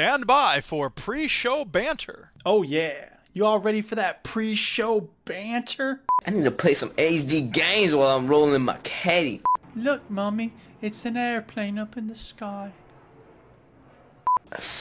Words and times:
Stand 0.00 0.26
by 0.26 0.62
for 0.62 0.88
pre 0.88 1.28
show 1.28 1.62
banter. 1.62 2.32
Oh, 2.46 2.62
yeah. 2.62 3.10
You 3.34 3.44
all 3.44 3.58
ready 3.58 3.82
for 3.82 3.96
that 3.96 4.24
pre 4.24 4.54
show 4.54 5.10
banter? 5.26 6.00
I 6.24 6.30
need 6.30 6.44
to 6.44 6.50
play 6.50 6.72
some 6.72 6.88
HD 6.92 7.52
games 7.52 7.92
while 7.92 8.16
I'm 8.16 8.26
rolling 8.26 8.62
my 8.62 8.78
caddy. 8.78 9.42
Look, 9.76 10.10
Mommy, 10.10 10.54
it's 10.80 11.04
an 11.04 11.18
airplane 11.18 11.78
up 11.78 11.98
in 11.98 12.06
the 12.06 12.14
sky. 12.14 12.72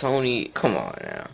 Sony, 0.01 0.53
come 0.53 0.77
on 0.77 0.97
now. 1.03 1.29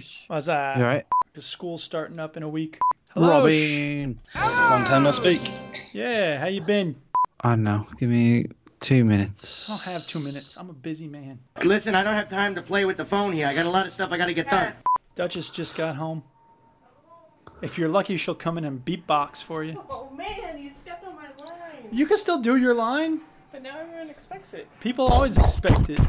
Alos! 0.00 0.28
What's 0.28 0.46
that? 0.46 0.76
you 0.78 0.82
alright? 0.82 1.06
The 1.34 1.42
school's 1.42 1.82
starting 1.82 2.18
up 2.18 2.36
in 2.36 2.42
a 2.42 2.48
week. 2.48 2.78
Hello, 3.10 3.48
sh- 3.48 3.74
Robin. 3.74 4.20
Long 4.34 4.84
time 4.84 5.02
no 5.02 5.10
speak. 5.12 5.40
Yeah, 5.92 6.38
how 6.38 6.46
you 6.46 6.60
been? 6.60 6.96
I 7.40 7.50
don't 7.50 7.62
know. 7.62 7.86
Give 7.98 8.08
me 8.08 8.46
two 8.80 9.04
minutes. 9.04 9.68
I 9.68 9.72
don't 9.72 9.82
have 9.94 10.06
two 10.06 10.20
minutes. 10.20 10.56
I'm 10.56 10.70
a 10.70 10.74
busy 10.74 11.08
man. 11.08 11.38
Listen, 11.62 11.94
I 11.94 12.02
don't 12.02 12.14
have 12.14 12.30
time 12.30 12.54
to 12.54 12.62
play 12.62 12.84
with 12.84 12.96
the 12.96 13.04
phone 13.04 13.32
here. 13.32 13.46
I 13.46 13.54
got 13.54 13.66
a 13.66 13.70
lot 13.70 13.86
of 13.86 13.92
stuff 13.92 14.10
I 14.12 14.16
gotta 14.16 14.34
get 14.34 14.50
done. 14.50 14.72
Duchess 15.16 15.50
just 15.50 15.76
got 15.76 15.96
home. 15.96 16.22
If 17.62 17.76
you're 17.76 17.88
lucky, 17.88 18.16
she'll 18.16 18.34
come 18.34 18.56
in 18.58 18.64
and 18.64 18.82
beatbox 18.84 19.42
for 19.42 19.62
you. 19.64 19.82
Oh 19.90 20.10
man, 20.16 20.58
you 20.58 20.70
stepped 20.70 21.04
on 21.04 21.14
my 21.14 21.28
line. 21.44 21.88
You 21.92 22.06
can 22.06 22.16
still 22.16 22.40
do 22.40 22.56
your 22.56 22.74
line. 22.74 23.20
But 23.52 23.62
now 23.62 23.78
everyone 23.80 24.08
expects 24.08 24.54
it. 24.54 24.68
People 24.80 25.06
always 25.08 25.36
expect 25.36 25.90
it. 25.90 26.00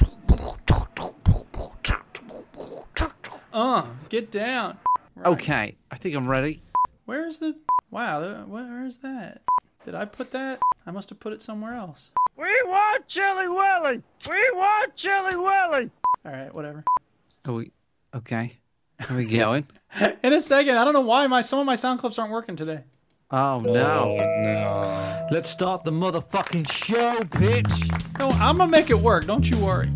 Uh, 3.54 3.86
get 4.10 4.32
down. 4.32 4.78
Right. 5.16 5.28
Okay, 5.28 5.76
I 5.92 5.96
think 5.98 6.16
I'm 6.16 6.28
ready. 6.28 6.62
Where's 7.06 7.38
the? 7.38 7.56
Wow, 7.90 8.46
where's 8.48 8.98
that? 9.00 9.42
Did 9.84 9.96
I 9.96 10.06
put 10.06 10.32
that? 10.32 10.62
I 10.86 10.92
must 10.92 11.10
have 11.10 11.20
put 11.20 11.34
it 11.34 11.42
somewhere 11.42 11.74
else. 11.74 12.12
We 12.38 12.46
want 12.66 13.08
Chili 13.08 13.48
Willy! 13.48 14.02
We 14.30 14.52
want 14.54 14.96
Chili 14.96 15.36
Willy! 15.36 15.92
All 16.26 16.32
right, 16.32 16.54
whatever. 16.54 16.84
Are 17.46 17.54
we? 17.54 17.72
Okay. 18.16 18.58
Are 19.10 19.16
we 19.16 19.26
going? 19.26 19.68
In 20.24 20.34
a 20.34 20.42
second, 20.42 20.78
I 20.78 20.86
don't 20.86 20.94
know 20.94 21.02
why 21.02 21.28
my 21.28 21.42
some 21.42 21.60
of 21.60 21.66
my 21.66 21.76
sound 21.76 22.00
clips 22.00 22.20
aren't 22.20 22.32
working 22.32 22.56
today. 22.56 22.82
Oh 23.32 23.60
no. 23.60 24.18
Oh 24.20 24.42
no. 24.44 25.28
Let's 25.32 25.50
start 25.50 25.84
the 25.84 25.92
motherfucking 25.92 26.72
show, 26.72 27.18
bitch. 27.20 28.20
No, 28.20 28.30
I'm 28.30 28.58
gonna 28.58 28.70
make 28.70 28.90
it 28.90 29.00
work. 29.00 29.26
Don't 29.26 29.50
you 29.50 29.58
worry. 29.58 29.92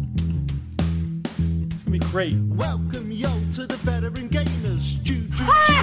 It's 1.71 1.83
gonna 1.83 1.91
be 1.91 1.99
great. 1.99 2.35
Welcome 2.47 3.11
yo 3.11 3.29
to 3.55 3.65
the 3.65 3.77
veteran 3.77 4.27
gamers. 4.27 4.81
Stu, 4.81 5.13
Stu, 5.13 5.45
G, 5.65 5.73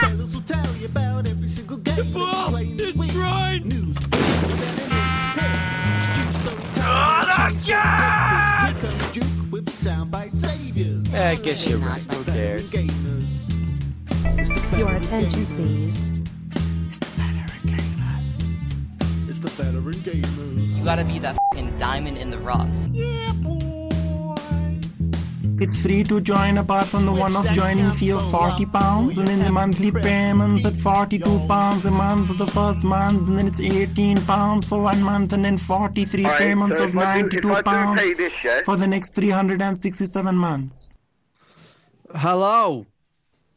fellas 0.00 0.34
will 0.34 0.40
tell 0.40 0.74
you 0.76 0.86
about 0.86 1.28
every 1.28 1.46
single 1.46 1.76
game 1.76 1.96
that 1.96 2.06
you 2.06 2.48
play 2.48 2.72
this 2.74 2.94
week. 2.94 3.12
News, 3.12 3.96
reviews, 4.00 4.62
and 4.62 4.80
any 4.80 5.92
Stu 6.08 6.22
storytelling. 6.40 7.58
Here 7.58 8.80
comes 8.80 9.12
Duke 9.12 9.52
with 9.52 9.66
the 9.66 9.72
soundbite. 9.72 10.32
I 11.14 11.34
guess 11.34 11.68
you're 11.68 11.78
right. 11.78 12.02
Who 12.02 12.24
cares? 12.24 12.70
Gamers. 12.70 13.28
It's 14.38 14.48
the 14.48 14.78
Your 14.78 14.96
attention, 14.96 15.44
please. 15.54 16.10
It's 16.88 16.98
the 16.98 17.06
veteran 17.18 17.60
gamers. 17.66 19.28
It's 19.28 19.38
the 19.38 19.50
veteran 19.50 19.96
gamers. 19.96 20.78
You 20.78 20.82
gotta 20.82 21.04
be 21.04 21.18
that 21.18 21.36
fing 21.52 21.76
diamond 21.76 22.16
in 22.16 22.30
the 22.30 22.38
rough. 22.38 22.70
Yeah, 22.90 23.32
boy. 23.42 23.57
It's 25.60 25.80
free 25.82 26.04
to 26.04 26.20
join 26.20 26.56
apart 26.58 26.86
from 26.86 27.04
the 27.04 27.12
one-off 27.12 27.50
joining 27.50 27.90
fee 27.90 28.12
of 28.12 28.30
40 28.30 28.66
pounds 28.66 29.18
and 29.18 29.26
then 29.26 29.40
the 29.40 29.50
monthly 29.50 29.90
payments 29.90 30.64
at 30.64 30.76
42 30.76 31.24
pounds 31.48 31.84
a 31.84 31.90
month 31.90 32.28
for 32.28 32.34
the 32.34 32.46
first 32.46 32.84
month 32.84 33.28
and 33.28 33.36
then 33.36 33.48
it's 33.48 33.60
18 33.60 34.20
pounds 34.22 34.68
for 34.68 34.80
one 34.80 35.02
month 35.02 35.32
and 35.32 35.44
then 35.44 35.58
43 35.58 36.24
payments 36.38 36.78
of 36.78 36.94
92 36.94 37.62
pounds 37.62 38.02
for 38.64 38.76
the 38.76 38.86
next 38.86 39.16
367 39.16 40.36
months. 40.36 40.96
Hello, 42.14 42.86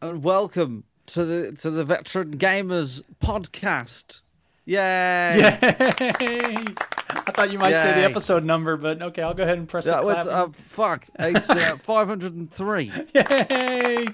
and 0.02 0.24
welcome 0.24 0.84
to 1.06 1.24
the 1.24 1.52
to 1.62 1.70
the 1.70 1.86
Veteran 1.86 2.36
Gamers 2.38 3.04
podcast. 3.22 4.21
Yay! 4.66 5.38
Yay! 5.38 5.56
I 7.24 7.32
thought 7.34 7.52
you 7.52 7.60
might 7.60 7.74
say 7.74 7.92
the 7.94 8.04
episode 8.04 8.44
number, 8.44 8.78
but 8.78 9.02
okay, 9.02 9.22
I'll 9.22 9.34
go 9.34 9.44
ahead 9.44 9.58
and 9.58 9.68
press 9.68 9.86
the 9.86 9.92
That 9.92 10.04
was, 10.04 10.24
clap. 10.26 10.50
uh, 10.50 10.52
fuck. 10.68 11.08
It's 11.20 11.50
uh, 11.50 11.78
503. 11.84 12.92
Yay! 13.14 14.06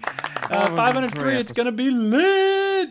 Uh, 0.50 0.76
503, 0.76 1.36
it's 1.36 1.52
gonna 1.52 1.72
be 1.72 1.90
lit! 1.92 2.90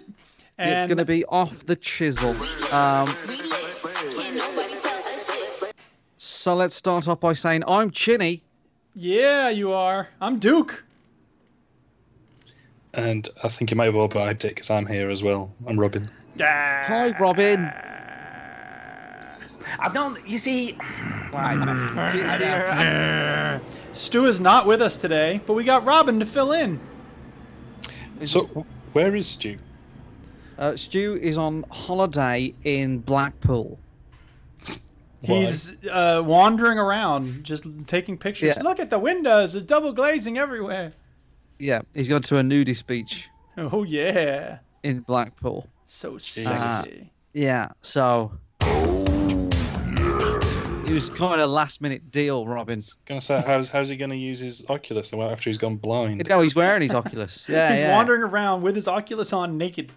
And 0.58 0.70
It's 0.78 0.86
going 0.86 0.96
to 0.96 1.04
be 1.04 1.22
off 1.26 1.66
the 1.66 1.76
chisel. 1.76 2.30
Um, 2.72 3.14
so 6.16 6.54
let's 6.54 6.74
start 6.74 7.08
off 7.08 7.20
by 7.20 7.34
saying 7.34 7.62
I'm 7.68 7.90
Chinny. 7.90 8.42
Yeah, 8.94 9.50
you 9.50 9.72
are. 9.74 10.08
I'm 10.18 10.38
Duke. 10.38 10.82
And 12.94 13.28
I 13.44 13.48
think 13.48 13.70
you 13.70 13.76
may 13.76 13.84
have 13.84 13.94
overhyped 13.94 14.46
it 14.46 14.54
because 14.54 14.70
I'm 14.70 14.86
here 14.86 15.10
as 15.10 15.22
well. 15.22 15.52
I'm 15.66 15.78
Robin. 15.78 16.10
Hi, 16.40 17.14
Robin. 17.18 17.70
I 19.78 19.90
don't. 19.92 20.26
You 20.28 20.38
see. 20.38 20.76
Stu 23.92 24.26
is 24.26 24.40
not 24.40 24.66
with 24.66 24.80
us 24.82 24.96
today, 24.96 25.40
but 25.46 25.54
we 25.54 25.64
got 25.64 25.84
Robin 25.84 26.18
to 26.20 26.26
fill 26.26 26.52
in. 26.52 26.80
So, 28.24 28.66
where 28.92 29.14
is 29.14 29.26
Stu? 29.26 29.58
Uh, 30.58 30.76
Stu 30.76 31.18
is 31.20 31.36
on 31.36 31.64
holiday 31.70 32.54
in 32.64 32.98
Blackpool. 32.98 33.78
He's 35.22 35.76
uh, 35.86 36.22
wandering 36.24 36.78
around, 36.78 37.44
just 37.44 37.64
taking 37.88 38.16
pictures. 38.16 38.56
Yeah. 38.56 38.62
Look 38.62 38.78
at 38.78 38.90
the 38.90 38.98
windows. 38.98 39.52
There's 39.52 39.64
double 39.64 39.92
glazing 39.92 40.38
everywhere. 40.38 40.92
Yeah, 41.58 41.82
he's 41.94 42.08
gone 42.08 42.22
to 42.22 42.36
a 42.36 42.42
nudist 42.42 42.86
beach 42.86 43.28
Oh 43.58 43.82
yeah, 43.82 44.58
in 44.82 45.00
Blackpool. 45.00 45.66
So 45.86 46.16
Uh, 46.16 46.18
sexy. 46.18 47.10
yeah, 47.32 47.68
so. 47.82 48.32
It 50.88 50.92
was 50.92 51.10
kind 51.10 51.40
of 51.40 51.50
a 51.50 51.52
last 51.52 51.80
minute 51.80 52.12
deal, 52.12 52.46
Robin. 52.46 52.80
Gonna 53.06 53.20
say, 53.20 53.42
how's 53.44 53.68
how's 53.68 53.88
he 53.88 53.96
gonna 53.96 54.14
use 54.14 54.38
his 54.38 54.64
Oculus 54.68 55.12
after 55.12 55.50
he's 55.50 55.58
gone 55.58 55.76
blind? 55.76 56.22
No, 56.28 56.40
he's 56.40 56.54
wearing 56.54 56.82
his 56.82 56.92
Oculus. 56.92 57.44
Yeah, 57.48 57.72
He's 57.72 57.80
yeah. 57.80 57.92
wandering 57.92 58.22
around 58.22 58.62
with 58.62 58.76
his 58.76 58.86
Oculus 58.86 59.32
on, 59.32 59.58
naked. 59.58 59.90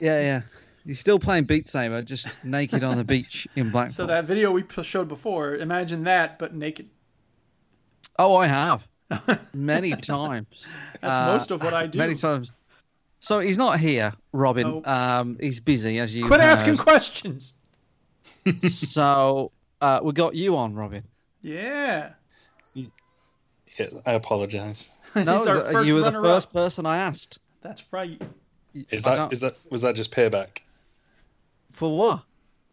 Yeah, 0.00 0.20
yeah. 0.20 0.42
He's 0.84 1.00
still 1.00 1.18
playing 1.18 1.44
Beat 1.44 1.66
Saber, 1.66 2.02
just 2.02 2.28
naked 2.44 2.84
on 2.84 2.98
the 2.98 3.04
beach 3.04 3.48
in 3.56 3.70
Blackpool. 3.72 3.94
So 3.94 4.06
that 4.06 4.26
video 4.26 4.50
we 4.50 4.64
showed 4.82 5.08
before, 5.08 5.54
imagine 5.56 6.04
that, 6.04 6.38
but 6.38 6.54
naked. 6.54 6.90
Oh, 8.18 8.36
I 8.36 8.48
have 8.48 8.86
many 9.54 9.92
times. 9.92 10.66
That's 11.00 11.16
Uh, 11.16 11.26
most 11.26 11.50
of 11.50 11.62
what 11.62 11.72
I 11.72 11.86
do. 11.86 11.98
Many 11.98 12.14
times. 12.16 12.52
So 13.20 13.40
he's 13.40 13.58
not 13.58 13.80
here, 13.80 14.12
Robin. 14.32 14.66
Nope. 14.68 14.86
Um, 14.88 15.36
he's 15.40 15.60
busy 15.60 15.98
as 15.98 16.14
you. 16.14 16.26
Quit 16.26 16.40
asking 16.40 16.76
questions. 16.76 17.54
So 18.68 19.50
uh, 19.80 20.00
we 20.02 20.12
got 20.12 20.34
you 20.34 20.56
on, 20.56 20.74
Robin. 20.74 21.02
Yeah. 21.42 22.10
Yeah, 22.74 23.86
I 24.06 24.12
apologise. 24.12 24.88
No, 25.14 25.38
He's 25.38 25.46
our 25.46 25.60
th- 25.62 25.72
first 25.72 25.86
you 25.86 25.94
were 25.94 26.00
the 26.00 26.06
runner-up. 26.06 26.24
first 26.24 26.52
person 26.52 26.84
I 26.86 26.98
asked. 26.98 27.38
That's 27.62 27.82
right. 27.92 28.20
Is 28.74 29.04
I 29.06 29.10
that 29.10 29.16
don't- 29.16 29.32
is 29.32 29.40
that 29.40 29.56
was 29.70 29.80
that 29.80 29.94
just 29.96 30.12
payback? 30.12 30.58
For 31.72 31.96
what? 31.96 32.22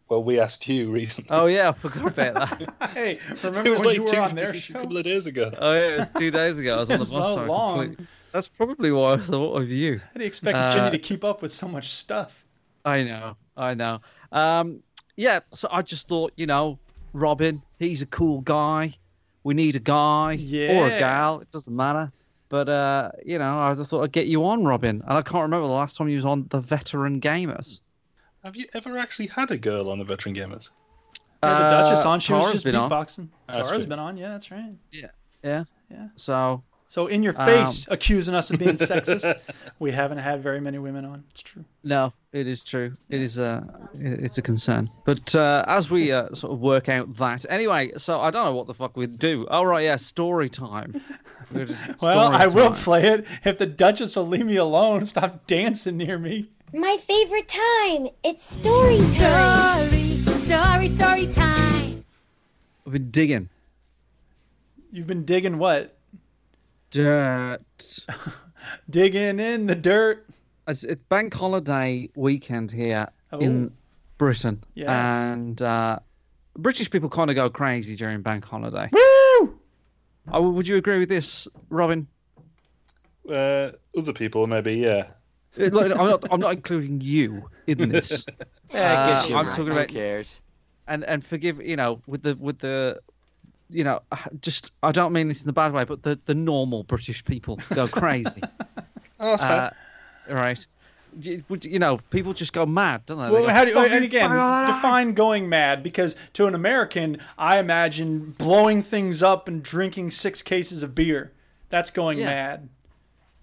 Well, 0.08 0.22
we 0.22 0.38
asked 0.38 0.68
you 0.68 0.90
recently. 0.92 1.30
Oh 1.36 1.46
yeah, 1.46 1.70
I 1.70 1.72
forgot 1.72 2.06
about 2.06 2.34
that. 2.34 2.90
Hey, 2.90 3.12
it 3.30 3.42
remember 3.42 3.70
was 3.70 3.80
when 3.80 3.88
like 3.88 3.96
you 3.96 4.02
were 4.02 4.08
two, 4.08 4.16
on 4.18 4.36
their 4.36 4.52
two- 4.52 4.58
show? 4.58 4.78
a 4.78 4.82
couple 4.82 4.96
of 4.98 5.04
days 5.04 5.26
ago. 5.26 5.50
Oh 5.58 5.72
yeah, 5.72 5.80
it 5.88 5.98
was 5.98 6.08
two 6.18 6.30
days 6.30 6.58
ago. 6.58 6.76
I 6.76 6.80
was 6.80 6.90
on 6.90 6.98
the 6.98 7.02
It's 7.02 7.12
bus. 7.12 7.24
so 7.26 7.36
so 7.36 7.44
long. 7.46 7.78
completely- 7.78 8.06
That's 8.36 8.48
probably 8.48 8.92
why 8.92 9.14
I 9.14 9.16
thought 9.16 9.62
of 9.62 9.70
you. 9.70 9.96
How 9.96 10.04
do 10.16 10.20
you 10.20 10.26
expect 10.26 10.58
Uh, 10.58 10.70
Chinny 10.74 10.90
to 10.90 10.98
keep 10.98 11.24
up 11.24 11.40
with 11.40 11.50
so 11.52 11.66
much 11.66 11.88
stuff? 11.94 12.44
I 12.84 13.02
know, 13.02 13.34
I 13.56 13.72
know. 13.72 14.02
Um, 14.30 14.82
yeah, 15.16 15.40
so 15.54 15.68
I 15.72 15.80
just 15.80 16.06
thought, 16.06 16.34
you 16.36 16.44
know, 16.46 16.78
Robin, 17.14 17.62
he's 17.78 18.02
a 18.02 18.06
cool 18.06 18.42
guy. 18.42 18.94
We 19.42 19.54
need 19.54 19.74
a 19.74 19.78
guy 19.78 20.34
or 20.68 20.86
a 20.88 20.98
gal, 20.98 21.40
it 21.40 21.50
doesn't 21.50 21.74
matter. 21.74 22.12
But 22.50 22.68
uh, 22.68 23.12
you 23.24 23.38
know, 23.38 23.58
I 23.58 23.74
just 23.74 23.88
thought 23.88 24.02
I'd 24.04 24.12
get 24.12 24.26
you 24.26 24.44
on, 24.44 24.64
Robin. 24.66 25.02
And 25.08 25.16
I 25.16 25.22
can't 25.22 25.40
remember 25.40 25.66
the 25.66 25.72
last 25.72 25.96
time 25.96 26.10
you 26.10 26.16
was 26.16 26.26
on 26.26 26.46
the 26.50 26.60
Veteran 26.60 27.22
Gamers. 27.22 27.80
Have 28.44 28.54
you 28.54 28.66
ever 28.74 28.98
actually 28.98 29.28
had 29.28 29.50
a 29.50 29.56
girl 29.56 29.88
on 29.88 29.98
the 29.98 30.04
Veteran 30.04 30.34
Gamers? 30.34 30.68
Yeah, 31.42 31.58
the 31.62 31.68
Duchess 31.70 32.04
Uh, 32.04 32.10
on. 32.10 32.20
She 32.20 32.34
was 32.34 32.42
Tara's 32.42 32.52
just 32.52 32.64
been 32.66 32.76
on. 32.76 32.90
beatboxing. 32.90 33.28
That's 33.46 33.68
Tara's 33.68 33.84
true. 33.84 33.88
been 33.88 33.98
on. 33.98 34.18
Yeah, 34.18 34.28
that's 34.28 34.50
right. 34.50 34.74
Yeah, 34.92 35.06
yeah. 35.42 35.64
Yeah. 35.90 36.08
So 36.16 36.62
So 36.88 37.08
in 37.08 37.22
your 37.22 37.32
face, 37.32 37.86
accusing 37.90 38.34
us 38.34 38.50
of 38.50 38.58
being 38.58 38.76
sexist. 38.76 39.38
we 39.78 39.90
haven't 39.90 40.18
had 40.18 40.42
very 40.42 40.60
many 40.60 40.78
women 40.78 41.04
on. 41.04 41.24
It's 41.30 41.42
true. 41.42 41.64
No, 41.82 42.12
it 42.32 42.46
is 42.46 42.62
true. 42.62 42.96
It 43.08 43.20
is 43.20 43.38
a 43.38 43.88
it's 43.94 44.38
a 44.38 44.42
concern. 44.42 44.88
But 45.04 45.34
uh, 45.34 45.64
as 45.66 45.90
we 45.90 46.12
uh, 46.12 46.32
sort 46.34 46.52
of 46.52 46.60
work 46.60 46.88
out 46.88 47.12
that 47.16 47.44
anyway, 47.50 47.92
so 47.96 48.20
I 48.20 48.30
don't 48.30 48.44
know 48.44 48.54
what 48.54 48.68
the 48.68 48.74
fuck 48.74 48.96
we'd 48.96 49.18
do. 49.18 49.46
Oh 49.50 49.64
right, 49.64 49.84
yeah, 49.84 49.96
story 49.96 50.48
time. 50.48 51.00
We're 51.52 51.66
Well, 52.00 52.28
story 52.28 52.36
I 52.36 52.46
will 52.46 52.72
play 52.72 53.08
it 53.08 53.26
if 53.44 53.58
the 53.58 53.66
Duchess 53.66 54.14
will 54.14 54.28
leave 54.28 54.46
me 54.46 54.56
alone. 54.56 55.04
Stop 55.06 55.46
dancing 55.46 55.96
near 55.96 56.18
me. 56.18 56.48
My 56.72 56.98
favorite 57.06 57.48
time. 57.48 58.08
It's 58.22 58.44
story 58.44 58.98
time. 59.16 59.88
Story, 59.88 60.38
story, 60.38 60.88
story 60.88 61.26
time. 61.26 62.04
I've 62.86 62.92
been 62.92 63.10
digging 63.10 63.48
You've 64.92 65.06
been 65.06 65.24
digging 65.24 65.58
what? 65.58 65.95
Dirt. 66.90 67.60
Digging 68.90 69.38
in 69.40 69.66
the 69.66 69.74
dirt. 69.74 70.26
It's, 70.68 70.82
it's 70.84 71.02
bank 71.08 71.32
holiday 71.34 72.08
weekend 72.16 72.70
here 72.72 73.08
Oh. 73.32 73.38
in 73.38 73.72
Britain, 74.18 74.62
Yes. 74.74 74.88
and 75.12 75.60
uh, 75.60 75.98
British 76.56 76.90
people 76.90 77.08
kind 77.08 77.28
of 77.28 77.36
go 77.36 77.50
crazy 77.50 77.96
during 77.96 78.22
bank 78.22 78.44
holiday. 78.44 78.88
Woo! 78.92 79.58
Oh, 80.32 80.50
would 80.50 80.66
you 80.68 80.76
agree 80.76 80.98
with 81.00 81.08
this, 81.08 81.46
Robin? 81.70 82.06
Uh, 83.28 83.70
other 83.98 84.12
people, 84.12 84.46
maybe, 84.46 84.74
yeah. 84.74 85.08
Uh, 85.58 85.70
I'm 85.74 85.90
not. 86.08 86.24
I'm 86.30 86.40
not 86.40 86.52
including 86.54 87.00
you 87.00 87.48
in 87.66 87.88
this. 87.88 88.24
Yeah, 88.74 89.04
I 89.04 89.06
guess 89.06 89.24
Uh, 89.24 89.28
you're 89.28 89.38
I'm 89.38 89.46
right. 89.46 89.50
talking 89.56 89.66
Who 89.66 89.72
about 89.72 89.88
cares? 89.88 90.40
and 90.88 91.04
and 91.04 91.24
forgive 91.24 91.60
you 91.62 91.76
know 91.76 92.02
with 92.08 92.22
the 92.22 92.34
with 92.36 92.58
the 92.58 93.00
you 93.70 93.84
know 93.84 94.00
just 94.40 94.70
I 94.82 94.92
don't 94.92 95.12
mean 95.12 95.28
this 95.28 95.40
in 95.40 95.46
the 95.46 95.52
bad 95.52 95.72
way, 95.72 95.84
but 95.84 96.02
the 96.02 96.18
the 96.26 96.34
normal 96.34 96.82
British 96.84 97.24
people 97.24 97.58
go 97.74 97.86
crazy. 98.02 98.42
Oh, 99.18 99.36
that's 99.36 99.42
uh, 99.42 99.70
right. 100.28 100.66
You, 101.20 101.42
would- 101.48 101.64
you 101.64 101.78
know, 101.78 101.98
people 102.10 102.34
just 102.34 102.52
go 102.52 102.66
mad, 102.66 103.06
don't 103.06 103.16
they? 103.18 103.24
They 103.24 103.30
Well, 103.30 103.42
go, 103.44 103.48
how 103.48 103.64
do 103.64 103.70
you, 103.70 103.78
and 103.78 104.04
again, 104.04 104.28
blah, 104.28 104.36
blah, 104.38 104.66
blah." 104.66 104.76
define 104.76 105.14
going 105.14 105.48
mad 105.48 105.82
because 105.82 106.14
to 106.34 106.46
an 106.46 106.54
American, 106.54 107.18
I 107.38 107.58
imagine 107.58 108.34
blowing 108.36 108.82
things 108.82 109.22
up 109.22 109.48
and 109.48 109.62
drinking 109.62 110.10
six 110.10 110.42
cases 110.42 110.82
of 110.82 110.94
beer. 110.94 111.32
That's 111.70 111.90
going 111.90 112.18
Yeah. 112.18 112.26
mad. 112.26 112.68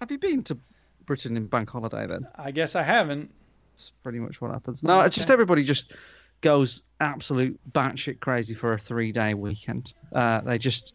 Have 0.00 0.10
you 0.12 0.18
been 0.18 0.44
to 0.44 0.58
Britain 1.04 1.36
in 1.36 1.46
bank 1.46 1.68
holiday 1.70 2.06
then? 2.06 2.28
I 2.36 2.52
guess 2.52 2.76
I 2.76 2.82
haven't. 2.84 3.30
That's 3.72 3.90
pretty 4.04 4.20
much 4.20 4.40
what 4.40 4.52
happens. 4.52 4.84
No, 4.84 5.00
it's 5.00 5.16
just 5.16 5.30
everybody 5.32 5.64
just 5.64 5.92
goes 6.44 6.82
absolute 7.00 7.58
batshit 7.72 8.20
crazy 8.20 8.54
for 8.54 8.72
a 8.74 8.78
three 8.78 9.10
day 9.12 9.34
weekend. 9.34 9.92
Uh, 10.12 10.40
they 10.42 10.58
just 10.58 10.94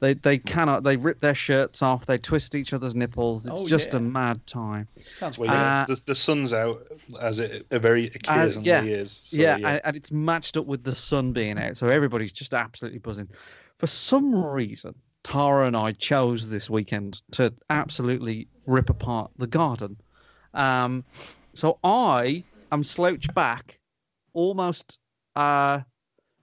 they 0.00 0.14
they 0.14 0.38
cannot 0.38 0.84
they 0.84 0.96
rip 0.96 1.20
their 1.20 1.34
shirts 1.34 1.82
off, 1.82 2.06
they 2.06 2.16
twist 2.18 2.54
each 2.54 2.72
other's 2.72 2.94
nipples. 2.94 3.44
It's 3.44 3.54
Oh, 3.54 3.68
just 3.68 3.92
yeah. 3.92 3.98
a 3.98 4.00
mad 4.00 4.46
time. 4.46 4.88
Sounds 5.12 5.36
Well, 5.38 5.50
weird. 5.50 5.60
Uh, 5.60 5.84
the, 5.88 6.00
the 6.06 6.14
sun's 6.14 6.52
out, 6.52 6.86
as 7.20 7.40
it, 7.40 7.66
it 7.70 7.78
very 7.80 8.06
Uh, 8.08 8.12
occasionally 8.14 8.68
yeah, 8.68 8.82
is. 8.82 9.20
So, 9.24 9.36
yeah, 9.36 9.56
yeah. 9.56 9.68
And, 9.68 9.80
and 9.84 9.96
it's 9.96 10.10
matched 10.12 10.56
up 10.56 10.66
with 10.66 10.84
the 10.84 10.94
sun 10.94 11.32
being 11.32 11.58
out, 11.58 11.76
so 11.76 11.88
everybody's 11.88 12.32
just 12.32 12.54
absolutely 12.54 13.00
buzzing. 13.00 13.28
For 13.78 13.86
some 13.88 14.34
reason, 14.44 14.94
Tara 15.24 15.66
and 15.66 15.76
I 15.76 15.92
chose 15.92 16.48
this 16.48 16.70
weekend 16.70 17.20
to 17.32 17.52
absolutely 17.68 18.46
rip 18.66 18.88
apart 18.90 19.30
the 19.38 19.46
garden. 19.48 19.96
Um, 20.54 21.04
so 21.54 21.78
I 21.82 22.44
am 22.70 22.84
slouched 22.84 23.34
back, 23.34 23.78
almost. 24.34 24.98
Uh, 25.34 25.80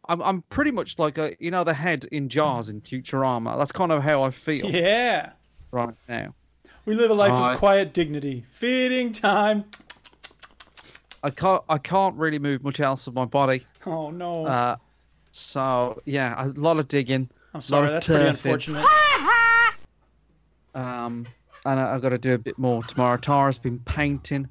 I'm 0.10 0.22
I'm 0.22 0.42
pretty 0.50 0.72
much 0.72 0.98
like 0.98 1.18
a 1.20 1.36
you 1.40 1.52
know 1.52 1.64
the 1.64 1.74
head 1.76 2.06
in 2.12 2.28
jars 2.30 2.68
in 2.70 2.82
Futurama. 2.82 3.58
That's 3.58 3.72
kind 3.72 3.92
of 3.92 4.02
how 4.02 4.24
I 4.24 4.32
feel 4.32 4.66
Yeah. 4.66 5.34
right 5.72 5.94
now. 6.10 6.34
We 6.86 6.96
live 6.96 7.12
a 7.12 7.14
life 7.14 7.32
of 7.32 7.58
quiet 7.60 7.94
dignity. 7.94 8.44
Feeding 8.50 9.14
time. 9.14 9.66
I 11.24 11.30
can't 11.30 11.62
I 11.70 11.78
can't 11.78 12.16
really 12.16 12.40
move 12.40 12.64
much 12.64 12.80
else 12.80 13.06
of 13.06 13.14
my 13.14 13.26
body. 13.26 13.66
Oh 13.86 14.10
no. 14.10 14.46
Uh, 14.48 14.76
so 15.32 16.02
yeah, 16.06 16.44
a 16.44 16.48
lot 16.60 16.80
of 16.80 16.88
digging. 16.88 17.30
I'm 17.54 17.58
lot 17.60 17.64
sorry. 17.64 17.86
of 17.88 17.94
That's 17.94 18.08
pretty 18.08 18.24
turfing. 18.24 18.30
unfortunate. 18.30 18.86
Um, 20.74 21.28
and 21.66 21.80
I, 21.80 21.94
I've 21.94 22.02
got 22.02 22.10
to 22.10 22.18
do 22.18 22.34
a 22.34 22.38
bit 22.38 22.58
more 22.58 22.82
tomorrow. 22.84 23.18
Tara's 23.18 23.58
been 23.58 23.80
painting. 23.80 24.48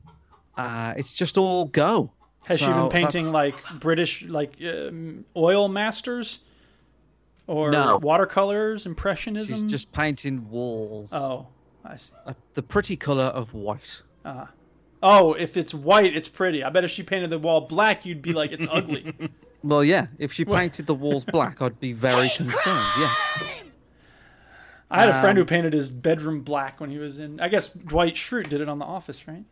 Uh, 0.57 0.95
it's 0.97 1.13
just 1.13 1.39
all 1.39 1.65
go. 1.67 2.13
Has 2.47 2.61
she 2.61 2.67
been 2.67 2.89
painting 2.89 3.27
that's- 3.33 3.33
like 3.33 3.81
British 3.81 4.23
like 4.23 4.55
um, 4.63 5.25
oil 5.37 5.69
masters 5.69 6.39
or 7.47 7.71
No. 7.71 7.99
watercolors, 7.99 8.87
impressionism? 8.87 9.61
She's 9.63 9.71
just 9.71 9.93
painting 9.93 10.49
walls. 10.51 11.11
Oh, 11.13 11.47
I 11.85 11.97
see. 11.97 12.13
Uh, 12.27 12.33
the 12.55 12.63
pretty 12.63 12.97
color 12.97 13.25
of 13.25 13.53
white. 13.55 14.03
Uh, 14.25 14.47
oh, 15.03 15.35
if 15.35 15.57
it's 15.57 15.75
white, 15.75 16.15
it's 16.17 16.29
pretty. 16.29 16.65
I 16.65 16.71
bet 16.71 16.85
if 16.85 16.91
she 16.91 17.03
painted 17.03 17.31
the 17.31 17.39
wall 17.39 17.63
black, 17.63 18.05
you'd 18.07 18.23
be 18.23 18.33
like, 18.33 18.53
it's 18.53 18.67
ugly. 18.71 19.15
Well, 19.63 19.85
yeah. 19.85 20.07
If 20.19 20.33
she 20.33 20.47
painted 20.47 20.87
the 20.87 20.95
walls 20.95 21.23
black, 21.27 21.61
I'd 21.61 21.79
be 21.79 21.93
very 21.93 22.31
concerned. 22.31 22.89
Yeah. 22.99 23.15
I 24.91 25.01
had 25.01 25.11
a 25.11 25.21
friend 25.21 25.37
who 25.37 25.43
Um, 25.43 25.47
painted 25.49 25.75
his 25.75 25.91
bedroom 25.91 26.41
black 26.41 26.81
when 26.81 26.89
he 26.89 26.97
was 26.97 27.19
in. 27.19 27.39
I 27.41 27.49
guess 27.49 27.69
Dwight 27.69 28.15
Schrute 28.15 28.49
did 28.49 28.63
it 28.63 28.71
on 28.71 28.79
The 28.79 28.87
Office, 28.87 29.29
right? 29.29 29.45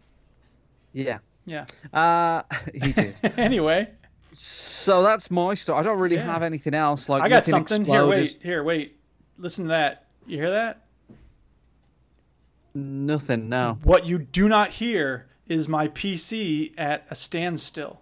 Yeah. 0.95 1.19
Yeah. 1.49 1.65
Uh, 1.93 2.43
he 2.75 2.93
did. 2.93 3.17
anyway, 3.39 3.89
so 4.33 5.03
that's 5.03 5.31
my 5.31 5.55
story. 5.55 5.79
I 5.79 5.83
don't 5.83 5.99
really 5.99 6.17
Yeah. 6.17 6.25
have 6.33 6.43
anything 6.43 6.75
else. 6.75 7.09
Like 7.09 7.23
I 7.23 7.29
got 7.29 7.49
nothing 7.49 7.51
something. 7.67 7.85
Here, 7.85 8.07
wait. 8.07 8.37
Here, 8.43 8.63
wait. 8.63 8.97
Listen 9.39 9.65
to 9.65 9.69
that. 9.69 10.07
You 10.27 10.37
hear 10.39 10.51
that? 10.51 10.83
Nothing. 12.75 13.49
No. 13.49 13.79
What 13.83 14.07
you 14.07 14.19
do 14.19 14.49
not 14.49 14.71
hear 14.73 15.27
is 15.47 15.69
my 15.69 15.89
PC 15.89 16.73
at 16.79 17.07
a 17.11 17.15
standstill. 17.15 18.01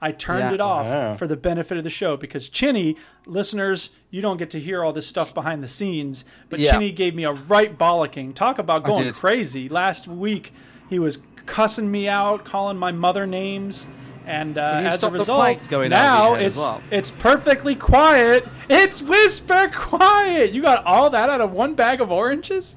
I 0.00 0.12
turned 0.12 0.40
Yeah. 0.40 0.52
it 0.54 0.60
off 0.60 0.86
Wow. 0.86 1.14
for 1.16 1.26
the 1.26 1.36
benefit 1.36 1.78
of 1.78 1.84
the 1.84 1.90
show 1.90 2.16
because 2.16 2.48
Chinny, 2.48 2.96
listeners, 3.26 3.90
you 4.10 4.20
don't 4.22 4.36
get 4.36 4.50
to 4.50 4.60
hear 4.60 4.84
all 4.84 4.92
this 4.92 5.06
stuff 5.06 5.34
behind 5.34 5.62
the 5.62 5.66
scenes, 5.68 6.24
but 6.48 6.60
Yeah. 6.60 6.72
Chinny 6.72 6.92
gave 6.92 7.14
me 7.14 7.24
a 7.24 7.32
right 7.32 7.76
bollocking. 7.76 8.34
Talk 8.34 8.58
about 8.58 8.84
going 8.84 9.10
crazy. 9.12 9.68
Last 9.68 10.06
week, 10.06 10.52
he 10.88 10.98
was 10.98 11.18
cussing 11.46 11.90
me 11.90 12.08
out, 12.08 12.44
calling 12.44 12.76
my 12.76 12.92
mother 12.92 13.26
names. 13.26 13.86
And 14.26 14.58
uh, 14.58 14.80
as 14.84 15.04
a 15.04 15.10
result, 15.10 15.38
planes 15.40 15.68
going 15.68 15.90
now 15.90 16.30
your 16.30 16.36
head 16.38 16.44
as 16.46 16.50
it's 16.50 16.58
well? 16.58 16.82
it's 16.90 17.10
perfectly 17.12 17.76
quiet. 17.76 18.46
It's 18.68 19.00
whisper 19.00 19.70
quiet. 19.72 20.52
You 20.52 20.62
got 20.62 20.84
all 20.84 21.10
that 21.10 21.30
out 21.30 21.40
of 21.40 21.52
one 21.52 21.74
bag 21.74 22.00
of 22.00 22.10
oranges? 22.10 22.74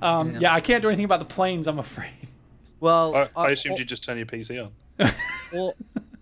Um, 0.00 0.36
yeah. 0.36 0.54
I 0.54 0.60
can't 0.60 0.82
do 0.82 0.88
anything 0.88 1.04
about 1.04 1.18
the 1.18 1.24
planes. 1.26 1.66
I'm 1.66 1.78
afraid. 1.80 2.12
Well, 2.78 3.14
I, 3.14 3.20
I 3.36 3.46
I- 3.46 3.50
assumed 3.50 3.78
you 3.78 3.84
just 3.84 4.04
turn 4.04 4.16
your 4.16 4.26
PC 4.26 4.64
on. 4.64 5.12
all, 5.54 5.74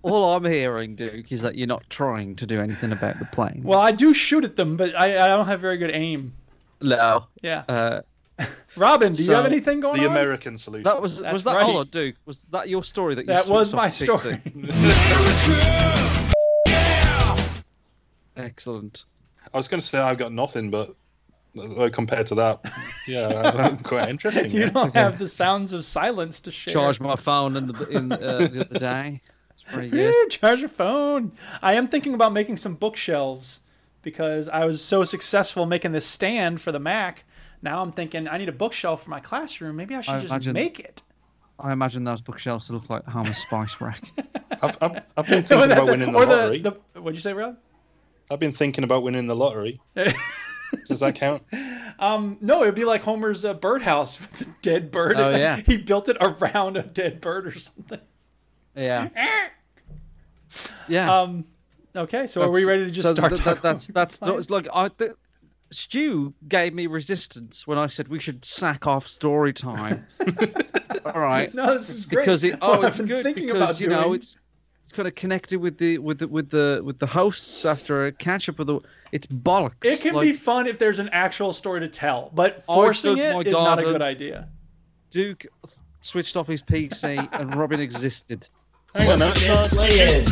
all 0.03 0.35
I'm 0.37 0.45
hearing, 0.45 0.97
Duke, 0.97 1.31
is 1.31 1.43
that 1.43 1.57
you're 1.57 1.67
not 1.67 1.89
trying 1.91 2.35
to 2.37 2.47
do 2.47 2.61
anything 2.61 2.93
about 2.93 3.19
the 3.19 3.27
planes. 3.27 3.65
Well, 3.65 3.81
I 3.81 3.91
do 3.93 4.15
shoot 4.15 4.43
at 4.45 4.57
them, 4.57 4.77
but 4.77 4.95
I, 4.97 5.23
I 5.23 5.27
don't 5.27 5.47
have 5.47 5.61
very 5.61 5.77
good 5.77 5.91
aim. 5.93 6.33
no. 6.81 7.27
Yeah. 7.43 7.65
Uh, 7.69 8.01
Robin, 8.77 9.13
do 9.13 9.25
you 9.25 9.33
have 9.33 9.47
anything 9.47 9.81
going 9.81 10.01
The 10.01 10.07
on? 10.07 10.15
The 10.15 10.21
American 10.21 10.57
solution. 10.57 10.85
that 10.85 11.01
was 11.01 11.21
That's 11.21 11.33
was 11.33 11.45
that 11.45 11.57
right. 11.57 11.65
hold 11.65 11.77
on, 11.79 11.87
Duke? 11.89 12.17
Was 12.27 12.45
that 12.51 12.69
your 12.69 12.85
story 12.85 13.15
that 13.17 13.23
you 13.23 13.27
that 13.27 13.49
was 13.49 13.73
my 13.73 13.89
story. 13.89 14.41
Excellent. 18.37 19.05
I 19.53 19.57
was 19.57 19.69
going 19.69 19.81
to 19.81 19.87
say 19.87 19.99
I've 19.99 20.19
got 20.19 20.33
nothing, 20.33 20.71
but 20.71 20.95
uh, 21.59 21.89
compared 21.93 22.27
to 22.29 22.35
that, 22.37 22.61
yeah, 23.07 23.77
quite 23.83 24.09
interesting. 24.09 24.51
you 24.51 24.61
yeah. 24.61 24.71
don't 24.71 24.95
have 24.95 25.19
the 25.19 25.29
sounds 25.29 25.73
of 25.73 25.85
silence 25.85 26.41
to 26.41 26.51
share. 26.51 26.73
Charged 26.73 27.01
my 27.01 27.17
phone 27.17 27.57
in 27.57 27.69
the 27.69 27.89
in 27.89 28.13
uh, 28.13 28.17
the 28.19 28.67
other 28.69 28.79
day. 28.79 29.23
It's 29.55 29.63
pretty 29.65 29.91
good. 29.91 30.15
Eh, 30.15 30.29
Charge 30.29 30.61
your 30.61 30.69
phone. 30.69 31.33
I 31.63 31.75
am 31.75 31.89
thinking 31.89 32.15
about 32.15 32.33
making 32.33 32.59
some 32.59 32.75
bookshelves 32.75 33.61
because 34.03 34.49
I 34.49 34.65
was 34.65 34.83
so 34.83 35.03
successful 35.05 35.67
making 35.67 35.93
this 35.93 36.07
stand 36.07 36.61
for 36.61 36.71
the 36.71 36.79
Mac. 36.79 37.25
Now 37.63 37.83
I'm 37.83 37.93
thinking 37.93 38.29
I 38.29 38.39
need 38.39 38.49
a 38.49 38.53
bookshelf 38.53 39.05
for 39.05 39.11
my 39.11 39.21
classroom. 39.21 39.77
Maybe 39.77 39.95
I 39.95 40.01
should 40.01 40.15
I 40.15 40.21
just 40.21 40.31
imagine- 40.33 40.53
make 40.55 40.79
it. 40.81 41.03
I 41.61 41.73
imagine 41.73 42.05
those 42.05 42.21
bookshelves 42.21 42.71
look 42.71 42.89
like 42.89 43.05
Homer's 43.05 43.37
spice 43.39 43.81
rack. 43.81 44.01
I've, 44.63 44.77
I've, 44.81 45.03
I've 45.17 45.27
been 45.27 45.39
Or 45.43 45.47
thinking 45.47 45.69
the- 45.69 45.73
about 45.75 45.87
winning 45.87 46.13
the 46.13 46.19
or 46.19 46.25
lottery. 46.27 46.59
the, 46.61 46.77
the 46.93 47.03
what'd 47.03 47.17
you 47.19 47.21
say, 47.23 47.33
Rob? 47.33 47.57
I've 48.31 48.39
been 48.39 48.53
thinking 48.53 48.85
about 48.85 49.03
winning 49.03 49.27
the 49.27 49.35
lottery. 49.35 49.81
Does 50.87 51.01
that 51.01 51.15
count? 51.17 51.43
Um, 51.99 52.37
no, 52.41 52.63
it'd 52.63 52.75
be 52.77 52.85
like 52.85 53.03
Homer's 53.03 53.45
uh, 53.45 53.55
birdhouse 53.55 54.21
with 54.21 54.31
the 54.39 54.45
dead 54.63 54.91
bird. 54.93 55.17
Oh, 55.19 55.31
Like, 55.31 55.39
yeah. 55.41 55.57
he 55.67 55.79
built 55.79 56.09
it 56.09 56.17
around 56.21 56.77
a 56.77 56.83
dead 56.83 57.21
bird 57.21 57.47
or 57.49 57.59
something. 57.59 58.01
Yeah. 58.77 59.09
Yeah. 60.89 61.21
Um, 61.21 61.45
okay, 61.97 62.27
so 62.27 62.43
are 62.43 62.51
we 62.51 62.65
ready 62.65 62.85
to 62.85 62.91
just 62.91 63.09
so 63.09 63.15
start? 63.15 63.31
th- 63.33 63.43
talking 63.43 63.63
that, 63.63 63.63
that's 63.63 63.87
that's 63.89 64.19
planes? 64.19 64.41
it's 64.41 64.51
like 64.51 64.69
I. 64.73 64.89
The, 64.97 65.17
Stu 65.71 66.33
gave 66.49 66.73
me 66.75 66.87
resistance 66.87 67.67
when 67.67 67.79
I 67.79 67.87
said 67.87 68.09
we 68.09 68.19
should 68.19 68.45
sack 68.45 68.87
off 68.87 69.07
story 69.07 69.53
time. 69.53 70.07
All 71.05 71.21
right. 71.21 71.53
No, 71.55 71.77
this 71.77 71.91
is 71.91 72.07
great. 72.07 72.23
Because 72.25 72.45
it, 72.45 72.59
oh, 72.63 72.83
I've 72.83 72.97
good 73.07 73.25
because 73.35 73.57
about 73.57 73.81
you 73.81 73.89
know 73.89 74.03
doing- 74.05 74.15
it's 74.17 74.37
It's 74.85 74.93
kind 74.93 75.07
of 75.07 75.15
connected 75.15 75.59
with 75.59 75.77
the 75.77 75.99
with 75.99 76.19
the 76.21 76.29
with 76.29 76.49
the 76.51 76.81
with 76.83 76.99
the 76.99 77.07
hosts 77.07 77.65
after 77.67 78.07
a 78.07 78.13
catch 78.13 78.49
up 78.49 78.59
with 78.59 78.69
the. 78.69 78.81
It's 79.13 79.27
bollocks. 79.27 79.85
It 79.85 80.01
can 80.01 80.15
Like, 80.15 80.25
be 80.25 80.33
fun 80.33 80.67
if 80.67 80.79
there's 80.79 80.99
an 80.99 81.09
actual 81.11 81.53
story 81.53 81.81
to 81.81 81.89
tell, 81.89 82.31
but 82.35 82.63
oh, 82.69 82.75
forcing 82.75 83.17
dug 83.17 83.19
it 83.19 83.35
my 83.35 83.41
is 83.41 83.53
not 83.53 83.81
a 83.81 83.83
good 83.85 84.03
idea. 84.03 84.49
Duke 85.11 85.47
switched 86.03 86.37
off 86.37 86.47
his 86.47 86.63
PC 86.63 87.29
and 87.33 87.55
Robin 87.55 87.81
existed. 87.81 88.49
Hang 88.95 89.11
on, 89.11 89.19
that's 89.19 89.47
not 89.47 89.69
playing? 89.69 90.25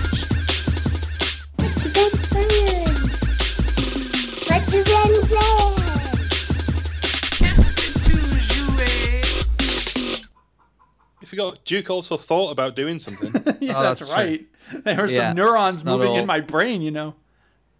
You 11.26 11.30
forgot 11.30 11.64
Duke 11.64 11.90
also 11.90 12.16
thought 12.16 12.50
about 12.50 12.76
doing 12.76 12.99
something. 13.00 13.33
yeah, 13.61 13.76
Oh, 13.78 13.83
that's, 13.83 14.00
that's 14.00 14.12
right. 14.12 14.47
There 14.85 14.97
were 14.97 15.09
Yeah, 15.09 15.28
some 15.30 15.37
neurons 15.37 15.85
moving 15.85 16.09
all- 16.09 16.18
in 16.18 16.26
my 16.26 16.40
brain, 16.40 16.83
you 16.83 16.92
know. 16.92 17.14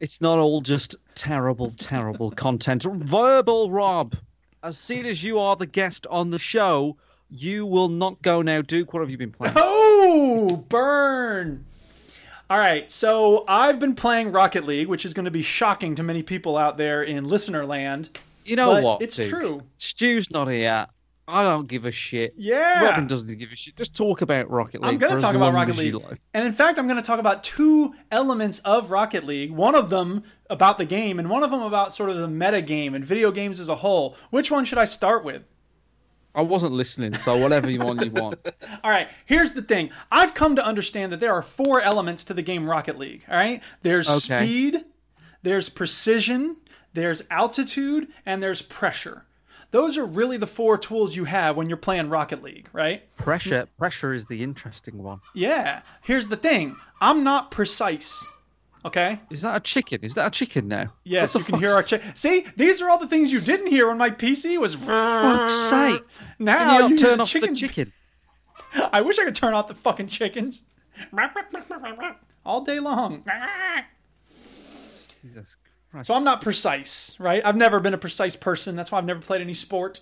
It's 0.01 0.21
not 0.21 0.39
all 0.39 0.61
just 0.61 0.97
terrible, 1.15 1.71
terrible 1.71 2.31
content. 2.37 2.83
Verbal 2.83 3.71
Rob, 3.71 4.17
as 4.65 4.77
soon 4.77 5.07
as 5.07 5.23
you 5.23 5.39
are 5.39 5.55
the 5.55 5.65
guest 5.67 6.07
on 6.11 6.31
the 6.31 6.39
show, 6.41 6.97
you 7.31 7.65
will 7.65 7.89
not 7.89 8.21
go 8.21 8.43
now. 8.43 8.63
Duke, 8.63 8.93
what 8.93 9.01
have 9.01 9.11
you 9.11 9.19
been 9.19 9.33
playing? 9.33 9.55
Oh, 10.09 10.65
burn! 10.69 11.65
All 12.51 12.59
right, 12.59 12.91
so 12.93 13.45
I've 13.49 13.79
been 13.81 13.95
playing 13.95 14.31
Rocket 14.31 14.65
League, 14.67 14.87
which 14.89 15.05
is 15.05 15.15
going 15.15 15.25
to 15.25 15.31
be 15.31 15.43
shocking 15.43 15.95
to 15.97 16.03
many 16.03 16.23
people 16.23 16.57
out 16.57 16.77
there 16.77 17.03
in 17.03 17.27
listener 17.27 17.65
land. 17.67 18.11
You 18.45 18.57
know 18.57 18.73
but 18.75 18.83
what? 18.85 19.03
It's 19.03 19.17
Duke? 19.17 19.29
true. 19.31 19.63
Stu's 19.79 20.31
not 20.31 20.49
here. 20.49 20.87
I 21.29 21.43
don't 21.43 21.67
give 21.67 21.85
a 21.85 21.91
shit. 21.91 22.35
Yeah. 22.37 22.85
Robin 22.85 23.07
doesn't 23.09 23.37
give 23.37 23.51
a 23.51 23.57
shit. 23.57 23.75
Just 23.77 23.97
talk 23.97 24.21
about 24.21 24.49
Rocket 24.51 24.81
League. 24.81 24.93
I'm 24.93 24.99
going 24.99 25.15
to 25.15 25.21
talk 25.21 25.35
about 25.35 25.53
Rocket 25.55 25.77
League. 25.77 25.95
like. 25.95 26.21
And 26.33 26.47
in 26.47 26.53
fact, 26.53 26.79
I'm 26.79 26.87
going 26.87 27.03
to 27.03 27.07
talk 27.07 27.19
about 27.19 27.43
two 27.43 27.95
elements 28.13 28.61
of 28.61 28.91
Rocket 28.91 29.25
League. 29.25 29.51
One 29.51 29.75
of 29.75 29.89
them 29.91 30.23
about 30.49 30.79
the 30.79 30.85
game, 30.85 31.19
and 31.19 31.29
one 31.29 31.43
of 31.43 31.51
them 31.51 31.63
about 31.63 31.93
sort 31.93 32.11
of 32.11 32.17
the 32.17 32.29
meta 32.29 32.63
game 32.63 32.95
and 32.95 33.05
video 33.05 33.33
games 33.33 33.59
as 33.59 33.69
a 33.69 33.77
whole. 33.77 34.17
Which 34.31 34.51
one 34.53 34.65
should 34.65 34.79
I 34.79 34.85
start 34.85 35.25
with? 35.25 35.43
I 36.33 36.43
wasn't 36.43 36.73
listening, 36.73 37.15
so 37.17 37.37
whatever 37.39 37.69
you 37.71 37.81
want, 37.81 38.05
you 38.05 38.11
want. 38.11 38.39
All 38.85 38.91
right, 38.91 39.09
here's 39.25 39.53
the 39.53 39.63
thing. 39.63 39.91
I've 40.13 40.35
come 40.35 40.55
to 40.57 40.65
understand 40.65 41.11
that 41.13 41.19
there 41.19 41.33
are 41.33 41.41
four 41.43 41.81
elements 41.81 42.23
to 42.25 42.35
the 42.35 42.43
game 42.43 42.69
Rocket 42.69 42.99
League. 42.99 43.25
All 43.29 43.37
right, 43.37 43.63
there's 43.83 44.09
Okay. 44.09 44.45
speed, 44.45 44.85
there's 45.43 45.71
precision, 45.71 46.59
there's 46.93 47.23
altitude, 47.31 48.09
and 48.27 48.43
there's 48.43 48.61
pressure. 48.63 49.25
Those 49.71 49.97
are 49.97 50.05
really 50.05 50.37
the 50.37 50.47
four 50.47 50.79
tools 50.79 51.17
you 51.17 51.25
have 51.25 51.57
when 51.57 51.69
you're 51.69 51.77
playing 51.77 52.09
Rocket 52.09 52.43
League, 52.43 52.69
right? 52.73 53.03
Pressure, 53.17 53.69
pressure 53.79 54.13
is 54.13 54.27
the 54.27 54.43
interesting 54.43 55.03
one. 55.03 55.21
Yeah. 55.35 55.83
Here's 56.03 56.29
the 56.29 56.37
thing. 56.37 56.77
I'm 57.01 57.25
not 57.25 57.51
precise. 57.51 58.27
Okay? 58.85 59.21
Is 59.31 59.43
that 59.43 59.57
a 59.57 59.61
chicken? 59.61 59.99
Is 60.03 60.15
that 60.15 60.29
a 60.29 60.31
chicken 60.31 60.69
now? 60.69 60.93
Yes, 61.03 61.35
you 61.35 61.41
the 61.41 61.47
can 61.53 61.59
hear 61.59 61.73
our 61.73 61.83
chick. 61.83 62.03
See, 62.15 62.47
these 62.57 62.81
are 62.81 62.89
all 62.89 62.99
the 62.99 63.09
things 63.09 63.33
you 63.33 63.41
didn't 63.41 63.67
hear 63.67 63.89
when 63.89 63.99
my 63.99 64.11
PC 64.11 64.59
was. 64.59 64.77
fuck's 64.77 65.55
sake. 65.55 66.03
Now 66.39 66.87
you 66.87 66.91
you 66.91 66.99
turn 66.99 67.21
off 67.21 67.33
the 67.33 67.53
chicken? 67.55 67.93
I 68.93 69.01
wish 69.01 69.19
I 69.19 69.25
could 69.25 69.35
turn 69.35 69.55
off 69.55 69.67
the 69.67 69.75
fucking 69.75 70.09
chickens. 70.09 70.63
All 72.45 72.61
day 72.61 72.79
long. 72.79 73.25
Jesus 75.23 75.57
Christ. 75.91 76.07
So 76.09 76.15
I'm 76.15 76.25
not 76.25 76.41
precise, 76.41 77.15
right? 77.19 77.45
I've 77.45 77.57
never 77.57 77.81
been 77.81 77.95
a 77.95 77.99
precise 77.99 78.37
person. 78.37 78.77
That's 78.77 78.91
why 78.91 78.99
I've 78.99 79.05
never 79.05 79.21
played 79.21 79.41
any 79.41 79.55
sport. 79.55 80.01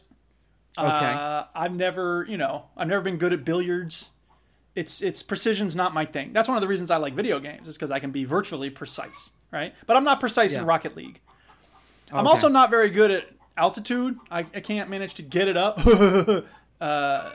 Okay. 0.77 0.89
Uh, 0.89 1.45
I've 1.55 1.75
never, 1.75 2.27
you 2.29 2.37
know, 2.37 2.65
I've 2.77 2.89
never 2.89 3.03
been 3.03 3.17
good 3.17 3.33
at 3.33 3.45
billiards. 3.45 4.11
It's 4.75 5.03
it's 5.03 5.23
precision's 5.23 5.77
not 5.77 5.95
my 5.95 6.05
thing. 6.05 6.33
That's 6.33 6.49
one 6.49 6.57
of 6.57 6.63
the 6.63 6.69
reasons 6.69 6.91
I 6.91 6.97
like 6.97 7.15
video 7.15 7.39
games, 7.39 7.69
is 7.69 7.77
because 7.77 7.93
I 7.93 8.01
can 8.01 8.11
be 8.11 8.25
virtually 8.25 8.71
precise, 8.71 9.31
right? 9.53 9.73
But 9.87 9.97
I'm 9.97 10.03
not 10.03 10.19
precise 10.19 10.55
in 10.55 10.65
Rocket 10.67 10.97
League. 10.97 11.21
I'm 12.13 12.27
also 12.27 12.49
not 12.49 12.71
very 12.71 12.91
good 12.91 13.11
at 13.11 13.29
altitude. 13.57 14.19
I, 14.31 14.41
I 14.41 14.61
can't 14.61 14.91
manage 14.91 15.15
to 15.15 15.23
get 15.23 15.49
it 15.49 15.57
up. 15.57 15.79
uh, 16.81 17.31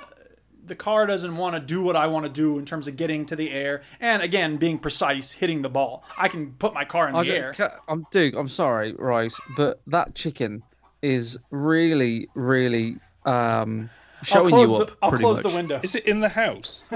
the 0.69 0.75
car 0.75 1.05
doesn't 1.05 1.35
want 1.35 1.55
to 1.55 1.59
do 1.59 1.83
what 1.83 1.97
I 1.97 2.07
want 2.07 2.25
to 2.25 2.31
do 2.31 2.57
in 2.57 2.65
terms 2.65 2.88
of 2.88 2.95
getting 2.95 3.25
to 3.25 3.35
the 3.35 3.51
air, 3.51 3.81
and 3.99 4.21
again, 4.21 4.55
being 4.55 4.79
precise, 4.79 5.33
hitting 5.33 5.61
the 5.61 5.69
ball. 5.69 6.03
I 6.17 6.29
can 6.29 6.53
put 6.53 6.73
my 6.73 6.85
car 6.85 7.09
in 7.09 7.15
I 7.15 7.23
the 7.23 7.35
air. 7.35 7.53
I'm 7.89 8.05
Duke. 8.11 8.35
I'm 8.35 8.47
sorry, 8.47 8.93
right? 8.93 9.33
But 9.57 9.81
that 9.88 10.15
chicken 10.15 10.63
is 11.01 11.38
really, 11.51 12.29
really 12.35 12.97
um, 13.25 13.89
I'll 14.19 14.25
showing 14.25 14.49
close, 14.49 14.71
you 14.71 14.77
the, 14.77 14.85
up. 14.85 14.97
I'll 15.01 15.09
pretty 15.09 15.23
close 15.23 15.43
much. 15.43 15.51
the 15.51 15.57
window. 15.57 15.79
Is 15.83 15.95
it 15.95 16.05
in 16.05 16.21
the 16.21 16.29
house? 16.29 16.85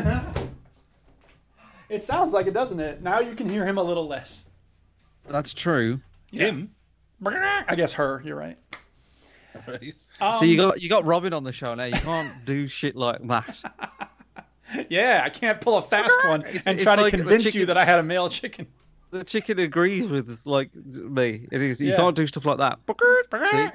It 1.89 2.03
sounds 2.03 2.33
like 2.33 2.47
it, 2.47 2.55
doesn't 2.55 2.79
it? 2.79 3.03
Now 3.03 3.19
you 3.19 3.35
can 3.35 3.47
hear 3.47 3.65
him 3.67 3.77
a 3.77 3.83
little 3.83 4.07
less. 4.07 4.45
That's 5.29 5.53
true. 5.53 6.01
Him? 6.31 6.71
I 7.23 7.75
guess 7.75 7.93
her. 7.93 8.19
You're 8.25 8.35
right. 8.35 8.57
Um, 10.21 10.39
so 10.39 10.45
you 10.45 10.57
got 10.57 10.81
you 10.81 10.89
got 10.89 11.05
Robin 11.05 11.33
on 11.33 11.43
the 11.43 11.51
show 11.53 11.73
now. 11.75 11.85
You 11.85 11.93
can't 11.93 12.31
do 12.45 12.67
shit 12.67 12.95
like 12.95 13.25
that. 13.27 13.59
Yeah, 14.89 15.21
I 15.23 15.29
can't 15.29 15.61
pull 15.61 15.77
a 15.77 15.81
fast 15.81 16.11
one 16.25 16.41
It's- 16.41 16.65
and 16.67 16.75
it's 16.75 16.83
try 16.83 16.95
to 16.95 17.01
like 17.03 17.11
the 17.11 17.17
convince 17.19 17.53
you 17.53 17.65
that 17.67 17.77
I 17.77 17.85
had 17.85 17.99
a 17.99 18.03
male 18.03 18.29
chicken. 18.29 18.67
The 19.11 19.23
chicken 19.23 19.59
agrees 19.59 20.07
with 20.07 20.39
like 20.45 20.73
me. 20.75 21.47
It 21.51 21.61
is 21.61 21.79
you 21.79 21.89
Yeah. 21.91 21.97
can't 21.97 22.15
do 22.15 22.25
stuff 22.25 22.45
like 22.45 22.57
that. 22.57 22.79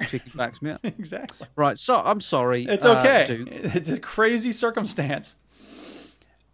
See, 0.01 0.05
chicken 0.07 0.31
backs 0.35 0.61
me 0.61 0.71
up. 0.71 0.81
exactly. 0.83 1.47
Right. 1.55 1.79
So 1.79 1.97
I'm 1.97 2.19
sorry. 2.19 2.65
It's 2.65 2.83
uh, 2.85 2.97
okay. 2.99 3.23
Duke. 3.25 3.47
it's 3.49 3.89
a 3.89 3.99
crazy 3.99 4.51
circumstance. 4.51 5.35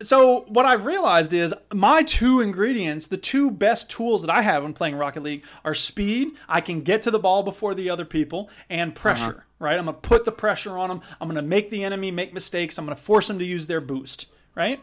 So 0.02 0.42
what 0.50 0.66
I've 0.66 0.86
realized 0.86 1.32
is 1.32 1.54
my 1.74 2.04
two 2.04 2.42
ingredients, 2.42 3.08
the 3.08 3.18
two 3.18 3.50
best 3.50 3.90
tools 3.90 4.22
that 4.24 4.30
I 4.30 4.42
have 4.42 4.64
when 4.64 4.74
playing 4.74 4.96
Rocket 4.96 5.24
League 5.24 5.44
are 5.64 5.74
speed. 5.74 6.32
I 6.50 6.60
can 6.60 6.82
get 6.82 7.02
to 7.04 7.12
the 7.12 7.20
ball 7.20 7.44
before 7.44 7.74
the 7.74 7.90
other 7.90 8.06
people, 8.06 8.50
and 8.70 8.94
pressure. 8.94 9.24
Uh-huh. 9.24 9.42
Right? 9.58 9.78
I'm 9.78 9.86
gonna 9.86 9.94
put 9.94 10.26
the 10.26 10.34
pressure 10.34 10.78
on 10.78 10.90
them. 10.90 11.02
I'm 11.22 11.30
gonna 11.30 11.42
make 11.42 11.70
the 11.70 11.84
enemy 11.84 12.12
make 12.12 12.34
mistakes. 12.34 12.78
I'm 12.78 12.86
gonna 12.86 12.98
force 12.98 13.28
them 13.30 13.40
to 13.40 13.46
use 13.46 13.68
their 13.68 13.82
boost. 13.82 14.28
Right? 14.54 14.82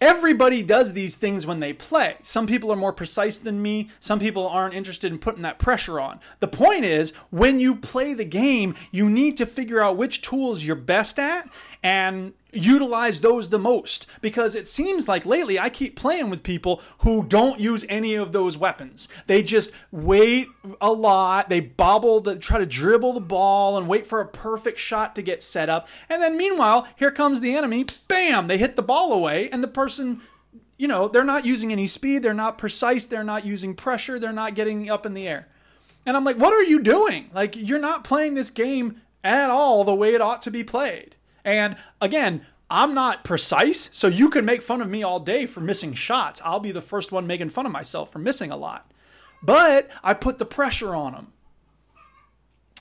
Everybody 0.00 0.62
does 0.62 0.92
these 0.92 1.14
things 1.14 1.46
when 1.46 1.60
they 1.60 1.72
play. 1.72 2.16
Some 2.22 2.48
people 2.48 2.72
are 2.72 2.76
more 2.76 2.92
precise 2.92 3.38
than 3.38 3.62
me. 3.62 3.90
Some 4.00 4.18
people 4.18 4.48
aren't 4.48 4.74
interested 4.74 5.12
in 5.12 5.20
putting 5.20 5.42
that 5.42 5.60
pressure 5.60 6.00
on. 6.00 6.18
The 6.40 6.48
point 6.48 6.84
is, 6.84 7.12
when 7.30 7.60
you 7.60 7.76
play 7.76 8.12
the 8.12 8.24
game, 8.24 8.74
you 8.90 9.08
need 9.08 9.36
to 9.36 9.46
figure 9.46 9.80
out 9.80 9.96
which 9.96 10.20
tools 10.20 10.64
you're 10.64 10.74
best 10.74 11.20
at 11.20 11.48
and 11.84 12.32
utilize 12.50 13.20
those 13.20 13.50
the 13.50 13.58
most. 13.58 14.06
Because 14.22 14.56
it 14.56 14.66
seems 14.66 15.06
like 15.06 15.26
lately 15.26 15.58
I 15.58 15.68
keep 15.68 15.94
playing 15.94 16.30
with 16.30 16.42
people 16.42 16.80
who 17.00 17.22
don't 17.22 17.60
use 17.60 17.84
any 17.90 18.14
of 18.14 18.32
those 18.32 18.56
weapons. 18.56 19.06
They 19.26 19.42
just 19.42 19.70
wait 19.92 20.48
a 20.80 20.90
lot. 20.90 21.50
They 21.50 21.60
bobble, 21.60 22.20
the, 22.20 22.36
try 22.36 22.58
to 22.58 22.66
dribble 22.66 23.12
the 23.12 23.20
ball 23.20 23.76
and 23.76 23.86
wait 23.86 24.06
for 24.06 24.20
a 24.20 24.26
perfect 24.26 24.78
shot 24.78 25.14
to 25.14 25.22
get 25.22 25.42
set 25.42 25.68
up. 25.68 25.86
And 26.08 26.22
then 26.22 26.38
meanwhile, 26.38 26.88
here 26.96 27.12
comes 27.12 27.42
the 27.42 27.54
enemy. 27.54 27.84
Bam! 28.08 28.48
They 28.48 28.56
hit 28.56 28.76
the 28.76 28.82
ball 28.82 29.12
away, 29.12 29.50
and 29.50 29.62
the 29.62 29.68
person 29.68 30.22
you 30.76 30.88
know, 30.88 31.06
they're 31.06 31.22
not 31.22 31.46
using 31.46 31.70
any 31.70 31.86
speed, 31.86 32.22
they're 32.24 32.34
not 32.34 32.58
precise, 32.58 33.06
they're 33.06 33.22
not 33.22 33.46
using 33.46 33.74
pressure, 33.74 34.18
they're 34.18 34.32
not 34.32 34.56
getting 34.56 34.90
up 34.90 35.06
in 35.06 35.14
the 35.14 35.28
air. 35.28 35.46
And 36.04 36.16
I'm 36.16 36.24
like, 36.24 36.36
what 36.36 36.52
are 36.52 36.64
you 36.64 36.82
doing? 36.82 37.30
Like, 37.32 37.54
you're 37.56 37.78
not 37.78 38.02
playing 38.02 38.34
this 38.34 38.50
game 38.50 39.00
at 39.22 39.50
all 39.50 39.84
the 39.84 39.94
way 39.94 40.14
it 40.14 40.20
ought 40.20 40.42
to 40.42 40.50
be 40.50 40.64
played. 40.64 41.14
And 41.44 41.76
again, 42.00 42.46
I'm 42.70 42.94
not 42.94 43.24
precise, 43.24 43.90
so 43.92 44.06
you 44.08 44.30
can 44.30 44.44
make 44.44 44.62
fun 44.62 44.80
of 44.80 44.88
me 44.88 45.02
all 45.02 45.20
day 45.20 45.46
for 45.46 45.60
missing 45.60 45.92
shots. 45.94 46.40
I'll 46.44 46.60
be 46.60 46.72
the 46.72 46.80
first 46.80 47.12
one 47.12 47.26
making 47.26 47.50
fun 47.50 47.66
of 47.66 47.72
myself 47.72 48.10
for 48.10 48.18
missing 48.18 48.50
a 48.50 48.56
lot. 48.56 48.90
But 49.42 49.90
I 50.02 50.14
put 50.14 50.38
the 50.38 50.46
pressure 50.46 50.94
on 50.94 51.12
them. 51.12 51.32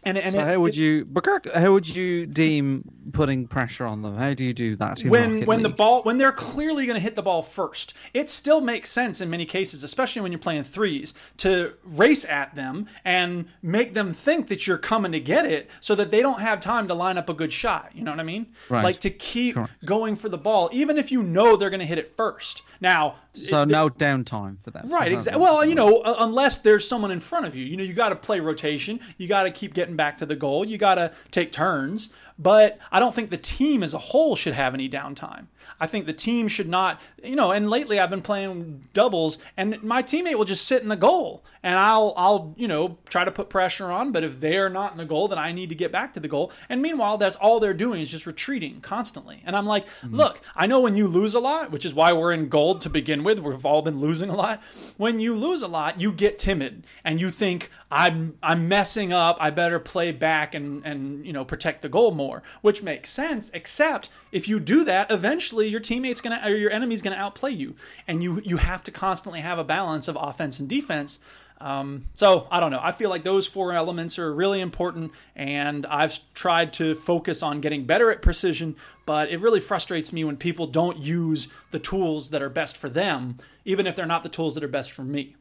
And, 0.06 0.18
and 0.18 0.34
So 0.34 0.40
it- 0.42 0.46
how 0.46 0.60
would 0.60 0.74
it- 0.74 0.78
you? 0.78 1.08
How 1.56 1.72
would 1.72 1.88
you 1.88 2.26
deem 2.26 2.84
putting 3.14 3.48
pressure 3.48 3.86
on 3.86 4.02
them? 4.02 4.16
How 4.18 4.34
do 4.34 4.44
you 4.44 4.54
do 4.54 4.76
that? 4.78 5.02
In 5.04 5.10
when 5.10 5.46
when 5.46 5.62
the 5.64 5.70
ball 5.70 6.04
when 6.04 6.18
they're 6.18 6.32
clearly 6.32 6.86
going 6.86 6.96
to 6.96 7.02
hit 7.02 7.16
the 7.16 7.22
ball 7.22 7.42
first 7.44 7.94
it 8.14 8.30
still 8.30 8.62
makes 8.62 8.90
sense 8.90 9.20
in 9.22 9.30
many 9.30 9.46
cases 9.46 9.84
especially 9.84 10.22
when 10.22 10.32
you're 10.32 10.40
playing 10.40 10.64
threes 10.64 11.14
to 11.38 11.74
race 11.84 12.24
at 12.26 12.56
them 12.56 12.88
and 13.04 13.46
make 13.62 13.94
them 13.94 14.14
think 14.14 14.48
that 14.48 14.66
you're 14.66 14.78
coming 14.78 15.12
to 15.12 15.20
get 15.20 15.46
it 15.46 15.70
so 15.80 15.96
that 15.96 16.12
they 16.12 16.22
don't 16.22 16.40
have 16.42 16.60
time 16.60 16.88
to 16.88 16.94
line 16.94 17.18
up 17.18 17.28
a 17.30 17.34
good 17.34 17.52
shot 17.52 17.92
you 17.94 18.04
know 18.04 18.12
what 18.12 18.20
i 18.20 18.24
mean 18.24 18.48
Right. 18.70 18.84
like 18.84 19.00
to 19.02 19.10
keep 19.10 19.56
Correct. 19.56 19.72
going 19.86 20.16
for 20.16 20.30
the 20.30 20.38
ball 20.38 20.70
even 20.72 20.98
if 20.98 21.12
you 21.12 21.22
know 21.24 21.56
they're 21.58 21.70
going 21.70 21.80
to 21.82 21.86
hit 21.86 21.98
it 21.98 22.16
first 22.16 22.62
now 22.80 23.16
so 23.34 23.64
it- 23.64 23.70
no 23.70 23.90
downtime 23.90 24.58
for 24.64 24.70
them. 24.70 24.88
Right, 24.90 25.12
exactly. 25.12 25.42
Well, 25.42 25.66
you 25.66 25.74
know, 25.74 26.04
unless 26.06 26.60
there's 26.60 26.88
someone 26.88 27.10
in 27.10 27.20
front 27.20 27.48
of 27.48 27.56
you, 27.56 27.66
you 27.66 27.76
know, 27.76 27.82
you 27.84 27.94
got 27.96 28.10
to 28.10 28.16
play 28.16 28.40
rotation. 28.40 29.00
You 29.18 29.28
got 29.28 29.44
to 29.44 29.50
keep 29.52 29.74
getting 29.74 29.93
back 29.96 30.18
to 30.18 30.26
the 30.26 30.36
goal. 30.36 30.66
You 30.66 30.78
got 30.78 30.96
to 30.96 31.12
take 31.32 31.52
turns. 31.52 32.10
But 32.38 32.80
I 32.92 33.00
don't 33.00 33.14
think 33.14 33.30
the 33.30 33.38
team 33.38 33.84
as 33.84 33.94
a 33.94 34.00
whole 34.00 34.36
should 34.36 34.54
have 34.54 34.74
any 34.74 34.90
downtime. 34.90 35.48
I 35.80 35.88
think 35.88 36.06
the 36.06 36.14
team 36.14 36.48
should 36.48 36.70
not, 36.70 37.02
you 37.24 37.36
know, 37.36 37.52
and 37.52 37.70
lately 37.70 38.00
I've 38.00 38.10
been 38.10 38.22
playing 38.22 38.88
doubles 38.94 39.38
and 39.58 39.82
my 39.84 40.02
teammate 40.02 40.36
will 40.36 40.46
just 40.46 40.68
sit 40.68 40.82
in 40.82 40.90
the 40.90 40.96
goal 40.96 41.44
and 41.64 41.76
I'll 41.76 42.14
I'll, 42.18 42.54
you 42.58 42.68
know, 42.68 42.98
try 43.08 43.24
to 43.24 43.32
put 43.32 43.50
pressure 43.50 43.92
on, 43.92 44.12
but 44.12 44.24
if 44.24 44.40
they're 44.40 44.70
not 44.70 44.92
in 44.92 44.98
the 44.98 45.06
goal, 45.06 45.28
then 45.28 45.40
I 45.40 45.52
need 45.52 45.70
to 45.70 45.76
get 45.76 45.92
back 45.92 46.14
to 46.14 46.20
the 46.20 46.28
goal. 46.28 46.52
And 46.70 46.82
meanwhile, 46.82 47.18
that's 47.18 47.36
all 47.38 47.60
they're 47.60 47.74
doing 47.74 48.02
is 48.02 48.12
just 48.12 48.26
retreating 48.26 48.82
constantly. 48.82 49.42
And 49.46 49.56
I'm 49.56 49.66
like, 49.66 49.88
mm-hmm. 49.88 50.16
look, 50.16 50.42
I 50.56 50.68
know 50.68 50.82
when 50.82 50.98
you 50.98 51.08
lose 51.08 51.36
a 51.36 51.40
lot, 51.40 51.72
which 51.72 51.86
is 51.86 51.94
why 51.94 52.12
we're 52.12 52.34
in 52.34 52.50
gold 52.50 52.82
to 52.82 52.90
begin 52.90 53.24
with, 53.24 53.40
we've 53.40 53.66
all 53.66 53.82
been 53.82 54.00
losing 54.00 54.30
a 54.30 54.36
lot. 54.36 54.62
When 54.98 55.20
you 55.20 55.36
lose 55.36 55.62
a 55.62 55.68
lot, 55.68 56.00
you 56.00 56.12
get 56.12 56.38
timid 56.38 56.86
and 57.04 57.22
you 57.22 57.32
think 57.32 57.70
I'm 57.90 58.38
I'm 58.44 58.68
messing 58.68 59.14
up, 59.14 59.38
I 59.40 59.50
better 59.50 59.80
play 59.80 60.12
back 60.12 60.54
and 60.54 60.86
and 60.86 61.26
you 61.26 61.32
know, 61.32 61.46
protect 61.46 61.82
the 61.82 61.90
goal 61.90 62.12
more, 62.12 62.44
which 62.62 62.84
makes 62.84 63.10
sense, 63.10 63.50
except 63.54 64.10
if 64.32 64.48
you 64.48 64.60
do 64.60 64.84
that, 64.84 65.12
eventually 65.12 65.53
your 65.62 65.80
teammate's 65.80 66.22
gonna 66.22 66.42
or 66.44 66.56
your 66.56 66.72
enemy's 66.72 67.02
gonna 67.02 67.16
outplay 67.16 67.52
you, 67.52 67.76
and 68.08 68.24
you 68.24 68.42
you 68.44 68.58
have 68.58 68.84
to 68.84 68.92
constantly 68.92 69.42
have 69.42 69.60
a 69.60 69.64
balance 69.64 70.08
of 70.08 70.18
offense 70.20 70.60
and 70.60 70.68
defense. 70.68 71.20
Um, 71.62 72.06
so 72.14 72.48
I 72.52 72.60
don't 72.60 72.72
know. 72.72 72.80
I 72.82 72.92
feel 72.92 73.10
like 73.10 73.24
those 73.24 73.48
four 73.48 73.72
elements 73.72 74.20
are 74.20 74.34
really 74.34 74.60
important, 74.60 75.14
and 75.36 75.86
I've 75.86 76.20
tried 76.34 76.74
to 76.74 76.94
focus 76.94 77.42
on 77.42 77.62
getting 77.62 77.86
better 77.86 78.12
at 78.12 78.22
precision. 78.22 78.76
But 79.06 79.30
it 79.30 79.40
really 79.40 79.60
frustrates 79.60 80.12
me 80.12 80.24
when 80.24 80.36
people 80.36 80.68
don't 80.68 80.98
use 80.98 81.48
the 81.72 81.80
tools 81.80 82.32
that 82.32 82.42
are 82.42 82.50
best 82.50 82.76
for 82.76 82.90
them, 82.90 83.38
even 83.64 83.88
if 83.88 83.96
they're 83.96 84.06
not 84.06 84.24
the 84.24 84.30
tools 84.30 84.56
that 84.56 84.64
are 84.64 84.70
best 84.70 84.92
for 84.92 85.04
me. 85.04 85.36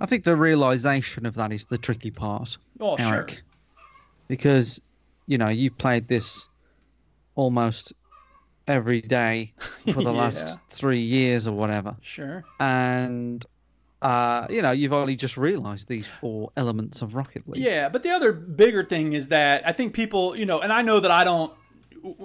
I 0.00 0.06
think 0.06 0.24
the 0.24 0.36
realization 0.36 1.26
of 1.26 1.34
that 1.34 1.52
is 1.52 1.64
the 1.64 1.78
tricky 1.78 2.10
part. 2.10 2.56
Oh, 2.78 2.96
sure. 2.96 3.14
Eric. 3.14 3.42
Because, 4.28 4.80
you 5.26 5.38
know, 5.38 5.48
you've 5.48 5.76
played 5.78 6.08
this 6.08 6.46
almost 7.34 7.92
every 8.68 9.00
day 9.00 9.52
for 9.58 9.94
the 9.94 10.02
Yeah. 10.02 10.10
last 10.10 10.58
three 10.70 11.00
years 11.00 11.48
or 11.48 11.52
whatever. 11.52 11.96
Sure. 12.00 12.44
And, 12.60 13.44
uh, 14.02 14.46
you 14.50 14.62
know, 14.62 14.70
you've 14.70 14.92
only 14.92 15.16
just 15.16 15.36
realized 15.36 15.88
these 15.88 16.06
four 16.20 16.50
elements 16.56 17.02
of 17.02 17.14
Rocket 17.14 17.48
League. 17.48 17.64
Yeah, 17.64 17.88
but 17.88 18.02
the 18.04 18.10
other 18.10 18.32
bigger 18.32 18.84
thing 18.84 19.14
is 19.14 19.28
that 19.28 19.66
I 19.66 19.72
think 19.72 19.92
people, 19.94 20.36
you 20.36 20.46
know, 20.46 20.60
and 20.60 20.72
I 20.72 20.82
know 20.82 21.00
that 21.00 21.10
I 21.10 21.24
don't, 21.24 21.52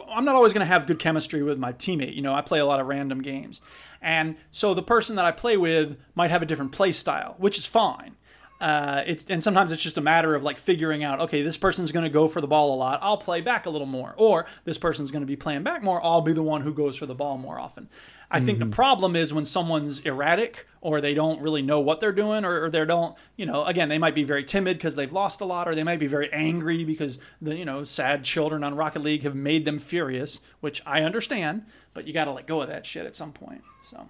I'm 0.08 0.24
not 0.24 0.36
always 0.36 0.54
going 0.54 0.66
to 0.66 0.72
have 0.72 0.86
good 0.86 1.00
chemistry 1.00 1.42
with 1.42 1.58
my 1.58 1.74
teammate. 1.74 2.16
You 2.16 2.22
know, 2.22 2.34
I 2.36 2.42
play 2.42 2.60
a 2.60 2.66
lot 2.66 2.80
of 2.80 2.86
random 2.88 3.22
games. 3.24 3.60
And 4.02 4.36
so 4.52 4.74
the 4.76 4.84
person 4.84 5.16
that 5.16 5.26
I 5.26 5.32
play 5.32 5.58
with 5.58 5.98
might 6.14 6.30
have 6.30 6.44
a 6.44 6.46
different 6.46 6.72
play 6.74 6.92
style, 6.92 7.34
which 7.40 7.58
is 7.58 7.66
fine. 7.66 8.16
Uh, 8.64 9.04
it's 9.06 9.26
and 9.28 9.44
sometimes 9.44 9.74
it's 9.74 9.84
just 9.84 9.98
a 9.98 10.02
matter 10.02 10.36
of 10.36 10.44
like 10.44 10.58
figuring 10.58 11.04
out 11.04 11.20
okay 11.20 11.42
this 11.42 11.58
person's 11.58 11.92
going 11.92 12.06
to 12.06 12.10
go 12.10 12.30
for 12.30 12.40
the 12.40 12.48
ball 12.48 12.74
a 12.74 12.78
lot 12.78 12.98
i'll 13.02 13.18
play 13.18 13.42
back 13.42 13.66
a 13.66 13.70
little 13.70 13.86
more 13.86 14.14
or 14.16 14.46
this 14.64 14.78
person's 14.78 15.12
going 15.12 15.22
to 15.22 15.28
be 15.28 15.36
playing 15.36 15.64
back 15.64 15.84
more 15.84 16.02
i'll 16.02 16.22
be 16.22 16.32
the 16.32 16.42
one 16.42 16.62
who 16.62 16.74
goes 16.74 16.96
for 16.96 17.06
the 17.06 17.14
ball 17.14 17.38
more 17.38 17.60
often. 17.60 17.90
I 18.32 18.40
think 18.40 18.58
the 18.58 18.66
problem 18.66 19.16
is 19.16 19.32
when 19.32 19.46
someone's 19.46 20.00
erratic 20.00 20.66
or 20.82 21.02
they 21.02 21.14
don't 21.14 21.40
really 21.42 21.62
know 21.62 21.80
what 21.80 22.00
they're 22.00 22.12
doing 22.12 22.46
or, 22.46 22.64
or 22.64 22.70
they 22.72 22.84
don't 22.84 23.16
you 23.36 23.46
know 23.46 23.64
again 23.66 23.90
they 23.90 24.00
might 24.00 24.16
be 24.16 24.24
very 24.24 24.44
timid 24.44 24.78
because 24.78 24.96
they've 24.96 25.12
lost 25.12 25.42
a 25.42 25.46
lot 25.46 25.68
or 25.68 25.76
they 25.76 25.84
might 25.84 26.00
be 26.00 26.08
very 26.08 26.32
angry 26.34 26.84
because 26.84 27.20
the 27.42 27.56
you 27.56 27.66
know 27.66 27.84
sad 27.84 28.24
children 28.24 28.64
on 28.64 28.76
rocket 28.76 29.04
league 29.04 29.24
have 29.24 29.36
made 29.36 29.66
them 29.66 29.78
furious 29.78 30.40
which 30.62 30.82
i 30.86 31.02
understand 31.02 31.64
but 31.94 32.08
you 32.08 32.14
got 32.14 32.26
to 32.26 32.32
let 32.32 32.48
go 32.48 32.62
of 32.62 32.70
that 32.70 32.86
shit 32.86 33.06
at 33.06 33.16
some 33.16 33.32
point 33.32 33.62
so 33.84 34.10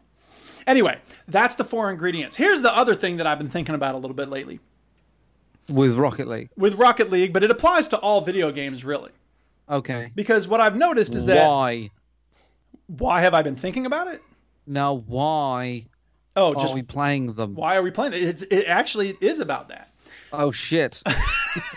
Anyway, 0.68 1.00
that's 1.28 1.56
the 1.56 1.64
four 1.64 1.90
ingredients. 1.92 2.36
Here's 2.36 2.62
the 2.62 2.76
other 2.76 2.96
thing 2.96 3.18
that 3.18 3.28
I've 3.28 3.38
been 3.38 3.50
thinking 3.50 3.76
about 3.76 3.96
a 3.96 3.98
little 3.98 4.16
bit 4.16 4.30
lately 4.30 4.60
With 5.72 5.96
Rocket 5.98 6.28
League. 6.28 6.50
with 6.58 6.76
Rocket 6.76 7.10
League, 7.12 7.34
but 7.34 7.44
it 7.44 7.52
applies 7.52 7.88
to 7.90 7.98
all 7.98 8.22
video 8.22 8.52
games 8.52 8.84
really. 8.86 9.12
Okay. 9.70 10.12
Because 10.16 10.48
what 10.48 10.60
I've 10.62 10.76
noticed 10.76 11.16
is 11.16 11.26
that 11.28 11.48
Why? 11.48 11.90
why 12.88 13.22
have 13.22 13.34
I 13.34 13.42
been 13.42 13.56
thinking 13.56 13.86
about 13.86 14.08
it? 14.08 14.22
Now, 14.68 14.94
why 14.94 15.88
Oh, 16.36 16.54
are 16.54 16.62
just 16.62 16.74
we 16.74 16.82
playing 16.82 17.34
them? 17.34 17.56
why 17.56 17.76
are 17.76 17.84
we 17.84 17.92
playing 17.92 18.14
it? 18.14 18.24
It's, 18.24 18.42
it 18.44 18.66
actually 18.66 19.16
is 19.22 19.40
about 19.40 19.70
that. 19.70 19.90
Oh, 20.32 20.52
shit. 20.52 21.02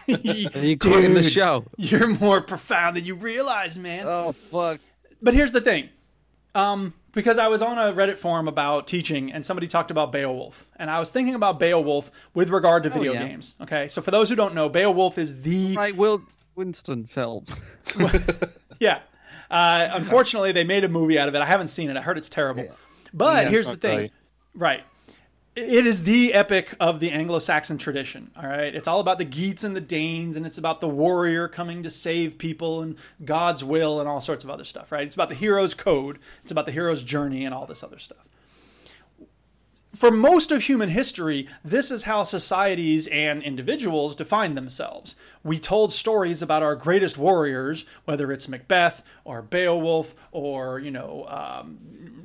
you 0.07 0.49
Are 0.55 0.61
you 0.61 0.79
quitting 0.79 1.13
the 1.15 1.23
show? 1.29 1.65
You're 1.77 2.07
more 2.09 2.41
profound 2.41 2.97
than 2.97 3.05
you 3.05 3.15
realize, 3.15 3.77
man. 3.77 4.07
Oh, 4.07 4.33
fuck. 4.33 4.81
But 5.21 5.35
here's 5.35 5.53
the 5.53 5.61
thing. 5.61 5.91
Um, 6.57 6.95
because 7.13 7.39
I 7.39 7.49
was 7.49 7.63
on 7.63 7.79
a 7.79 7.93
Reddit 7.93 8.17
forum 8.19 8.47
about 8.49 8.87
teaching 8.87 9.33
and 9.33 9.45
somebody 9.45 9.67
talked 9.67 9.91
about 9.91 10.13
Beowulf. 10.13 10.67
And 10.77 10.91
I 10.91 10.99
was 10.99 11.11
thinking 11.11 11.35
about 11.35 11.59
Beowulf 11.59 12.11
with 12.35 12.51
regard 12.51 12.83
to 12.83 12.91
video 12.91 13.13
Oh, 13.13 13.15
yeah. 13.15 13.27
games. 13.29 13.55
Okay. 13.61 13.89
So 13.89 14.03
for 14.03 14.11
those 14.11 14.29
who 14.29 14.35
don't 14.37 14.55
know, 14.55 14.69
Beowulf 14.69 15.17
is 15.19 15.43
the 15.43 15.75
Right, 15.77 15.97
Will 15.97 16.23
Winstone 16.57 17.09
film. 17.09 17.45
Yeah. 18.79 19.01
Uh, 19.51 19.89
unfortunately, 19.93 20.53
they 20.53 20.65
made 20.65 20.85
a 20.85 20.89
movie 20.89 21.19
out 21.19 21.29
of 21.29 21.35
it. 21.35 21.39
I 21.41 21.47
haven't 21.47 21.69
seen 21.69 21.89
it. 21.89 21.97
I 21.97 22.03
heard 22.03 22.19
it's 22.19 22.29
terrible. 22.29 22.67
But 23.15 23.45
Yeah, 23.45 23.51
here's 23.51 23.67
the 23.67 23.77
thing. 23.77 23.97
great. 23.99 24.13
Right. 24.55 24.85
It 25.57 25.87
is 25.87 26.03
the 26.03 26.35
epic 26.35 26.75
of 26.79 27.01
the 27.01 27.11
Anglo-Saxon 27.11 27.79
tradition. 27.79 28.31
All 28.37 28.47
right. 28.47 28.75
It's 28.75 28.87
all 28.87 29.01
about 29.01 29.17
the 29.17 29.25
Geats 29.25 29.65
and 29.65 29.75
the 29.75 29.81
Danes, 29.81 30.37
and 30.37 30.45
it's 30.45 30.59
about 30.59 30.83
the 30.83 30.89
warrior 30.89 31.49
coming 31.49 31.83
to 31.83 31.89
save 31.89 32.37
people 32.37 32.83
and 32.83 32.99
God's 33.25 33.65
will 33.65 33.99
and 33.99 34.07
all 34.07 34.21
sorts 34.21 34.45
of 34.45 34.51
other 34.51 34.65
stuff. 34.65 34.93
Right. 34.93 35.07
It's 35.07 35.15
about 35.15 35.31
the 35.31 35.35
hero's 35.35 35.73
code. 35.73 36.19
It's 36.43 36.53
about 36.53 36.67
the 36.67 36.73
hero's 36.73 37.03
journey 37.03 37.45
and 37.47 37.55
all 37.55 37.67
this 37.67 37.83
other 37.83 37.99
stuff 37.99 38.27
for 39.97 40.11
most 40.11 40.53
of 40.53 40.63
human 40.63 40.91
history, 40.91 41.49
this 41.65 41.91
is 41.91 42.03
how 42.03 42.23
societies 42.23 43.07
and 43.07 43.43
individuals 43.43 44.15
define 44.15 44.55
themselves. 44.55 45.17
We 45.43 45.59
told 45.59 45.93
stories 45.93 46.43
about 46.43 46.63
our 46.63 46.77
greatest 46.77 47.17
warriors, 47.17 47.87
whether 48.05 48.31
it's 48.31 48.47
Macbeth 48.47 49.03
or 49.25 49.41
Beowulf 49.41 50.15
or 50.33 50.79
you 50.81 50.91
know 50.91 51.25
um, 51.29 51.79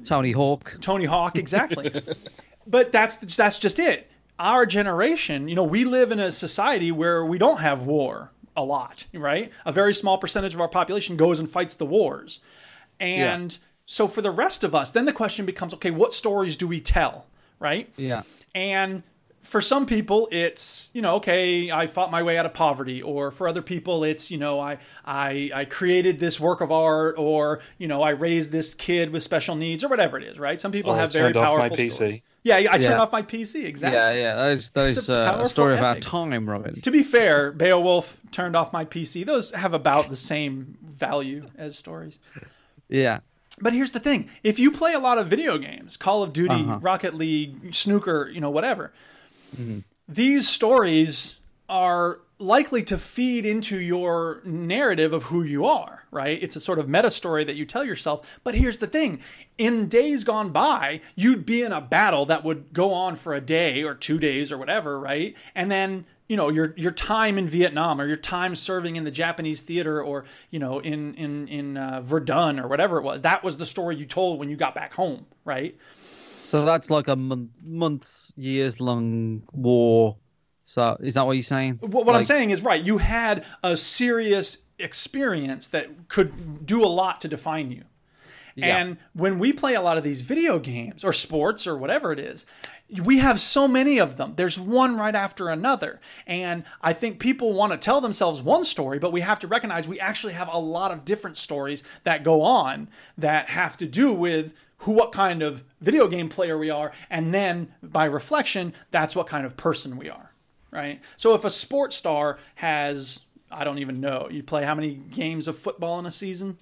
Tony 0.05 0.31
Hawk. 0.31 0.77
Tony 0.81 1.05
Hawk, 1.05 1.37
exactly. 1.37 2.01
but 2.67 2.91
that's 2.91 3.17
that's 3.17 3.59
just 3.59 3.79
it. 3.79 4.09
Our 4.39 4.65
generation, 4.65 5.47
you 5.47 5.55
know, 5.55 5.63
we 5.63 5.85
live 5.85 6.11
in 6.11 6.19
a 6.19 6.31
society 6.31 6.91
where 6.91 7.23
we 7.23 7.37
don't 7.37 7.59
have 7.59 7.83
war 7.83 8.31
a 8.55 8.63
lot, 8.63 9.05
right? 9.13 9.51
A 9.65 9.71
very 9.71 9.93
small 9.93 10.17
percentage 10.17 10.53
of 10.53 10.61
our 10.61 10.67
population 10.67 11.15
goes 11.15 11.39
and 11.39 11.49
fights 11.49 11.75
the 11.75 11.85
wars. 11.85 12.39
And 12.99 13.57
so 13.85 14.07
for 14.07 14.21
the 14.21 14.31
rest 14.31 14.63
of 14.63 14.73
us, 14.73 14.91
then 14.91 15.05
the 15.05 15.13
question 15.13 15.45
becomes, 15.45 15.73
okay, 15.75 15.91
what 15.91 16.13
stories 16.13 16.55
do 16.55 16.67
we 16.67 16.79
tell, 16.81 17.27
right? 17.59 17.91
Yeah. 17.97 18.23
And 18.53 19.03
for 19.41 19.61
some 19.61 19.85
people, 19.85 20.27
it's 20.31 20.89
you 20.93 21.01
know, 21.01 21.15
okay, 21.15 21.71
I 21.71 21.87
fought 21.87 22.11
my 22.11 22.23
way 22.23 22.37
out 22.37 22.45
of 22.45 22.53
poverty, 22.53 23.01
or 23.01 23.31
for 23.31 23.47
other 23.47 23.61
people, 23.61 24.03
it's 24.03 24.29
you 24.31 24.37
know, 24.37 24.59
I 24.59 24.77
I 25.03 25.51
I 25.53 25.65
created 25.65 26.19
this 26.19 26.39
work 26.39 26.61
of 26.61 26.71
art, 26.71 27.15
or 27.17 27.59
you 27.77 27.87
know, 27.87 28.01
I 28.01 28.11
raised 28.11 28.51
this 28.51 28.73
kid 28.73 29.11
with 29.11 29.23
special 29.23 29.55
needs, 29.55 29.83
or 29.83 29.87
whatever 29.87 30.17
it 30.17 30.23
is, 30.23 30.37
right? 30.37 30.59
Some 30.59 30.71
people 30.71 30.93
have 30.93 31.11
very 31.11 31.33
off 31.33 31.35
my 31.35 31.45
powerful 31.45 31.77
PC. 31.77 31.91
stories. 31.91 32.21
Yeah, 32.43 32.57
I 32.57 32.63
turned 32.79 32.83
Yeah. 32.83 33.01
off 33.01 33.11
my 33.11 33.21
PC. 33.21 33.65
Exactly. 33.65 33.97
Yeah, 33.97 34.11
yeah. 34.13 34.35
That 34.35 34.57
is, 34.57 34.69
that 34.71 34.87
is 34.89 35.09
a 35.09 35.39
uh, 35.41 35.43
a 35.43 35.49
story 35.49 35.75
of 35.75 35.83
our 35.83 35.99
time, 35.99 36.49
Robin. 36.49 36.81
To 36.81 36.89
be 36.91 37.03
fair, 37.03 37.51
Beowulf 37.51 38.17
turned 38.31 38.55
off 38.55 38.73
my 38.73 38.83
PC. 38.83 39.23
Those 39.25 39.51
have 39.51 39.73
about 39.73 40.09
the 40.09 40.15
same 40.15 40.77
value 40.81 41.49
as 41.57 41.77
stories. 41.77 42.17
Yeah. 42.89 43.19
But 43.59 43.73
here's 43.73 43.91
the 43.91 43.99
thing: 43.99 44.27
if 44.43 44.57
you 44.57 44.71
play 44.71 44.93
a 44.93 44.99
lot 44.99 45.19
of 45.19 45.27
video 45.27 45.59
games, 45.59 45.97
Call 45.97 46.23
of 46.23 46.33
Duty, 46.33 46.55
Uh-huh. 46.55 46.79
Rocket 46.81 47.13
League, 47.13 47.75
Snooker, 47.75 48.29
you 48.33 48.41
know, 48.41 48.49
whatever, 48.49 48.91
Mm-hmm. 49.55 49.79
these 50.09 50.47
stories 50.49 51.35
are 51.69 52.19
likely 52.39 52.81
to 52.83 52.97
feed 52.97 53.45
into 53.45 53.77
your 53.77 54.41
narrative 54.45 55.13
of 55.13 55.23
who 55.25 55.43
you 55.43 55.65
are, 55.65 56.00
right? 56.11 56.41
It's 56.41 56.55
a 56.55 56.59
sort 56.59 56.77
of 56.77 56.87
meta 56.87 57.09
story 57.09 57.43
that 57.45 57.55
you 57.55 57.65
tell 57.65 57.83
yourself. 57.83 58.27
But 58.43 58.55
here's 58.55 58.79
the 58.79 58.87
thing 58.87 59.21
in 59.57 59.87
days 59.87 60.23
gone 60.23 60.51
by, 60.51 61.01
you'd 61.15 61.45
be 61.45 61.63
in 61.63 61.71
a 61.71 61.81
battle 61.81 62.25
that 62.25 62.43
would 62.43 62.73
go 62.73 62.93
on 62.93 63.15
for 63.15 63.33
a 63.33 63.41
day 63.41 63.83
or 63.83 63.95
two 63.95 64.19
days 64.19 64.51
or 64.51 64.57
whatever, 64.57 64.99
right? 64.99 65.35
And 65.55 65.71
then 65.71 66.05
you 66.27 66.37
know 66.37 66.49
your 66.49 66.73
your 66.77 66.91
time 66.91 67.37
in 67.37 67.47
Vietnam 67.47 67.99
or 67.99 68.07
your 68.07 68.15
time 68.15 68.55
serving 68.55 68.95
in 68.95 69.03
the 69.03 69.11
Japanese 69.11 69.61
theater 69.61 70.01
or 70.01 70.23
you 70.49 70.59
know 70.59 70.79
in 70.79 71.13
in 71.15 71.47
in 71.49 71.75
uh, 71.77 71.99
Verdun 72.01 72.57
or 72.57 72.69
whatever 72.69 72.97
it 72.97 73.03
was 73.03 73.21
that 73.23 73.43
was 73.43 73.57
the 73.57 73.65
story 73.65 73.97
you 73.97 74.05
told 74.05 74.39
when 74.39 74.49
you 74.49 74.55
got 74.55 74.73
back 74.73 74.93
home 74.93 75.25
right 75.43 75.77
So 76.51 76.65
that's 76.65 76.89
like 76.89 77.07
a 77.09 77.15
month, 77.15 77.49
months, 77.63 78.31
years 78.35 78.79
long 78.79 79.41
war. 79.53 80.17
So 80.65 80.97
is 81.01 81.13
that 81.15 81.25
what 81.25 81.33
you're 81.33 81.43
saying? 81.43 81.79
What, 81.81 82.05
what 82.05 82.15
I'm 82.15 82.23
saying 82.23 82.51
is 82.51 82.61
right. 82.61 82.81
You 82.83 82.97
had 82.97 83.45
a 83.63 83.75
serious 83.75 84.57
experience 84.81 85.67
that 85.67 86.07
could 86.07 86.65
do 86.65 86.83
a 86.83 86.87
lot 86.87 87.21
to 87.21 87.27
define 87.27 87.71
you. 87.71 87.83
Yeah. 88.55 88.77
And 88.77 88.97
when 89.13 89.39
we 89.39 89.53
play 89.53 89.75
a 89.75 89.81
lot 89.81 89.97
of 89.97 90.03
these 90.03 90.21
video 90.21 90.59
games 90.59 91.03
or 91.03 91.13
sports 91.13 91.65
or 91.65 91.77
whatever 91.77 92.11
it 92.11 92.19
is, 92.19 92.45
we 93.03 93.19
have 93.19 93.39
so 93.39 93.67
many 93.67 93.97
of 93.97 94.17
them. 94.17 94.33
There's 94.35 94.59
one 94.59 94.97
right 94.97 95.15
after 95.15 95.47
another. 95.47 96.01
And 96.27 96.65
I 96.81 96.91
think 96.91 97.19
people 97.19 97.53
want 97.53 97.71
to 97.71 97.77
tell 97.77 98.01
themselves 98.01 98.41
one 98.41 98.65
story, 98.65 98.99
but 98.99 99.13
we 99.13 99.21
have 99.21 99.39
to 99.39 99.47
recognize 99.47 99.87
we 99.87 99.99
actually 99.99 100.33
have 100.33 100.49
a 100.51 100.57
lot 100.57 100.91
of 100.91 101.05
different 101.05 101.37
stories 101.37 101.81
that 102.03 102.25
go 102.25 102.41
on 102.41 102.89
that 103.17 103.49
have 103.49 103.77
to 103.77 103.87
do 103.87 104.11
with 104.11 104.53
who 104.79 104.91
what 104.91 105.13
kind 105.13 105.41
of 105.41 105.63
video 105.79 106.07
game 106.07 106.27
player 106.27 106.57
we 106.57 106.69
are 106.69 106.91
and 107.09 107.33
then 107.33 107.71
by 107.83 108.03
reflection 108.03 108.73
that's 108.89 109.15
what 109.15 109.27
kind 109.27 109.45
of 109.45 109.55
person 109.55 109.95
we 109.95 110.09
are 110.09 110.31
right? 110.71 111.01
So 111.17 111.35
if 111.35 111.43
a 111.43 111.49
sports 111.49 111.95
star 111.95 112.39
has 112.55 113.19
I 113.51 113.63
don't 113.63 113.79
even 113.79 113.99
know. 114.01 114.27
You 114.29 114.43
play 114.43 114.63
how 114.63 114.75
many 114.75 114.93
games 114.93 115.47
of 115.47 115.57
football 115.57 115.99
in 115.99 116.05
a 116.05 116.11
season? 116.11 116.57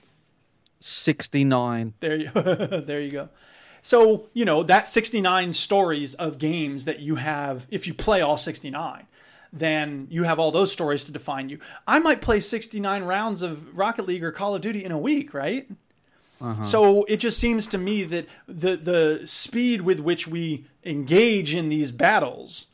69. 0.80 1.94
There 2.00 2.16
you 2.16 2.30
there 2.34 3.02
you 3.02 3.12
go. 3.12 3.30
So, 3.82 4.28
you 4.34 4.46
know, 4.46 4.64
that 4.64 4.88
69 4.88 5.54
stories 5.54 6.14
of 6.14 6.38
games 6.38 6.86
that 6.86 7.00
you 7.00 7.16
have 7.16 7.66
if 7.70 7.88
you 7.88 7.94
play 7.94 8.22
all 8.22 8.38
69, 8.38 9.06
then 9.52 10.08
you 10.10 10.24
have 10.24 10.40
all 10.40 10.52
those 10.52 10.72
stories 10.72 11.04
to 11.06 11.12
define 11.12 11.50
you. 11.50 11.60
I 11.88 12.00
might 12.00 12.22
play 12.22 12.40
69 12.40 13.04
rounds 13.04 13.42
of 13.42 13.78
Rocket 13.78 14.06
League 14.06 14.24
or 14.24 14.32
Call 14.32 14.56
of 14.56 14.62
Duty 14.62 14.84
in 14.84 14.92
a 14.92 14.98
week, 14.98 15.34
right? 15.34 15.70
Uh-huh. 16.42 16.64
So 16.64 17.04
it 17.06 17.18
just 17.18 17.38
seems 17.38 17.68
to 17.68 17.78
me 17.78 18.04
that 18.04 18.28
the 18.48 18.78
the 18.78 19.22
speed 19.28 19.82
with 19.82 20.00
which 20.00 20.28
we 20.28 20.66
engage 20.86 21.54
in 21.54 21.70
these 21.70 21.92
battles 21.92 22.66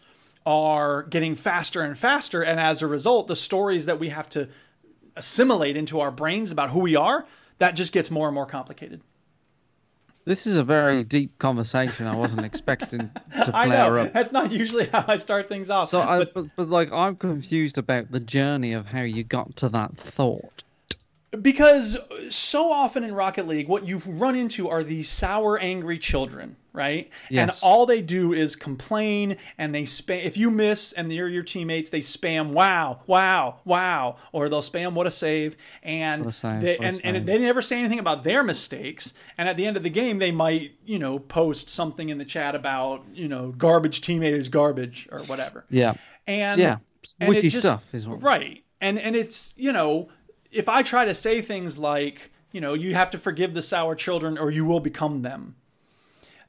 are 0.46 1.04
getting 1.04 1.36
faster 1.36 1.82
and 1.82 1.98
faster 1.98 2.42
and 2.42 2.60
as 2.60 2.82
a 2.82 2.88
result 2.88 3.28
the 3.28 3.36
stories 3.36 3.86
that 3.86 4.00
we 4.00 4.10
have 4.10 4.30
to 4.30 4.48
assimilate 5.16 5.76
into 5.76 6.00
our 6.00 6.12
brains 6.12 6.52
about 6.52 6.70
who 6.70 6.80
we 6.82 6.96
are 6.96 7.26
that 7.58 7.72
just 7.72 7.92
gets 7.94 8.12
more 8.12 8.28
and 8.28 8.36
more 8.36 8.46
complicated. 8.46 9.02
This 10.26 10.48
is 10.48 10.58
a 10.58 10.64
very 10.64 11.04
deep 11.04 11.38
conversation. 11.38 12.08
I 12.08 12.16
wasn't 12.16 12.46
expecting 12.46 13.12
to 13.32 13.52
I 13.54 13.68
flare 13.68 14.00
up. 14.00 14.14
that's 14.14 14.32
not 14.32 14.52
usually 14.52 14.88
how 14.88 15.06
I 15.08 15.18
start 15.18 15.48
things 15.48 15.70
off. 15.70 15.90
So, 15.90 16.02
I, 16.02 16.20
but 16.20 16.34
but, 16.34 16.46
but 16.56 16.70
like, 16.70 16.92
I'm 16.92 17.16
confused 17.16 17.78
about 17.78 18.12
the 18.12 18.20
journey 18.20 18.74
of 18.74 18.88
how 18.88 19.02
you 19.02 19.24
got 19.24 19.56
to 19.58 19.70
that 19.70 19.96
thought. 19.98 20.64
Because 21.42 21.98
so 22.30 22.72
often 22.72 23.04
in 23.04 23.14
Rocket 23.14 23.48
League, 23.48 23.68
what 23.68 23.86
you've 23.88 24.08
run 24.08 24.36
into 24.36 24.70
are 24.70 24.84
these 24.84 25.10
sour, 25.10 25.58
angry 25.60 25.98
children, 25.98 26.56
right? 26.74 27.10
Yes. 27.30 27.42
And 27.42 27.60
all 27.64 27.86
they 27.86 28.02
do 28.02 28.34
is 28.34 28.56
complain 28.56 29.38
and 29.58 29.74
they 29.74 29.84
spam. 29.84 30.24
If 30.24 30.38
you 30.38 30.52
miss 30.52 30.92
and 30.92 31.10
they're 31.12 31.28
your 31.28 31.44
teammates, 31.44 31.90
they 31.90 32.00
spam 32.02 32.50
"Wow, 32.50 33.02
wow, 33.08 33.60
wow," 33.66 34.18
or 34.32 34.50
they'll 34.50 34.62
spam 34.62 34.94
"What 34.94 35.08
a 35.08 35.12
save," 35.12 35.56
and 35.84 36.34
save, 36.34 36.62
they 36.62 36.78
and, 36.78 37.00
and 37.04 37.26
they 37.28 37.38
never 37.38 37.62
say 37.62 37.80
anything 37.80 38.00
about 38.00 38.24
their 38.24 38.44
mistakes. 38.44 39.14
And 39.38 39.48
at 39.50 39.58
the 39.58 39.66
end 39.66 39.78
of 39.78 39.84
the 39.84 39.90
game, 39.90 40.20
they 40.20 40.32
might 40.32 40.72
you 40.86 41.00
know 41.00 41.20
post 41.20 41.70
something 41.70 42.10
in 42.10 42.18
the 42.18 42.26
chat 42.26 42.56
about 42.56 43.04
you 43.14 43.28
know 43.28 43.52
garbage 43.52 44.02
teammate 44.02 44.34
is 44.38 44.50
garbage 44.50 45.08
or 45.12 45.20
whatever. 45.22 45.66
Yeah. 45.70 45.94
And 46.28 46.60
Yeah. 46.60 46.78
and 47.20 47.30
Witty 47.30 47.48
it 47.48 47.52
just- 47.52 47.62
stuff 47.64 47.84
is 47.94 48.08
what- 48.08 48.22
right. 48.22 48.64
And 48.82 49.00
and 49.00 49.16
it's 49.16 49.54
you 49.58 49.72
know 49.72 50.10
if 50.56 50.70
I 50.70 50.82
try 50.82 51.06
to 51.06 51.14
say 51.14 51.42
things 51.42 51.78
like 51.78 52.32
you 52.52 52.62
know 52.62 52.74
you 52.74 52.96
have 52.96 53.10
to 53.12 53.18
forgive 53.18 53.54
the 53.54 53.62
sour 53.62 53.96
children 53.96 54.38
or 54.38 54.50
you 54.50 54.66
will 54.66 54.80
become 54.80 55.22
them, 55.22 55.56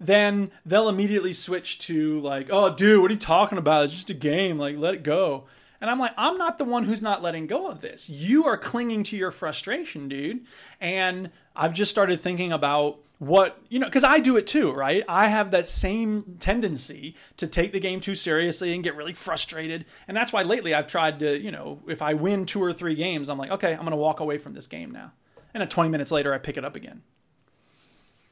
then 0.00 0.50
they'll 0.64 0.88
immediately 0.88 1.32
switch 1.32 1.78
to 1.80 2.20
like 2.20 2.48
oh 2.50 2.74
dude 2.74 3.02
what 3.02 3.10
are 3.10 3.14
you 3.14 3.20
talking 3.20 3.58
about 3.58 3.84
it's 3.84 3.92
just 3.92 4.10
a 4.10 4.14
game 4.14 4.58
like 4.58 4.76
let 4.76 4.94
it 4.94 5.02
go. 5.02 5.44
And 5.80 5.90
I'm 5.90 5.98
like, 5.98 6.12
I'm 6.16 6.38
not 6.38 6.58
the 6.58 6.64
one 6.64 6.84
who's 6.84 7.02
not 7.02 7.22
letting 7.22 7.46
go 7.46 7.68
of 7.70 7.80
this. 7.80 8.08
You 8.08 8.44
are 8.44 8.56
clinging 8.56 9.04
to 9.04 9.16
your 9.16 9.30
frustration, 9.30 10.08
dude. 10.08 10.44
And 10.80 11.30
I've 11.54 11.74
just 11.74 11.90
started 11.90 12.20
thinking 12.20 12.52
about 12.52 12.98
what, 13.18 13.58
you 13.68 13.78
know, 13.78 13.86
because 13.86 14.04
I 14.04 14.20
do 14.20 14.36
it 14.36 14.46
too, 14.46 14.72
right? 14.72 15.02
I 15.08 15.28
have 15.28 15.50
that 15.50 15.68
same 15.68 16.36
tendency 16.38 17.14
to 17.38 17.46
take 17.46 17.72
the 17.72 17.80
game 17.80 18.00
too 18.00 18.14
seriously 18.14 18.74
and 18.74 18.84
get 18.84 18.96
really 18.96 19.14
frustrated. 19.14 19.84
And 20.06 20.16
that's 20.16 20.32
why 20.32 20.42
lately 20.42 20.74
I've 20.74 20.86
tried 20.86 21.18
to, 21.20 21.38
you 21.38 21.50
know, 21.50 21.80
if 21.86 22.02
I 22.02 22.14
win 22.14 22.46
two 22.46 22.62
or 22.62 22.72
three 22.72 22.94
games, 22.94 23.28
I'm 23.28 23.38
like, 23.38 23.50
okay, 23.50 23.72
I'm 23.72 23.80
going 23.80 23.90
to 23.90 23.96
walk 23.96 24.20
away 24.20 24.38
from 24.38 24.54
this 24.54 24.66
game 24.66 24.90
now. 24.90 25.12
And 25.54 25.60
then 25.60 25.68
20 25.68 25.88
minutes 25.88 26.10
later, 26.10 26.34
I 26.34 26.38
pick 26.38 26.56
it 26.56 26.64
up 26.64 26.76
again 26.76 27.02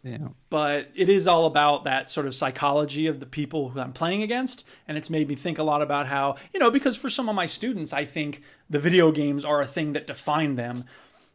Yeah. 0.04 0.28
but 0.50 0.90
it 0.94 1.08
is 1.08 1.26
all 1.26 1.46
about 1.46 1.84
that 1.84 2.10
sort 2.10 2.26
of 2.26 2.34
psychology 2.34 3.06
of 3.06 3.20
the 3.20 3.26
people 3.26 3.70
who 3.70 3.80
I'm 3.80 3.94
playing 3.94 4.22
against. 4.22 4.66
And 4.86 4.98
it's 4.98 5.08
made 5.08 5.28
me 5.28 5.34
think 5.34 5.58
a 5.58 5.62
lot 5.62 5.80
about 5.80 6.08
how, 6.08 6.36
you 6.52 6.60
know, 6.60 6.70
because 6.70 6.94
for 6.94 7.08
some 7.08 7.26
of 7.26 7.34
my 7.34 7.46
students, 7.46 7.90
I 7.90 8.04
think 8.04 8.42
the 8.68 8.78
video 8.78 9.10
games 9.12 9.46
are 9.46 9.62
a 9.62 9.66
thing 9.66 9.94
that 9.94 10.06
define 10.06 10.56
them, 10.56 10.84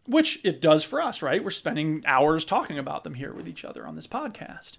which 0.06 0.40
it 0.44 0.62
does 0.62 0.84
for 0.84 1.02
us, 1.02 1.24
right? 1.24 1.44
We're 1.44 1.50
spending 1.50 2.04
hours 2.06 2.46
talking 2.46 2.78
about 2.78 3.04
them 3.04 3.16
here 3.16 3.34
with 3.34 3.48
each 3.48 3.66
other 3.66 3.88
on 3.88 3.96
this 3.96 4.06
podcast. 4.06 4.78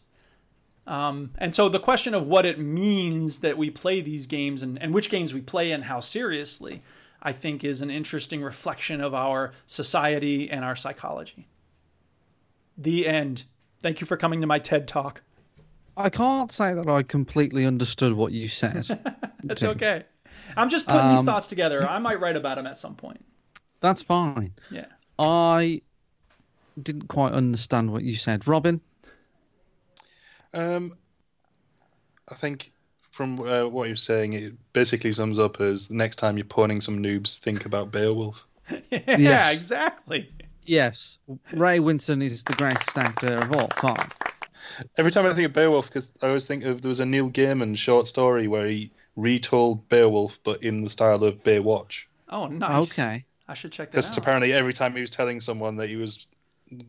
Um, 0.87 1.33
and 1.39 1.53
so 1.53 1.69
the 1.69 1.81
question 1.81 2.15
of 2.15 2.29
what 2.29 2.47
it 2.47 2.61
means 2.61 3.41
that 3.41 3.59
we 3.59 3.71
play 3.71 4.01
these 4.01 4.27
games 4.27 4.63
and, 4.63 4.81
and 4.81 4.95
which 4.95 5.11
games 5.11 5.35
we 5.35 5.41
play 5.41 5.73
and 5.73 5.85
how 5.85 5.99
seriously, 5.99 6.83
I 7.21 7.33
think 7.33 7.65
is 7.65 7.83
an 7.83 7.91
interesting 7.91 8.41
reflection 8.43 9.01
of 9.01 9.15
our 9.15 9.53
society 9.67 10.49
and 10.49 10.65
our 10.65 10.77
psychology. 10.77 11.49
The 12.79 13.07
end. 13.07 13.45
Thank 13.83 14.01
you 14.01 14.07
for 14.07 14.17
coming 14.17 14.41
to 14.41 14.47
my 14.47 14.59
TED 14.59 14.87
talk. 14.89 15.23
I 15.97 16.09
can't 16.11 16.51
say 16.53 16.73
that 16.75 16.89
I 16.89 17.03
completely 17.03 17.67
understood 17.67 18.13
what 18.13 18.33
you 18.33 18.49
said. 18.49 18.85
That's 19.45 19.61
Tim. 19.61 19.71
okay. 19.71 20.05
I'm 20.57 20.69
just 20.69 20.87
putting 20.87 21.11
these 21.11 21.21
Um, 21.21 21.27
thoughts 21.27 21.47
together. 21.49 21.87
I 21.89 21.99
might 21.99 22.21
write 22.21 22.37
about 22.37 22.57
them 22.57 22.67
at 22.67 22.79
some 22.79 22.95
point. 22.95 23.25
That's 23.81 24.03
fine. 24.03 24.53
Yeah. 24.71 24.87
I 25.19 25.83
didn't 26.83 27.09
quite 27.09 27.33
understand 27.33 27.93
what 27.93 28.03
you 28.05 28.15
said. 28.15 28.47
Robin? 28.47 28.81
Um, 30.55 30.97
I 32.29 32.35
think 32.35 32.73
from 33.13 33.41
uh, 33.41 33.67
what 33.67 33.89
you're 33.89 33.97
saying, 33.97 34.33
it 34.35 34.55
basically 34.73 35.13
sums 35.13 35.39
up 35.39 35.61
as 35.61 35.89
the 35.89 35.95
next 35.95 36.17
time 36.17 36.37
you're 36.39 36.45
pawning 36.47 36.81
some 36.81 37.03
noobs, 37.03 37.39
think 37.41 37.67
about 37.67 37.93
Beowulf. 37.93 38.47
Yeah, 38.91 39.17
Yes. 39.19 39.55
exactly. 39.55 40.31
Yes. 40.65 41.19
Ray 41.53 41.79
Winstone 41.79 42.23
is 42.23 42.43
the 42.45 42.55
greatest 42.55 42.97
actor 42.97 43.35
of 43.35 43.53
all 43.57 43.69
time. 43.69 44.11
Every 44.99 45.11
time 45.11 45.27
I 45.27 45.35
think 45.35 45.47
of 45.47 45.53
Beowulf, 45.53 45.89
because 45.89 46.11
I 46.23 46.29
always 46.29 46.45
think 46.45 46.65
of 46.65 46.83
there 46.83 46.89
was 46.89 47.01
a 47.01 47.07
Neil 47.07 47.31
Gaiman 47.31 47.77
short 47.77 48.07
story 48.07 48.47
where 48.47 48.67
he 48.67 48.91
retold 49.17 49.89
Beowulf, 49.89 50.39
but 50.45 50.63
in 50.63 50.85
the 50.85 50.91
style 50.91 51.25
of 51.25 51.43
Baywatch. 51.43 52.05
Oh, 52.29 52.47
nice. 52.47 52.99
Okay. 52.99 53.25
I 53.49 53.55
should 53.55 53.73
check 53.73 53.91
that 53.91 53.97
Because 53.97 54.17
apparently, 54.17 54.53
every 54.53 54.73
time 54.73 54.95
he 54.95 55.01
was 55.01 55.11
telling 55.11 55.41
someone 55.41 55.77
that 55.77 55.89
he 55.89 55.97
was 55.97 56.27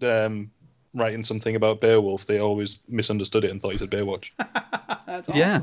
um, 0.03 0.51
writing 0.93 1.23
something 1.23 1.55
about 1.55 1.81
Beowulf, 1.81 2.25
they 2.27 2.39
always 2.39 2.81
misunderstood 2.88 3.45
it 3.45 3.51
and 3.51 3.62
thought 3.62 3.71
he 3.71 3.77
said 3.77 3.89
Baywatch. 3.89 4.29
That's 5.07 5.29
awesome. 5.29 5.36
Yeah. 5.36 5.62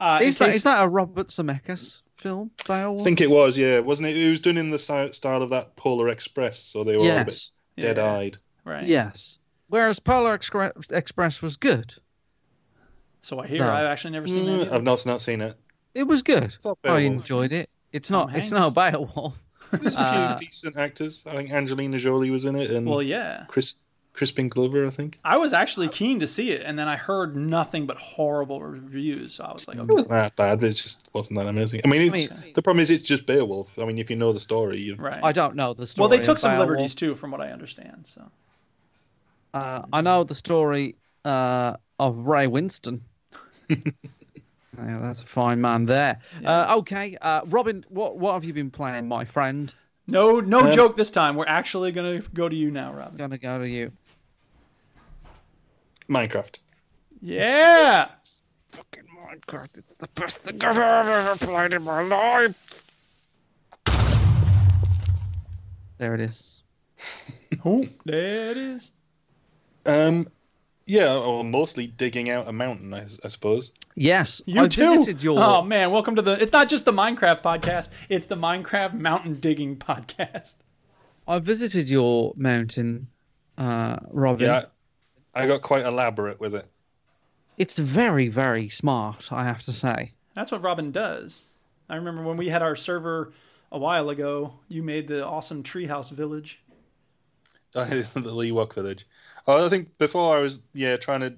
Uh, 0.00 0.20
is, 0.22 0.38
that, 0.38 0.46
case- 0.46 0.56
is 0.56 0.62
that 0.62 0.82
a 0.82 0.88
Robert 0.88 1.28
Zemeckis 1.28 2.02
film? 2.20 2.50
Bio 2.66 2.98
I 2.98 3.02
think 3.02 3.20
it 3.20 3.30
was, 3.30 3.56
yeah, 3.58 3.80
wasn't 3.80 4.08
it? 4.08 4.16
It 4.16 4.30
was 4.30 4.40
done 4.40 4.56
in 4.56 4.70
the 4.70 4.78
style 4.78 5.42
of 5.42 5.50
that 5.50 5.76
Polar 5.76 6.08
Express, 6.08 6.58
so 6.58 6.84
they 6.84 6.96
were 6.96 7.04
all 7.04 7.10
a 7.18 7.24
bit 7.24 7.32
Yes. 7.34 7.52
dead-eyed. 7.76 8.36
Right. 8.64 8.86
Yes. 8.86 9.38
Whereas 9.68 9.98
Polar 9.98 10.36
Excre- 10.36 10.90
Express 10.92 11.40
was 11.42 11.56
good. 11.56 11.94
So 13.22 13.38
I 13.40 13.46
hear. 13.46 13.58
No. 13.60 13.70
I've 13.70 13.84
actually 13.86 14.12
never 14.12 14.26
seen 14.28 14.46
that. 14.46 14.50
Mm, 14.52 14.60
either. 14.66 14.74
I've 14.74 14.82
not 14.82 15.04
not 15.06 15.22
seen 15.22 15.40
it. 15.40 15.56
It 15.94 16.04
was 16.04 16.22
good. 16.22 16.56
I 16.84 17.00
enjoyed 17.00 17.52
it. 17.52 17.68
It's 17.92 18.08
Tom 18.08 18.28
not. 18.28 18.36
It's 18.36 18.50
not 18.50 18.74
Beowulf. 18.74 19.34
There's 19.72 19.94
a 19.94 19.98
Uh, 20.00 20.38
few 20.38 20.46
decent 20.48 20.76
actors. 20.76 21.24
I 21.26 21.34
think 21.36 21.50
Angelina 21.50 21.98
Jolie 21.98 22.30
was 22.30 22.44
in 22.44 22.56
it, 22.56 22.70
and 22.70 22.86
Well, 22.86 23.02
yeah. 23.02 23.44
Chris 23.48 23.74
Crispin 24.20 24.48
Glover, 24.48 24.86
I 24.86 24.90
think. 24.90 25.18
I 25.24 25.38
was 25.38 25.54
actually 25.54 25.88
keen 25.88 26.20
to 26.20 26.26
see 26.26 26.52
it, 26.52 26.60
and 26.62 26.78
then 26.78 26.88
I 26.88 26.96
heard 26.96 27.36
nothing 27.36 27.86
but 27.86 27.96
horrible 27.96 28.62
reviews. 28.62 29.32
So 29.32 29.44
I 29.44 29.54
was 29.54 29.66
like, 29.66 29.78
It 29.78 29.86
wasn't 29.86 30.10
that 30.10 30.36
bad, 30.36 30.62
it 30.62 30.72
just 30.72 31.08
wasn't 31.14 31.38
that 31.38 31.46
amazing. 31.46 31.80
I 31.86 31.88
mean, 31.88 32.14
it's, 32.14 32.28
the 32.54 32.60
problem 32.60 32.80
is 32.82 32.90
it's 32.90 33.02
just 33.02 33.24
Beowulf. 33.24 33.70
I 33.78 33.86
mean, 33.86 33.96
if 33.96 34.10
you 34.10 34.16
know 34.16 34.34
the 34.34 34.38
story, 34.38 34.78
you... 34.78 34.96
Right. 34.96 35.18
I 35.22 35.32
don't 35.32 35.56
know 35.56 35.72
the 35.72 35.86
story. 35.86 36.02
Well, 36.02 36.10
they 36.10 36.22
took 36.22 36.36
some 36.36 36.50
Beowulf. 36.50 36.68
liberties 36.68 36.94
too, 36.94 37.14
from 37.14 37.30
what 37.30 37.40
I 37.40 37.50
understand. 37.50 38.06
So 38.06 38.30
Uh, 39.54 39.86
I 39.90 40.02
know 40.02 40.22
the 40.22 40.34
story 40.34 40.96
uh, 41.24 41.78
of 41.98 42.26
Ray 42.26 42.46
Winstone. 42.46 43.00
yeah, 43.70 43.78
that's 44.76 45.22
a 45.22 45.26
fine 45.26 45.62
man 45.62 45.86
there. 45.86 46.20
Uh, 46.44 46.76
okay, 46.80 47.16
uh, 47.22 47.40
Robin, 47.46 47.86
what 47.88 48.18
what 48.18 48.34
have 48.34 48.44
you 48.44 48.52
been 48.52 48.70
playing, 48.70 49.08
my 49.08 49.24
friend? 49.24 49.74
no, 50.06 50.40
no 50.40 50.60
Um, 50.66 50.72
joke 50.72 50.96
this 50.96 51.10
time. 51.10 51.36
We're 51.36 51.46
actually 51.46 51.92
gonna 51.92 52.20
go 52.34 52.48
to 52.48 52.56
you 52.56 52.70
now, 52.70 52.92
Robin. 52.92 53.16
Gonna 53.16 53.38
go 53.38 53.58
to 53.60 53.68
you. 53.68 53.92
Minecraft. 56.10 56.58
Yeah. 57.22 58.08
Fucking 58.72 59.04
Minecraft, 59.16 59.78
it's 59.78 59.94
the 59.94 60.08
best 60.16 60.38
thing 60.38 60.62
I've 60.64 60.76
ever 60.76 61.36
played 61.46 61.72
in 61.72 61.82
my 61.84 62.02
life. 62.02 62.82
There 65.98 66.14
it 66.14 66.20
is. 66.20 66.62
Oh, 67.64 67.84
there 68.06 68.52
it 68.52 68.56
is. 68.56 68.90
Um, 69.84 70.28
yeah, 70.86 71.14
or 71.16 71.42
mostly 71.44 71.88
digging 71.88 72.30
out 72.30 72.46
a 72.46 72.52
mountain, 72.52 72.94
I, 72.94 73.06
I 73.24 73.28
suppose. 73.28 73.72
Yes, 73.96 74.40
You 74.46 74.62
I 74.62 74.68
too. 74.68 75.04
your. 75.18 75.42
Oh 75.42 75.60
man, 75.62 75.90
welcome 75.90 76.14
to 76.16 76.22
the. 76.22 76.40
It's 76.40 76.52
not 76.52 76.68
just 76.68 76.84
the 76.84 76.92
Minecraft 76.92 77.42
podcast. 77.42 77.88
It's 78.08 78.26
the 78.26 78.36
Minecraft 78.36 78.94
mountain 78.94 79.40
digging 79.40 79.76
podcast. 79.88 80.54
I 81.26 81.40
visited 81.40 81.90
your 81.90 82.32
mountain, 82.36 83.08
uh, 83.58 83.96
Robin. 84.10 84.46
Yeah, 84.46 84.64
I 85.34 85.46
got 85.46 85.62
quite 85.62 85.84
elaborate 85.84 86.40
with 86.40 86.54
it. 86.54 86.66
It's 87.58 87.78
very, 87.78 88.28
very 88.28 88.68
smart, 88.68 89.30
I 89.32 89.44
have 89.44 89.62
to 89.64 89.72
say. 89.72 90.12
That's 90.34 90.50
what 90.50 90.62
Robin 90.62 90.90
does. 90.92 91.40
I 91.88 91.96
remember 91.96 92.22
when 92.22 92.36
we 92.36 92.48
had 92.48 92.62
our 92.62 92.76
server 92.76 93.32
a 93.72 93.78
while 93.78 94.08
ago. 94.10 94.54
You 94.68 94.82
made 94.82 95.08
the 95.08 95.24
awesome 95.26 95.62
treehouse 95.62 96.10
village. 96.10 96.60
the 97.72 97.80
Ewok 98.14 98.74
village. 98.74 99.06
Oh, 99.46 99.66
I 99.66 99.68
think 99.68 99.96
before 99.98 100.36
I 100.36 100.40
was 100.40 100.60
yeah 100.72 100.96
trying 100.96 101.20
to. 101.20 101.34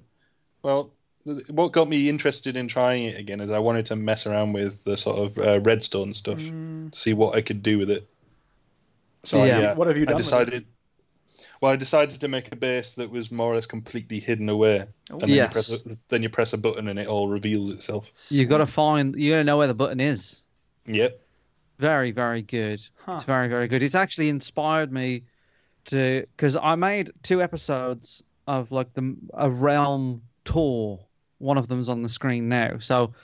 Well, 0.62 0.90
what 1.50 1.72
got 1.72 1.88
me 1.88 2.08
interested 2.08 2.56
in 2.56 2.68
trying 2.68 3.04
it 3.04 3.18
again 3.18 3.40
is 3.40 3.50
I 3.50 3.58
wanted 3.58 3.86
to 3.86 3.96
mess 3.96 4.26
around 4.26 4.52
with 4.54 4.82
the 4.84 4.96
sort 4.96 5.18
of 5.18 5.38
uh, 5.38 5.60
redstone 5.60 6.12
stuff, 6.14 6.38
Mm. 6.38 6.94
see 6.94 7.12
what 7.14 7.36
I 7.36 7.42
could 7.42 7.62
do 7.62 7.78
with 7.78 7.90
it. 7.90 8.08
So 9.24 9.44
Yeah. 9.44 9.60
yeah, 9.60 9.74
What 9.74 9.88
have 9.88 9.96
you 9.96 10.04
done 10.06 10.14
I 10.14 10.16
with 10.16 10.20
it? 10.20 10.24
decided. 10.24 10.66
Well, 11.62 11.70
I 11.70 11.76
decided 11.76 12.20
to 12.20 12.26
make 12.26 12.50
a 12.50 12.56
base 12.56 12.94
that 12.94 13.08
was 13.08 13.30
more 13.30 13.52
or 13.52 13.54
less 13.54 13.66
completely 13.66 14.18
hidden 14.18 14.48
away, 14.48 14.84
Oh. 15.10 15.20
and 15.20 15.22
then 15.22 15.28
Yes. 15.28 15.48
you 15.48 15.52
press 15.52 15.70
a, 15.70 15.98
then 16.08 16.22
you 16.24 16.28
press 16.28 16.52
a 16.52 16.58
button 16.58 16.88
and 16.88 16.98
it 16.98 17.06
all 17.06 17.28
reveals 17.28 17.70
itself. 17.70 18.10
You've 18.30 18.48
got 18.48 18.58
to 18.58 18.66
find. 18.66 19.14
You 19.14 19.30
got 19.30 19.36
to 19.38 19.44
know 19.44 19.58
where 19.58 19.68
the 19.68 19.74
button 19.74 20.00
is. 20.00 20.42
Yep. 20.86 21.20
Very, 21.78 22.10
very 22.10 22.42
good. 22.42 22.80
Huh. 22.96 23.12
It's 23.14 23.22
very, 23.22 23.46
very 23.46 23.68
good. 23.68 23.84
It's 23.84 23.94
actually 23.94 24.28
inspired 24.28 24.92
me 24.92 25.22
to 25.84 26.26
because 26.36 26.56
I 26.56 26.74
made 26.74 27.12
two 27.22 27.40
episodes 27.40 28.24
of 28.48 28.72
like 28.72 28.92
the 28.94 29.16
a 29.32 29.48
realm 29.48 30.22
tour. 30.44 30.98
One 31.38 31.58
of 31.58 31.68
them's 31.68 31.88
on 31.88 32.02
the 32.02 32.08
screen 32.08 32.48
now. 32.48 32.80
So 32.80 33.14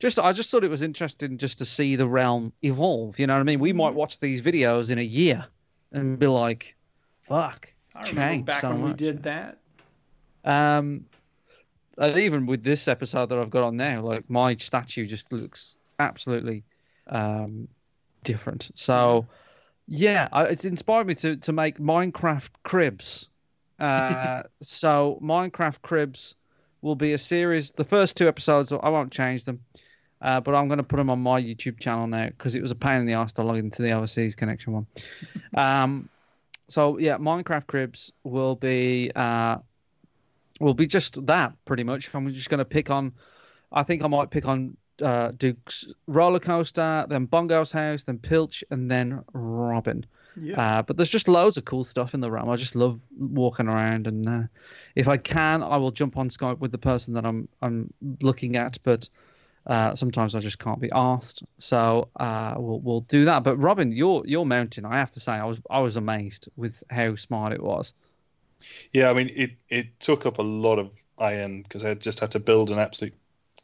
just 0.00 0.18
I 0.18 0.34
just 0.34 0.50
thought 0.50 0.64
it 0.64 0.70
was 0.70 0.82
interesting 0.82 1.38
just 1.38 1.56
to 1.58 1.64
see 1.64 1.96
the 1.96 2.06
realm 2.06 2.52
evolve. 2.62 3.18
You 3.18 3.26
know 3.26 3.32
what 3.32 3.40
I 3.40 3.44
mean? 3.44 3.60
We 3.60 3.72
might 3.72 3.92
hmm. 3.92 3.96
watch 3.96 4.20
these 4.20 4.42
videos 4.42 4.90
in 4.90 4.98
a 4.98 5.02
year 5.02 5.46
and 5.92 6.18
be 6.18 6.26
like, 6.26 6.76
"Fuck, 7.22 7.72
I 7.96 8.08
remember 8.08 8.44
back 8.44 8.60
so 8.60 8.70
when 8.70 8.82
we 8.82 8.88
much." 8.90 8.98
did 8.98 9.22
that. 9.24 9.58
Um, 10.44 11.06
and 11.98 12.18
even 12.18 12.46
with 12.46 12.62
this 12.62 12.88
episode 12.88 13.30
that 13.30 13.38
I've 13.38 13.50
got 13.50 13.64
on 13.64 13.76
now, 13.76 14.02
like 14.02 14.28
my 14.28 14.56
statue 14.56 15.06
just 15.06 15.32
looks 15.32 15.76
absolutely 15.98 16.62
um, 17.08 17.68
different. 18.22 18.70
So, 18.74 19.26
yeah, 19.86 20.28
I, 20.32 20.44
it's 20.44 20.64
inspired 20.64 21.06
me 21.06 21.14
to 21.16 21.36
to 21.36 21.52
make 21.52 21.78
Minecraft 21.78 22.50
cribs. 22.62 23.28
Uh, 23.78 24.42
so 24.62 25.18
Minecraft 25.22 25.80
cribs 25.82 26.34
will 26.82 26.96
be 26.96 27.12
a 27.12 27.18
series. 27.18 27.70
The 27.72 27.84
first 27.84 28.16
two 28.16 28.28
episodes, 28.28 28.72
I 28.72 28.88
won't 28.88 29.12
change 29.12 29.44
them, 29.44 29.60
uh, 30.20 30.40
but 30.40 30.54
I'm 30.54 30.68
going 30.68 30.78
to 30.78 30.84
put 30.84 30.98
them 30.98 31.10
on 31.10 31.20
my 31.20 31.40
YouTube 31.40 31.80
channel 31.80 32.06
now 32.06 32.26
because 32.26 32.54
it 32.54 32.62
was 32.62 32.70
a 32.70 32.76
pain 32.76 33.00
in 33.00 33.06
the 33.06 33.14
ass 33.14 33.32
to 33.34 33.42
log 33.42 33.56
into 33.56 33.82
the 33.82 33.92
overseas 33.92 34.34
connection 34.34 34.72
one. 34.74 34.86
um, 35.54 36.08
so 36.68 36.98
yeah, 36.98 37.16
Minecraft 37.18 37.66
cribs 37.66 38.12
will 38.24 38.56
be 38.56 39.10
uh, 39.14 39.56
will 40.60 40.74
be 40.74 40.86
just 40.86 41.24
that 41.26 41.52
pretty 41.64 41.84
much. 41.84 42.10
I'm 42.12 42.32
just 42.32 42.50
going 42.50 42.58
to 42.58 42.64
pick 42.64 42.90
on. 42.90 43.12
I 43.72 43.82
think 43.82 44.02
I 44.02 44.08
might 44.08 44.30
pick 44.30 44.46
on 44.46 44.76
uh, 45.02 45.32
Duke's 45.32 45.86
roller 46.06 46.38
coaster, 46.38 47.06
then 47.08 47.26
Bongo's 47.26 47.72
house, 47.72 48.04
then 48.04 48.18
Pilch, 48.18 48.64
and 48.70 48.90
then 48.90 49.22
Robin. 49.32 50.06
Yeah. 50.40 50.78
Uh, 50.78 50.82
but 50.82 50.96
there's 50.96 51.08
just 51.08 51.28
loads 51.28 51.56
of 51.56 51.64
cool 51.64 51.84
stuff 51.84 52.14
in 52.14 52.20
the 52.20 52.30
realm. 52.30 52.50
I 52.50 52.56
just 52.56 52.76
love 52.76 53.00
walking 53.18 53.68
around, 53.68 54.06
and 54.06 54.28
uh, 54.28 54.42
if 54.94 55.08
I 55.08 55.16
can, 55.16 55.62
I 55.62 55.76
will 55.76 55.90
jump 55.90 56.16
on 56.16 56.28
Skype 56.28 56.58
with 56.58 56.72
the 56.72 56.78
person 56.78 57.14
that 57.14 57.24
I'm 57.24 57.48
I'm 57.62 57.92
looking 58.20 58.56
at. 58.56 58.78
But 58.82 59.08
uh, 59.66 59.94
sometimes 59.94 60.34
I 60.34 60.40
just 60.40 60.58
can't 60.58 60.80
be 60.80 60.90
asked, 60.92 61.42
so 61.58 62.08
uh, 62.20 62.54
we'll 62.56 62.80
we'll 62.80 63.00
do 63.02 63.24
that. 63.24 63.42
But 63.42 63.56
Robin, 63.56 63.92
your 63.92 64.26
your 64.26 64.46
mountain, 64.46 64.84
I 64.84 64.96
have 64.98 65.10
to 65.12 65.20
say, 65.20 65.32
I 65.32 65.44
was 65.44 65.60
I 65.70 65.80
was 65.80 65.96
amazed 65.96 66.48
with 66.56 66.82
how 66.90 67.16
smart 67.16 67.52
it 67.52 67.62
was. 67.62 67.92
Yeah, 68.92 69.10
I 69.10 69.12
mean, 69.14 69.30
it, 69.34 69.52
it 69.68 70.00
took 70.00 70.24
up 70.26 70.38
a 70.38 70.42
lot 70.42 70.78
of 70.78 70.90
iron 71.18 71.62
because 71.62 71.84
I 71.84 71.94
just 71.94 72.20
had 72.20 72.30
to 72.32 72.40
build 72.40 72.70
an 72.70 72.78
absolute 72.78 73.14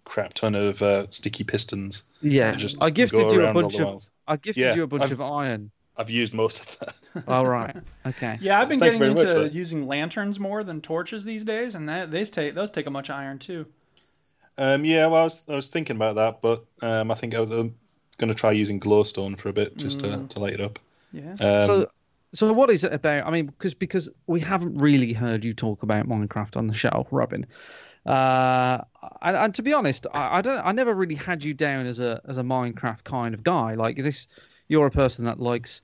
crap 0.04 0.34
ton 0.34 0.54
of 0.54 0.82
uh, 0.82 1.06
sticky 1.10 1.44
pistons. 1.44 2.02
Yeah, 2.20 2.58
I 2.80 2.90
gifted 2.90 3.30
you 3.30 3.46
a 3.46 3.52
bunch 3.52 3.78
of. 3.80 4.02
I 4.26 4.36
gifted 4.36 4.62
Yeah, 4.64 4.74
you 4.74 4.82
a 4.82 4.86
bunch 4.86 5.04
I've- 5.04 5.14
of 5.14 5.20
iron. 5.20 5.70
I've 5.94 6.08
used 6.08 6.32
most 6.32 6.60
of 6.60 6.78
that. 6.78 7.24
All 7.28 7.46
right, 7.46 7.76
okay. 8.06 8.38
Yeah, 8.40 8.58
I've 8.58 8.68
been 8.70 8.80
Thank 8.80 8.98
getting 8.98 9.10
into 9.18 9.42
much, 9.42 9.52
using 9.52 9.86
lanterns 9.86 10.40
more 10.40 10.64
than 10.64 10.80
torches 10.80 11.24
these 11.26 11.44
days, 11.44 11.74
and 11.74 11.86
that 11.86 12.10
they 12.10 12.24
take 12.24 12.54
those 12.54 12.70
take 12.70 12.86
a 12.86 12.90
much 12.90 13.10
iron 13.10 13.38
too. 13.38 13.66
Um, 14.58 14.84
yeah, 14.84 15.06
well, 15.06 15.22
I 15.22 15.24
was 15.24 15.44
I 15.48 15.54
was 15.54 15.68
thinking 15.68 15.96
about 15.96 16.16
that, 16.16 16.42
but 16.42 16.64
um, 16.86 17.10
I 17.10 17.14
think 17.14 17.34
I 17.34 17.40
was 17.40 17.50
going 17.50 17.74
to 18.28 18.34
try 18.34 18.52
using 18.52 18.78
glowstone 18.78 19.38
for 19.38 19.48
a 19.48 19.52
bit 19.52 19.76
just 19.76 20.00
to, 20.00 20.06
Mm. 20.06 20.28
to 20.30 20.38
light 20.38 20.52
it 20.54 20.60
up. 20.60 20.78
Yeah. 21.12 21.32
Um, 21.32 21.66
so, 21.66 21.86
so 22.34 22.52
what 22.52 22.70
is 22.70 22.84
it 22.84 22.92
about? 22.92 23.26
I 23.26 23.30
mean, 23.30 23.46
because 23.46 23.74
because 23.74 24.08
we 24.26 24.40
haven't 24.40 24.76
really 24.76 25.12
heard 25.12 25.44
you 25.44 25.54
talk 25.54 25.82
about 25.82 26.06
Minecraft 26.08 26.56
on 26.56 26.66
the 26.66 26.74
show, 26.74 27.06
Robin. 27.10 27.46
Uh, 28.04 28.78
and, 29.22 29.36
and 29.36 29.54
to 29.54 29.62
be 29.62 29.72
honest, 29.72 30.06
I, 30.12 30.38
I 30.38 30.40
don't. 30.42 30.58
I 30.64 30.72
never 30.72 30.94
really 30.94 31.14
had 31.14 31.42
you 31.44 31.54
down 31.54 31.86
as 31.86 31.98
a 32.00 32.20
as 32.26 32.38
a 32.38 32.42
Minecraft 32.42 33.04
kind 33.04 33.34
of 33.34 33.42
guy. 33.42 33.74
Like 33.74 33.96
this, 33.96 34.26
you're 34.68 34.86
a 34.86 34.90
person 34.90 35.24
that 35.26 35.40
likes 35.40 35.82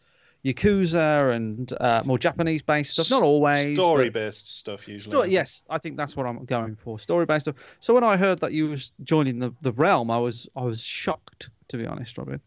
Yakuza 0.48 1.34
and 1.34 1.72
uh, 1.80 2.02
more 2.04 2.18
Japanese 2.18 2.62
based 2.62 2.92
stuff. 2.92 3.10
Not 3.10 3.22
always 3.22 3.74
story 3.74 4.08
based 4.08 4.58
stuff 4.58 4.88
usually. 4.88 5.12
Story, 5.12 5.30
yes, 5.30 5.62
I 5.68 5.78
think 5.78 5.96
that's 5.96 6.16
what 6.16 6.26
I'm 6.26 6.44
going 6.44 6.76
for. 6.76 6.98
Story 6.98 7.26
based 7.26 7.44
stuff. 7.44 7.56
So 7.80 7.94
when 7.94 8.04
I 8.04 8.16
heard 8.16 8.38
that 8.40 8.52
you 8.52 8.68
was 8.68 8.92
joining 9.04 9.38
the, 9.38 9.52
the 9.62 9.72
realm, 9.72 10.10
I 10.10 10.18
was 10.18 10.48
I 10.56 10.62
was 10.62 10.80
shocked 10.80 11.50
to 11.68 11.76
be 11.76 11.86
honest, 11.86 12.18
Robin. 12.18 12.40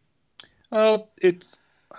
Uh, 0.71 0.99
it 1.21 1.45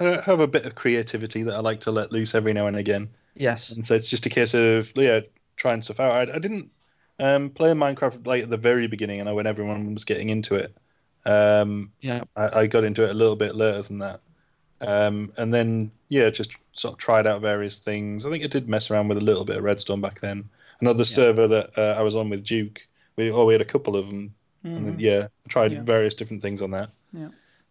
I 0.01 0.21
have 0.21 0.41
a 0.41 0.47
bit 0.47 0.65
of 0.65 0.75
creativity 0.75 1.43
that 1.43 1.55
I 1.55 1.61
like 1.61 1.81
to 1.81 1.91
let 1.91 2.13
loose 2.13 2.35
every 2.35 2.53
now 2.53 2.67
and 2.67 2.77
again. 2.77 3.09
Yes. 3.35 3.71
And 3.71 3.87
so 3.87 3.95
it's 3.95 4.11
just 4.11 4.27
a 4.27 4.31
case 4.31 4.55
of 4.55 4.91
yeah, 4.95 5.21
trying 5.57 5.83
stuff 5.83 6.01
out. 6.01 6.13
I, 6.13 6.35
I 6.35 6.39
didn't 6.39 6.71
um, 7.19 7.51
play 7.51 7.71
Minecraft 7.73 8.27
like 8.27 8.43
at 8.43 8.51
the 8.51 8.57
very 8.57 8.87
beginning, 8.87 9.21
and 9.21 9.29
I 9.29 9.33
when 9.33 9.47
everyone 9.47 9.95
was 9.95 10.05
getting 10.05 10.31
into 10.31 10.57
it. 10.57 10.77
Um, 11.25 11.93
Yeah. 12.01 12.25
I, 12.35 12.61
I 12.61 12.67
got 12.67 12.85
into 12.85 13.05
it 13.05 13.11
a 13.11 13.15
little 13.15 13.37
bit 13.37 13.55
later 13.55 13.83
than 13.83 13.99
that. 13.99 14.21
Um, 14.83 15.33
and 15.37 15.53
then 15.55 15.91
yeah, 16.09 16.29
just 16.31 16.57
sort 16.73 16.95
of 16.95 16.99
tried 16.99 17.27
out 17.27 17.41
various 17.41 17.79
things. 17.79 18.27
I 18.27 18.31
think 18.31 18.45
I 18.45 18.49
did 18.49 18.69
mess 18.69 18.91
around 18.91 19.09
with 19.09 19.19
a 19.19 19.23
little 19.23 19.45
bit 19.45 19.57
of 19.57 19.65
Redstone 19.65 20.01
back 20.01 20.21
then. 20.21 20.49
Another 20.81 21.05
server 21.05 21.47
that 21.49 21.79
uh, 21.79 21.95
I 21.99 22.03
was 22.03 22.17
on 22.17 22.29
with 22.31 22.45
Duke. 22.45 22.81
We 23.17 23.31
oh 23.31 23.45
we 23.45 23.55
had 23.55 23.61
a 23.63 23.67
couple 23.67 23.97
of 23.97 24.07
them. 24.07 24.35
And 24.65 24.87
then, 24.87 25.01
yeah, 25.01 25.27
tried 25.49 25.73
Yeah. 25.73 25.83
various 25.83 26.15
different 26.15 26.41
things 26.41 26.63
on 26.63 26.71
that. 26.71 26.91
Yeah. 27.13 27.29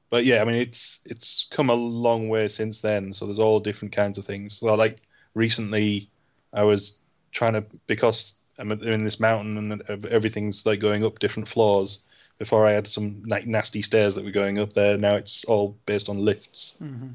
But 0.09 0.25
yeah, 0.25 0.41
I 0.41 0.45
mean 0.45 0.55
it's 0.55 0.99
it's 1.05 1.47
come 1.51 1.69
a 1.69 1.73
long 1.73 2.27
way 2.29 2.47
since 2.47 2.81
then. 2.81 3.13
So 3.13 3.25
there's 3.25 3.39
all 3.39 3.59
different 3.59 3.93
kinds 3.93 4.17
of 4.17 4.25
things. 4.25 4.61
Well, 4.61 4.77
like 4.77 5.01
recently, 5.33 6.09
I 6.53 6.63
was 6.63 6.97
trying 7.31 7.53
to 7.53 7.63
because 7.87 8.33
I'm 8.57 8.71
in 8.71 9.05
this 9.05 9.19
mountain 9.19 9.71
and 9.71 10.05
everything's 10.05 10.65
like 10.65 10.79
going 10.79 11.03
up 11.05 11.19
different 11.19 11.47
floors. 11.47 11.99
Before 12.41 12.65
I 12.65 12.71
had 12.71 12.87
some 12.87 13.21
like 13.27 13.45
nasty 13.45 13.83
stairs 13.83 14.15
that 14.15 14.25
were 14.25 14.31
going 14.31 14.57
up 14.57 14.73
there. 14.73 14.97
Now 14.97 15.13
it's 15.13 15.43
all 15.45 15.77
based 15.85 16.09
on 16.09 16.17
lifts, 16.25 16.75
Mhm. 16.81 17.13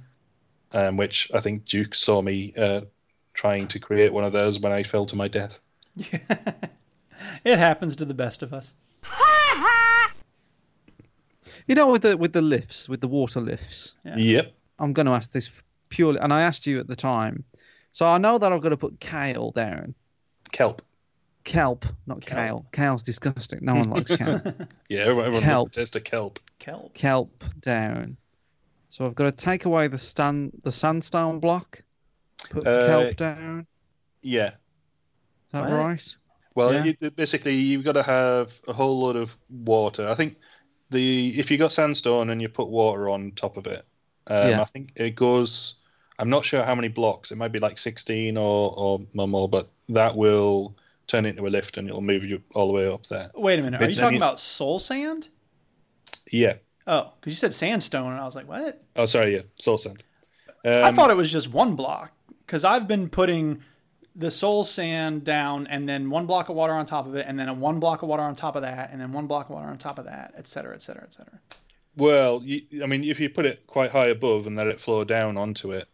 um, 0.70 0.96
which 0.96 1.28
I 1.34 1.40
think 1.40 1.64
Duke 1.64 1.96
saw 1.96 2.22
me 2.22 2.54
uh, 2.56 2.82
trying 3.34 3.66
to 3.68 3.80
create 3.80 4.12
one 4.12 4.22
of 4.22 4.32
those 4.32 4.60
when 4.60 4.70
I 4.70 4.84
fell 4.84 5.04
to 5.06 5.16
my 5.16 5.26
death. 5.26 5.58
It 7.44 7.58
happens 7.58 7.96
to 7.96 8.04
the 8.04 8.14
best 8.14 8.40
of 8.42 8.52
us. 8.54 8.72
You 11.66 11.74
know, 11.74 11.90
with 11.90 12.02
the 12.02 12.16
with 12.16 12.32
the 12.32 12.42
lifts, 12.42 12.88
with 12.88 13.00
the 13.00 13.08
water 13.08 13.40
lifts. 13.40 13.94
Yeah. 14.04 14.16
Yep. 14.16 14.52
I'm 14.78 14.92
going 14.92 15.06
to 15.06 15.12
ask 15.12 15.32
this 15.32 15.50
purely, 15.88 16.20
and 16.20 16.32
I 16.32 16.42
asked 16.42 16.66
you 16.66 16.78
at 16.78 16.86
the 16.86 16.94
time. 16.94 17.42
So 17.92 18.06
I 18.06 18.18
know 18.18 18.38
that 18.38 18.52
I've 18.52 18.60
got 18.60 18.68
to 18.68 18.76
put 18.76 19.00
kale 19.00 19.50
down. 19.50 19.94
Kelp. 20.52 20.82
Kelp, 21.46 21.86
not 22.06 22.20
kale. 22.26 22.66
Kale's 22.72 23.02
disgusting. 23.04 23.60
No 23.62 23.76
one 23.76 23.88
likes 23.90 24.10
kale. 24.14 24.42
Yeah, 24.88 25.00
everyone, 25.02 25.24
everyone 25.26 25.42
Kelp. 25.42 25.66
loves 25.66 25.70
the 25.76 25.80
taste 25.80 25.96
of 25.96 26.04
kelp. 26.04 26.40
Kelp. 26.58 26.92
Kelp 26.94 27.44
down. 27.60 28.16
So 28.88 29.06
I've 29.06 29.14
got 29.14 29.24
to 29.24 29.32
take 29.32 29.64
away 29.64 29.86
the 29.88 29.98
stand, 29.98 30.52
the 30.64 30.72
sandstone 30.72 31.38
block. 31.38 31.82
Put 32.50 32.66
Uh, 32.66 32.86
kelp 32.88 33.16
down. 33.16 33.66
Yeah. 34.22 34.48
Is 34.48 35.52
that 35.52 35.70
What? 35.70 35.72
right? 35.72 36.16
Well, 36.56 36.74
Yeah. 36.74 36.92
you, 37.00 37.10
basically, 37.12 37.54
you've 37.54 37.84
got 37.84 37.92
to 37.92 38.02
have 38.02 38.52
a 38.66 38.72
whole 38.72 38.98
lot 39.00 39.14
of 39.14 39.30
water. 39.48 40.08
I 40.08 40.14
think 40.16 40.36
the 40.90 41.38
if 41.38 41.50
you 41.50 41.58
got 41.58 41.72
sandstone 41.72 42.30
and 42.30 42.42
you 42.42 42.48
put 42.48 42.68
water 42.68 43.08
on 43.08 43.30
top 43.36 43.56
of 43.56 43.66
it, 43.66 43.84
um, 44.26 44.48
Yeah. 44.50 44.60
I 44.62 44.64
think 44.64 44.92
it 44.96 45.14
goes. 45.14 45.74
I'm 46.18 46.30
not 46.30 46.44
sure 46.44 46.64
how 46.64 46.74
many 46.74 46.88
blocks. 46.88 47.30
It 47.30 47.36
might 47.36 47.52
be 47.52 47.60
like 47.60 47.78
16 47.78 48.36
or 48.36 48.74
or 48.76 49.26
more, 49.28 49.48
but 49.48 49.68
that 49.90 50.16
will 50.16 50.76
turn 51.06 51.24
it 51.26 51.30
into 51.30 51.46
a 51.46 51.48
lift 51.50 51.76
and 51.76 51.88
it'll 51.88 52.00
move 52.00 52.24
you 52.24 52.42
all 52.54 52.66
the 52.66 52.72
way 52.72 52.86
up 52.88 53.06
there. 53.06 53.30
Wait 53.34 53.58
a 53.58 53.62
minute. 53.62 53.80
Are 53.80 53.84
you 53.84 53.90
It's- 53.90 53.98
I 53.98 54.02
talking 54.02 54.16
about 54.16 54.38
soul 54.40 54.78
sand? 54.78 55.28
Yeah. 56.30 56.54
Oh, 56.86 57.12
because 57.20 57.32
you 57.32 57.36
said 57.36 57.52
sandstone, 57.52 58.12
and 58.12 58.20
I 58.20 58.24
was 58.24 58.36
like, 58.36 58.48
what? 58.48 58.82
Oh, 58.94 59.06
sorry. 59.06 59.34
Yeah. 59.34 59.42
Soul 59.56 59.78
sand. 59.78 60.02
I 60.64 60.82
Um, 60.88 60.94
thought 60.96 61.10
it 61.10 61.16
was 61.16 61.30
just 61.30 61.52
one 61.52 61.76
block 61.76 62.12
because 62.44 62.64
I've 62.64 62.88
been 62.88 63.08
putting 63.08 63.62
the 64.14 64.30
soul 64.30 64.64
sand 64.64 65.24
down 65.24 65.66
and 65.66 65.88
then 65.88 66.10
one 66.10 66.26
block 66.26 66.48
of 66.48 66.56
water 66.56 66.72
on 66.72 66.86
top 66.86 67.06
of 67.06 67.14
it 67.16 67.26
and 67.28 67.38
then 67.38 67.48
a 67.48 67.54
one 67.54 67.78
block 67.80 68.02
of 68.02 68.08
water 68.08 68.22
on 68.22 68.34
top 68.34 68.56
of 68.56 68.62
that 68.62 68.90
and 68.90 69.00
then 69.00 69.12
one 69.12 69.26
block 69.26 69.46
of 69.48 69.54
water 69.54 69.68
on 69.68 69.78
top 69.78 69.98
of 69.98 70.06
that, 70.06 70.32
et 70.36 70.46
cetera, 70.46 70.74
et 70.74 70.80
cetera, 70.82 71.02
et 71.04 71.12
cetera. 71.12 71.38
Well, 71.96 72.40
you, 72.42 72.62
I 72.82 72.86
mean, 72.86 73.04
if 73.04 73.20
you 73.20 73.28
put 73.30 73.46
it 73.46 73.66
quite 73.66 73.90
high 73.90 74.06
above 74.08 74.46
and 74.46 74.56
let 74.56 74.66
it 74.68 74.80
flow 74.80 75.04
down 75.04 75.36
onto 75.36 75.70
it, 75.72 75.86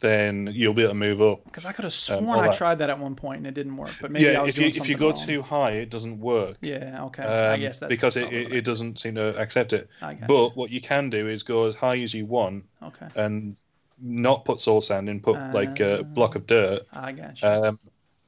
then 0.00 0.48
you'll 0.52 0.74
be 0.74 0.82
able 0.82 0.92
to 0.92 0.98
move 0.98 1.20
up. 1.20 1.44
Because 1.44 1.64
I 1.66 1.72
could 1.72 1.84
have 1.84 1.92
Um, 1.92 2.22
sworn 2.22 2.24
all 2.28 2.40
I 2.40 2.46
that. 2.48 2.56
tried 2.56 2.76
that 2.76 2.90
at 2.90 2.98
one 2.98 3.16
point 3.16 3.38
and 3.38 3.46
it 3.48 3.54
didn't 3.54 3.76
work. 3.76 3.90
But 4.00 4.10
maybe 4.12 4.26
yeah, 4.26 4.38
I 4.38 4.42
was 4.42 4.50
if 4.50 4.58
you 4.58 4.70
doing 4.70 4.82
if 4.82 4.88
you 4.88 4.96
go 4.96 5.10
wrong. 5.10 5.26
too 5.26 5.42
high, 5.42 5.70
it 5.72 5.90
doesn't 5.90 6.20
work. 6.20 6.56
Yeah, 6.60 7.04
okay. 7.06 7.24
I 7.24 7.54
Um, 7.54 7.60
guess 7.60 7.80
that's 7.80 7.90
because 7.90 8.16
it, 8.16 8.32
it, 8.32 8.52
it 8.52 8.60
doesn't 8.64 9.00
seem 9.00 9.16
to 9.16 9.36
accept 9.38 9.72
it. 9.72 9.88
I 10.00 10.14
gotcha. 10.14 10.26
But 10.26 10.56
what 10.56 10.70
you 10.70 10.80
can 10.80 11.10
do 11.10 11.28
is 11.28 11.42
go 11.42 11.64
as 11.64 11.74
high 11.74 11.98
as 11.98 12.14
you 12.14 12.26
want 12.26 12.64
Okay. 12.82 13.08
and 13.16 13.56
not 14.00 14.44
put 14.44 14.60
soul 14.60 14.80
sand 14.80 15.08
in, 15.08 15.18
put 15.20 15.36
like 15.52 15.80
a 15.80 16.00
Ah. 16.00 16.02
block 16.02 16.36
of 16.36 16.46
dirt. 16.46 16.82
I 16.92 17.10
gotcha. 17.12 17.68
Um, 17.68 17.78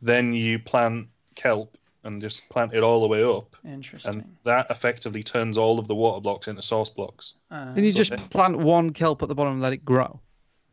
then 0.03 0.33
you 0.33 0.59
plant 0.59 1.07
kelp 1.37 1.77
and 2.03 2.21
just 2.21 2.49
plant 2.49 2.73
it 2.75 2.83
all 2.83 3.01
the 3.03 3.07
way 3.07 3.23
up. 3.23 3.55
Interesting. 3.65 4.11
And 4.15 4.37
that 4.45 4.67
effectively 4.71 5.23
turns 5.23 5.57
all 5.59 5.79
of 5.79 5.87
the 5.87 5.95
water 5.95 6.21
blocks 6.21 6.49
into 6.49 6.63
source 6.63 6.91
blocks. 6.91 7.35
Uh, 7.51 7.75
And 7.77 7.85
you 7.85 7.93
So 7.93 7.99
just 7.99 8.11
then- 8.11 8.29
plant 8.31 8.57
one 8.59 8.91
kelp 8.93 9.23
at 9.23 9.29
the 9.29 9.35
bottom 9.35 9.53
and 9.53 9.63
let 9.63 9.73
it 9.75 9.85
grow. 9.85 10.19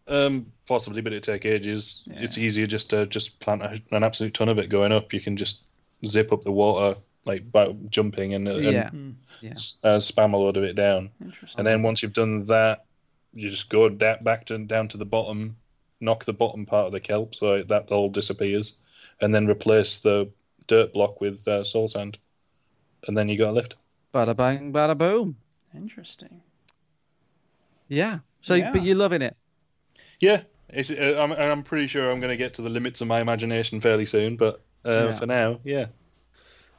Um, 0.08 0.52
possibly, 0.68 1.02
but 1.02 1.12
it 1.14 1.24
take 1.24 1.46
ages. 1.46 2.04
It's 2.08 2.38
easier 2.38 2.66
just 2.68 2.90
to 2.92 3.06
just 3.08 3.40
plant 3.40 3.62
a, 3.62 3.82
an 3.92 4.04
absolute 4.04 4.34
ton 4.34 4.48
of 4.50 4.58
it 4.58 4.68
going 4.70 4.92
up. 4.92 5.12
You 5.14 5.20
can 5.20 5.36
just 5.36 5.64
zip 6.06 6.32
up 6.32 6.44
the 6.44 6.52
water 6.52 6.98
like 7.26 7.52
by 7.52 7.74
jumping 7.90 8.34
and, 8.34 8.48
and 8.48 8.64
Yeah. 8.64 8.90
Hmm. 8.90 9.12
Yeah. 9.42 9.50
s- 9.52 9.80
uh, 9.84 9.98
spam 9.98 10.34
a 10.34 10.38
load 10.38 10.56
of 10.56 10.64
it 10.64 10.76
down. 10.76 11.10
And 11.58 11.68
then 11.68 11.84
once 11.84 12.02
you've 12.02 12.14
done 12.14 12.46
that, 12.46 12.86
you 13.34 13.50
just 13.50 13.70
go 13.70 13.90
da- 13.90 14.22
back 14.22 14.46
to 14.46 14.58
down 14.60 14.88
to 14.90 14.98
the 14.98 15.06
bottom, 15.06 15.58
knock 16.00 16.24
the 16.24 16.32
bottom 16.34 16.66
part 16.66 16.86
of 16.86 16.92
the 16.94 17.00
kelp 17.02 17.36
so 17.36 17.64
that 17.64 17.92
all 17.92 18.08
disappears, 18.10 18.76
and 19.20 19.36
then 19.36 19.46
replace 19.48 20.00
the 20.00 20.30
dirt 20.68 20.94
block 20.94 21.20
with 21.20 21.46
uh, 21.50 21.64
soul 21.66 21.88
sand, 21.90 22.18
and 23.08 23.18
then 23.18 23.28
you 23.28 23.38
got 23.38 23.50
a 23.50 23.52
lift. 23.52 23.76
Bada 24.14 24.36
bang, 24.36 24.72
bada 24.72 24.98
boom. 24.98 25.36
Interesting. 25.76 26.42
Yeah. 27.90 28.20
So, 28.42 28.56
Yeah. 28.56 28.72
but 28.72 28.84
you're 28.84 28.96
loving 28.96 29.22
it. 29.22 29.36
Yeah, 30.20 30.42
it's, 30.70 30.90
uh, 30.92 31.18
I'm, 31.20 31.32
I'm 31.32 31.64
pretty 31.64 31.88
sure 31.88 32.12
I'm 32.12 32.20
going 32.20 32.32
to 32.32 32.38
get 32.38 32.56
to 32.56 32.62
the 32.62 32.70
limits 32.70 33.02
of 33.02 33.08
my 33.08 33.22
imagination 33.22 33.80
fairly 33.82 34.06
soon, 34.06 34.36
but 34.38 34.62
uh, 34.86 35.10
Yeah. 35.10 35.18
for 35.20 35.26
now, 35.26 35.60
yeah. 35.64 35.86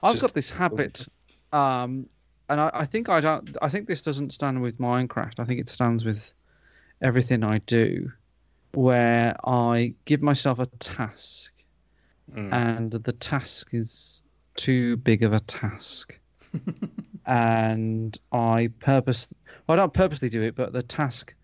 I've 0.02 0.12
Just- 0.14 0.22
got 0.22 0.34
this 0.34 0.50
habit, 0.50 1.06
um, 1.52 2.06
and 2.48 2.60
I, 2.60 2.70
I 2.72 2.84
think 2.84 3.08
I 3.08 3.20
don't. 3.20 3.56
I 3.60 3.68
think 3.68 3.88
this 3.88 4.02
doesn't 4.02 4.32
stand 4.32 4.62
with 4.62 4.78
Minecraft. 4.78 5.38
I 5.40 5.44
think 5.44 5.60
it 5.60 5.68
stands 5.68 6.04
with 6.04 6.32
everything 7.02 7.42
I 7.44 7.58
do, 7.58 8.10
where 8.72 9.36
I 9.44 9.94
give 10.04 10.22
myself 10.22 10.58
a 10.58 10.66
task, 10.78 11.52
Mm. 12.34 12.52
and 12.52 12.90
the 12.92 13.12
task 13.12 13.72
is 13.72 14.22
too 14.54 14.96
big 14.98 15.22
of 15.22 15.32
a 15.32 15.40
task, 15.40 16.18
and 17.26 18.18
I 18.32 18.70
purpose. 18.80 19.28
Well, 19.66 19.78
I 19.78 19.80
don't 19.82 19.92
purposely 19.92 20.28
do 20.28 20.42
it, 20.42 20.54
but 20.54 20.72
the 20.72 20.82
task 20.82 21.34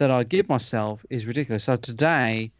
that 0.00 0.10
I 0.10 0.24
give 0.24 0.48
myself 0.48 1.04
is 1.10 1.26
ridiculous. 1.26 1.64
So 1.64 1.76
today, 1.76 2.50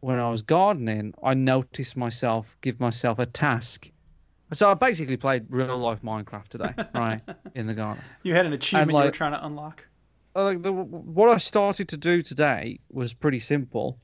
when 0.00 0.18
I 0.18 0.28
was 0.28 0.42
gardening, 0.42 1.14
I 1.22 1.34
noticed 1.34 1.96
myself 1.96 2.56
give 2.62 2.80
myself 2.80 3.20
a 3.20 3.26
task. 3.26 3.88
So 4.52 4.68
I 4.68 4.74
basically 4.74 5.16
played 5.16 5.46
real 5.50 5.78
life 5.78 6.02
Minecraft 6.02 6.48
today, 6.48 6.74
right, 6.94 7.20
in 7.54 7.68
the 7.68 7.74
garden. 7.74 8.02
You 8.24 8.34
had 8.34 8.44
an 8.44 8.52
achievement 8.54 8.90
you 8.90 9.04
were 9.04 9.10
trying 9.12 9.32
to 9.32 9.46
unlock. 9.46 9.84
Uh, 10.34 10.42
Like 10.46 10.62
the, 10.62 10.72
what 10.72 11.30
I 11.30 11.38
started 11.38 11.86
to 11.90 11.96
do 11.96 12.22
today 12.22 12.80
was 12.90 13.14
pretty 13.14 13.38
simple, 13.38 13.96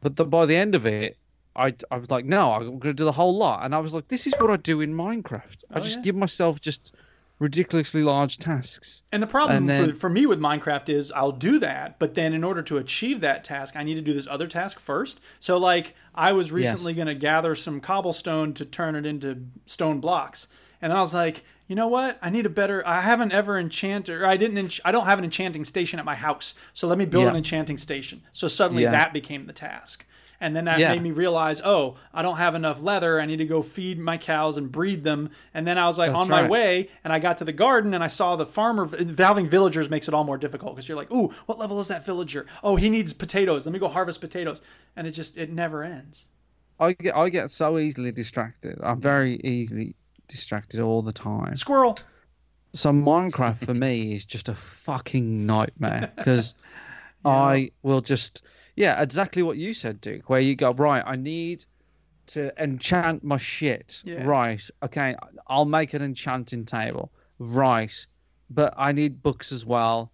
but 0.00 0.16
the, 0.16 0.24
by 0.24 0.46
the 0.46 0.56
end 0.56 0.74
of 0.74 0.86
it, 0.86 1.18
I, 1.54 1.74
I 1.90 1.98
was 1.98 2.10
like, 2.10 2.24
no, 2.24 2.52
I'm 2.52 2.64
going 2.64 2.80
to 2.80 2.94
do 2.94 3.04
the 3.04 3.12
whole 3.12 3.36
lot, 3.36 3.66
and 3.66 3.74
I 3.74 3.80
was 3.80 3.92
like, 3.92 4.08
this 4.08 4.26
is 4.26 4.32
what 4.38 4.50
I 4.50 4.56
do 4.56 4.80
in 4.80 4.94
Minecraft. 4.94 5.58
I 5.74 5.78
Oh, 5.78 5.82
just 5.82 5.98
yeah. 5.98 6.02
give 6.04 6.16
myself 6.16 6.58
just 6.58 6.94
ridiculously 7.38 8.02
large 8.02 8.38
tasks. 8.38 9.02
And 9.12 9.22
the 9.22 9.26
problem 9.26 9.56
And 9.56 9.68
then- 9.68 9.92
for, 9.92 9.96
for 10.00 10.08
me 10.10 10.24
with 10.26 10.38
Minecraft 10.40 10.88
is 10.88 11.10
I'll 11.12 11.32
do 11.32 11.58
that, 11.58 11.98
but 11.98 12.14
then 12.14 12.32
in 12.32 12.44
order 12.44 12.62
to 12.62 12.76
achieve 12.78 13.20
that 13.20 13.44
task, 13.44 13.74
I 13.76 13.82
need 13.82 13.94
to 13.94 14.00
do 14.00 14.14
this 14.14 14.26
other 14.28 14.46
task 14.46 14.78
first. 14.78 15.20
So, 15.40 15.56
like, 15.56 15.94
I 16.14 16.32
was 16.32 16.52
recently 16.52 16.94
going 16.94 17.08
to 17.08 17.14
gather 17.14 17.54
some 17.54 17.80
cobblestone 17.80 18.54
to 18.54 18.64
turn 18.64 18.94
it 18.94 19.04
into 19.04 19.46
stone 19.66 20.00
blocks. 20.00 20.46
And 20.80 20.90
then 20.90 20.96
I 20.96 21.00
was 21.02 21.14
like, 21.14 21.42
you 21.66 21.74
know 21.74 21.88
what? 21.88 22.18
I 22.20 22.28
need 22.28 22.44
a 22.44 22.50
better. 22.50 22.86
I 22.86 23.00
haven't 23.00 23.32
ever 23.32 23.58
enchanted, 23.58 24.20
or 24.20 24.26
I 24.26 24.36
didn't. 24.36 24.58
Ench- 24.58 24.80
I 24.84 24.92
don't 24.92 25.06
have 25.06 25.18
an 25.18 25.24
enchanting 25.24 25.64
station 25.64 25.98
at 25.98 26.04
my 26.04 26.14
house. 26.14 26.54
So 26.74 26.86
let 26.86 26.98
me 26.98 27.06
build 27.06 27.26
an 27.26 27.36
enchanting 27.36 27.78
station. 27.78 28.22
So 28.32 28.48
suddenly 28.48 28.82
Yeah. 28.82 28.90
that 28.90 29.14
became 29.14 29.46
the 29.46 29.54
task. 29.54 30.04
And 30.40 30.54
then 30.54 30.64
that 30.66 30.78
Yeah. 30.80 30.90
made 30.90 31.02
me 31.02 31.10
realize, 31.10 31.60
oh, 31.64 31.96
I 32.12 32.22
don't 32.22 32.36
have 32.36 32.54
enough 32.54 32.82
leather. 32.82 33.20
I 33.20 33.26
need 33.26 33.36
to 33.38 33.46
go 33.46 33.62
feed 33.62 33.98
my 33.98 34.18
cows 34.18 34.56
and 34.56 34.70
breed 34.70 35.04
them. 35.04 35.30
And 35.54 35.66
then 35.66 35.78
I 35.78 35.86
was 35.86 35.96
like 35.98 36.10
That's 36.10 36.20
on 36.22 36.28
my 36.28 36.46
way, 36.48 36.90
and 37.04 37.12
I 37.12 37.18
got 37.18 37.38
to 37.38 37.44
the 37.44 37.52
garden, 37.52 37.94
and 37.94 38.02
I 38.02 38.08
saw 38.08 38.36
the 38.36 38.46
farmer. 38.46 38.90
Having 39.18 39.48
villagers 39.48 39.88
makes 39.88 40.08
it 40.08 40.14
all 40.14 40.24
more 40.24 40.38
difficult 40.38 40.74
because 40.74 40.88
you're 40.88 40.96
like, 40.96 41.10
ooh, 41.12 41.32
what 41.46 41.58
level 41.58 41.80
is 41.80 41.88
that 41.88 42.04
villager? 42.04 42.46
Oh, 42.62 42.76
he 42.76 42.90
needs 42.90 43.12
potatoes. 43.12 43.64
Let 43.66 43.72
me 43.72 43.78
go 43.78 43.88
harvest 43.88 44.20
potatoes. 44.20 44.60
And 44.96 45.06
it 45.06 45.12
just 45.12 45.36
it 45.36 45.50
never 45.50 45.82
ends. 45.82 46.26
I 46.80 46.92
get 46.92 47.14
I 47.16 47.28
get 47.28 47.50
so 47.50 47.78
easily 47.78 48.10
distracted. 48.12 48.78
I'm 48.82 49.00
very 49.00 49.36
easily 49.44 49.94
distracted 50.28 50.80
all 50.80 51.02
the 51.02 51.12
time. 51.12 51.56
Squirrel. 51.56 51.96
So 52.72 52.90
Minecraft 52.90 53.64
for 53.64 53.74
me 53.74 54.16
is 54.16 54.24
just 54.24 54.48
a 54.48 54.54
fucking 54.54 55.46
nightmare 55.46 56.12
because 56.16 56.56
I 57.24 57.70
will 57.82 58.00
just 58.00 58.42
yeah 58.76 59.00
exactly 59.02 59.42
what 59.42 59.56
you 59.56 59.74
said, 59.74 60.00
Duke. 60.00 60.28
Where 60.28 60.40
you 60.40 60.56
go 60.56 60.72
right, 60.72 61.02
I 61.04 61.16
need 61.16 61.64
to 62.26 62.52
enchant 62.62 63.22
my 63.22 63.36
shit. 63.36 64.02
Yeah. 64.04 64.24
Right, 64.24 64.62
okay, 64.82 65.16
I'll 65.46 65.64
make 65.64 65.94
an 65.94 66.02
enchanting 66.02 66.64
table. 66.64 67.12
Right, 67.38 67.94
but 68.50 68.74
I 68.76 68.92
need 68.92 69.22
books 69.22 69.52
as 69.52 69.64
well. 69.64 70.10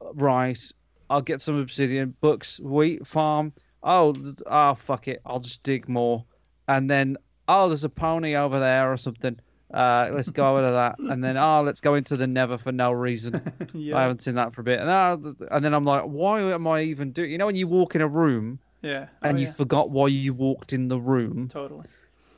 Right, 0.00 0.60
I'll 1.08 1.22
get 1.22 1.40
some 1.40 1.58
obsidian 1.58 2.14
books. 2.20 2.58
Wheat 2.60 3.06
farm. 3.06 3.52
Oh, 3.82 4.14
oh 4.46 4.74
fuck 4.74 5.08
it, 5.08 5.20
I'll 5.24 5.40
just 5.40 5.62
dig 5.62 5.88
more, 5.88 6.24
and 6.66 6.90
then 6.90 7.16
oh, 7.48 7.68
there's 7.68 7.84
a 7.84 7.88
pony 7.88 8.34
over 8.34 8.58
there 8.58 8.92
or 8.92 8.96
something. 8.96 9.38
Uh, 9.72 10.10
let's 10.14 10.30
go 10.30 10.58
into 10.58 10.70
that, 10.70 10.96
and 10.98 11.22
then 11.24 11.36
oh, 11.36 11.62
let's 11.62 11.80
go 11.80 11.94
into 11.96 12.16
the 12.16 12.26
Nether 12.26 12.56
for 12.56 12.72
no 12.72 12.92
reason. 12.92 13.40
Yeah. 13.74 13.96
I 13.98 14.02
haven't 14.02 14.22
seen 14.22 14.36
that 14.36 14.52
for 14.52 14.60
a 14.60 14.64
bit, 14.64 14.78
and, 14.80 14.88
uh, 14.88 15.16
and 15.50 15.64
then 15.64 15.74
I'm 15.74 15.84
like, 15.84 16.04
why 16.04 16.40
am 16.40 16.66
I 16.66 16.82
even 16.82 17.10
doing? 17.12 17.30
You 17.32 17.38
know, 17.38 17.46
when 17.46 17.56
you 17.56 17.66
walk 17.66 17.94
in 17.94 18.00
a 18.00 18.08
room 18.08 18.58
Yeah. 18.82 19.08
and 19.22 19.36
Oh, 19.36 19.40
you 19.40 19.46
yeah. 19.46 19.52
forgot 19.52 19.90
why 19.90 20.06
you 20.08 20.32
walked 20.34 20.72
in 20.72 20.88
the 20.88 20.98
room. 21.00 21.48
Totally. 21.48 21.84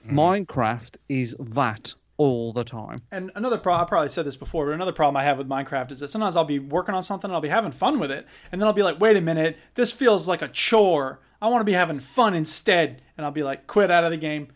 Minecraft 0.07 0.97
is 1.09 1.37
that 1.39 1.95
all 2.17 2.53
the 2.53 2.65
time. 2.65 3.03
And 3.13 3.31
another 3.35 3.59
problem, 3.59 3.85
I 3.85 3.89
probably 3.89 4.09
said 4.09 4.25
this 4.25 4.37
before, 4.37 4.67
but 4.67 4.73
another 4.73 4.93
problem 4.93 5.17
I 5.17 5.25
have 5.25 5.39
with 5.39 5.49
Minecraft 5.49 5.93
is 5.93 6.01
that 6.01 6.09
sometimes 6.09 6.35
I'll 6.37 6.45
be 6.45 6.59
working 6.59 6.95
on 6.95 7.03
something 7.03 7.29
and 7.29 7.35
I'll 7.35 7.41
be 7.43 7.49
having 7.49 7.71
fun 7.73 7.99
with 8.01 8.11
it. 8.11 8.27
And 8.51 8.61
then 8.61 8.67
I'll 8.67 8.73
be 8.75 8.83
like, 8.83 8.99
wait 9.01 9.17
a 9.17 9.21
minute, 9.21 9.57
this 9.75 9.93
feels 9.93 10.27
like 10.27 10.43
a 10.43 10.49
chore. 10.49 11.21
I 11.41 11.49
want 11.49 11.61
to 11.61 11.65
be 11.65 11.75
having 11.75 12.01
fun 12.01 12.35
instead. 12.35 13.03
And 13.17 13.25
I'll 13.25 13.31
be 13.33 13.43
like, 13.45 13.67
quit 13.67 13.91
out 13.91 14.03
of 14.03 14.11
the 14.11 14.17
game. 14.17 14.49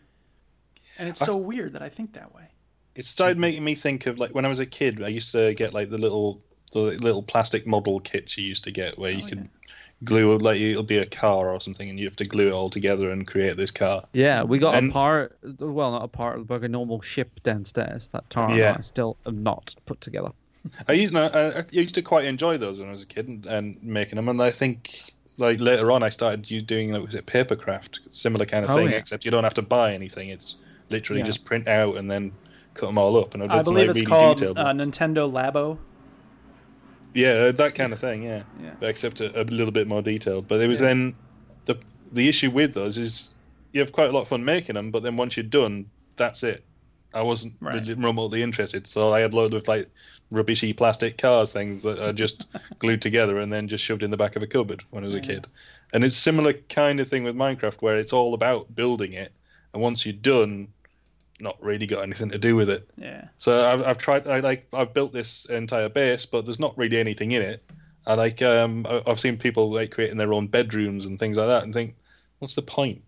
And 0.97 1.07
it's 1.07 1.19
so 1.21 1.37
weird 1.37 1.73
that 1.73 1.81
I 1.81 1.89
think 1.89 2.13
that 2.13 2.33
way. 2.35 2.49
It 2.95 3.05
started 3.05 3.35
mm-hmm. 3.35 3.41
making 3.41 3.63
me 3.63 3.75
think 3.75 4.05
of 4.05 4.19
like 4.19 4.35
when 4.35 4.45
I 4.45 4.49
was 4.49 4.59
a 4.59 4.65
kid. 4.65 5.01
I 5.01 5.07
used 5.07 5.31
to 5.31 5.53
get 5.53 5.73
like 5.73 5.89
the 5.89 5.97
little 5.97 6.41
the 6.71 6.79
little 6.79 7.23
plastic 7.23 7.67
model 7.67 7.99
kits 7.99 8.37
you 8.37 8.45
used 8.45 8.63
to 8.63 8.71
get 8.71 8.97
where 8.97 9.11
you 9.11 9.25
oh, 9.25 9.29
could 9.29 9.49
glue 10.03 10.37
like 10.37 10.59
it'll 10.59 10.83
be 10.83 10.97
a 10.97 11.05
car 11.05 11.49
or 11.49 11.59
something, 11.59 11.89
and 11.89 11.99
you 11.99 12.05
have 12.05 12.15
to 12.17 12.25
glue 12.25 12.47
it 12.47 12.51
all 12.51 12.69
together 12.69 13.11
and 13.11 13.25
create 13.27 13.57
this 13.57 13.71
car. 13.71 14.03
Yeah, 14.13 14.43
we 14.43 14.59
got 14.59 14.75
And- 14.75 14.89
a 14.89 14.93
part, 14.93 15.37
well, 15.59 15.91
not 15.91 16.03
a 16.03 16.07
part, 16.07 16.45
but 16.47 16.63
a 16.63 16.67
normal 16.67 17.01
ship 17.01 17.39
downstairs 17.43 18.09
that 18.09 18.29
Tara 18.29 18.55
Yeah. 18.55 18.75
I 18.77 18.81
still 18.81 19.17
have 19.25 19.35
not 19.35 19.75
put 19.85 20.01
together. 20.01 20.31
I 20.87 20.93
used 20.93 21.15
I, 21.15 21.27
I 21.27 21.65
used 21.71 21.95
to 21.95 22.01
quite 22.01 22.25
enjoy 22.25 22.57
those 22.57 22.79
when 22.79 22.87
I 22.87 22.91
was 22.91 23.01
a 23.01 23.05
kid 23.05 23.27
and, 23.27 23.45
and 23.45 23.81
making 23.83 24.15
them, 24.17 24.29
and 24.29 24.41
I 24.41 24.51
think 24.51 25.11
like 25.37 25.59
later 25.59 25.91
on 25.91 26.03
I 26.03 26.09
started 26.09 26.49
you 26.49 26.61
doing 26.61 26.91
like 26.91 27.05
was 27.05 27.15
it 27.15 27.25
papercraft, 27.25 27.99
similar 28.09 28.45
kind 28.45 28.63
of 28.65 28.71
Oh, 28.71 28.75
thing, 28.75 28.89
yeah. 28.89 28.97
except 28.97 29.25
you 29.25 29.31
don't 29.31 29.43
have 29.43 29.55
to 29.55 29.61
buy 29.61 29.93
anything. 29.93 30.29
It's 30.29 30.55
literally 30.89 31.21
Yeah. 31.21 31.27
just 31.27 31.45
print 31.45 31.67
out 31.67 31.97
and 31.97 32.09
then 32.09 32.31
cut 32.73 32.87
them 32.87 32.97
all 32.97 33.17
up. 33.17 33.33
And 33.33 33.43
I, 33.43 33.45
I 33.47 33.63
some, 33.63 33.73
believe 33.73 33.87
like, 33.87 33.97
it's 33.97 34.09
really 34.09 34.19
called 34.19 34.37
detailed 34.37 34.57
uh. 34.57 34.65
Nintendo 34.73 35.31
Labo. 35.31 35.77
Yeah, 37.13 37.51
that 37.51 37.75
kind 37.75 37.93
of 37.93 37.99
thing. 37.99 38.23
Yeah, 38.23 38.43
Yeah. 38.61 38.73
Except 38.81 39.21
a, 39.21 39.39
a 39.39 39.43
little 39.43 39.71
bit 39.71 39.87
more 39.87 40.01
detailed. 40.01 40.47
But 40.47 40.61
it 40.61 40.67
was 40.67 40.79
Yeah. 40.81 40.87
then 40.87 41.15
the 41.65 41.77
the 42.11 42.27
issue 42.27 42.49
with 42.49 42.73
those 42.73 42.97
is 42.97 43.33
you 43.71 43.79
have 43.81 43.91
quite 43.91 44.09
a 44.09 44.11
lot 44.11 44.21
of 44.21 44.27
fun 44.27 44.43
making 44.45 44.75
them, 44.75 44.91
but 44.91 45.03
then 45.03 45.17
once 45.17 45.35
you're 45.37 45.43
done, 45.43 45.85
that's 46.15 46.43
it. 46.43 46.63
I 47.15 47.21
wasn't 47.21 47.53
Right. 47.59 47.87
remotely 47.97 48.41
interested, 48.41 48.87
so 48.87 49.13
I 49.13 49.19
had 49.19 49.35
loads 49.35 49.53
of 49.53 49.67
like 49.67 49.87
rubbishy 50.31 50.73
plastic 50.73 51.19
cars 51.19 51.51
things 51.51 51.83
that 51.83 51.99
are 51.99 52.13
just 52.13 52.47
glued 52.79 53.03
together 53.03 53.39
and 53.39 53.53
then 53.53 53.67
just 53.67 53.83
shoved 53.83 54.01
in 54.01 54.09
the 54.09 54.17
back 54.17 54.35
of 54.35 54.41
a 54.41 54.47
cupboard 54.47 54.83
when 54.89 55.03
I 55.03 55.07
was 55.07 55.15
a 55.15 55.21
kid. 55.21 55.45
And 55.93 56.03
it's 56.03 56.17
similar 56.17 56.53
kind 56.53 56.99
of 56.99 57.07
thing 57.07 57.23
with 57.23 57.35
Minecraft 57.35 57.81
where 57.81 57.99
it's 57.99 58.13
all 58.13 58.33
about 58.33 58.73
building 58.75 59.13
it, 59.13 59.31
and 59.73 59.81
once 59.83 60.03
you're 60.07 60.13
done, 60.13 60.69
not 61.43 61.61
really 61.61 61.85
got 61.85 62.01
anything 62.01 62.29
to 62.31 62.37
do 62.39 62.55
with 62.55 62.69
it. 62.69 62.89
Yeah. 62.97 63.25
So 63.37 63.67
I've, 63.67 63.81
I've 63.83 63.97
tried. 63.99 64.27
I 64.27 64.39
like 64.39 64.65
I've 64.73 64.93
built 64.93 65.13
this 65.13 65.45
entire 65.45 65.89
base, 65.89 66.25
but 66.25 66.45
there's 66.45 66.59
not 66.59 66.75
really 66.77 66.97
anything 66.97 67.31
in 67.33 67.41
it. 67.43 67.63
I 68.07 68.15
like 68.15 68.41
um 68.41 68.87
I've 69.07 69.19
seen 69.19 69.37
people 69.37 69.71
like 69.71 69.91
creating 69.91 70.17
their 70.17 70.33
own 70.33 70.47
bedrooms 70.47 71.05
and 71.05 71.19
things 71.19 71.37
like 71.37 71.47
that, 71.47 71.63
and 71.63 71.73
think, 71.73 71.95
what's 72.39 72.55
the 72.55 72.61
point? 72.63 73.01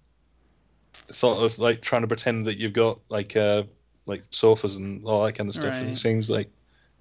Sort 1.12 1.40
of 1.44 1.60
like 1.60 1.82
trying 1.82 2.02
to 2.02 2.08
pretend 2.08 2.46
that 2.48 2.58
you've 2.58 2.74
got 2.74 3.00
like 3.10 3.36
uh 3.36 3.64
like 4.06 4.24
sofas 4.30 4.76
and 4.76 5.04
all 5.06 5.24
that 5.26 5.34
kind 5.34 5.50
of 5.50 5.56
stuff. 5.56 5.74
Right. 5.74 5.88
It 5.88 5.98
seems 5.98 6.30
like 6.30 6.50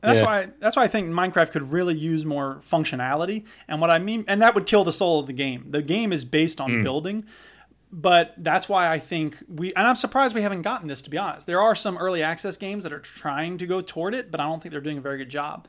And 0.03 0.11
that's 0.11 0.20
yeah. 0.20 0.27
why 0.27 0.49
that's 0.59 0.77
why 0.77 0.85
I 0.85 0.88
think 0.88 1.09
Minecraft 1.11 1.53
could 1.53 1.73
really 1.73 1.94
use 1.97 2.25
more 2.25 2.61
functionality. 2.68 3.44
And 3.68 3.81
what 3.81 3.90
I 3.90 3.99
mean, 3.99 4.25
and 4.29 4.42
that 4.42 4.55
would 4.55 4.66
kill 4.66 4.85
the 4.85 4.92
soul 4.92 5.20
of 5.20 5.27
the 5.27 5.33
game. 5.33 5.66
The 5.70 5.83
game 5.83 6.12
is 6.12 6.25
based 6.25 6.61
on 6.61 6.70
Mm. 6.70 6.83
building, 6.83 7.25
but 7.92 8.35
that's 8.38 8.68
why 8.68 8.90
I 8.90 8.99
think 8.99 9.37
we. 9.49 9.73
And 9.75 9.87
I'm 9.87 9.97
surprised 9.97 10.35
we 10.35 10.42
haven't 10.42 10.62
gotten 10.62 10.88
this. 10.88 11.03
To 11.03 11.11
be 11.11 11.18
honest, 11.18 11.47
there 11.47 11.61
are 11.61 11.75
some 11.75 11.97
early 11.99 12.23
access 12.23 12.57
games 12.57 12.85
that 12.85 12.92
are 12.92 13.01
trying 13.01 13.59
to 13.59 13.66
go 13.66 13.81
toward 13.81 14.14
it, 14.14 14.31
but 14.31 14.40
I 14.40 14.44
don't 14.44 14.62
think 14.62 14.73
they're 14.73 14.81
doing 14.81 14.99
a 14.99 15.03
very 15.03 15.18
good 15.18 15.31
job. 15.31 15.68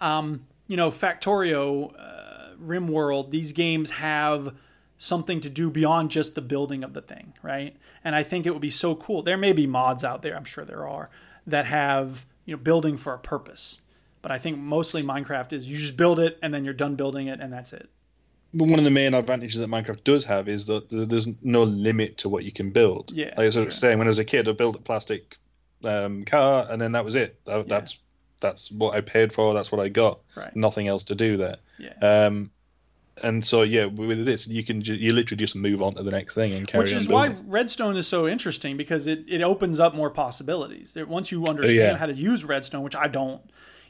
Um, 0.00 0.46
you 0.66 0.76
know, 0.76 0.90
Factorio, 0.90 1.92
uh, 1.98 2.56
RimWorld, 2.60 3.30
these 3.30 3.52
games 3.52 3.90
have 3.90 4.54
something 4.98 5.40
to 5.40 5.50
do 5.50 5.70
beyond 5.70 6.10
just 6.10 6.34
the 6.34 6.40
building 6.40 6.82
of 6.82 6.94
the 6.94 7.02
thing, 7.02 7.34
right? 7.42 7.76
And 8.02 8.14
I 8.14 8.22
think 8.22 8.46
it 8.46 8.52
would 8.52 8.62
be 8.62 8.70
so 8.70 8.94
cool. 8.94 9.22
There 9.22 9.36
may 9.36 9.52
be 9.52 9.66
mods 9.66 10.04
out 10.04 10.22
there, 10.22 10.36
I'm 10.36 10.44
sure 10.44 10.64
there 10.64 10.88
are, 10.88 11.10
that 11.46 11.66
have, 11.66 12.24
you 12.44 12.56
know, 12.56 12.62
building 12.62 12.96
for 12.96 13.12
a 13.12 13.18
purpose. 13.18 13.80
But 14.22 14.32
I 14.32 14.38
think 14.38 14.58
mostly 14.58 15.02
Minecraft 15.02 15.52
is 15.52 15.68
you 15.68 15.76
just 15.76 15.96
build 15.96 16.18
it 16.18 16.38
and 16.42 16.52
then 16.52 16.64
you're 16.64 16.74
done 16.74 16.96
building 16.96 17.28
it 17.28 17.40
and 17.40 17.52
that's 17.52 17.72
it. 17.72 17.90
One 18.64 18.78
of 18.78 18.84
the 18.84 18.90
main 18.90 19.14
advantages 19.14 19.58
that 19.60 19.68
Minecraft 19.68 20.04
does 20.04 20.24
have 20.24 20.48
is 20.48 20.66
that 20.66 20.86
there's 20.90 21.28
no 21.42 21.62
limit 21.64 22.18
to 22.18 22.28
what 22.28 22.44
you 22.44 22.52
can 22.52 22.70
build. 22.70 23.12
Yeah, 23.12 23.26
like 23.36 23.38
I 23.38 23.46
was 23.46 23.54
sure. 23.54 23.70
saying, 23.70 23.98
when 23.98 24.06
I 24.06 24.10
was 24.10 24.18
a 24.18 24.24
kid, 24.24 24.48
I 24.48 24.52
built 24.52 24.76
a 24.76 24.80
plastic 24.80 25.36
um, 25.84 26.24
car, 26.24 26.66
and 26.70 26.80
then 26.80 26.92
that 26.92 27.04
was 27.04 27.14
it. 27.14 27.38
That, 27.44 27.68
That's 27.68 27.98
that's 28.40 28.70
what 28.70 28.94
I 28.94 29.00
paid 29.00 29.32
for. 29.32 29.54
That's 29.54 29.72
what 29.72 29.80
I 29.80 29.88
got. 29.88 30.20
Right. 30.36 30.54
Nothing 30.54 30.88
else 30.88 31.04
to 31.04 31.14
do 31.14 31.36
there. 31.36 31.56
Yeah. 31.78 31.94
Um, 32.26 32.50
and 33.22 33.44
so 33.44 33.62
yeah, 33.62 33.86
with 33.86 34.26
this, 34.26 34.46
you 34.46 34.62
can 34.62 34.82
ju- 34.82 34.94
you 34.94 35.12
literally 35.12 35.38
just 35.38 35.56
move 35.56 35.82
on 35.82 35.94
to 35.94 36.02
the 36.02 36.10
next 36.10 36.34
thing 36.34 36.52
and 36.52 36.66
carry 36.68 36.80
on. 36.80 36.84
Which 36.84 36.92
is 36.92 37.08
why. 37.08 37.34
Redstone 37.46 37.96
is 37.96 38.06
so 38.06 38.28
interesting 38.28 38.76
because 38.76 39.06
it, 39.06 39.24
it 39.26 39.40
opens 39.40 39.80
up 39.80 39.94
more 39.94 40.10
possibilities. 40.10 40.92
There, 40.92 41.06
once 41.06 41.32
you 41.32 41.44
understand 41.46 41.78
yeah. 41.78 41.96
how 41.96 42.06
to 42.06 42.14
use 42.14 42.44
Redstone, 42.44 42.82
which 42.82 42.96
I 42.96 43.08
don't, 43.08 43.40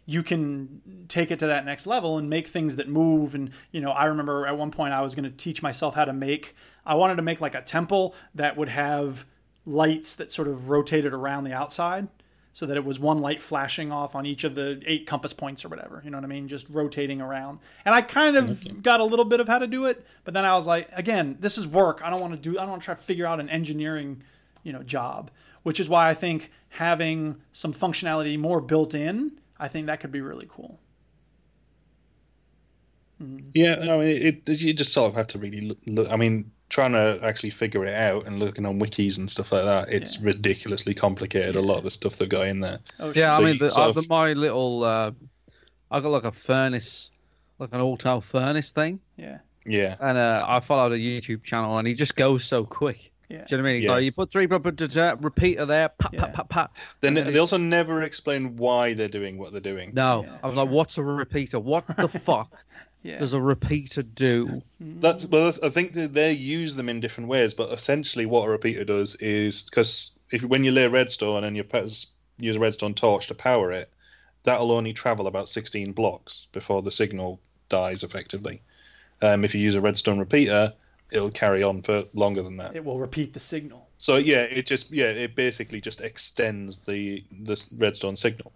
you 0.06 0.22
can 0.22 1.06
take 1.08 1.30
it 1.30 1.38
to 1.40 1.46
that 1.48 1.64
next 1.64 1.86
level 1.86 2.16
and 2.16 2.30
make 2.30 2.46
things 2.46 2.76
that 2.76 2.88
move. 2.88 3.34
And 3.34 3.50
you 3.72 3.80
know, 3.80 3.90
I 3.90 4.06
remember 4.06 4.46
at 4.46 4.56
one 4.56 4.70
point 4.70 4.94
I 4.94 5.02
was 5.02 5.14
going 5.14 5.24
to 5.24 5.36
teach 5.36 5.62
myself 5.62 5.96
how 5.96 6.04
to 6.04 6.12
make. 6.12 6.54
I 6.86 6.94
wanted 6.94 7.16
to 7.16 7.22
make 7.22 7.40
like 7.40 7.56
a 7.56 7.62
temple 7.62 8.14
that 8.34 8.56
would 8.56 8.68
have 8.68 9.26
lights 9.66 10.14
that 10.14 10.30
sort 10.30 10.46
of 10.46 10.70
rotated 10.70 11.12
around 11.12 11.44
the 11.44 11.52
outside. 11.52 12.08
So 12.52 12.64
that 12.64 12.78
it 12.78 12.86
was 12.86 12.98
one 12.98 13.18
light 13.18 13.42
flashing 13.42 13.92
off 13.92 14.14
on 14.14 14.24
each 14.24 14.42
of 14.42 14.54
the 14.54 14.80
eight 14.86 15.06
compass 15.06 15.34
points 15.34 15.62
or 15.62 15.68
whatever. 15.68 16.00
You 16.02 16.08
know 16.08 16.16
what 16.16 16.24
I 16.24 16.28
mean? 16.28 16.48
Just 16.48 16.66
rotating 16.70 17.20
around. 17.20 17.58
And 17.84 17.94
I 17.94 18.00
kind 18.00 18.34
of 18.34 18.82
got 18.82 19.00
a 19.00 19.04
little 19.04 19.26
bit 19.26 19.40
of 19.40 19.46
how 19.46 19.58
to 19.58 19.66
do 19.66 19.84
it, 19.84 20.06
but 20.24 20.32
then 20.32 20.46
I 20.46 20.54
was 20.54 20.66
like, 20.66 20.88
again, 20.94 21.36
this 21.38 21.58
is 21.58 21.66
work. 21.66 22.00
I 22.02 22.08
don't 22.08 22.18
want 22.18 22.32
to 22.32 22.40
do. 22.40 22.56
I 22.58 22.62
don't 22.62 22.70
want 22.70 22.80
to 22.80 22.86
try 22.86 22.94
to 22.94 23.02
figure 23.02 23.26
out 23.26 23.40
an 23.40 23.50
engineering, 23.50 24.22
you 24.62 24.72
know, 24.72 24.82
job. 24.82 25.30
Which 25.64 25.78
is 25.78 25.90
why 25.90 26.08
I 26.08 26.14
think 26.14 26.50
having 26.70 27.42
some 27.52 27.74
functionality 27.74 28.38
more 28.38 28.62
built 28.62 28.94
in, 28.94 29.32
I 29.58 29.68
think 29.68 29.86
that 29.86 30.00
could 30.00 30.12
be 30.12 30.20
really 30.20 30.48
cool. 30.50 30.78
Yeah, 33.54 33.76
I 33.80 33.96
mean, 33.96 34.08
it, 34.08 34.42
it, 34.46 34.60
you 34.60 34.74
just 34.74 34.92
sort 34.92 35.08
of 35.10 35.16
have 35.16 35.26
to 35.28 35.38
really 35.38 35.62
look, 35.62 35.78
look. 35.86 36.10
I 36.10 36.16
mean, 36.16 36.50
trying 36.68 36.92
to 36.92 37.18
actually 37.22 37.50
figure 37.50 37.84
it 37.86 37.94
out 37.94 38.26
and 38.26 38.38
looking 38.38 38.66
on 38.66 38.78
wikis 38.78 39.16
and 39.18 39.30
stuff 39.30 39.52
like 39.52 39.64
that, 39.64 39.88
it's 39.90 40.20
ridiculously 40.20 40.92
complicated. 40.92 41.56
A 41.56 41.62
lot 41.62 41.78
of 41.78 41.84
the 41.84 41.90
stuff 41.90 42.16
that 42.16 42.28
got 42.28 42.46
in 42.46 42.60
there. 42.60 42.78
Oh, 43.00 43.12
yeah, 43.14 43.34
I 43.34 43.40
mean, 43.40 43.54
you 43.54 43.58
the, 43.60 43.70
sort 43.70 43.86
uh, 43.86 43.88
of- 43.90 43.94
the, 43.94 44.06
my 44.10 44.34
little, 44.34 44.84
uh, 44.84 45.12
I 45.90 46.00
got 46.00 46.10
like 46.10 46.24
a 46.24 46.32
furnace, 46.32 47.10
like 47.58 47.70
an 47.72 47.80
auto 47.80 48.20
furnace 48.20 48.70
thing, 48.70 49.00
Yeah. 49.16 49.38
Yeah. 49.64 49.96
and 50.00 50.18
uh, 50.18 50.44
I 50.46 50.60
followed 50.60 50.92
a 50.92 50.98
YouTube 50.98 51.42
channel, 51.42 51.78
and 51.78 51.88
he 51.88 51.94
just 51.94 52.16
goes 52.16 52.44
so 52.44 52.64
quick. 52.64 53.12
Yeah. 53.28 53.44
Do 53.44 53.44
you 53.48 53.56
know 53.58 53.62
what 53.64 53.68
I 53.68 53.72
mean? 53.72 53.82
Yeah. 53.82 53.90
like, 53.92 54.04
you 54.04 54.12
put 54.12 54.30
three, 54.30 54.46
repeater 54.46 55.66
there, 55.66 55.88
pat, 55.88 56.12
pat, 56.12 56.32
pat, 56.34 56.48
pat. 56.48 56.70
Then 57.00 57.16
and 57.16 57.26
then 57.26 57.32
they 57.32 57.38
also 57.38 57.56
never 57.56 58.02
explain 58.02 58.56
why 58.56 58.94
they're 58.94 59.08
doing 59.08 59.36
what 59.38 59.52
they're 59.52 59.60
doing. 59.60 59.90
No, 59.94 60.26
I 60.42 60.46
was 60.46 60.56
like, 60.56 60.68
what's 60.68 60.96
a 60.98 61.02
repeater? 61.02 61.58
What 61.58 61.84
the 61.96 62.08
fuck 62.26 62.52
Yeah. 63.02 63.18
does 63.18 63.32
a 63.32 63.40
repeater 63.40 64.02
do? 64.02 64.62
That's 64.80 65.26
well. 65.26 65.46
that's- 65.46 65.60
I 65.62 65.70
think 65.72 65.92
that 65.94 66.14
they 66.14 66.32
use 66.32 66.74
them 66.76 66.88
in 66.88 67.00
different 67.00 67.28
ways, 67.28 67.52
but 67.54 67.72
essentially, 67.72 68.26
what 68.26 68.46
a 68.46 68.50
repeater 68.50 68.84
does 68.84 69.16
is 69.16 69.62
because 69.62 70.12
if 70.30 70.42
when 70.42 70.62
you 70.64 70.70
lay 70.72 70.86
redstone 70.86 71.44
and 71.44 71.56
you 71.56 71.64
press, 71.64 72.06
use 72.38 72.56
a 72.56 72.60
redstone 72.60 72.94
torch 72.94 73.26
to 73.28 73.34
power 73.34 73.72
it, 73.72 73.90
that'll 74.44 74.70
only 74.72 74.92
travel 74.92 75.26
about 75.26 75.48
16 75.48 75.92
blocks 75.92 76.46
before 76.52 76.82
the 76.82 76.92
signal 76.92 77.40
dies 77.68 78.04
effectively. 78.04 78.62
Um, 79.22 79.44
if 79.44 79.54
you 79.54 79.60
use 79.60 79.74
a 79.74 79.80
redstone 79.80 80.18
repeater, 80.20 80.72
it'll 81.10 81.30
carry 81.30 81.62
on 81.62 81.82
for 81.82 82.04
longer 82.14 82.42
than 82.42 82.56
that. 82.58 82.74
It 82.76 82.84
will 82.84 82.98
repeat 82.98 83.32
the 83.32 83.40
signal. 83.40 83.88
So 83.98 84.16
yeah, 84.16 84.42
it 84.42 84.66
just 84.66 84.90
yeah, 84.90 85.06
it 85.06 85.34
basically 85.34 85.80
just 85.80 86.00
extends 86.00 86.78
the 86.80 87.24
the 87.44 87.62
redstone 87.78 88.16
signal. 88.16 88.52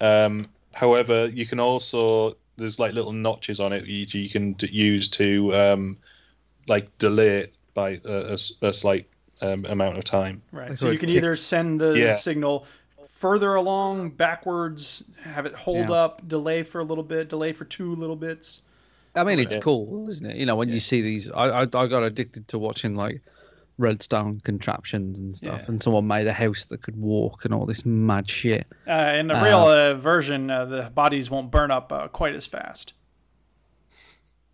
Um, 0.00 0.48
however, 0.72 1.26
you 1.28 1.46
can 1.46 1.58
also 1.60 2.36
there's 2.56 2.78
like 2.78 2.92
little 2.94 3.12
notches 3.12 3.60
on 3.60 3.72
it 3.72 3.84
you, 3.86 4.06
you 4.10 4.30
can 4.30 4.52
d- 4.54 4.68
use 4.72 5.08
to 5.10 5.54
um, 5.54 5.96
like 6.68 6.96
delay 6.98 7.38
it 7.40 7.54
by 7.74 8.00
a 8.04 8.38
slight 8.72 9.06
um, 9.42 9.64
amount 9.66 9.98
of 9.98 10.04
time. 10.04 10.40
Right. 10.52 10.70
Like 10.70 10.78
so 10.78 10.86
so 10.86 10.90
you 10.90 10.94
it 10.94 11.00
can 11.00 11.10
either 11.10 11.36
send 11.36 11.80
the 11.80 11.92
Yeah. 11.98 12.14
signal 12.14 12.66
further 13.10 13.54
along, 13.54 14.10
backwards, 14.10 15.02
have 15.22 15.46
it 15.46 15.54
hold 15.54 15.88
Yeah. 15.88 15.94
up, 16.04 16.28
delay 16.28 16.62
for 16.62 16.80
a 16.80 16.84
little 16.84 17.04
bit, 17.04 17.28
delay 17.28 17.52
for 17.52 17.64
two 17.64 17.94
little 17.94 18.16
bits. 18.16 18.62
I 19.16 19.24
mean, 19.24 19.38
it's 19.38 19.54
Yeah. 19.54 19.60
cool, 19.60 20.08
isn't 20.08 20.26
it? 20.26 20.36
You 20.36 20.46
know, 20.46 20.56
when 20.56 20.68
you 20.68 20.80
see 20.80 21.00
these, 21.02 21.30
I, 21.30 21.48
I 21.48 21.60
I 21.62 21.86
got 21.86 22.02
addicted 22.02 22.48
to 22.48 22.58
watching 22.58 22.94
like 22.96 23.22
redstone 23.78 24.40
contraptions 24.40 25.18
and 25.18 25.36
stuff, 25.36 25.60
Yeah. 25.60 25.66
and 25.68 25.82
someone 25.82 26.06
made 26.06 26.26
a 26.26 26.32
house 26.32 26.64
that 26.66 26.82
could 26.82 26.96
walk 26.96 27.44
and 27.44 27.52
all 27.52 27.66
this 27.66 27.84
mad 27.84 28.28
shit. 28.28 28.66
Uh, 28.88 29.12
in 29.16 29.26
the 29.26 29.38
Uh, 29.38 29.44
real 29.44 29.58
uh, 29.68 29.94
version, 29.94 30.50
uh, 30.50 30.64
the 30.64 30.90
bodies 30.94 31.30
won't 31.30 31.50
burn 31.50 31.70
up 31.70 31.92
uh, 31.92 32.08
quite 32.08 32.34
as 32.34 32.46
fast. 32.46 32.92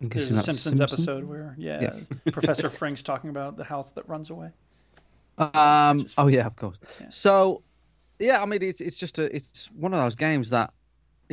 There's 0.01 0.29
a 0.31 0.37
Simpsons 0.39 0.79
Simpson? 0.79 0.81
episode 0.81 1.23
where, 1.23 1.55
yeah, 1.57 1.93
Professor 2.33 2.69
Frink's 2.69 3.01
talking 3.03 3.29
about 3.29 3.55
the 3.55 3.63
house 3.63 3.91
that 3.93 4.07
runs 4.09 4.29
away. 4.29 4.49
Um. 5.37 6.05
Oh 6.17 6.27
yeah, 6.27 6.45
of 6.45 6.55
course. 6.57 6.77
So, 7.09 7.63
yeah, 8.19 8.41
I 8.41 8.45
mean, 8.45 8.61
it's 8.61 8.81
it's 8.81 8.97
just 8.97 9.17
a 9.19 9.33
it's 9.33 9.69
one 9.71 9.93
of 9.93 9.99
those 9.99 10.15
games 10.15 10.49
that 10.49 10.73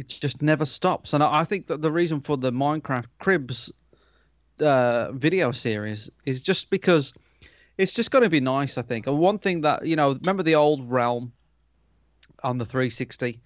it 0.00 0.08
just 0.08 0.42
never 0.42 0.64
stops, 0.64 1.12
and 1.12 1.22
I, 1.22 1.40
I 1.40 1.44
think 1.44 1.66
that 1.68 1.82
the 1.82 1.92
reason 1.92 2.20
for 2.20 2.36
the 2.36 2.50
Minecraft 2.50 3.06
Cribs 3.18 3.70
uh, 4.60 5.12
video 5.12 5.52
series 5.52 6.10
is 6.24 6.42
just 6.42 6.70
because 6.70 7.12
it's 7.78 7.92
just 7.92 8.10
going 8.10 8.24
to 8.24 8.30
be 8.30 8.40
nice. 8.40 8.78
I 8.78 8.82
think, 8.82 9.06
and 9.06 9.18
one 9.18 9.38
thing 9.38 9.62
that 9.62 9.86
you 9.86 9.96
know, 9.96 10.12
remember 10.12 10.42
the 10.42 10.54
old 10.54 10.90
Realm 10.90 11.32
on 12.42 12.58
the 12.58 12.64
360, 12.64 13.40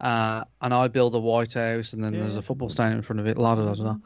uh, 0.00 0.44
and 0.60 0.74
I 0.74 0.88
build 0.88 1.14
a 1.14 1.18
White 1.18 1.54
House, 1.54 1.92
and 1.92 2.04
then 2.04 2.12
there's 2.12 2.36
a 2.36 2.42
football 2.42 2.68
stadium 2.68 2.98
in 2.98 3.02
front 3.02 3.20
of 3.20 3.26
it. 3.26 3.38
La 3.38 3.54
da 3.54 3.72
da 3.72 3.74
da. 3.74 3.96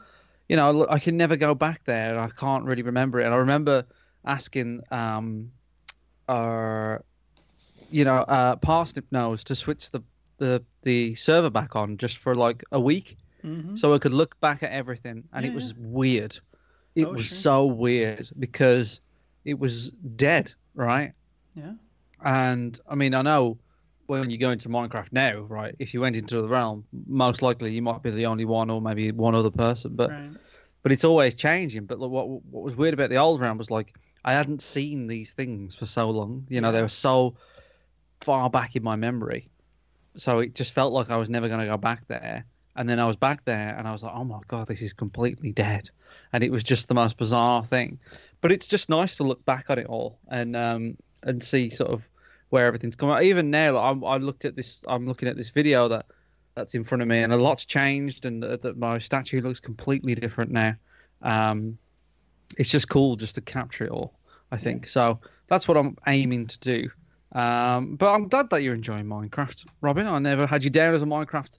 You 0.47 0.55
know, 0.55 0.87
I 0.89 0.99
can 0.99 1.17
never 1.17 1.35
go 1.35 1.53
back 1.53 1.83
there. 1.83 2.11
and 2.11 2.19
I 2.19 2.29
can't 2.29 2.63
really 2.63 2.81
remember 2.81 3.19
it. 3.19 3.25
And 3.25 3.33
I 3.33 3.37
remember 3.37 3.85
asking 4.25 4.81
um, 4.89 5.51
uh, 6.27 6.97
you 7.91 8.05
know, 8.05 8.17
uh, 8.17 8.55
Parsnip 8.55 9.05
knows 9.11 9.43
to 9.45 9.55
switch 9.55 9.91
the, 9.91 10.01
the 10.39 10.63
the 10.81 11.15
server 11.15 11.49
back 11.49 11.75
on 11.75 11.97
just 11.97 12.17
for 12.17 12.33
like 12.35 12.63
a 12.71 12.79
week, 12.79 13.17
Mhm. 13.43 13.77
so 13.77 13.93
I 13.93 13.99
could 13.99 14.13
look 14.13 14.39
back 14.41 14.63
at 14.63 14.71
everything, 14.71 15.23
and 15.33 15.45
Yeah, 15.45 15.51
it 15.51 15.55
was 15.55 15.73
weird. 15.77 16.37
It 16.95 17.05
Oh, 17.05 17.13
was 17.13 17.25
sure. 17.25 17.37
so 17.37 17.65
weird 17.67 18.29
because 18.39 18.99
it 19.45 19.57
was 19.59 19.91
dead, 19.91 20.53
right? 20.73 21.13
Yeah. 21.55 21.73
And 22.23 22.77
I 22.89 22.95
mean, 22.95 23.13
I 23.13 23.21
know 23.21 23.57
when 24.07 24.29
you 24.31 24.37
go 24.37 24.49
into 24.49 24.69
Minecraft 24.69 25.13
now, 25.13 25.41
right? 25.41 25.75
If 25.79 25.93
you 25.93 26.01
went 26.01 26.15
into 26.15 26.41
the 26.41 26.47
realm, 26.47 26.83
most 27.07 27.41
likely 27.41 27.71
you 27.73 27.81
might 27.81 28.01
be 28.01 28.09
the 28.09 28.25
only 28.25 28.45
one, 28.45 28.69
or 28.69 28.81
maybe 28.81 29.11
one 29.11 29.35
other 29.35 29.51
person. 29.51 29.95
But 29.95 30.09
Right. 30.09 30.31
but 30.81 30.91
it's 30.91 31.03
always 31.03 31.35
changing. 31.35 31.85
But 31.85 31.99
look, 31.99 32.11
what 32.11 32.27
what 32.27 32.63
was 32.63 32.75
weird 32.75 32.93
about 32.93 33.09
the 33.09 33.17
old 33.17 33.39
realm 33.39 33.57
was 33.57 33.69
like 33.69 33.95
I 34.25 34.33
hadn't 34.33 34.61
seen 34.61 35.07
these 35.07 35.31
things 35.31 35.75
for 35.75 35.85
so 35.85 36.09
long. 36.09 36.45
You 36.49 36.59
know, 36.61 36.71
they 36.73 36.81
were 36.81 36.89
so 36.89 37.35
far 38.19 38.49
back 38.49 38.75
in 38.75 38.83
my 38.83 38.95
memory, 38.97 39.49
so 40.19 40.39
it 40.39 40.53
just 40.55 40.73
felt 40.73 40.93
like 40.93 41.09
I 41.09 41.17
was 41.17 41.29
never 41.29 41.47
going 41.47 41.61
to 41.61 41.65
go 41.65 41.77
back 41.77 42.07
there. 42.07 42.45
And 42.75 42.87
then 42.87 42.99
I 42.99 43.05
was 43.05 43.15
back 43.15 43.43
there, 43.45 43.75
and 43.77 43.87
I 43.87 43.91
was 43.91 44.03
like, 44.03 44.13
"Oh 44.15 44.23
my 44.23 44.39
god, 44.47 44.67
this 44.67 44.81
is 44.81 44.93
completely 44.93 45.51
dead," 45.51 45.89
and 46.31 46.43
it 46.43 46.51
was 46.51 46.63
just 46.63 46.87
the 46.87 46.93
most 46.93 47.17
bizarre 47.17 47.65
thing. 47.65 47.99
But 48.41 48.51
it's 48.51 48.67
just 48.67 48.89
nice 48.89 49.17
to 49.17 49.23
look 49.23 49.43
back 49.43 49.69
on 49.69 49.79
it 49.79 49.87
all 49.87 50.17
and 50.29 50.55
um 50.55 50.97
and 51.23 51.43
see 51.43 51.69
sort 51.69 51.91
of 51.91 52.03
where 52.49 52.65
everything's 52.65 52.95
come 52.95 53.09
out. 53.09 53.23
Even 53.23 53.51
now, 53.51 53.73
like, 53.73 53.83
I'm, 53.83 54.03
I 54.03 54.17
looked 54.17 54.45
at 54.45 54.55
this. 54.55 54.81
I'm 54.87 55.07
looking 55.07 55.27
at 55.27 55.35
this 55.35 55.49
video 55.49 55.87
that 55.89 56.05
that's 56.55 56.75
in 56.75 56.83
front 56.83 57.01
of 57.01 57.07
me, 57.07 57.21
and 57.21 57.33
a 57.33 57.37
lot's 57.37 57.65
changed, 57.65 58.25
and 58.25 58.43
that 58.43 58.61
that 58.61 58.77
my 58.77 58.99
statue 58.99 59.41
looks 59.41 59.59
completely 59.59 60.15
different 60.15 60.51
now. 60.51 60.75
Um, 61.21 61.77
it's 62.57 62.69
just 62.69 62.87
cool 62.87 63.15
just 63.15 63.35
to 63.35 63.41
capture 63.41 63.85
it 63.85 63.91
all. 63.91 64.13
I 64.51 64.57
think 64.57 64.87
so. 64.87 65.19
That's 65.47 65.67
what 65.67 65.77
I'm 65.77 65.97
aiming 66.07 66.47
to 66.47 66.59
do. 66.59 66.89
Um, 67.31 67.95
but 67.95 68.11
I'm 68.13 68.27
glad 68.27 68.49
that 68.49 68.63
you're 68.63 68.75
enjoying 68.75 69.05
Minecraft, 69.05 69.65
Robin. 69.81 70.07
I 70.07 70.19
never 70.19 70.47
had 70.47 70.63
you 70.63 70.69
down 70.69 70.93
as 70.93 71.01
a 71.01 71.05
Minecraft 71.05 71.51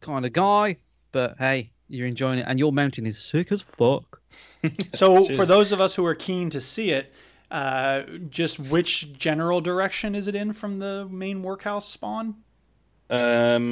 kind 0.00 0.24
of 0.24 0.32
guy, 0.32 0.76
but 1.12 1.36
hey, 1.38 1.70
you're 1.88 2.06
enjoying 2.06 2.38
it, 2.38 2.46
and 2.48 2.58
your 2.58 2.72
mountain 2.72 3.06
is 3.06 3.18
sick 3.18 3.52
as 3.52 3.62
fuck. 3.62 4.20
So 4.94 5.24
for 5.24 5.46
those 5.46 5.72
of 5.72 5.80
us 5.80 5.94
who 5.94 6.04
are 6.04 6.14
keen 6.14 6.50
to 6.50 6.60
see 6.60 6.90
it, 6.90 7.12
uh, 7.50 8.02
just 8.28 8.58
which 8.58 9.12
general 9.14 9.60
direction 9.60 10.14
is 10.14 10.26
it 10.26 10.34
in 10.34 10.52
from 10.52 10.78
the 10.78 11.06
main 11.10 11.42
workhouse 11.42 11.88
spawn? 11.88 12.36
Um, 13.08 13.70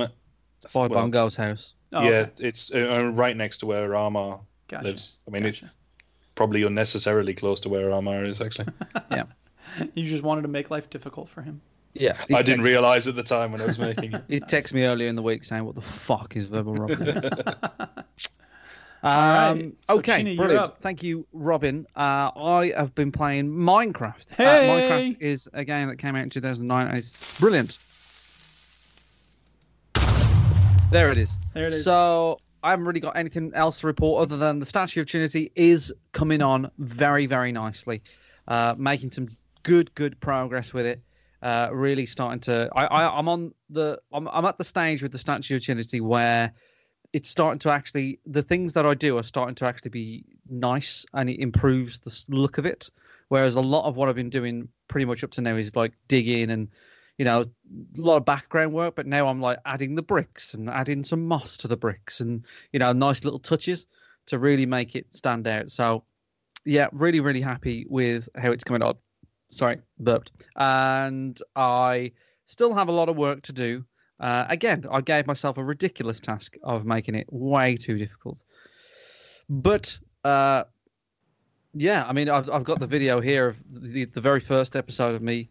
By 0.73 0.87
well, 0.87 0.89
Bongo's 0.89 1.37
house. 1.37 1.75
Oh, 1.93 2.03
yeah, 2.03 2.09
okay. 2.09 2.31
it's 2.39 2.73
uh, 2.75 3.11
right 3.13 3.37
next 3.37 3.59
to 3.59 3.67
where 3.67 3.89
Rama 3.89 4.41
Gotcha. 4.69 4.85
lives. 4.85 5.19
I 5.27 5.31
mean, 5.31 5.45
it's 5.45 5.63
probably 6.35 6.63
unnecessarily 6.63 7.35
close 7.35 7.61
to 7.61 7.69
where 7.69 7.89
Rama 7.89 8.23
is 8.23 8.41
actually. 8.41 8.73
yeah. 9.11 9.25
You 9.95 10.07
just 10.07 10.23
wanted 10.23 10.43
to 10.43 10.49
make 10.49 10.71
life 10.71 10.89
difficult 10.91 11.29
for 11.29 11.43
him. 11.43 11.61
Yeah, 11.95 12.13
I 12.35 12.43
didn't 12.43 12.65
realize 12.65 13.09
at 13.09 13.17
the 13.17 13.23
time 13.23 13.53
when 13.53 13.61
I 13.63 13.67
was 13.67 13.79
making 13.79 14.13
it. 14.13 14.25
He 14.29 14.41
texted 14.41 14.75
me 14.75 14.85
earlier 14.85 15.09
in 15.09 15.17
the 15.17 15.23
week 15.23 15.45
saying, 15.45 15.65
"What 15.65 15.75
the 15.75 15.81
fuck 15.81 16.37
is 16.37 16.45
verbal 16.45 16.75
Robin?" 16.75 17.31
right, 19.03 19.49
um, 19.51 19.73
so 19.89 19.99
okay, 19.99 20.19
Chinny, 20.19 20.35
you're 20.35 20.47
brilliant. 20.47 20.79
Thank 20.81 21.03
you, 21.03 21.27
Robin. 21.33 21.87
Uh, 21.97 22.31
I 22.37 22.73
have 22.77 22.95
been 22.95 23.13
playing 23.13 23.49
Minecraft. 23.51 24.27
Uh, 24.33 24.35
Hey! 24.37 24.69
Minecraft 24.69 25.23
is 25.23 25.49
a 25.55 25.65
game 25.65 25.89
that 25.89 25.97
came 25.97 26.17
out 26.17 26.23
in 26.23 26.31
2009 26.31 26.87
and 26.89 26.99
it's 26.99 27.41
brilliant. 27.41 27.79
There 30.91 31.11
it 31.11 31.17
is. 31.19 31.37
There 31.55 31.67
it 31.67 31.73
is. 31.73 31.85
So 31.85 32.39
I 32.63 32.71
haven't 32.71 32.87
really 32.87 33.01
got 33.01 33.17
anything 33.17 33.53
else 33.55 33.81
to 33.81 33.87
report 33.87 34.23
other 34.23 34.37
than 34.37 34.61
the 34.61 34.67
Statue 34.67 35.01
of 35.01 35.07
Trinity 35.07 35.51
is 35.57 35.93
coming 36.13 36.43
on 36.43 36.71
very, 36.79 37.27
very 37.27 37.53
nicely, 37.53 38.03
uh, 38.49 38.75
making 38.79 39.11
some 39.11 39.29
good, 39.67 39.93
good 39.97 40.21
progress 40.21 40.73
with 40.73 40.87
it. 40.87 41.03
Uh, 41.43 41.69
really 41.73 42.07
starting 42.07 42.41
to. 42.41 42.71
I, 42.75 42.87
I, 42.87 43.19
I'm 43.19 43.29
on 43.29 43.53
the. 43.69 44.01
I'm, 44.13 44.27
I'm 44.29 44.45
at 44.45 44.57
the 44.57 44.65
stage 44.65 45.03
with 45.03 45.13
the 45.13 45.19
Statue 45.19 45.57
of 45.57 45.63
Trinity 45.63 46.01
where 46.01 46.53
it's 47.13 47.29
starting 47.29 47.59
to 47.61 47.71
actually. 47.71 48.21
The 48.25 48.43
things 48.43 48.73
that 48.73 48.87
I 48.87 48.95
do 48.95 49.19
are 49.19 49.23
starting 49.23 49.57
to 49.57 49.67
actually 49.67 49.91
be 49.91 50.25
nice, 50.49 51.05
and 51.13 51.29
it 51.29 51.41
improves 51.41 51.99
the 51.99 52.25
look 52.29 52.59
of 52.59 52.65
it. 52.65 52.89
Whereas 53.29 53.57
a 53.57 53.61
lot 53.61 53.87
of 53.87 53.97
what 53.97 54.09
I've 54.09 54.15
been 54.15 54.31
doing 54.31 54.69
pretty 54.89 55.05
much 55.05 55.25
up 55.25 55.33
to 55.33 55.41
now 55.41 55.57
is 55.57 55.75
like 55.75 55.93
digging 56.07 56.51
and 56.51 56.69
you 57.19 57.25
know, 57.25 57.43
a 57.43 58.01
lot 58.01 58.19
of 58.19 58.25
background 58.27 58.73
work, 58.73 58.95
but 58.95 59.07
now 59.07 59.27
I'm 59.27 59.41
like 59.41 59.59
adding 59.65 59.95
the 59.95 60.03
bricks 60.03 60.53
and 60.53 60.69
adding 60.69 61.03
some 61.03 61.27
moss 61.27 61.57
to 61.59 61.69
the 61.69 61.77
bricks 61.77 62.21
and, 62.21 62.45
you 62.73 62.79
know, 62.79 62.93
nice 62.93 63.25
little 63.25 63.39
touches 63.39 63.87
to 64.27 64.39
really 64.39 64.67
make 64.67 64.95
it 64.95 65.15
stand 65.15 65.49
out. 65.49 65.71
So, 65.71 66.05
yeah, 66.67 66.89
really, 66.93 67.21
really 67.21 67.41
happy 67.41 67.87
with 67.89 68.29
how 68.37 68.51
it's 68.53 68.65
coming 68.65 68.83
on. 68.83 68.97
Sorry, 69.49 69.79
burped. 69.99 70.33
And 70.57 71.41
I 71.55 72.13
still 72.47 72.75
have 72.75 72.89
a 72.89 72.93
lot 72.93 73.09
of 73.09 73.17
work 73.17 73.43
to 73.43 73.53
do. 73.53 73.85
Uh, 74.19 74.47
again, 74.49 74.87
I 74.91 75.01
gave 75.01 75.27
myself 75.27 75.59
a 75.59 75.65
ridiculous 75.65 76.21
task 76.21 76.57
of 76.63 76.85
making 76.85 77.15
it 77.15 77.27
way 77.31 77.77
too 77.77 77.99
difficult. 77.99 78.43
But, 79.49 79.99
uh, 80.25 80.65
yeah, 81.75 82.05
I 82.07 82.13
mean, 82.13 82.29
I've, 82.29 82.49
I've 82.51 82.65
got 82.65 82.81
the 82.81 82.87
video 82.87 83.21
here 83.21 83.49
of 83.49 83.57
the, 83.71 84.07
the 84.07 84.21
very 84.21 84.41
first 84.41 84.75
episode 84.75 85.15
of 85.15 85.23
me 85.23 85.51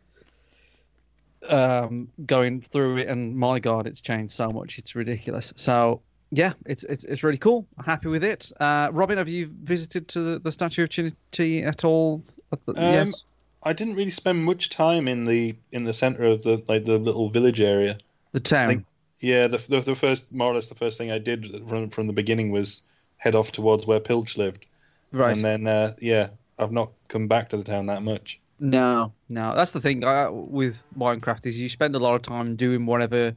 um, 1.49 2.09
going 2.25 2.61
through 2.61 2.97
it, 2.97 3.07
and 3.07 3.35
my 3.35 3.59
god, 3.59 3.87
it's 3.87 4.01
changed 4.01 4.33
so 4.33 4.49
much. 4.49 4.77
It's 4.79 4.95
ridiculous. 4.95 5.53
So 5.55 6.01
yeah, 6.31 6.53
it's 6.65 6.83
it's, 6.83 7.03
it's 7.03 7.23
really 7.23 7.37
cool. 7.37 7.67
I'm 7.77 7.85
happy 7.85 8.07
with 8.07 8.23
it. 8.23 8.51
Uh, 8.59 8.89
Robin, 8.91 9.17
have 9.17 9.29
you 9.29 9.51
visited 9.63 10.07
to 10.09 10.19
the, 10.21 10.39
the 10.39 10.51
Statue 10.51 10.83
of 10.83 10.89
Trinity 10.89 11.63
at 11.63 11.85
all? 11.85 12.23
At 12.51 12.65
the, 12.65 12.71
Um, 12.71 12.93
yes. 12.93 13.25
I 13.65 13.73
didn't 13.73 13.95
really 13.95 14.11
spend 14.11 14.45
much 14.45 14.69
time 14.69 15.07
in 15.07 15.25
the 15.25 15.55
in 15.71 15.83
the 15.85 15.93
center 15.93 16.23
of 16.23 16.43
the 16.43 16.63
like 16.67 16.85
the 16.85 16.97
little 16.97 17.29
village 17.29 17.61
area. 17.61 17.97
The 18.31 18.39
town. 18.39 18.67
Like, 18.67 18.81
yeah, 19.19 19.47
the, 19.47 19.57
the 19.57 19.81
the 19.81 19.95
first 19.95 20.31
more 20.31 20.51
or 20.51 20.55
less 20.55 20.67
the 20.67 20.75
first 20.75 20.97
thing 20.97 21.11
I 21.11 21.17
did 21.17 21.67
from 21.67 21.89
from 21.89 22.07
the 22.07 22.13
beginning 22.13 22.51
was 22.51 22.81
head 23.17 23.33
off 23.35 23.51
towards 23.51 23.87
where 23.87 23.99
Pilch 23.99 24.37
lived. 24.37 24.65
Right. 25.11 25.35
And 25.35 25.43
then 25.43 25.67
uh, 25.67 25.95
yeah, 25.99 26.27
I've 26.59 26.71
not 26.71 26.91
come 27.07 27.27
back 27.27 27.49
to 27.49 27.57
the 27.57 27.63
town 27.63 27.87
that 27.87 28.03
much. 28.03 28.39
No, 28.59 29.11
no. 29.29 29.53
That's 29.55 29.71
the 29.71 29.81
thing 29.81 30.03
uh, 30.03 30.31
with 30.31 30.81
Minecraft 30.97 31.45
is 31.45 31.57
you 31.59 31.67
spend 31.67 31.95
a 31.95 31.99
lot 31.99 32.15
of 32.15 32.21
time 32.21 32.55
doing 32.55 32.85
whatever, 32.85 33.35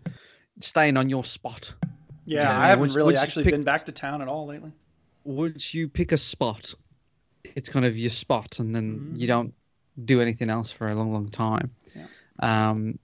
staying 0.61 0.97
on 0.97 1.09
your 1.09 1.25
spot. 1.25 1.73
Yeah, 2.27 2.39
You 2.41 2.45
know, 2.45 2.51
I 2.61 2.67
haven't 2.67 2.81
once- 2.81 2.95
really 2.97 3.15
once 3.15 3.23
actually 3.23 3.45
pick- 3.45 3.55
been 3.55 3.65
back 3.65 3.87
to 3.87 3.93
town 3.93 4.21
at 4.23 4.29
all 4.29 4.47
lately. 4.47 4.71
once 5.25 5.73
you 5.75 5.89
pick 5.89 6.13
a 6.13 6.17
spot, 6.19 6.73
it's 7.57 7.69
kind 7.69 7.85
of 7.85 7.97
your 7.97 8.11
spot, 8.11 8.59
and 8.61 8.75
then 8.77 8.99
Mm-hmm. 8.99 9.17
you 9.17 9.27
don't 9.27 9.55
do 10.05 10.21
anything 10.21 10.51
else 10.51 10.71
for 10.71 10.89
a 10.89 10.95
long, 10.95 11.13
long 11.13 11.29
time. 11.29 11.71
Um, 12.41 12.99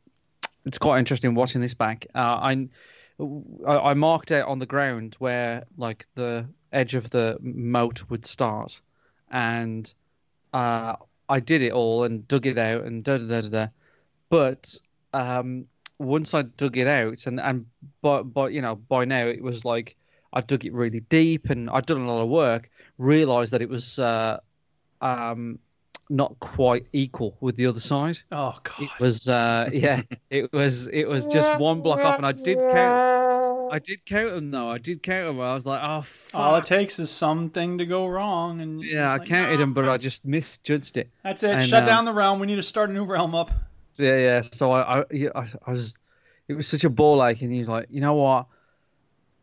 it's 0.64 0.78
quite 0.78 0.98
interesting 0.98 1.34
watching 1.34 1.60
this 1.60 1.74
back. 1.74 2.06
Uh, 2.14 2.18
I, 2.18 2.68
I 3.66 3.90
I 3.90 3.94
marked 3.94 4.32
out 4.32 4.48
on 4.48 4.58
the 4.58 4.66
ground 4.66 5.16
where 5.18 5.64
like 5.76 6.06
the 6.14 6.46
edge 6.72 6.94
of 6.94 7.10
the 7.10 7.38
moat 7.40 8.08
would 8.08 8.26
start, 8.26 8.80
and 9.30 9.92
uh, 10.52 10.96
I 11.28 11.40
did 11.40 11.62
it 11.62 11.72
all 11.72 12.04
and 12.04 12.26
dug 12.26 12.46
it 12.46 12.58
out 12.58 12.84
and 12.84 13.04
da 13.04 13.18
da 13.18 13.26
da 13.26 13.40
da. 13.42 13.48
da. 13.48 13.66
But 14.30 14.74
um, 15.12 15.66
once 15.98 16.34
I 16.34 16.42
dug 16.42 16.76
it 16.76 16.86
out, 16.86 17.26
and 17.26 17.40
and 17.40 17.66
but 18.00 18.24
but 18.24 18.52
you 18.52 18.62
know 18.62 18.76
by 18.76 19.04
now 19.04 19.26
it 19.26 19.42
was 19.42 19.64
like 19.64 19.96
I 20.32 20.40
dug 20.40 20.64
it 20.64 20.72
really 20.72 21.00
deep 21.00 21.50
and 21.50 21.70
I'd 21.70 21.86
done 21.86 22.00
a 22.00 22.12
lot 22.12 22.22
of 22.22 22.28
work. 22.28 22.70
Realised 22.98 23.52
that 23.52 23.62
it 23.62 23.68
was 23.68 23.98
uh, 23.98 24.40
um, 25.00 25.58
not 26.10 26.38
quite 26.40 26.86
equal 26.92 27.36
with 27.40 27.56
the 27.56 27.66
other 27.66 27.80
side. 27.80 28.18
Oh 28.30 28.58
god. 28.62 28.82
It 28.82 28.90
was 29.00 29.28
uh, 29.28 29.70
yeah, 29.72 30.02
it 30.30 30.52
was 30.52 30.86
it 30.88 31.06
was 31.06 31.26
just 31.26 31.58
one 31.58 31.80
block 31.80 32.00
off, 32.00 32.16
and 32.16 32.26
I 32.26 32.32
did 32.32 32.58
count. 32.58 33.72
I 33.72 33.78
did 33.78 34.04
count 34.04 34.30
them 34.32 34.50
though. 34.50 34.68
I 34.68 34.78
did 34.78 35.02
count 35.02 35.26
them. 35.26 35.40
I 35.40 35.54
was 35.54 35.66
like, 35.66 35.80
oh 35.82 36.02
fuck. 36.02 36.40
All 36.40 36.56
it 36.56 36.64
takes 36.64 36.98
is 36.98 37.10
something 37.10 37.78
to 37.78 37.86
go 37.86 38.06
wrong, 38.06 38.60
and 38.60 38.82
yeah, 38.82 39.10
I 39.10 39.16
like, 39.16 39.28
counted 39.28 39.58
them, 39.58 39.72
but 39.72 39.88
I 39.88 39.96
just 39.96 40.24
misjudged 40.24 40.96
it. 40.96 41.10
That's 41.22 41.42
it. 41.42 41.50
And, 41.50 41.68
Shut 41.68 41.82
um, 41.84 41.88
down 41.88 42.04
the 42.04 42.12
realm. 42.12 42.38
We 42.38 42.46
need 42.46 42.56
to 42.56 42.62
start 42.62 42.90
a 42.90 42.92
new 42.92 43.04
realm 43.04 43.34
up. 43.34 43.50
Yeah, 43.98 44.16
yeah. 44.16 44.42
So 44.52 44.72
I, 44.72 45.00
I, 45.00 45.04
yeah, 45.10 45.30
I, 45.34 45.46
I 45.66 45.70
was, 45.70 45.98
it 46.48 46.54
was 46.54 46.66
such 46.66 46.84
a 46.84 46.90
ball 46.90 47.24
ache, 47.24 47.42
and 47.42 47.52
he 47.52 47.58
was 47.58 47.68
like, 47.68 47.86
you 47.90 48.00
know 48.00 48.14
what? 48.14 48.46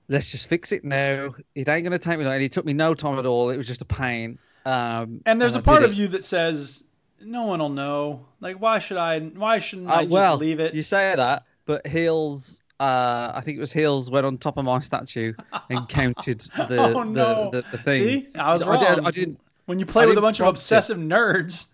Let's 0.07 0.29
just 0.29 0.47
fix 0.47 0.71
it 0.71 0.83
now. 0.83 1.33
It 1.55 1.69
ain't 1.69 1.83
gonna 1.83 1.97
take 1.97 2.19
me 2.19 2.25
long. 2.25 2.35
And 2.35 2.43
it 2.43 2.51
took 2.51 2.65
me 2.65 2.73
no 2.73 2.93
time 2.93 3.17
at 3.17 3.25
all. 3.25 3.49
It 3.49 3.57
was 3.57 3.67
just 3.67 3.81
a 3.81 3.85
pain. 3.85 4.37
Um, 4.65 5.21
And 5.25 5.41
there's 5.41 5.55
a 5.55 5.59
a 5.59 5.61
part 5.61 5.83
of 5.83 5.93
you 5.93 6.07
that 6.09 6.23
says, 6.25 6.83
"No 7.21 7.43
one 7.43 7.59
will 7.59 7.69
know. 7.69 8.25
Like, 8.39 8.57
why 8.57 8.79
should 8.79 8.97
I? 8.97 9.19
Why 9.19 9.59
shouldn't 9.59 9.89
I 9.89 9.93
Uh, 9.93 10.01
just 10.03 10.11
well, 10.13 10.37
leave 10.37 10.59
it?" 10.59 10.73
You 10.75 10.83
say 10.83 11.15
that, 11.15 11.43
but 11.65 11.85
Heels, 11.87 12.61
uh, 12.79 13.31
I 13.33 13.41
think 13.43 13.57
it 13.57 13.61
was 13.61 13.71
Heels, 13.73 14.09
went 14.11 14.25
on 14.25 14.37
top 14.37 14.57
of 14.57 14.65
my 14.65 14.79
statue 14.79 15.33
and 15.69 15.87
counted 15.99 16.41
the 16.67 16.77
oh 16.95 17.03
no! 17.03 17.49
the, 17.51 17.61
the, 17.61 17.67
the 17.71 17.77
thing. 17.79 18.01
See, 18.03 18.27
I 18.35 18.53
was 18.53 18.61
I 18.63 18.69
wrong. 18.69 18.79
did- 18.95 19.05
I 19.05 19.11
didn't. 19.11 19.39
When 19.67 19.79
you 19.79 19.85
I 19.87 19.91
play 19.91 20.05
with 20.07 20.17
a 20.17 20.21
bunch 20.21 20.39
of 20.39 20.43
prompt 20.45 20.57
it. 20.57 20.61
obsessive 20.61 20.97
nerds. 20.97 21.67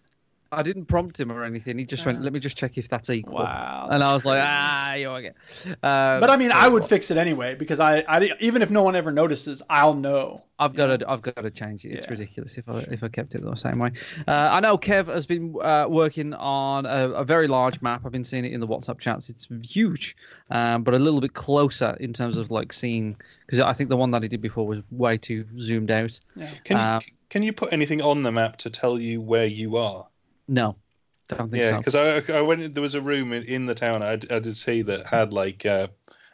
I 0.52 0.64
didn't 0.64 0.86
prompt 0.86 1.20
him 1.20 1.32
or 1.32 1.44
anything. 1.44 1.78
He 1.78 1.86
just 1.86 2.06
went, 2.06 2.22
"Let 2.22 2.34
me 2.34 2.40
just 2.40 2.58
check 2.58 2.78
if 2.78 2.88
that's 2.90 3.10
equal." 3.10 3.40
Wow, 3.40 3.88
and 3.92 3.96
I 3.96 3.98
that's 3.98 4.14
was 4.14 4.26
like, 4.26 4.42
"Ah, 4.44 4.94
you 4.94 5.10
okay?" 5.10 5.32
Um, 5.66 5.76
But 5.84 6.30
I 6.30 6.38
mean, 6.38 6.52
so 6.52 6.58
I 6.58 6.68
would 6.68 6.86
fix 6.86 7.12
it 7.12 7.18
anyway 7.18 7.56
because 7.56 7.80
I, 7.80 8.04
I, 8.08 8.32
even 8.40 8.62
if 8.62 8.70
no 8.70 8.84
one 8.84 8.96
ever 8.96 9.12
notices, 9.12 9.62
I'll 9.70 9.94
know. 9.94 10.44
I've 10.60 10.74
got 10.74 11.00
to, 11.00 11.10
I've 11.10 11.22
got 11.22 11.36
to 11.36 11.52
change 11.52 11.86
it. 11.86 11.90
It's 11.94 12.06
Yeah. 12.06 12.12
ridiculous 12.12 12.58
if 12.58 12.68
I 12.68 12.80
if 12.92 13.04
I 13.04 13.10
kept 13.10 13.36
it 13.36 13.44
the 13.44 13.56
same 13.56 13.78
way. 13.80 13.92
Uh, 14.28 14.50
I 14.52 14.60
know 14.60 14.78
Kev 14.78 15.08
has 15.08 15.26
been 15.28 15.56
uh, 15.62 15.86
working 15.88 16.34
on 16.34 16.86
a, 16.86 17.10
a 17.12 17.24
very 17.24 17.48
large 17.48 17.82
map. 17.82 18.02
I've 18.06 18.12
been 18.12 18.24
seeing 18.24 18.44
it 18.46 18.52
in 18.52 18.60
the 18.60 18.68
WhatsApp 18.68 19.00
chats. 19.00 19.30
It's 19.30 19.48
huge, 19.64 20.16
um, 20.50 20.84
but 20.84 20.94
a 20.94 21.00
little 21.00 21.22
bit 21.22 21.34
closer 21.34 21.96
in 22.00 22.12
terms 22.14 22.38
of 22.38 22.50
like 22.50 22.74
seeing 22.74 23.16
because 23.46 23.60
I 23.60 23.74
think 23.74 23.90
the 23.90 23.98
one 23.98 24.12
that 24.12 24.24
he 24.24 24.30
did 24.30 24.42
before 24.42 24.66
was 24.66 24.80
way 24.92 25.18
too 25.18 25.46
zoomed 25.60 25.92
out. 25.92 26.20
Can 26.64 26.78
Um, 26.78 27.02
can 27.30 27.44
you 27.44 27.54
put 27.54 27.72
anything 27.74 28.02
on 28.02 28.24
the 28.24 28.32
map 28.32 28.58
to 28.58 28.70
tell 28.70 29.00
you 29.00 29.22
where 29.22 29.46
you 29.46 29.78
are? 29.78 30.08
No, 30.48 30.76
don't 31.30 31.50
think 31.50 31.62
Yeah, 31.62 31.72
so. 31.72 31.78
because 31.78 31.96
I, 31.96 32.34
I 32.38 32.42
went. 32.42 32.74
There 32.74 32.82
was 32.82 32.96
a 32.96 33.02
room 33.02 33.34
in, 33.34 33.44
in 33.44 33.66
the 33.66 33.76
town 33.76 34.02
I, 34.04 34.14
I 34.14 34.40
did 34.40 34.56
see 34.58 34.82
that 34.84 35.06
had 35.08 35.34
like 35.34 35.66
uh, 35.66 35.88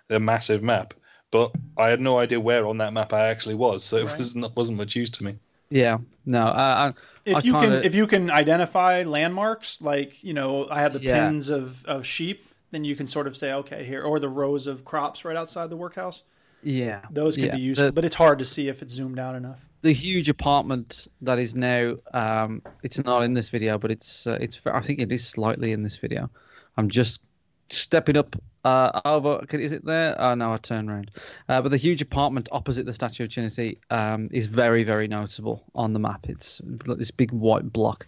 a 0.10 0.20
massive 0.20 0.62
map, 0.64 0.94
but 1.32 1.52
I 1.78 1.90
had 1.90 2.00
no 2.02 2.20
idea 2.20 2.40
where 2.40 2.66
on 2.68 2.78
that 2.78 2.94
map 2.94 3.14
I 3.14 3.28
actually 3.28 3.56
was, 3.56 3.84
so 3.84 3.98
it 3.98 4.18
was 4.18 4.36
not, 4.36 4.56
wasn't 4.56 4.78
much 4.78 4.96
use 4.96 5.10
to 5.12 5.24
me. 5.24 5.36
Yeah, 5.70 5.98
no. 6.26 6.42
Uh, 6.42 6.92
I, 6.92 6.94
If 7.26 7.38
I 7.38 7.40
you 7.40 7.54
kinda, 7.54 7.78
can, 7.78 7.84
if 7.84 7.96
you 7.96 8.06
can 8.06 8.30
identify 8.30 9.04
landmarks, 9.04 9.82
like 9.82 10.24
you 10.24 10.34
know, 10.34 10.68
I 10.70 10.82
have 10.82 10.94
the 10.94 11.00
Yeah. 11.00 11.26
pins 11.26 11.50
of, 11.50 11.84
of 11.86 12.06
sheep, 12.06 12.46
then 12.72 12.84
you 12.84 12.96
can 12.96 13.08
sort 13.08 13.28
of 13.28 13.36
say, 13.36 13.52
okay, 13.54 13.84
here, 13.84 14.02
or 14.04 14.20
the 14.20 14.30
rows 14.30 14.68
of 14.68 14.86
crops 14.86 15.26
right 15.26 15.36
outside 15.38 15.70
the 15.70 15.78
workhouse. 15.78 16.24
yeah, 16.62 17.02
Those 17.12 17.36
could 17.36 17.46
yeah. 17.46 17.56
be 17.56 17.62
useful, 17.62 17.88
The- 17.88 17.92
but 17.92 18.06
it's 18.06 18.16
hard 18.16 18.38
to 18.40 18.46
see 18.46 18.68
if 18.68 18.82
it's 18.82 18.94
zoomed 18.94 19.18
out 19.20 19.36
enough. 19.36 19.66
The 19.84 19.94
huge 19.94 20.30
apartment 20.30 21.08
that 21.22 21.38
is 21.38 21.54
now 21.54 21.96
um 22.14 22.62
it's 22.84 23.04
not 23.04 23.22
in 23.22 23.34
this 23.34 23.50
video 23.50 23.78
but 23.78 23.92
it's 23.92 24.26
uh, 24.26 24.38
it's 24.42 24.60
i 24.66 24.80
think 24.80 25.00
it 25.00 25.12
is 25.12 25.28
slightly 25.28 25.72
in 25.72 25.84
this 25.84 25.98
video. 25.98 26.30
I'm 26.78 26.90
just 26.90 27.22
stepping 27.70 28.18
up 28.18 28.36
uh 28.64 29.02
over 29.06 29.46
is 29.52 29.74
it 29.74 29.86
there? 29.86 30.20
Oh 30.20 30.34
no 30.36 30.54
i 30.54 30.58
turn 30.58 30.90
around. 30.90 31.12
Uh, 31.50 31.62
but 31.62 31.70
the 31.70 31.78
huge 31.78 32.02
apartment 32.02 32.48
opposite 32.52 32.86
the 32.86 32.94
statue 32.94 33.26
of 33.26 33.30
trinity 33.30 33.78
um 33.90 34.30
is 34.32 34.48
very 34.48 34.86
very 34.86 35.08
noticeable 35.08 35.64
on 35.76 35.92
the 35.92 36.00
map. 36.00 36.26
It's 36.30 36.62
got 36.62 36.98
this 36.98 37.12
big 37.12 37.32
white 37.32 37.72
block 37.72 38.08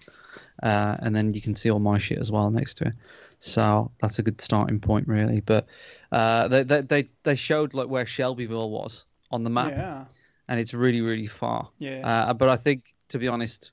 uh 0.64 0.96
and 1.00 1.14
then 1.14 1.34
you 1.34 1.42
can 1.42 1.56
see 1.56 1.70
all 1.70 1.80
my 1.80 1.98
shit 1.98 2.20
as 2.20 2.32
well 2.32 2.50
next 2.52 2.76
to 2.76 2.88
it. 2.88 2.94
So 3.40 3.92
that's 4.02 4.18
a 4.18 4.24
good 4.24 4.40
starting 4.40 4.80
point 4.80 5.10
really. 5.10 5.42
But 5.42 5.68
uh 6.14 6.48
they 6.48 6.64
they, 6.64 7.10
they 7.24 7.36
showed 7.36 7.74
like 7.74 7.90
where 7.90 8.06
shelbyville 8.06 8.70
was 8.70 9.04
on 9.30 9.44
the 9.44 9.50
map. 9.50 9.72
Yeah. 9.72 10.06
And 10.48 10.60
it's 10.60 10.74
really 10.74 11.02
really 11.02 11.28
far. 11.28 11.70
Yeah. 11.80 12.08
Uh, 12.30 12.34
but 12.34 12.50
I 12.50 12.56
think 12.56 12.94
to 13.10 13.20
be 13.20 13.28
honest, 13.28 13.72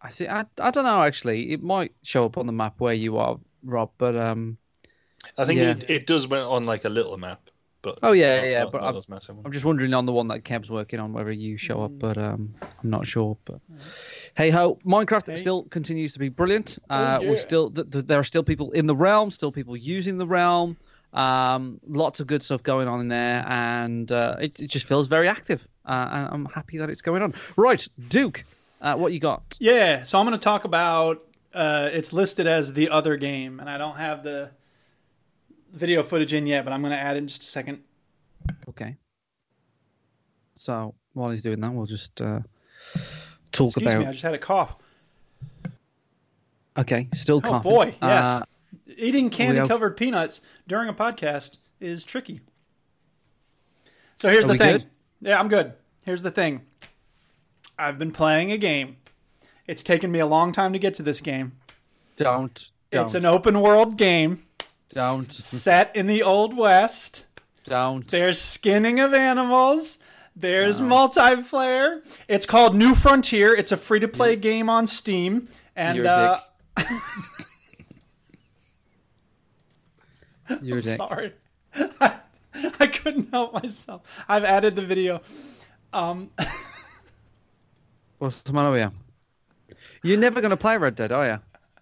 I 0.00 0.08
think 0.08 0.30
I, 0.30 0.44
I 0.60 0.70
don't 0.70 0.84
know 0.84 1.02
actually. 1.02 1.52
It 1.52 1.62
might 1.62 1.92
show 2.02 2.24
up 2.24 2.36
on 2.38 2.46
the 2.46 2.52
map 2.52 2.74
where 2.78 2.94
you 2.94 3.18
are, 3.18 3.38
Rob. 3.62 3.90
But 3.98 4.16
um, 4.16 4.56
I 5.38 5.44
think 5.44 5.58
Yeah. 5.60 5.70
it, 5.70 5.90
it 5.90 6.06
does 6.06 6.26
went 6.26 6.44
on 6.44 6.66
like 6.66 6.84
a 6.84 6.88
little 6.88 7.16
map, 7.16 7.48
but 7.82 7.98
oh 8.02 8.12
yeah, 8.12 8.36
not- 8.38 8.46
yeah. 8.48 8.62
not- 8.64 8.72
but 8.72 8.80
not 8.80 8.88
I'm, 8.88 8.94
those 8.94 9.08
massive 9.08 9.36
ones. 9.36 9.46
I'm 9.46 9.52
just 9.52 9.64
wondering 9.64 9.94
on 9.94 10.06
the 10.06 10.12
one 10.12 10.28
that 10.28 10.40
Kev's 10.44 10.70
working 10.70 10.98
on 11.00 11.12
whether 11.12 11.32
you 11.32 11.56
show 11.56 11.82
up. 11.82 11.92
But 11.98 12.18
um, 12.18 12.54
I'm 12.82 12.90
not 12.90 13.06
sure. 13.06 13.36
But 13.44 13.60
hey 14.36 14.50
ho, 14.50 14.78
Minecraft 14.84 15.38
still 15.38 15.64
continues 15.64 16.12
to 16.14 16.18
be 16.18 16.28
brilliant. 16.28 16.78
Uh, 16.90 17.18
yeah. 17.22 17.28
We're 17.30 17.36
still 17.38 17.70
th- 17.70 17.90
th- 17.90 18.06
there 18.06 18.18
are 18.18 18.24
still 18.24 18.42
people 18.42 18.72
in 18.72 18.86
the 18.86 18.96
realm, 18.96 19.30
still 19.30 19.52
people 19.52 19.76
using 19.76 20.18
the 20.18 20.26
realm. 20.26 20.76
Um, 21.12 21.78
lots 21.86 22.20
of 22.20 22.26
good 22.26 22.42
stuff 22.42 22.62
going 22.62 22.88
on 22.88 23.00
in 23.00 23.08
there, 23.08 23.44
and 23.46 24.10
uh, 24.10 24.36
it, 24.40 24.58
it 24.60 24.68
just 24.68 24.86
feels 24.86 25.08
very 25.08 25.28
active. 25.28 25.66
Uh, 25.84 26.08
and 26.12 26.28
I'm 26.32 26.44
happy 26.46 26.78
that 26.78 26.88
it's 26.88 27.02
going 27.02 27.22
on. 27.22 27.34
Right, 27.56 27.86
Duke, 28.08 28.44
uh, 28.80 28.94
what 28.94 29.12
you 29.12 29.18
got? 29.20 29.42
Yeah, 29.60 30.04
so 30.04 30.18
I'm 30.18 30.26
going 30.26 30.38
to 30.38 30.42
talk 30.42 30.64
about. 30.64 31.22
Uh, 31.52 31.90
it's 31.92 32.14
listed 32.14 32.46
as 32.46 32.72
the 32.72 32.88
other 32.88 33.16
game, 33.16 33.60
and 33.60 33.68
I 33.68 33.76
don't 33.76 33.96
have 33.98 34.22
the 34.24 34.50
video 35.72 36.02
footage 36.02 36.32
in 36.32 36.46
yet, 36.46 36.64
but 36.64 36.72
I'm 36.72 36.80
going 36.80 36.92
to 36.92 36.98
add 36.98 37.16
it 37.16 37.18
in 37.18 37.28
just 37.28 37.42
a 37.42 37.46
second. 37.46 37.82
Okay. 38.70 38.96
So 40.54 40.94
while 41.12 41.30
he's 41.30 41.42
doing 41.42 41.60
that, 41.60 41.72
we'll 41.72 41.86
just 41.86 42.20
uh, 42.22 42.40
talk 43.52 43.68
Excuse 43.68 43.68
about. 43.76 43.76
Excuse 43.76 43.94
me, 43.96 44.06
I 44.06 44.12
just 44.12 44.22
had 44.22 44.34
a 44.34 44.38
cough. 44.38 44.76
Okay, 46.78 47.08
still 47.12 47.36
Oh 47.38 47.40
coughing. 47.50 47.70
boy, 47.70 47.94
yes. 48.00 48.42
Eating 48.96 49.30
candy 49.30 49.66
covered 49.66 49.96
peanuts 49.96 50.40
during 50.66 50.88
a 50.88 50.94
podcast 50.94 51.58
is 51.80 52.04
tricky. 52.04 52.40
So 54.16 54.28
here's 54.28 54.44
Are 54.44 54.48
the 54.48 54.58
thing. 54.58 54.72
good? 54.78 54.86
Yeah, 55.20 55.38
I'm 55.38 55.48
good. 55.48 55.72
Here's 56.04 56.22
the 56.22 56.30
thing. 56.30 56.62
I've 57.78 57.98
been 57.98 58.12
playing 58.12 58.52
a 58.52 58.58
game. 58.58 58.96
It's 59.66 59.82
taken 59.82 60.10
me 60.12 60.18
a 60.18 60.26
long 60.26 60.52
time 60.52 60.72
to 60.72 60.78
get 60.78 60.94
to 60.94 61.02
this 61.02 61.20
game. 61.20 61.52
don't. 62.16 62.70
don't 62.90 63.02
It's 63.04 63.14
an 63.14 63.24
open 63.24 63.60
world 63.60 63.96
game 63.96 64.44
don't. 64.90 65.32
set 65.32 65.94
in 65.96 66.06
the 66.06 66.22
Old 66.22 66.56
West. 66.56 67.24
Don't. 67.64 68.06
There's 68.08 68.40
skinning 68.40 69.00
of 69.00 69.14
animals. 69.14 69.98
There's 70.34 70.80
multiplayer. 70.80 72.02
It's 72.28 72.46
called 72.46 72.74
New 72.74 72.94
Frontier. 72.94 73.54
It's 73.54 73.70
a 73.72 73.76
free 73.76 74.00
to 74.00 74.08
play 74.08 74.34
game 74.36 74.68
on 74.68 74.86
Steam. 74.86 75.48
And 75.76 76.06
uh, 76.06 76.40
You're 80.62 80.78
a 80.78 80.82
dick. 80.82 80.96
sorry. 80.96 81.32
I, 81.74 82.16
I 82.54 82.86
couldn't 82.86 83.30
help 83.30 83.52
myself. 83.54 84.02
I've 84.28 84.44
added 84.44 84.76
the 84.76 84.82
video. 84.82 85.22
Um, 85.92 86.30
What's 88.18 88.40
the 88.42 88.52
matter 88.52 88.70
with 88.70 88.80
you? 88.80 89.76
You're 90.02 90.18
never 90.18 90.40
going 90.40 90.50
to 90.50 90.56
play 90.56 90.76
Red 90.76 90.94
Dead, 90.94 91.12
are 91.12 91.26
you? 91.26 91.38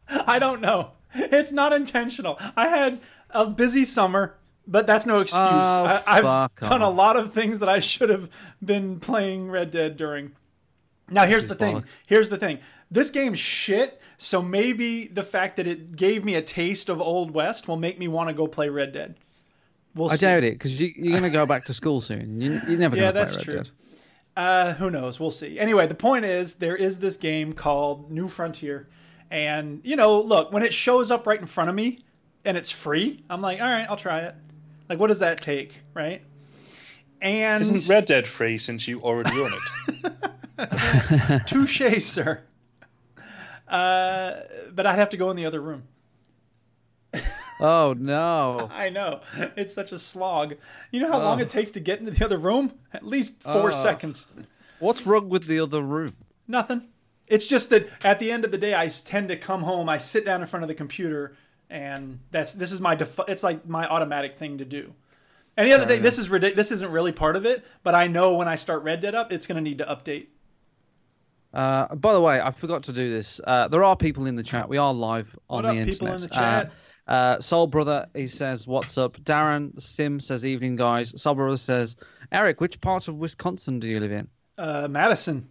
I 0.26 0.38
don't 0.38 0.60
know. 0.60 0.92
It's 1.14 1.52
not 1.52 1.72
intentional. 1.72 2.38
I 2.56 2.68
had 2.68 3.00
a 3.30 3.46
busy 3.46 3.84
summer, 3.84 4.36
but 4.66 4.86
that's 4.86 5.06
no 5.06 5.18
excuse. 5.18 5.42
Oh, 5.42 5.84
I, 5.84 6.02
I've 6.06 6.22
fuck 6.22 6.60
done 6.60 6.82
a 6.82 6.90
lot 6.90 7.16
of 7.16 7.32
things 7.32 7.60
that 7.60 7.68
I 7.68 7.78
should 7.80 8.10
have 8.10 8.28
been 8.64 9.00
playing 9.00 9.50
Red 9.50 9.70
Dead 9.70 9.96
during. 9.96 10.32
Now 11.08 11.26
here's 11.26 11.46
the 11.46 11.54
thing. 11.54 11.84
Here's 12.06 12.28
the 12.28 12.36
thing. 12.38 12.60
This 12.90 13.10
game's 13.10 13.38
shit, 13.38 14.00
so 14.18 14.42
maybe 14.42 15.06
the 15.06 15.22
fact 15.22 15.56
that 15.56 15.66
it 15.66 15.94
gave 15.96 16.24
me 16.24 16.34
a 16.34 16.42
taste 16.42 16.88
of 16.88 17.00
Old 17.00 17.30
West 17.32 17.68
will 17.68 17.76
make 17.76 17.98
me 17.98 18.08
want 18.08 18.28
to 18.28 18.34
go 18.34 18.46
play 18.46 18.68
Red 18.68 18.92
Dead. 18.92 19.14
We'll 19.94 20.10
I 20.10 20.16
see. 20.16 20.26
doubt 20.26 20.44
it 20.44 20.54
because 20.54 20.80
you, 20.80 20.92
you're 20.96 21.12
going 21.12 21.22
to 21.24 21.30
go 21.30 21.46
back 21.46 21.64
to 21.66 21.74
school 21.74 22.00
soon. 22.00 22.40
You, 22.40 22.60
you're 22.68 22.78
never 22.78 22.96
going 22.96 23.06
Yeah, 23.06 23.12
play 23.12 23.20
that's 23.20 23.36
Red 23.36 23.44
true. 23.44 23.54
Dead. 23.54 23.70
Uh, 24.36 24.72
who 24.74 24.90
knows? 24.90 25.18
We'll 25.18 25.30
see. 25.32 25.58
Anyway, 25.58 25.86
the 25.86 25.94
point 25.94 26.24
is 26.24 26.54
there 26.54 26.76
is 26.76 26.98
this 27.00 27.16
game 27.16 27.52
called 27.52 28.10
New 28.10 28.28
Frontier, 28.28 28.88
and 29.30 29.80
you 29.84 29.96
know, 29.96 30.20
look 30.20 30.52
when 30.52 30.62
it 30.62 30.72
shows 30.72 31.10
up 31.10 31.26
right 31.26 31.40
in 31.40 31.46
front 31.46 31.68
of 31.70 31.76
me 31.76 31.98
and 32.44 32.56
it's 32.56 32.70
free, 32.70 33.22
I'm 33.28 33.42
like, 33.42 33.60
all 33.60 33.66
right, 33.68 33.86
I'll 33.88 33.96
try 33.96 34.20
it. 34.20 34.34
Like, 34.88 34.98
what 34.98 35.08
does 35.08 35.18
that 35.18 35.40
take, 35.40 35.82
right? 35.94 36.22
And 37.20 37.62
Isn't 37.62 37.88
Red 37.88 38.06
Dead 38.06 38.26
free 38.26 38.56
since 38.58 38.88
you 38.88 39.00
already 39.02 39.38
own 39.38 39.52
it? 40.58 41.42
touche, 41.46 42.02
sir. 42.02 42.42
Uh, 43.70 44.40
but 44.72 44.86
I'd 44.86 44.98
have 44.98 45.10
to 45.10 45.16
go 45.16 45.30
in 45.30 45.36
the 45.36 45.46
other 45.46 45.60
room. 45.60 45.84
Oh 47.62 47.94
no! 47.98 48.68
I 48.72 48.88
know 48.88 49.20
it's 49.56 49.74
such 49.74 49.92
a 49.92 49.98
slog. 49.98 50.54
You 50.90 51.00
know 51.00 51.12
how 51.12 51.18
long 51.20 51.40
it 51.40 51.50
takes 51.50 51.70
to 51.72 51.80
get 51.80 51.98
into 51.98 52.10
the 52.10 52.24
other 52.24 52.38
room? 52.38 52.72
At 52.92 53.04
least 53.04 53.42
four 53.42 53.70
Oh. 53.70 53.72
seconds. 53.72 54.26
What's 54.78 55.06
wrong 55.06 55.28
with 55.28 55.46
the 55.46 55.60
other 55.60 55.82
room? 55.82 56.16
Nothing. 56.48 56.88
It's 57.26 57.44
just 57.46 57.68
that 57.70 57.88
at 58.02 58.18
the 58.18 58.32
end 58.32 58.44
of 58.46 58.50
the 58.50 58.56
day, 58.58 58.74
I 58.74 58.88
tend 58.88 59.28
to 59.28 59.36
come 59.36 59.62
home. 59.62 59.88
I 59.90 59.98
sit 59.98 60.24
down 60.24 60.40
in 60.40 60.48
front 60.48 60.64
of 60.64 60.68
the 60.68 60.74
computer, 60.74 61.36
and 61.68 62.20
that's 62.30 62.52
this 62.54 62.72
is 62.72 62.80
my 62.80 62.94
default. 62.94 63.28
It's 63.28 63.42
like 63.42 63.68
my 63.68 63.86
automatic 63.86 64.38
thing 64.38 64.56
to 64.58 64.64
do. 64.64 64.94
And 65.56 65.66
the 65.66 65.74
other 65.74 65.84
thing, 65.84 66.00
this 66.00 66.18
is 66.18 66.30
ridiculous. 66.30 66.68
This 66.68 66.72
isn't 66.78 66.90
really 66.90 67.12
part 67.12 67.36
of 67.36 67.44
it, 67.44 67.62
but 67.82 67.94
I 67.94 68.06
know 68.06 68.34
when 68.36 68.48
I 68.48 68.54
start 68.54 68.82
Red 68.84 69.00
Dead 69.00 69.14
up, 69.14 69.30
it's 69.32 69.46
going 69.46 69.56
to 69.56 69.60
need 69.62 69.78
to 69.78 69.84
update. 69.84 70.28
Uh, 71.52 71.94
by 71.96 72.12
the 72.12 72.20
way, 72.20 72.40
I 72.40 72.50
forgot 72.50 72.84
to 72.84 72.92
do 72.92 73.10
this. 73.12 73.40
Uh, 73.44 73.68
there 73.68 73.82
are 73.82 73.96
people 73.96 74.26
in 74.26 74.36
the 74.36 74.42
chat. 74.42 74.68
We 74.68 74.78
are 74.78 74.94
live 74.94 75.36
on 75.48 75.64
the 75.64 75.70
internet. 75.70 75.86
What 75.86 75.86
the 75.86 75.90
up, 75.90 76.00
people 76.00 76.14
in 76.14 76.22
the 76.22 76.28
chat? 76.28 76.66
Uh, 76.66 76.70
uh, 77.10 77.40
Soul 77.40 77.66
Brother, 77.66 78.06
he 78.14 78.28
says, 78.28 78.68
"What's 78.68 78.96
up?" 78.96 79.16
Darren 79.24 79.80
Sim 79.80 80.20
says, 80.20 80.44
"Evening, 80.44 80.76
guys." 80.76 81.20
Soul 81.20 81.34
Brother 81.34 81.56
says, 81.56 81.96
"Eric, 82.30 82.60
which 82.60 82.80
part 82.80 83.08
of 83.08 83.16
Wisconsin 83.16 83.80
do 83.80 83.88
you 83.88 83.98
live 83.98 84.12
in?" 84.12 84.28
Uh, 84.56 84.86
Madison, 84.88 85.48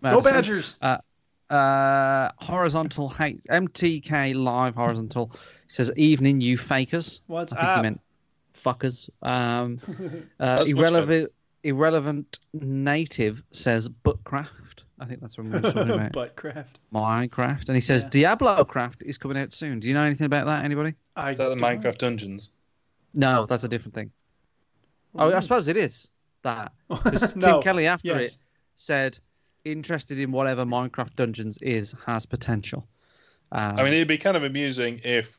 Madison. 0.00 0.24
go 0.24 0.36
Badgers! 0.36 0.76
Uh, 0.82 0.98
uh, 1.52 2.32
horizontal 2.38 3.08
hate 3.08 3.44
MTK 3.48 4.34
live 4.34 4.74
horizontal 4.74 5.30
says, 5.70 5.92
"Evening, 5.96 6.40
you 6.40 6.58
fakers." 6.58 7.20
What's 7.28 7.52
I 7.52 7.56
think 7.56 7.68
up? 7.68 7.76
he 7.76 7.82
meant 7.82 8.00
fuckers. 8.52 9.08
Um, 9.22 9.80
uh, 10.40 10.64
irrelevant, 10.66 11.30
irrelevant 11.62 12.40
native 12.52 13.44
says, 13.52 13.88
"Buttcraft." 13.88 14.48
I 14.98 15.04
think 15.04 15.20
that's 15.20 15.36
what 15.36 15.46
we're 15.48 15.60
talking 15.60 15.90
about. 15.90 16.12
Buttcraft. 16.36 16.76
Minecraft, 16.92 17.68
and 17.68 17.76
he 17.76 17.80
says 17.80 18.04
Diablo 18.06 18.64
Craft 18.64 19.02
is 19.04 19.18
coming 19.18 19.36
out 19.38 19.52
soon. 19.52 19.78
Do 19.80 19.88
you 19.88 19.94
know 19.94 20.02
anything 20.02 20.24
about 20.26 20.46
that? 20.46 20.64
Anybody? 20.64 20.94
I 21.16 21.32
Is 21.32 21.38
that 21.38 21.50
the 21.50 21.56
don't- 21.56 21.82
Minecraft 21.82 21.98
Dungeons? 21.98 22.50
No, 23.14 23.46
that's 23.46 23.64
a 23.64 23.68
different 23.68 23.94
thing. 23.94 24.10
Oh, 25.14 25.34
I 25.34 25.40
suppose 25.40 25.68
it 25.68 25.76
is 25.76 26.08
that. 26.42 26.72
'Cause 26.90 27.32
Tim 27.34 27.40
No, 27.40 27.60
Kelly 27.60 27.86
after 27.86 28.08
yes. 28.08 28.34
it 28.34 28.38
said, 28.76 29.18
interested 29.64 30.18
in 30.20 30.30
whatever 30.32 30.64
Minecraft 30.64 31.14
Dungeons 31.16 31.58
is 31.62 31.94
has 32.06 32.24
potential. 32.26 32.86
Um, 33.52 33.78
I 33.78 33.82
mean, 33.84 33.92
it'd 33.94 34.08
be 34.08 34.18
kind 34.18 34.36
of 34.36 34.44
amusing 34.44 35.00
if 35.04 35.38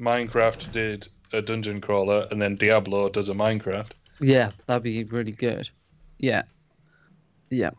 Minecraft 0.00 0.70
did 0.72 1.08
a 1.32 1.42
dungeon 1.42 1.80
crawler 1.80 2.26
and 2.30 2.40
then 2.40 2.56
Diablo 2.56 3.08
does 3.08 3.28
a 3.28 3.34
Minecraft. 3.34 3.90
yeah, 4.20 4.50
that'd 4.66 4.82
be 4.82 5.04
really 5.04 5.32
good. 5.32 5.68
Yeah, 6.18 6.42
yeah, 7.50 7.70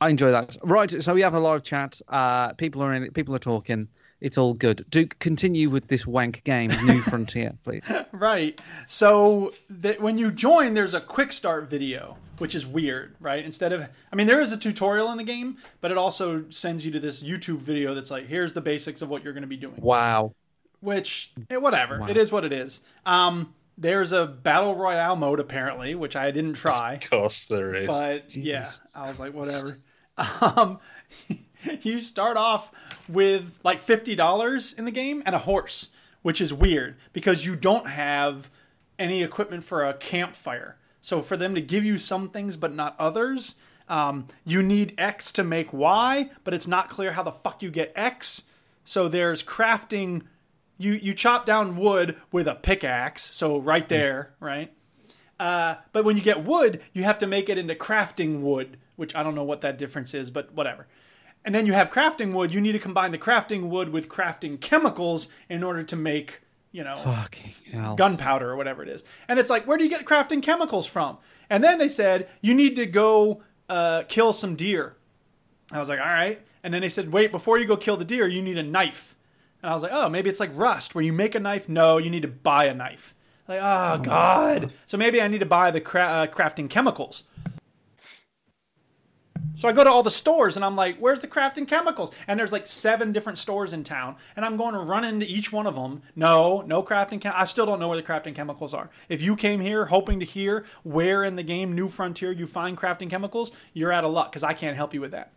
I 0.00 0.08
enjoy 0.10 0.30
that. 0.30 0.56
Right, 0.62 0.90
so 1.02 1.14
we 1.14 1.22
have 1.22 1.34
a 1.34 1.40
live 1.40 1.62
chat. 1.62 2.00
Uh, 2.08 2.52
people 2.54 2.82
are 2.82 2.92
in 2.94 3.04
it. 3.04 3.14
People 3.14 3.34
are 3.34 3.38
talking. 3.40 3.88
It's 4.20 4.38
all 4.38 4.54
good. 4.54 4.84
Do 4.88 5.06
continue 5.06 5.68
with 5.68 5.88
this 5.88 6.06
wank 6.06 6.42
game, 6.44 6.70
New 6.86 7.02
Frontier, 7.02 7.52
please. 7.64 7.82
Right. 8.12 8.58
So 8.86 9.52
that 9.68 10.00
when 10.00 10.16
you 10.16 10.30
join, 10.30 10.72
there's 10.74 10.94
a 10.94 11.00
quick 11.00 11.32
start 11.32 11.68
video, 11.68 12.16
which 12.38 12.54
is 12.54 12.66
weird, 12.66 13.14
right? 13.20 13.44
Instead 13.44 13.72
of, 13.74 13.86
I 14.10 14.16
mean, 14.16 14.26
there 14.26 14.40
is 14.40 14.52
a 14.52 14.56
tutorial 14.56 15.10
in 15.12 15.18
the 15.18 15.24
game, 15.24 15.58
but 15.82 15.90
it 15.90 15.98
also 15.98 16.46
sends 16.48 16.86
you 16.86 16.92
to 16.92 17.00
this 17.00 17.22
YouTube 17.22 17.58
video 17.58 17.94
that's 17.94 18.10
like, 18.10 18.26
here's 18.26 18.54
the 18.54 18.62
basics 18.62 19.02
of 19.02 19.10
what 19.10 19.22
you're 19.22 19.34
going 19.34 19.42
to 19.42 19.46
be 19.48 19.56
doing. 19.58 19.76
Wow. 19.82 20.34
Which, 20.80 21.32
eh, 21.50 21.56
whatever, 21.56 22.00
Wow. 22.00 22.06
it 22.08 22.16
is 22.16 22.32
what 22.32 22.44
it 22.44 22.52
is. 22.54 22.80
Um, 23.04 23.52
there's 23.78 24.12
a 24.12 24.26
battle 24.26 24.74
royale 24.74 25.16
mode 25.16 25.40
apparently, 25.40 25.94
which 25.94 26.16
I 26.16 26.30
didn't 26.30 26.54
try. 26.54 26.94
Of 26.94 27.10
course 27.10 27.44
there 27.44 27.74
is. 27.74 27.86
But 27.86 28.34
yeah, 28.34 28.70
I 28.96 29.08
was 29.08 29.18
like, 29.18 29.34
whatever. 29.34 29.78
Um, 30.40 30.78
you 31.82 32.00
start 32.00 32.38
off 32.38 32.72
with 33.06 33.58
like 33.62 33.80
fifty 33.80 34.14
dollars 34.14 34.72
in 34.72 34.86
the 34.86 34.90
game 34.90 35.22
and 35.26 35.34
a 35.34 35.40
horse, 35.40 35.90
which 36.22 36.40
is 36.40 36.54
weird 36.54 36.96
because 37.12 37.44
you 37.44 37.54
don't 37.54 37.86
have 37.86 38.48
any 38.98 39.22
equipment 39.22 39.62
for 39.62 39.84
a 39.84 39.92
campfire. 39.92 40.78
So 41.02 41.20
for 41.20 41.36
them 41.36 41.54
to 41.54 41.60
give 41.60 41.84
you 41.84 41.98
some 41.98 42.30
things 42.30 42.56
but 42.56 42.74
not 42.74 42.96
others, 42.98 43.56
um, 43.88 44.26
you 44.44 44.62
need 44.62 44.94
X 44.98 45.30
to 45.32 45.44
make 45.44 45.72
Y, 45.72 46.30
but 46.44 46.54
it's 46.54 46.66
not 46.66 46.88
clear 46.88 47.12
how 47.12 47.22
the 47.22 47.32
fuck 47.32 47.62
you 47.62 47.70
get 47.70 47.92
X. 47.94 48.42
So 48.84 49.08
there's 49.08 49.42
crafting. 49.42 50.22
You 50.78 50.92
you 50.92 51.14
chop 51.14 51.46
down 51.46 51.76
wood 51.76 52.16
with 52.32 52.46
a 52.46 52.54
pickaxe. 52.54 53.34
So 53.34 53.58
right 53.58 53.88
there, 53.88 54.34
right. 54.40 54.72
Uh, 55.38 55.76
but 55.92 56.04
when 56.04 56.16
you 56.16 56.22
get 56.22 56.44
wood, 56.44 56.80
you 56.92 57.04
have 57.04 57.18
to 57.18 57.26
make 57.26 57.48
it 57.48 57.58
into 57.58 57.74
crafting 57.74 58.40
wood, 58.40 58.78
which 58.96 59.14
I 59.14 59.22
don't 59.22 59.34
know 59.34 59.44
what 59.44 59.60
that 59.62 59.78
difference 59.78 60.14
is, 60.14 60.30
but 60.30 60.52
whatever. 60.54 60.86
And 61.44 61.54
then 61.54 61.66
you 61.66 61.74
have 61.74 61.90
crafting 61.90 62.32
wood. 62.32 62.52
You 62.52 62.60
need 62.60 62.72
to 62.72 62.78
combine 62.78 63.12
the 63.12 63.18
crafting 63.18 63.68
wood 63.68 63.90
with 63.90 64.08
crafting 64.08 64.60
chemicals 64.60 65.28
in 65.48 65.62
order 65.62 65.82
to 65.84 65.96
make, 65.96 66.40
you 66.72 66.82
know, 66.82 66.96
gunpowder 67.94 68.50
or 68.50 68.56
whatever 68.56 68.82
it 68.82 68.88
is. 68.88 69.04
And 69.28 69.38
it's 69.38 69.50
like, 69.50 69.66
where 69.66 69.78
do 69.78 69.84
you 69.84 69.90
get 69.90 70.04
crafting 70.04 70.42
chemicals 70.42 70.86
from? 70.86 71.18
And 71.48 71.62
then 71.62 71.78
they 71.78 71.88
said, 71.88 72.28
you 72.40 72.54
need 72.54 72.74
to 72.76 72.86
go 72.86 73.42
uh, 73.68 74.02
kill 74.08 74.32
some 74.32 74.56
deer. 74.56 74.96
I 75.72 75.78
was 75.78 75.88
like, 75.88 76.00
all 76.00 76.06
right. 76.06 76.40
And 76.62 76.74
then 76.74 76.80
they 76.80 76.88
said, 76.88 77.12
wait, 77.12 77.30
before 77.30 77.58
you 77.58 77.66
go 77.66 77.76
kill 77.76 77.96
the 77.96 78.04
deer, 78.04 78.26
you 78.26 78.42
need 78.42 78.58
a 78.58 78.62
knife. 78.62 79.15
And 79.66 79.72
I 79.72 79.74
was 79.74 79.82
like, 79.82 79.90
oh, 79.92 80.08
maybe 80.08 80.30
it's 80.30 80.38
like 80.38 80.52
rust 80.54 80.94
where 80.94 81.02
you 81.02 81.12
make 81.12 81.34
a 81.34 81.40
knife. 81.40 81.68
No, 81.68 81.98
you 81.98 82.08
need 82.08 82.22
to 82.22 82.28
buy 82.28 82.66
a 82.66 82.74
knife. 82.74 83.16
Like, 83.48 83.58
oh, 83.60 83.98
God. 83.98 84.72
So 84.86 84.96
maybe 84.96 85.20
I 85.20 85.26
need 85.26 85.40
to 85.40 85.46
buy 85.46 85.72
the 85.72 85.80
cra- 85.80 86.04
uh, 86.04 86.26
crafting 86.28 86.70
chemicals. 86.70 87.24
So 89.56 89.68
I 89.68 89.72
go 89.72 89.82
to 89.82 89.90
all 89.90 90.04
the 90.04 90.10
stores 90.10 90.54
and 90.54 90.64
I'm 90.64 90.76
like, 90.76 90.98
where's 90.98 91.18
the 91.18 91.26
crafting 91.26 91.66
chemicals? 91.66 92.12
And 92.28 92.38
there's 92.38 92.52
like 92.52 92.68
seven 92.68 93.10
different 93.10 93.38
stores 93.38 93.72
in 93.72 93.82
town. 93.82 94.14
And 94.36 94.44
I'm 94.44 94.56
going 94.56 94.74
to 94.74 94.80
run 94.80 95.02
into 95.02 95.26
each 95.26 95.50
one 95.50 95.66
of 95.66 95.74
them. 95.74 96.02
No, 96.14 96.60
no 96.60 96.80
crafting 96.84 97.20
chem- 97.20 97.32
I 97.34 97.44
still 97.44 97.66
don't 97.66 97.80
know 97.80 97.88
where 97.88 98.00
the 98.00 98.04
crafting 98.04 98.36
chemicals 98.36 98.72
are. 98.72 98.88
If 99.08 99.20
you 99.20 99.34
came 99.34 99.58
here 99.58 99.86
hoping 99.86 100.20
to 100.20 100.26
hear 100.26 100.64
where 100.84 101.24
in 101.24 101.34
the 101.34 101.42
game 101.42 101.74
New 101.74 101.88
Frontier 101.88 102.30
you 102.30 102.46
find 102.46 102.78
crafting 102.78 103.10
chemicals, 103.10 103.50
you're 103.72 103.92
out 103.92 104.04
of 104.04 104.12
luck 104.12 104.30
because 104.30 104.44
I 104.44 104.52
can't 104.52 104.76
help 104.76 104.94
you 104.94 105.00
with 105.00 105.10
that. 105.10 105.32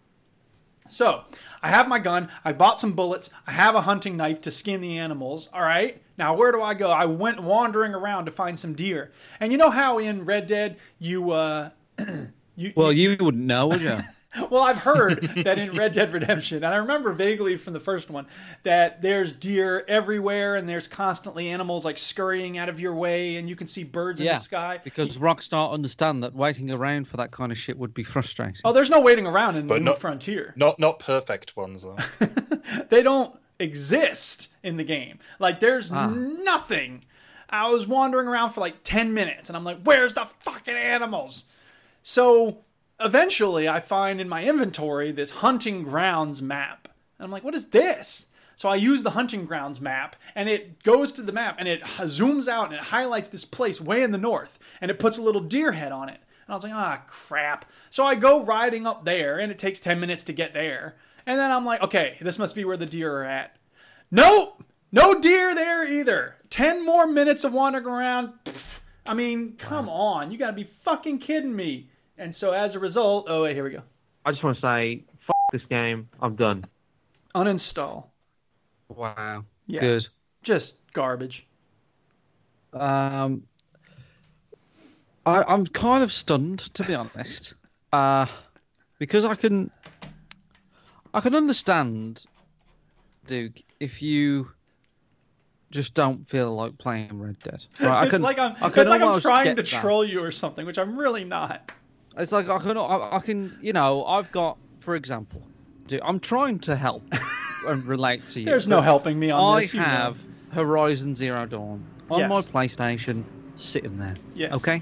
So, 0.89 1.23
I 1.63 1.69
have 1.69 1.87
my 1.87 1.99
gun. 1.99 2.29
I 2.43 2.53
bought 2.53 2.79
some 2.79 2.93
bullets. 2.93 3.29
I 3.47 3.51
have 3.51 3.75
a 3.75 3.81
hunting 3.81 4.17
knife 4.17 4.41
to 4.41 4.51
skin 4.51 4.81
the 4.81 4.97
animals. 4.97 5.47
All 5.53 5.61
right. 5.61 6.01
Now, 6.17 6.35
where 6.35 6.51
do 6.51 6.61
I 6.61 6.73
go? 6.73 6.91
I 6.91 7.05
went 7.05 7.41
wandering 7.41 7.93
around 7.93 8.25
to 8.25 8.31
find 8.31 8.59
some 8.59 8.73
deer. 8.73 9.11
And 9.39 9.51
you 9.51 9.57
know 9.57 9.69
how 9.69 9.99
in 9.99 10.25
Red 10.25 10.47
Dead 10.47 10.77
you 10.99 11.31
uh, 11.31 11.69
You, 12.59 12.73
Well, 12.75 12.91
you 12.91 13.15
wouldn't 13.17 13.45
know, 13.45 13.67
would 13.67 13.81
you? 13.81 13.99
well, 14.49 14.61
I've 14.63 14.77
heard 14.83 15.21
that 15.43 15.57
in 15.57 15.75
Red 15.75 15.93
Dead 15.93 16.13
Redemption, 16.13 16.57
and 16.63 16.73
I 16.73 16.77
remember 16.77 17.11
vaguely 17.13 17.57
from 17.57 17.73
the 17.73 17.79
first 17.79 18.09
one, 18.09 18.27
that 18.63 19.01
there's 19.01 19.33
deer 19.33 19.83
everywhere 19.87 20.55
and 20.55 20.69
there's 20.69 20.87
constantly 20.87 21.49
animals 21.49 21.83
like 21.85 21.97
scurrying 21.97 22.57
out 22.57 22.69
of 22.69 22.79
your 22.79 22.93
way 22.93 23.37
and 23.37 23.49
you 23.49 23.55
can 23.55 23.65
see 23.67 23.83
birds 23.83 24.21
in 24.21 24.27
the 24.27 24.35
sky. 24.37 24.79
because 24.83 25.17
Rockstar 25.17 25.71
understand 25.71 26.21
that 26.23 26.33
waiting 26.35 26.69
around 26.71 27.07
for 27.07 27.17
that 27.17 27.31
kind 27.31 27.51
of 27.51 27.57
shit 27.57 27.77
would 27.77 27.93
be 27.93 28.03
frustrating. 28.03 28.55
Oh, 28.63 28.71
there's 28.73 28.89
no 28.89 29.01
waiting 29.01 29.25
around 29.25 29.55
in 29.55 29.65
But 29.67 29.79
New 29.79 29.85
not- 29.85 29.99
Frontier. 29.99 30.53
Not 30.55 30.79
not 30.79 30.99
perfect 30.99 31.55
ones 31.57 31.81
though. 31.83 31.97
They 32.89 33.01
don't 33.03 33.35
exist 33.59 34.49
in 34.63 34.77
the 34.77 34.83
game. 34.83 35.19
Like 35.39 35.59
there's 35.59 35.91
Ah. 35.91 36.07
nothing. 36.09 37.03
I 37.49 37.69
was 37.69 37.87
wandering 37.87 38.27
around 38.27 38.51
for 38.51 38.59
like 38.61 38.83
10 38.83 39.13
minutes 39.13 39.49
and 39.49 39.57
I'm 39.57 39.63
like, 39.63 39.81
where's 39.83 40.13
the 40.13 40.25
fucking 40.41 40.75
animals? 40.75 41.45
So 42.03 42.59
eventually 42.99 43.67
I 43.67 43.79
find 43.79 44.19
in 44.19 44.29
my 44.29 44.43
inventory 44.43 45.11
this 45.11 45.29
hunting 45.29 45.83
grounds 45.83 46.41
map. 46.41 46.87
And 47.17 47.25
I'm 47.25 47.31
like, 47.31 47.43
what 47.43 47.55
is 47.55 47.67
this? 47.67 48.27
So 48.55 48.67
I 48.67 48.75
use 48.75 49.03
the 49.03 49.11
hunting 49.11 49.45
grounds 49.45 49.79
map 49.79 50.17
and 50.35 50.49
it 50.49 50.83
goes 50.83 51.13
to 51.13 51.21
the 51.21 51.31
map 51.31 51.55
and 51.59 51.67
it 51.67 51.81
zooms 51.81 52.47
out 52.47 52.65
and 52.65 52.73
it 52.73 52.81
highlights 52.81 53.29
this 53.29 53.45
place 53.45 53.79
way 53.79 54.03
in 54.03 54.11
the 54.11 54.17
north 54.17 54.59
and 54.81 54.91
it 54.91 54.99
puts 54.99 55.17
a 55.17 55.21
little 55.21 55.41
deer 55.41 55.71
head 55.71 55.93
on 55.93 56.09
it. 56.09 56.19
And 56.45 56.53
I 56.53 56.53
was 56.53 56.63
like, 56.63 56.73
ah, 56.73 57.01
crap. 57.07 57.65
So 57.89 58.03
I 58.03 58.15
go 58.15 58.43
riding 58.43 58.85
up 58.85 59.05
there 59.05 59.39
and 59.39 59.51
it 59.51 59.57
takes 59.57 59.79
10 59.79 59.99
minutes 59.99 60.23
to 60.23 60.33
get 60.33 60.53
there. 60.53 60.97
And 61.25 61.39
then 61.39 61.51
I'm 61.51 61.63
like, 61.63 61.81
okay, 61.83 62.17
this 62.19 62.39
must 62.39 62.55
be 62.55 62.65
where 62.65 62.75
the 62.75 62.85
deer 62.85 63.19
are 63.19 63.23
at. 63.23 63.55
Nope, 64.11 64.63
no 64.91 65.19
deer 65.21 65.55
there 65.55 65.87
either. 65.87 66.35
10 66.49 66.85
more 66.85 67.07
minutes 67.07 67.43
of 67.43 67.53
wandering 67.53 67.85
around. 67.85 68.33
Pff, 68.43 68.79
I 69.05 69.13
mean, 69.13 69.55
come 69.57 69.87
on. 69.87 70.31
You 70.31 70.37
gotta 70.37 70.53
be 70.53 70.63
fucking 70.63 71.19
kidding 71.19 71.55
me. 71.55 71.89
And 72.19 72.35
so 72.35 72.51
as 72.51 72.75
a 72.75 72.79
result, 72.79 73.27
oh, 73.29 73.43
wait, 73.43 73.55
here 73.55 73.63
we 73.63 73.69
go. 73.69 73.81
I 74.25 74.31
just 74.31 74.43
want 74.43 74.57
to 74.57 74.61
say, 74.61 75.03
f 75.27 75.35
this 75.53 75.61
game. 75.69 76.09
I'm 76.21 76.35
done. 76.35 76.65
Uninstall. 77.33 78.07
Wow. 78.89 79.45
Yeah. 79.67 79.79
Good. 79.79 80.07
Just 80.43 80.75
garbage. 80.91 81.47
Um, 82.73 83.43
I, 85.25 85.43
I'm 85.43 85.65
kind 85.65 86.03
of 86.03 86.11
stunned, 86.11 86.59
to 86.75 86.83
be 86.83 86.93
honest, 86.93 87.53
uh, 87.93 88.25
because 88.99 89.23
I 89.23 89.35
can, 89.35 89.71
I 91.13 91.21
can 91.21 91.35
understand, 91.35 92.25
Duke, 93.27 93.61
if 93.79 94.01
you 94.01 94.51
just 95.71 95.93
don't 95.93 96.27
feel 96.27 96.53
like 96.53 96.77
playing 96.77 97.17
Red 97.17 97.39
Dead. 97.39 97.63
Right? 97.79 97.89
I 97.89 98.01
it's 98.03 98.11
can, 98.11 98.21
like 98.21 98.39
I'm, 98.39 98.55
I 98.61 98.69
can 98.69 98.81
it's 98.81 98.89
like 98.89 99.01
I'm 99.01 99.21
trying 99.21 99.55
to 99.55 99.61
that. 99.61 99.65
troll 99.65 100.03
you 100.03 100.21
or 100.21 100.31
something, 100.31 100.65
which 100.65 100.77
I'm 100.77 100.97
really 100.99 101.23
not. 101.23 101.71
It's 102.17 102.31
like 102.31 102.49
I 102.49 102.57
can, 102.59 102.77
I, 102.77 103.09
I 103.13 103.19
can, 103.19 103.57
you 103.61 103.73
know, 103.73 104.03
I've 104.05 104.31
got, 104.31 104.57
for 104.79 104.95
example, 104.95 105.41
I'm 106.03 106.19
trying 106.19 106.59
to 106.59 106.75
help 106.75 107.03
and 107.67 107.83
relate 107.85 108.27
to 108.29 108.39
you. 108.39 108.45
There's 108.45 108.67
no 108.67 108.81
helping 108.81 109.19
me 109.19 109.31
on 109.31 109.57
I 109.57 109.61
this, 109.61 109.73
you 109.73 109.79
know. 109.79 109.85
have 109.85 110.17
Horizon 110.51 111.15
Zero 111.15 111.45
Dawn 111.45 111.83
on 112.09 112.19
Yes. 112.19 112.29
my 112.29 112.41
PlayStation, 112.41 113.23
sitting 113.55 113.97
there. 113.97 114.15
Yes. 114.35 114.53
Okay. 114.53 114.81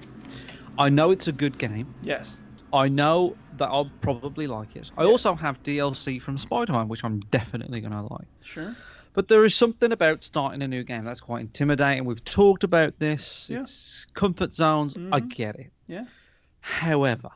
I 0.80 0.90
know 0.90 1.12
it's 1.12 1.28
a 1.28 1.32
good 1.32 1.58
game. 1.58 1.94
Yes. 2.02 2.38
I 2.74 2.88
know 2.88 3.36
that 3.58 3.66
I'll 3.70 3.92
probably 4.02 4.46
like 4.48 4.76
it. 4.76 4.92
I 4.98 5.06
also 5.06 5.34
have 5.36 5.62
DLC 5.64 6.22
from 6.22 6.38
Spider-Man, 6.38 6.88
which 6.88 7.04
I'm 7.04 7.20
definitely 7.32 7.82
going 7.82 7.94
to 7.94 8.02
like. 8.04 8.28
Sure. 8.42 8.76
But 9.14 9.28
there 9.30 9.44
is 9.46 9.56
something 9.56 9.92
about 9.92 10.24
starting 10.24 10.62
a 10.62 10.68
new 10.68 10.84
game 10.84 11.04
that's 11.06 11.22
quite 11.22 11.42
intimidating. 11.42 12.06
We've 12.06 12.24
talked 12.24 12.64
about 12.64 13.00
this. 13.00 13.48
Yeah. 13.50 13.62
It's 13.62 14.06
comfort 14.14 14.54
zones. 14.54 14.96
I 14.96 15.22
Mhm. 15.22 15.30
get 15.30 15.56
it. 15.56 15.72
Yeah. 15.88 16.06
However, 16.62 17.30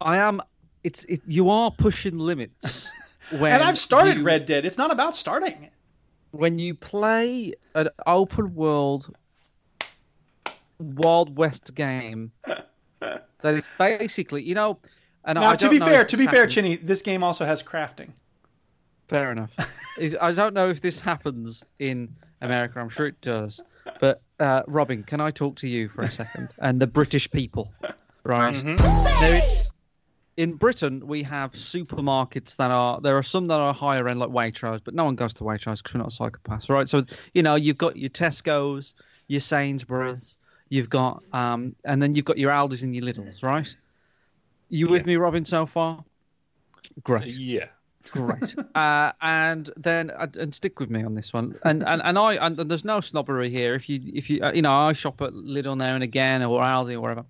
I 0.00 0.16
am. 0.18 0.40
It's 0.84 1.04
it, 1.04 1.20
you 1.26 1.50
are 1.50 1.70
pushing 1.70 2.18
limits. 2.18 2.90
When 3.30 3.50
and 3.50 3.60
I've 3.60 3.76
started 3.76 4.18
you- 4.18 4.22
Red 4.22 4.46
Dead. 4.46 4.64
It's 4.64 4.78
not 4.78 4.92
about 4.92 5.16
starting 5.16 5.70
when 6.36 6.58
you 6.58 6.74
play 6.74 7.54
an 7.74 7.88
open 8.06 8.54
world 8.54 9.14
Wild 10.78 11.36
West 11.36 11.74
game 11.74 12.30
that 13.00 13.24
is 13.54 13.68
basically, 13.78 14.42
you 14.42 14.54
know, 14.54 14.78
and 15.24 15.38
now, 15.38 15.50
I 15.50 15.56
to 15.56 15.70
be 15.70 15.78
fair, 15.78 16.04
to 16.04 16.16
be 16.16 16.26
fair, 16.26 16.40
happens- 16.40 16.54
Chinny, 16.54 16.76
this 16.76 17.02
game 17.02 17.24
also 17.24 17.44
has 17.44 17.62
crafting. 17.62 18.10
Fair 19.08 19.32
enough. 19.32 19.52
I 20.20 20.32
don't 20.32 20.52
know 20.52 20.68
if 20.68 20.80
this 20.82 21.00
happens 21.00 21.64
in 21.78 22.14
America. 22.42 22.78
I'm 22.80 22.88
sure 22.88 23.06
it 23.06 23.20
does. 23.20 23.60
But 24.00 24.20
uh, 24.40 24.62
Robin, 24.66 25.02
can 25.04 25.20
I 25.20 25.30
talk 25.30 25.56
to 25.56 25.68
you 25.68 25.88
for 25.88 26.02
a 26.02 26.10
second 26.10 26.50
and 26.58 26.80
the 26.80 26.86
British 26.86 27.30
people, 27.30 27.72
right? 28.26 28.62
Now, 28.64 29.40
in 30.36 30.52
Britain, 30.52 31.06
we 31.06 31.22
have 31.22 31.52
supermarkets 31.52 32.56
that 32.56 32.70
are 32.70 33.00
there 33.00 33.16
are 33.16 33.22
some 33.22 33.46
that 33.46 33.58
are 33.58 33.72
higher 33.72 34.06
end, 34.08 34.20
like 34.20 34.28
Waitrose, 34.28 34.80
but 34.84 34.94
no 34.94 35.04
one 35.04 35.14
goes 35.14 35.32
to 35.34 35.44
Waitrose 35.44 35.82
because 35.82 35.94
we're 35.94 36.00
not 36.00 36.10
psychopaths, 36.10 36.68
right? 36.68 36.88
So 36.88 37.04
you 37.32 37.42
know, 37.42 37.54
you've 37.54 37.78
got 37.78 37.96
your 37.96 38.10
Tesco's, 38.10 38.94
your 39.28 39.40
Sainsbury's, 39.40 40.36
you've 40.68 40.90
got 40.90 41.22
um, 41.32 41.74
and 41.84 42.02
then 42.02 42.14
you've 42.14 42.26
got 42.26 42.38
your 42.38 42.50
Aldi's 42.50 42.82
and 42.82 42.94
your 42.94 43.04
Lidl's, 43.04 43.42
right? 43.42 43.74
You 44.68 44.88
with 44.88 45.06
me, 45.06 45.16
Robin, 45.16 45.44
so 45.44 45.64
far? 45.64 46.04
Great. 47.02 47.36
Yeah. 47.36 47.66
Great. 48.10 48.54
uh, 48.74 49.12
and 49.20 49.70
then 49.76 50.10
and, 50.10 50.36
and 50.36 50.54
stick 50.54 50.78
with 50.80 50.90
me 50.90 51.02
on 51.02 51.14
this 51.14 51.32
one. 51.32 51.58
And 51.64 51.82
and, 51.86 52.02
and 52.04 52.18
I 52.18 52.34
and, 52.34 52.58
there's 52.58 52.84
no 52.84 53.00
snobbery 53.00 53.48
here. 53.48 53.74
If 53.74 53.88
you 53.88 54.00
if 54.14 54.28
you 54.28 54.42
uh, 54.42 54.52
you 54.52 54.62
know 54.62 54.72
I 54.72 54.92
shop 54.92 55.22
at 55.22 55.32
Lidl 55.32 55.76
now 55.76 55.94
and 55.94 56.04
again 56.04 56.42
or 56.42 56.60
Aldi 56.60 56.94
or 56.94 57.00
wherever. 57.00 57.24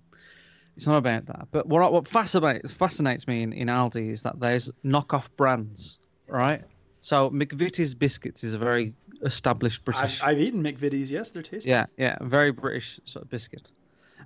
It's 0.77 0.85
not 0.85 0.97
about 0.97 1.25
that. 1.25 1.47
But 1.51 1.67
what 1.67 1.91
what 1.91 2.07
fascinates 2.07 2.71
fascinates 2.71 3.27
me 3.27 3.41
in, 3.41 3.51
in 3.51 3.67
Aldi 3.67 4.11
is 4.11 4.21
that 4.21 4.39
there's 4.39 4.69
knockoff 4.85 5.29
brands, 5.35 5.99
right? 6.27 6.61
So 7.01 7.31
McVitie's 7.31 7.95
biscuits 7.95 8.43
is 8.43 8.53
a 8.53 8.59
very 8.59 8.93
established 9.23 9.83
British. 9.83 10.21
I've, 10.21 10.29
I've 10.29 10.39
eaten 10.39 10.63
McVitie's. 10.63 11.09
Yes, 11.09 11.31
they're 11.31 11.41
tasty. 11.41 11.71
Yeah, 11.71 11.87
yeah, 11.97 12.17
very 12.21 12.51
British 12.51 12.99
sort 13.05 13.25
of 13.25 13.29
biscuit. 13.31 13.71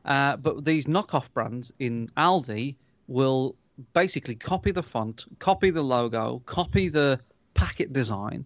Uh, 0.03 0.35
but 0.35 0.65
these 0.65 0.87
knockoff 0.87 1.31
brands 1.33 1.71
in 1.79 2.09
Aldi 2.17 2.75
will 3.07 3.55
basically 3.93 4.35
copy 4.35 4.71
the 4.71 4.83
font, 4.83 5.25
copy 5.39 5.69
the 5.69 5.83
logo, 5.83 6.41
copy 6.47 6.89
the 6.89 7.17
packet 7.53 7.93
design, 7.93 8.43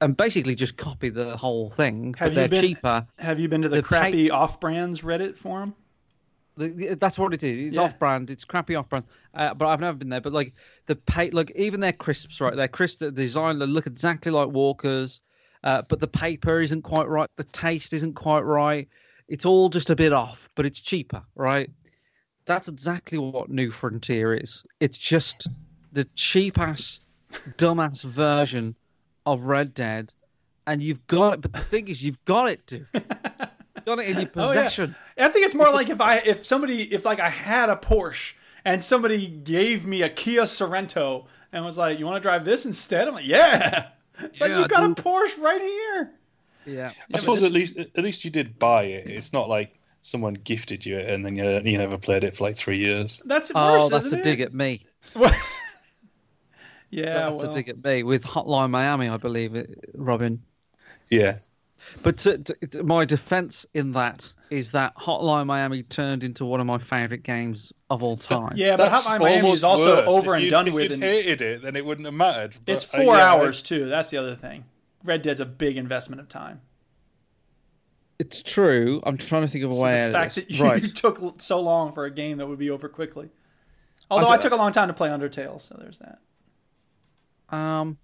and 0.00 0.16
basically 0.16 0.56
just 0.56 0.76
copy 0.76 1.08
the 1.08 1.36
whole 1.36 1.70
thing. 1.70 2.14
Have 2.14 2.30
but 2.30 2.34
they're 2.34 2.44
you 2.44 2.50
been? 2.50 2.62
cheaper. 2.62 3.06
Have 3.18 3.38
you 3.38 3.48
been 3.48 3.62
to 3.62 3.68
the, 3.68 3.76
The 3.76 3.82
crappy 3.82 4.28
off-brands 4.28 5.02
Reddit 5.02 5.36
forum? 5.36 5.76
That's 6.58 7.18
what 7.18 7.32
it 7.34 7.42
is. 7.42 7.68
It's 7.68 7.76
Yeah. 7.76 7.84
off-brand. 7.84 8.30
It's 8.30 8.44
crappy 8.44 8.74
off-brand. 8.74 9.06
Uh, 9.34 9.54
but 9.54 9.66
I've 9.68 9.80
never 9.80 9.96
been 9.96 10.08
there. 10.08 10.20
But 10.20 10.32
like 10.32 10.54
the 10.86 10.96
pay, 10.96 11.30
like 11.30 11.52
even 11.56 11.80
their 11.80 11.92
crisps, 11.92 12.40
right? 12.40 12.54
Their 12.56 12.68
crisps, 12.68 12.98
the 12.98 13.10
design, 13.12 13.58
they 13.58 13.66
look 13.66 13.86
exactly 13.86 14.32
like 14.32 14.48
Walkers, 14.48 15.20
uh, 15.64 15.82
but 15.88 16.00
the 16.00 16.08
paper 16.08 16.60
isn't 16.60 16.82
quite 16.82 17.08
right. 17.08 17.28
The 17.36 17.44
taste 17.44 17.92
isn't 17.92 18.14
quite 18.14 18.40
right. 18.40 18.88
It's 19.28 19.44
all 19.44 19.68
just 19.68 19.90
a 19.90 19.96
bit 19.96 20.12
off, 20.12 20.48
but 20.54 20.66
it's 20.66 20.80
cheaper, 20.80 21.22
right? 21.34 21.70
That's 22.46 22.66
exactly 22.68 23.18
what 23.18 23.50
New 23.50 23.70
Frontier 23.70 24.34
is. 24.34 24.64
It's 24.80 24.96
just 24.98 25.46
the 25.92 26.04
cheap 26.14 26.58
ass, 26.58 27.00
dumbass 27.58 28.02
version 28.04 28.74
of 29.26 29.42
Red 29.42 29.74
Dead, 29.74 30.14
and 30.66 30.82
you've 30.82 31.06
got 31.08 31.34
it. 31.34 31.40
But 31.42 31.52
the 31.52 31.60
thing 31.60 31.88
is, 31.88 32.02
you've 32.02 32.24
got 32.24 32.48
it, 32.50 32.66
dude. 32.66 32.86
You've 32.94 33.96
got 33.96 33.98
it 34.00 34.08
in 34.08 34.16
your 34.20 34.30
Oh, 34.36 34.52
yeah. 34.52 34.68
Possession. 35.18 35.30
I 35.30 35.32
think 35.32 35.46
it's 35.46 35.54
more 35.54 35.72
like 35.72 35.90
if 35.90 36.00
I 36.00 36.18
if 36.18 36.46
somebody 36.46 36.82
if 36.94 37.04
like 37.04 37.20
I 37.20 37.28
had 37.28 37.68
a 37.68 37.76
Porsche 37.76 38.32
and 38.64 38.82
somebody 38.82 39.26
gave 39.28 39.86
me 39.86 40.02
a 40.02 40.08
Kia 40.08 40.42
Sorento 40.42 41.26
and 41.52 41.64
was 41.64 41.78
like, 41.78 41.98
"You 41.98 42.06
want 42.06 42.16
to 42.16 42.20
drive 42.26 42.44
this 42.44 42.66
instead?" 42.66 43.08
I'm 43.08 43.14
like, 43.14 43.26
"Yeah." 43.26 43.88
It's 44.20 44.40
like 44.40 44.50
Yeah, 44.50 44.58
you 44.62 44.66
got 44.68 44.82
a 44.82 45.00
Porsche 45.00 45.38
right 45.38 45.60
here. 45.60 46.12
Yeah. 46.66 46.90
I 47.14 47.18
suppose 47.18 47.44
at 47.44 47.52
least 47.52 47.78
at 47.78 48.02
least 48.02 48.24
you 48.24 48.32
did 48.32 48.58
buy 48.58 48.82
it. 48.82 49.06
It's 49.08 49.32
not 49.32 49.48
like 49.48 49.78
someone 50.00 50.34
gifted 50.34 50.84
you 50.84 50.98
it 50.98 51.08
and 51.08 51.24
then 51.24 51.36
you, 51.36 51.60
you 51.64 51.78
never 51.78 51.98
played 51.98 52.24
it 52.24 52.36
for 52.36 52.42
like 52.44 52.56
three 52.56 52.78
years. 52.78 53.22
That's 53.24 53.54
worse, 53.54 53.84
Oh, 53.84 53.88
that's 53.88 54.06
isn't 54.06 54.18
a 54.18 54.20
it? 54.20 54.24
dig 54.24 54.40
at 54.40 54.52
me. 54.52 54.86
Yeah, 56.90 57.30
That's 57.30 57.36
well, 57.36 57.50
a 57.50 57.52
dig 57.52 57.68
at 57.68 57.84
me 57.84 58.02
with 58.02 58.22
Hotline 58.24 58.70
Miami, 58.70 59.08
I 59.08 59.18
believe, 59.18 59.54
it, 59.54 59.78
Robin. 59.94 60.42
Yeah. 61.10 61.38
But 62.02 62.16
to, 62.18 62.38
to, 62.38 62.54
to- 62.68 62.82
my 62.82 63.04
defense 63.04 63.66
in 63.74 63.92
that 63.92 64.32
is 64.50 64.70
that 64.72 64.96
Hotline 64.96 65.46
Miami 65.46 65.82
turned 65.82 66.24
into 66.24 66.44
one 66.44 66.60
of 66.60 66.66
my 66.66 66.78
favorite 66.78 67.22
games 67.22 67.72
of 67.90 68.02
all 68.02 68.16
time. 68.16 68.52
Yeah, 68.56 68.76
but 68.76 68.90
That's 68.90 69.06
Hotline 69.06 69.20
Miami 69.20 69.50
is 69.52 69.64
also 69.64 69.96
worse. 69.96 70.08
over 70.08 70.32
If 70.32 70.36
and 70.36 70.42
you'd- 70.44 70.50
done 70.50 70.68
if 70.68 70.74
with. 70.74 70.90
you'd 70.90 71.00
hated 71.02 71.40
it, 71.40 71.62
then 71.62 71.76
it 71.76 71.84
wouldn't 71.84 72.06
have 72.06 72.14
mattered. 72.14 72.56
But, 72.66 72.72
it's 72.74 72.84
uh, 72.84 72.98
four 72.98 73.16
yeah, 73.16 73.32
hours 73.32 73.62
too. 73.62 73.88
That's 73.88 74.10
the 74.10 74.18
other 74.18 74.36
thing. 74.36 74.64
Red 75.04 75.22
Dead's 75.22 75.40
a 75.40 75.46
big 75.46 75.76
investment 75.76 76.20
of 76.20 76.28
time. 76.28 76.60
It's 78.18 78.42
true. 78.42 79.00
I'm 79.04 79.16
trying 79.16 79.42
to 79.42 79.48
think 79.48 79.64
of 79.64 79.70
a 79.70 79.74
So 79.74 79.82
way 79.82 79.92
the 79.92 79.98
out 80.00 80.06
of 80.08 80.12
fact 80.14 80.34
that 80.34 80.50
you, 80.50 80.64
right. 80.64 80.82
you 80.82 80.88
took 80.92 81.40
so 81.40 81.60
long 81.60 81.92
for 81.92 82.04
a 82.04 82.10
game 82.10 82.38
that 82.38 82.46
would 82.48 82.58
be 82.58 82.70
over 82.70 82.88
quickly. 82.88 83.30
Although 84.10 84.28
I 84.28 84.38
took 84.38 84.52
a 84.52 84.56
long 84.56 84.72
time 84.72 84.88
to 84.88 84.94
play 84.94 85.08
Undertale, 85.10 85.60
so 85.60 85.76
there's 85.78 85.98
that. 86.00 86.18
Um, 87.56 87.98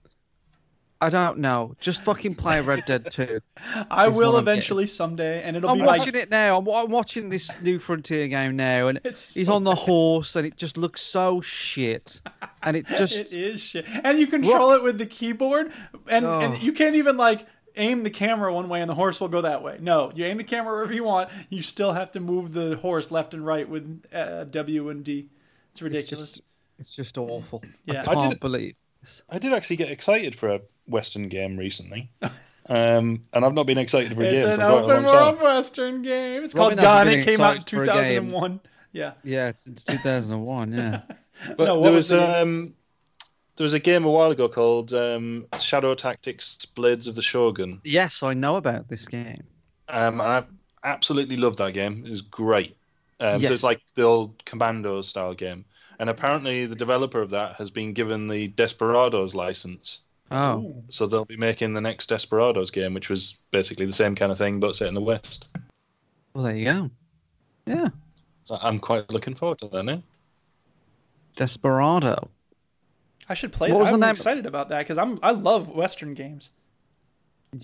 I 1.05 1.11
don't 1.11 1.39
know. 1.39 1.75
Just 1.81 2.03
fucking 2.03 2.37
play 2.37 2.61
Red 2.61 2.85
Dead 2.87 3.11
2. 3.11 3.41
I 3.91 4.09
will 4.09 4.33
what 4.33 4.39
I'm 4.39 4.43
eventually 4.45 4.87
someday, 4.87 5.43
and 5.43 5.57
it'll 5.57 5.71
I'm 5.71 5.79
be 5.79 5.85
watching 5.85 6.15
like 6.15 6.23
it 6.23 6.31
now. 6.31 6.59
I'm, 6.59 6.69
I'm 6.69 6.91
watching 6.91 7.29
this 7.29 7.51
new 7.61 7.79
Frontier 7.79 8.27
game 8.29 8.57
now, 8.57 8.89
and 8.89 9.01
he's 9.35 9.49
on 9.49 9.65
the 9.65 9.75
horse, 9.75 10.35
and 10.37 10.47
it 10.47 10.57
just 10.57 10.77
looks 10.79 11.03
so 11.03 11.41
shit. 11.41 12.23
And 12.63 12.77
it 12.77 12.87
just 12.97 13.35
it 13.35 13.35
is 13.35 13.61
shit. 13.61 13.85
And 14.03 14.19
you 14.19 14.27
control 14.27 14.71
it 14.73 14.83
with 14.83 14.99
the 14.99 15.07
keyboard, 15.07 15.73
and, 16.09 16.25
Oh. 16.25 16.41
and 16.41 16.63
you 16.63 16.73
can't 16.73 16.95
even 16.97 17.17
like 17.17 17.47
aim 17.77 18.03
the 18.05 18.11
camera 18.11 18.55
one 18.55 18.69
way 18.69 18.81
and 18.81 18.89
the 18.89 18.95
horse 18.95 19.21
will 19.21 19.29
go 19.29 19.43
that 19.43 19.63
way. 19.63 19.77
No, 19.81 20.13
you 20.15 20.25
aim 20.25 20.37
the 20.39 20.45
camera 20.45 20.73
wherever 20.73 20.93
you 20.95 21.05
want. 21.05 21.29
You 21.51 21.61
still 21.61 21.93
have 21.93 22.13
to 22.13 22.21
move 22.21 22.53
the 22.55 22.77
horse 22.77 23.11
left 23.11 23.35
and 23.35 23.45
right 23.45 23.69
with 23.69 24.05
uh, 24.13 24.45
W 24.45 24.89
and 24.91 25.05
D. 25.05 25.27
It's 25.73 25.83
ridiculous. 25.83 26.41
it's 26.79 26.95
just 26.95 27.19
awful. 27.19 27.63
Yeah. 27.85 28.05
I 28.07 28.13
I 28.13 28.15
can't 28.15 28.31
did- 28.31 28.41
believe. 28.41 28.75
I 29.29 29.39
did 29.39 29.53
actually 29.53 29.77
get 29.77 29.91
excited 29.91 30.35
for 30.35 30.49
a 30.49 30.61
Western 30.87 31.29
game 31.29 31.57
recently, 31.57 32.11
um, 32.69 33.23
and 33.33 33.45
I've 33.45 33.55
not 33.55 33.67
been 33.67 33.79
excited 33.79 34.15
for 34.15 34.23
a 34.23 34.27
it's 34.29 34.45
game 34.45 34.53
an 34.55 34.61
a 34.61 34.69
open 34.69 35.05
world. 35.05 35.41
Western 35.41 36.03
game. 36.03 36.45
It's 36.45 36.55
Robin 36.55 36.79
called 36.79 36.87
hasn't 36.87 37.15
Gun. 37.15 37.21
It 37.21 37.25
came 37.25 37.41
out 37.41 37.53
in 37.57 37.63
excited 37.63 37.77
for 37.79 37.83
a 37.85 37.87
game. 37.87 38.25
2001. 38.31 38.61
Yeah. 38.93 39.13
Yeah, 39.25 39.49
it's, 39.49 39.67
it's 39.67 39.85
2001. 39.85 40.73
Yeah. 40.73 41.01
But 41.57 41.65
No, 41.65 41.83
there 41.83 41.93
was 41.93 42.05
was, 42.05 42.09
the- 42.11 42.43
um, 42.43 42.75
there 43.57 43.65
was 43.65 43.75
a 43.75 43.81
game 43.81 44.05
a 44.05 44.11
while 44.11 44.31
ago 44.31 44.49
called 44.49 44.95
um, 44.95 45.47
Shadow 45.61 45.95
Tactics: 45.95 46.65
Blades 46.65 47.09
of 47.09 47.17
the 47.17 47.23
Shogun. 47.23 47.81
yes, 47.85 48.23
I 48.23 48.35
know 48.35 48.55
about 48.57 48.89
this 48.89 49.07
game. 49.07 49.43
Um, 49.89 50.21
and 50.21 50.23
I 50.23 50.45
absolutely 50.85 51.37
loved 51.37 51.59
that 51.59 51.75
game. 51.75 52.05
It 52.07 52.11
was 52.11 52.23
great. 52.23 52.77
Um, 53.21 53.41
Yes. 53.41 53.49
So 53.49 53.55
it's 53.55 53.63
like 53.65 53.81
the 53.97 54.03
old 54.03 54.45
Commandos 54.45 55.09
style 55.09 55.35
game. 55.35 55.65
And 55.99 56.09
apparently, 56.09 56.67
the 56.67 56.75
developer 56.77 57.21
of 57.21 57.31
that 57.31 57.57
has 57.57 57.69
been 57.71 57.93
given 57.95 58.27
the 58.29 58.49
Desperados 58.49 59.35
license. 59.35 60.01
Oh. 60.31 60.83
So 60.89 61.07
they'll 61.07 61.25
be 61.25 61.37
making 61.37 61.75
the 61.75 61.81
next 61.81 62.09
Desperados 62.09 62.71
game, 62.71 62.95
which 62.95 63.09
was 63.11 63.37
basically 63.51 63.87
the 63.87 63.93
same 63.93 64.15
kind 64.15 64.33
of 64.33 64.39
thing 64.39 64.59
but 64.61 64.75
set 64.77 64.89
in 64.89 64.95
the 64.95 65.01
West. 65.01 65.47
Well, 66.35 66.45
there 66.45 66.57
you 66.57 66.65
go. 66.65 66.91
Yeah. 67.67 67.89
So 68.45 68.59
I'm 68.61 68.79
quite 68.79 69.09
looking 69.11 69.35
forward 69.35 69.59
to 69.61 69.69
that 69.69 69.83
now. 69.85 70.03
Desperado. 71.37 72.29
I 73.29 73.35
should 73.35 73.53
play 73.53 73.69
What 73.71 73.79
that. 73.79 73.81
was 73.83 73.89
the 73.91 73.95
I'm 73.95 74.01
name- 74.01 74.11
excited 74.11 74.47
about 74.47 74.69
that 74.71 74.79
because 74.81 74.99
I'm 74.99 75.19
I 75.23 75.31
love 75.31 75.69
Western 75.69 76.15
games. 76.15 76.51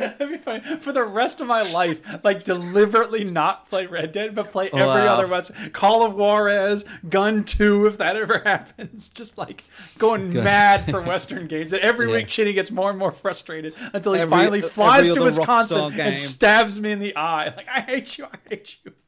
That'd 0.18 0.28
be 0.30 0.38
funny 0.38 0.76
for 0.78 0.92
the 0.92 1.04
rest 1.04 1.40
of 1.40 1.46
my 1.46 1.62
life. 1.62 2.00
Like 2.24 2.44
deliberately 2.44 3.24
not 3.24 3.68
play 3.68 3.86
Red 3.86 4.12
Dead, 4.12 4.34
but 4.34 4.50
play 4.50 4.66
every 4.68 4.80
Wow. 4.80 5.14
other 5.14 5.26
Western. 5.26 5.70
Call 5.70 6.04
of 6.04 6.14
Juarez, 6.14 6.84
Gun 7.08 7.44
Two, 7.44 7.86
if 7.86 7.98
that 7.98 8.16
ever 8.16 8.38
happens. 8.44 9.08
Just 9.10 9.38
like 9.38 9.64
going 9.98 10.32
mad 10.32 10.86
for 10.90 11.02
Western 11.02 11.46
games. 11.46 11.72
And 11.72 11.82
every 11.82 12.08
Yeah. 12.08 12.16
week, 12.16 12.28
Chinny 12.28 12.52
gets 12.52 12.70
more 12.70 12.90
and 12.90 12.98
more 12.98 13.12
frustrated 13.12 13.74
until 13.92 14.14
he 14.14 14.20
Every- 14.20 14.30
finally 14.30 14.62
flies 14.62 15.10
to 15.10 15.22
Wisconsin 15.22 15.98
and 16.00 16.16
stabs 16.16 16.80
me 16.80 16.92
in 16.92 16.98
the 16.98 17.14
eye. 17.16 17.52
Like 17.56 17.68
I 17.68 17.80
hate 17.82 18.18
you. 18.18 18.24
I 18.26 18.36
hate 18.48 18.76
you. 18.84 18.92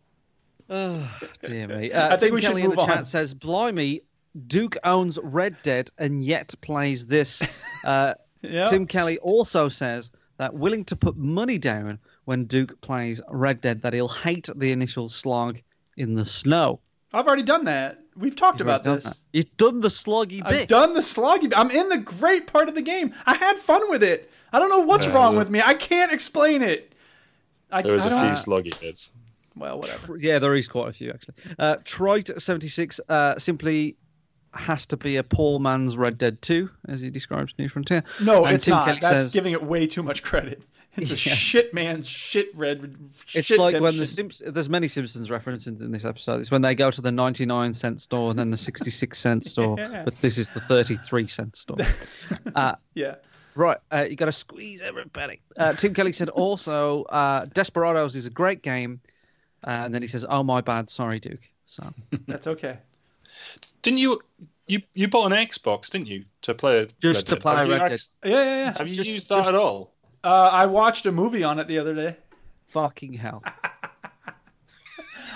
Oh, 0.70 1.07
dear 1.43 1.68
me. 1.68 1.90
Uh, 1.93 2.07
I 2.07 2.11
think 2.11 2.20
Tim 2.20 2.34
we 2.34 2.40
should 2.40 2.49
Kelly 2.51 2.62
move 2.62 2.72
in 2.72 2.76
the 2.76 2.82
on. 2.82 2.88
chat 2.88 3.07
says, 3.07 3.34
Blimey, 3.34 4.01
Duke 4.47 4.76
owns 4.84 5.18
Red 5.22 5.57
Dead 5.62 5.90
and 5.99 6.22
yet 6.22 6.55
plays 6.62 7.05
this. 7.07 7.43
Uh, 7.84 8.14
Yeah. 8.40 8.66
Tim 8.66 8.86
Kelly 8.86 9.18
also 9.18 9.68
says 9.68 10.11
that 10.43 10.55
willing 10.55 10.84
to 10.86 10.97
put 10.97 11.16
money 11.16 11.57
down 11.59 11.99
when 12.24 12.45
Duke 12.45 12.80
plays 12.80 13.20
Red 13.30 13.61
Dead 13.61 13.82
that 13.82 13.93
he'll 13.93 14.09
hate 14.09 14.49
the 14.57 14.72
initial 14.72 15.09
slog 15.09 15.61
in 15.97 16.14
the 16.14 16.24
snow. 16.24 16.80
I've 17.12 17.26
already 17.26 17.43
done 17.43 17.64
that. 17.66 18.01
We've 18.16 18.36
talked 18.36 18.59
You've 18.61 18.68
about 18.68 18.82
this. 18.82 19.05
that. 19.05 19.18
You've 19.32 19.57
done 19.57 19.80
the 19.80 19.88
sloggy 19.88 20.43
bit. 20.43 20.62
I've 20.62 20.68
done 20.68 20.95
the 20.95 21.01
sloggy. 21.01 21.43
Bit. 21.43 21.57
I'm 21.59 21.70
in 21.70 21.88
the 21.88 21.99
great 21.99 22.47
part 22.47 22.68
of 22.68 22.74
the 22.74 22.82
game. 22.82 23.14
I 23.26 23.34
had 23.34 23.59
fun 23.59 23.88
with 23.90 24.03
it. 24.03 24.30
I 24.53 24.59
don't 24.59 24.68
know 24.68 24.80
what's 24.80 25.07
Yeah, 25.07 25.14
wrong 25.14 25.36
with 25.36 25.49
me. 25.49 25.62
I 25.64 25.74
can't 25.74 26.12
explain 26.12 26.61
it. 26.62 26.95
I, 27.70 27.82
There 27.82 27.93
was 27.93 28.05
I 28.05 28.09
a 28.09 28.11
don't, 28.11 28.36
few 28.36 28.53
sluggy 28.53 28.78
bits. 28.80 29.11
Well, 29.57 29.78
whatever. 29.78 30.16
Yeah, 30.18 30.38
there 30.38 30.55
is 30.55 30.68
quite 30.68 30.88
a 30.90 30.93
few 30.93 31.11
actually. 31.11 31.34
Uh, 31.59 31.76
Trite76 31.84 33.01
uh, 33.09 33.38
simply 33.38 33.97
has 34.55 34.86
to 34.86 34.96
be 34.96 35.16
a 35.16 35.22
poor 35.22 35.59
man's 35.59 35.96
Red 35.96 36.18
Dead 36.18 36.40
2, 36.42 36.68
as 36.88 37.00
he 37.00 37.11
describes 37.11 37.55
New 37.59 37.68
Frontier. 37.68 38.03
No, 38.20 38.44
And 38.44 38.55
it's 38.57 38.64
Tim 38.66 38.72
not. 38.72 38.84
Kelly 38.86 38.98
That's 39.00 39.22
says, 39.24 39.32
giving 39.32 39.53
it 39.53 39.62
way 39.62 39.86
too 39.86 40.03
much 40.03 40.22
credit. 40.22 40.62
It's 40.96 41.11
a 41.11 41.14
Yeah. 41.28 41.34
shit 41.34 41.72
man's 41.72 42.07
shit 42.07 42.55
red. 42.55 42.94
It's 43.32 43.48
like 43.50 43.72
when 43.80 43.96
the 43.96 44.05
shit. 44.05 44.09
Simps- 44.11 44.42
there's 44.46 44.68
many 44.68 44.88
Simpsons 44.88 45.30
references 45.30 45.80
in 45.80 45.90
this 45.90 46.05
episode. 46.05 46.40
It's 46.40 46.50
when 46.50 46.61
they 46.61 46.74
go 46.74 46.90
to 46.90 47.00
the 47.00 47.11
99 47.11 47.72
cent 47.72 48.00
store 48.00 48.28
and 48.28 48.38
then 48.38 48.50
the 48.50 48.59
66 48.59 49.18
cent 49.18 49.44
store, 49.46 49.76
Yeah. 49.78 50.03
but 50.05 50.20
this 50.20 50.36
is 50.36 50.50
the 50.50 50.61
33 50.61 51.26
cent 51.28 51.57
store. 51.57 51.78
Uh, 52.55 52.74
Yeah. 52.94 53.14
right, 53.55 53.78
uh, 53.90 54.05
you 54.09 54.16
got 54.16 54.26
to 54.26 54.32
squeeze 54.32 54.82
everybody. 54.82 55.40
Uh, 55.57 55.72
Tim 55.72 55.94
Kelly 55.94 56.12
said 56.12 56.28
also, 56.28 57.05
uh, 57.05 57.46
Desperados 57.55 58.14
is 58.14 58.26
a 58.26 58.30
great 58.30 58.61
game, 58.62 59.00
uh, 59.66 59.70
and 59.70 59.94
then 59.94 60.03
he 60.03 60.09
says, 60.09 60.26
"Oh 60.28 60.42
my 60.42 60.61
bad, 60.61 60.90
sorry, 60.90 61.20
Duke." 61.20 61.40
So 61.64 61.84
That's 62.26 62.46
okay. 62.48 62.76
Didn't 63.82 63.98
you? 63.98 64.20
You 64.68 64.80
you 64.94 65.08
bought 65.08 65.32
an 65.32 65.46
Xbox, 65.46 65.90
didn't 65.90 66.06
you, 66.06 66.24
to 66.42 66.54
play 66.54 66.88
Just 67.00 67.28
Red 67.28 67.36
to 67.36 67.36
play 67.42 67.56
Have 67.56 67.68
Red 67.68 67.88
Dead. 67.88 68.00
Yeah, 68.24 68.30
yeah, 68.30 68.44
yeah. 68.44 68.78
Have 68.78 68.88
you 68.88 68.94
Just- 68.94 69.10
used 69.10 69.28
that 69.28 69.36
just- 69.38 69.48
at 69.48 69.54
all? 69.54 69.92
Uh, 70.24 70.50
I 70.52 70.66
watched 70.66 71.04
a 71.06 71.10
movie 71.12 71.42
on 71.42 71.58
it 71.58 71.66
the 71.66 71.78
other 71.80 71.94
day. 71.94 72.16
fucking 72.68 73.14
hell. 73.14 73.42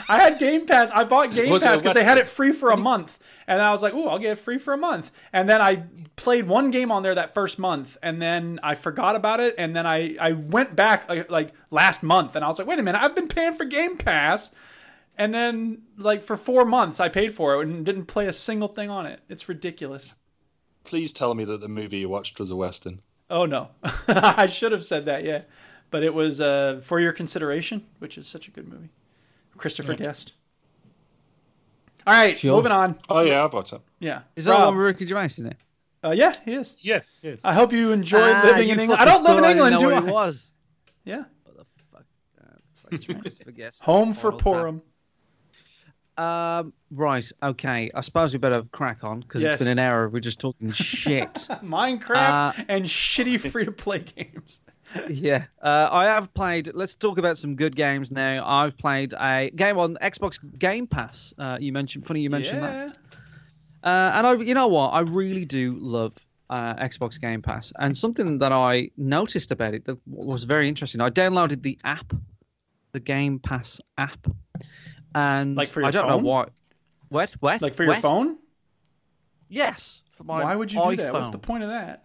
I 0.09 0.21
had 0.21 0.39
Game 0.39 0.67
Pass. 0.67 0.91
I 0.93 1.03
bought 1.03 1.33
Game 1.35 1.51
Was 1.51 1.65
Pass 1.65 1.81
because 1.81 1.95
they 1.95 2.05
had 2.05 2.19
it 2.19 2.29
free 2.29 2.53
for 2.53 2.71
a 2.71 2.77
month, 2.77 3.19
and 3.49 3.61
I 3.61 3.73
was 3.73 3.83
like, 3.83 3.93
"Ooh, 3.93 4.07
I'll 4.07 4.21
get 4.21 4.33
it 4.33 4.39
free 4.39 4.59
for 4.59 4.73
a 4.73 4.77
month." 4.79 5.11
And 5.33 5.49
then 5.49 5.61
I 5.61 5.83
played 6.15 6.47
one 6.47 6.71
game 6.71 6.93
on 6.93 7.03
there 7.03 7.15
that 7.17 7.35
first 7.35 7.59
month, 7.59 7.97
and 8.05 8.23
then 8.23 8.61
I 8.63 8.77
forgot 8.77 9.17
about 9.17 9.41
it. 9.41 9.57
And 9.59 9.75
then 9.75 9.85
I 9.85 10.15
I 10.21 10.33
went 10.33 10.77
back 10.77 11.09
like, 11.09 11.29
like 11.29 11.53
last 11.73 12.05
month, 12.05 12.37
and 12.37 12.45
I 12.45 12.49
was 12.49 12.59
like, 12.61 12.69
"Wait 12.69 12.79
a 12.79 12.83
minute, 12.85 13.03
I've 13.03 13.17
been 13.17 13.27
paying 13.27 13.55
for 13.55 13.65
Game 13.65 13.97
Pass." 13.97 14.53
And 15.19 15.33
then 15.35 15.83
like 15.97 16.23
for 16.23 16.37
four 16.37 16.65
months, 16.65 17.01
I 17.01 17.09
paid 17.09 17.35
for 17.35 17.55
it 17.61 17.67
and 17.67 17.85
didn't 17.87 18.05
play 18.07 18.27
a 18.27 18.33
single 18.33 18.69
thing 18.69 18.91
on 18.91 19.07
it. 19.07 19.21
It's 19.29 19.49
ridiculous. 19.49 20.15
Please 20.85 21.13
tell 21.13 21.35
me 21.35 21.45
that 21.45 21.61
the 21.61 21.69
movie 21.69 21.99
you 21.99 22.09
watched 22.09 22.39
was 22.39 22.51
a 22.51 22.57
western. 22.57 23.01
Oh 23.31 23.45
no, 23.47 23.71
I 24.09 24.47
should 24.47 24.73
have 24.73 24.85
said 24.85 25.07
that. 25.07 25.25
Yeah, 25.25 25.43
but 25.91 26.03
it 26.05 26.15
was 26.15 26.41
uh, 26.41 26.81
for 26.85 27.01
your 27.01 27.13
consideration, 27.13 27.85
which 27.99 28.17
is 28.19 28.29
such 28.29 28.47
a 28.47 28.51
good 28.51 28.69
movie. 28.69 28.91
Christopher 29.57 29.93
Yeah. 29.93 29.99
Guest. 29.99 30.33
All 32.07 32.15
right, 32.15 32.39
Sure. 32.39 32.55
moving 32.57 32.71
on. 32.73 32.99
Oh 33.09 33.21
yeah, 33.21 33.43
I 33.45 33.49
bought 33.49 33.73
it. 33.73 33.81
Yeah, 33.99 34.21
Is 34.37 34.45
that 34.45 34.53
Rob. 34.53 34.67
one 34.67 34.77
with 34.77 34.87
Ricky 34.87 35.07
Gervais 35.07 35.31
in 35.39 35.47
it? 35.47 35.57
Uh, 36.05 36.11
yeah, 36.13 36.33
he 36.45 36.53
is. 36.55 36.77
Yeah, 36.79 37.01
yes. 37.23 37.41
I 37.43 37.53
hope 37.53 37.73
you 37.73 37.91
enjoy 37.91 38.21
Ah, 38.33 38.43
living 38.45 38.67
you 38.69 38.75
in 38.75 38.81
England. 38.81 39.01
I 39.01 39.05
don't 39.07 39.25
live 39.25 39.39
in 39.39 39.45
England, 39.45 39.79
do 39.81 39.91
I? 39.91 39.99
was. 40.01 40.53
Yeah. 41.05 41.25
What 41.43 41.57
the 41.57 41.65
fuck? 41.91 42.05
That's 42.91 43.09
right. 43.09 43.21
Christopher 43.21 43.53
Home 43.83 44.15
for 44.15 44.31
Mortal 44.31 44.53
Purim. 44.53 44.83
Um, 46.19 46.73
right, 46.91 47.31
okay. 47.43 47.91
I 47.95 48.01
suppose 48.01 48.33
we 48.33 48.39
better 48.39 48.63
crack 48.73 49.05
on 49.05 49.21
because 49.21 49.43
Yes. 49.43 49.55
it's 49.55 49.59
been 49.63 49.69
an 49.69 49.79
hour. 49.79 50.09
We're 50.09 50.21
just 50.21 50.41
talking 50.41 50.73
shit. 50.73 51.35
Minecraft 51.63 52.59
Uh, 52.59 52.65
and 52.69 52.85
shitty 52.85 53.39
free 53.51 53.65
to 53.65 53.73
play 53.73 53.99
games. 54.01 54.61
yeah, 55.09 55.45
uh, 55.63 55.89
I 55.91 56.07
have 56.07 56.33
played. 56.33 56.71
Let's 56.73 56.95
talk 56.95 57.19
about 57.19 57.39
some 57.39 57.55
good 57.57 57.77
games 57.77 58.11
now. 58.11 58.47
I've 58.47 58.79
played 58.79 59.13
a 59.19 59.51
game 59.55 59.79
on 59.79 59.97
Xbox 60.01 60.39
Game 60.59 60.87
Pass. 60.87 61.35
Uh, 61.39 61.59
you 61.61 61.73
mentioned, 61.73 62.07
funny 62.07 62.21
you 62.21 62.31
mentioned 62.31 62.63
yeah. 62.63 62.87
that. 62.87 62.95
Uh, 63.83 64.13
and 64.15 64.27
I, 64.27 64.35
you 64.35 64.55
know 64.55 64.69
what, 64.69 64.89
I 64.91 65.01
really 65.01 65.45
do 65.45 65.77
love 65.79 66.15
uh, 66.51 66.75
Xbox 66.75 67.21
Game 67.21 67.43
Pass. 67.43 67.73
And 67.79 67.97
something 67.97 68.39
that 68.39 68.53
I 68.53 68.91
noticed 68.97 69.51
about 69.51 69.75
it 69.75 69.85
that 69.85 69.99
was 70.07 70.45
very 70.45 70.69
interesting. 70.69 71.01
I 71.01 71.11
downloaded 71.11 71.63
the 71.63 71.79
app, 71.85 72.13
the 72.93 73.01
Game 73.01 73.39
Pass 73.39 73.81
app, 73.99 74.27
and 75.17 75.57
Like 75.57 75.69
for 75.69 75.83
I 75.83 75.87
your 75.87 75.93
don't 75.93 76.09
phone? 76.11 76.23
know 76.23 76.29
why. 76.29 76.47
What? 77.09 77.35
What? 77.41 77.63
Like 77.63 77.75
for 77.75 77.85
your 77.85 77.95
What? 77.95 78.03
phone? 78.03 78.37
Yes. 79.49 80.03
For 80.13 80.25
my 80.25 80.45
Why 80.45 80.55
would 80.55 80.73
you 80.73 80.83
do 80.91 80.97
that? 80.97 81.13
What's 81.13 81.31
the 81.31 81.39
point 81.39 81.63
of 81.63 81.71
that? 81.71 82.05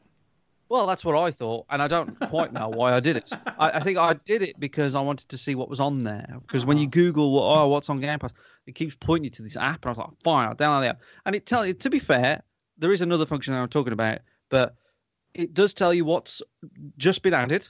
Well, 0.69 0.87
that's 0.87 1.03
what 1.03 1.17
I 1.17 1.31
thought, 1.31 1.65
and 1.69 1.81
I 1.81 1.89
don't 1.89 2.17
quite 2.29 2.53
know 2.53 2.69
why 2.69 2.93
I 2.93 3.01
did 3.01 3.17
it. 3.17 3.29
I, 3.59 3.71
I 3.71 3.79
think 3.81 3.97
I 3.97 4.13
did 4.13 4.41
it 4.41 4.57
because 4.57 4.95
I 4.95 5.01
wanted 5.01 5.27
to 5.29 5.37
see 5.37 5.53
what 5.53 5.67
was 5.69 5.81
on 5.81 6.03
there. 6.05 6.37
Because 6.47 6.65
when 6.65 6.77
you 6.77 6.87
ah. 6.87 6.91
Google, 6.91 7.31
what, 7.33 7.43
oh, 7.43 7.67
what's 7.67 7.89
on 7.89 7.99
Game 7.99 8.17
Pass, 8.19 8.31
it 8.65 8.75
keeps 8.75 8.95
pointing 8.97 9.25
you 9.25 9.29
to 9.31 9.41
this 9.41 9.57
app, 9.57 9.83
and 9.83 9.87
I 9.87 9.89
was 9.89 9.97
like, 9.97 10.07
fine, 10.23 10.47
I'll 10.47 10.55
download 10.55 10.83
the 10.83 10.87
app. 10.89 11.01
And 11.25 11.35
it 11.35 11.45
tell 11.45 11.65
you, 11.65 11.73
to 11.73 11.89
be 11.89 11.99
fair, 11.99 12.41
there 12.77 12.93
is 12.93 13.01
another 13.01 13.25
function 13.25 13.53
that 13.53 13.59
I'm 13.59 13.67
talking 13.67 13.91
about, 13.91 14.19
but 14.49 14.75
it 15.33 15.53
does 15.53 15.73
tell 15.73 15.93
you 15.93 16.05
what's 16.05 16.41
just 16.97 17.21
been 17.21 17.33
added, 17.33 17.67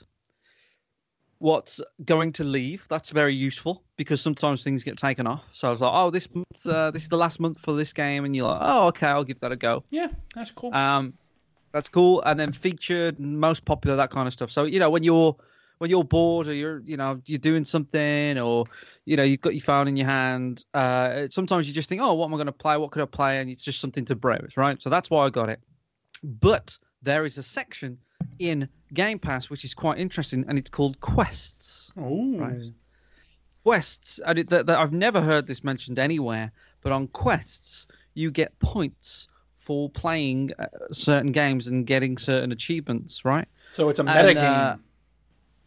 what's 1.42 1.80
going 2.04 2.32
to 2.32 2.44
leave. 2.44 2.86
That's 2.88 3.10
very 3.10 3.34
useful 3.34 3.82
because 3.96 4.20
sometimes 4.20 4.62
things 4.62 4.84
get 4.84 4.96
taken 4.96 5.26
off. 5.26 5.44
So 5.52 5.66
I 5.66 5.70
was 5.72 5.80
like, 5.80 5.90
oh, 5.92 6.08
this 6.10 6.32
month, 6.32 6.66
uh, 6.66 6.92
this 6.92 7.02
is 7.02 7.08
the 7.08 7.16
last 7.16 7.40
month 7.40 7.58
for 7.58 7.74
this 7.74 7.92
game, 7.92 8.24
and 8.24 8.34
you're 8.34 8.46
like, 8.46 8.60
oh, 8.62 8.86
okay, 8.88 9.08
I'll 9.08 9.24
give 9.24 9.40
that 9.40 9.50
a 9.50 9.56
go. 9.56 9.82
Yeah, 9.90 10.08
that's 10.36 10.52
cool. 10.52 10.72
Um, 10.72 11.14
that's 11.72 11.88
cool. 11.88 12.22
And 12.22 12.38
then 12.38 12.52
featured, 12.52 13.18
most 13.18 13.64
popular, 13.64 13.96
that 13.96 14.10
kind 14.10 14.28
of 14.28 14.32
stuff. 14.32 14.52
So 14.52 14.64
you 14.64 14.78
know 14.78 14.88
when 14.88 15.02
you're 15.02 15.36
when 15.78 15.90
you're 15.90 16.04
bored 16.04 16.46
or 16.46 16.54
you're 16.54 16.80
you 16.84 16.96
know 16.96 17.20
you're 17.26 17.38
doing 17.38 17.64
something 17.64 18.38
or 18.38 18.66
you 19.04 19.16
know 19.16 19.24
you've 19.24 19.40
got 19.40 19.54
your 19.54 19.62
phone 19.62 19.88
in 19.88 19.96
your 19.96 20.06
hand. 20.06 20.64
Uh, 20.72 21.26
sometimes 21.28 21.66
you 21.66 21.74
just 21.74 21.88
think, 21.88 22.00
oh, 22.00 22.14
what 22.14 22.26
am 22.26 22.34
I 22.34 22.36
going 22.36 22.46
to 22.46 22.52
play? 22.52 22.76
What 22.76 22.92
could 22.92 23.02
I 23.02 23.06
play? 23.06 23.40
And 23.40 23.50
it's 23.50 23.64
just 23.64 23.80
something 23.80 24.04
to 24.04 24.14
browse, 24.14 24.56
right? 24.56 24.80
So 24.80 24.90
that's 24.90 25.10
why 25.10 25.26
I 25.26 25.30
got 25.30 25.48
it. 25.48 25.60
But 26.22 26.78
there 27.02 27.24
is 27.24 27.38
a 27.38 27.42
section 27.42 27.98
in 28.38 28.68
Game 28.94 29.18
Pass 29.18 29.50
which 29.50 29.64
is 29.64 29.74
quite 29.74 29.98
interesting, 29.98 30.44
and 30.48 30.58
it's 30.58 30.70
called 30.70 31.00
quests. 31.00 31.92
Oh, 31.96 32.36
Right. 32.38 32.72
Quests. 33.64 34.20
I 34.26 34.32
did, 34.32 34.48
that, 34.48 34.66
that 34.66 34.78
I've 34.78 34.92
never 34.92 35.20
heard 35.20 35.46
this 35.46 35.62
mentioned 35.62 35.98
anywhere, 36.00 36.50
but 36.80 36.90
on 36.90 37.06
quests 37.08 37.86
you 38.14 38.30
get 38.32 38.58
points 38.58 39.28
for 39.60 39.88
playing 39.88 40.50
uh, 40.58 40.66
certain 40.90 41.30
games 41.30 41.68
and 41.68 41.86
getting 41.86 42.18
certain 42.18 42.50
achievements. 42.50 43.24
Right. 43.24 43.46
So 43.70 43.88
it's 43.88 44.00
a 44.00 44.04
And, 44.04 44.26
meta 44.26 44.34
game. 44.34 44.44
uh, 44.44 44.76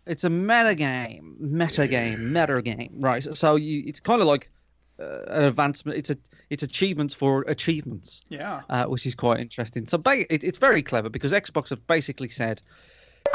it's 0.06 0.26
a 0.26 0.30
meta 0.30 0.76
game, 0.76 1.38
meta 1.40 1.88
game, 1.88 2.34
meta 2.34 2.62
game, 2.62 2.96
right? 3.00 3.24
So, 3.24 3.34
so 3.34 3.56
you, 3.56 3.84
it's 3.88 4.02
kind 4.02 4.20
of 4.22 4.28
like 4.28 4.52
uh, 5.00 5.22
an 5.28 5.44
advancement. 5.44 5.98
It's 5.98 6.10
a 6.10 6.18
it's 6.50 6.64
achievements 6.64 7.14
for 7.14 7.42
achievements, 7.48 8.22
yeah. 8.30 8.62
uh, 8.70 8.86
which 8.86 9.06
is 9.06 9.16
quite 9.16 9.40
interesting. 9.40 9.88
So 9.88 9.98
ba- 9.98 10.32
it, 10.34 10.44
it's 10.44 10.58
very 10.58 10.84
clever 10.84 11.10
because 11.10 11.32
Xbox 11.32 11.70
have 11.70 11.86
basically 11.88 12.30
said, 12.30 12.62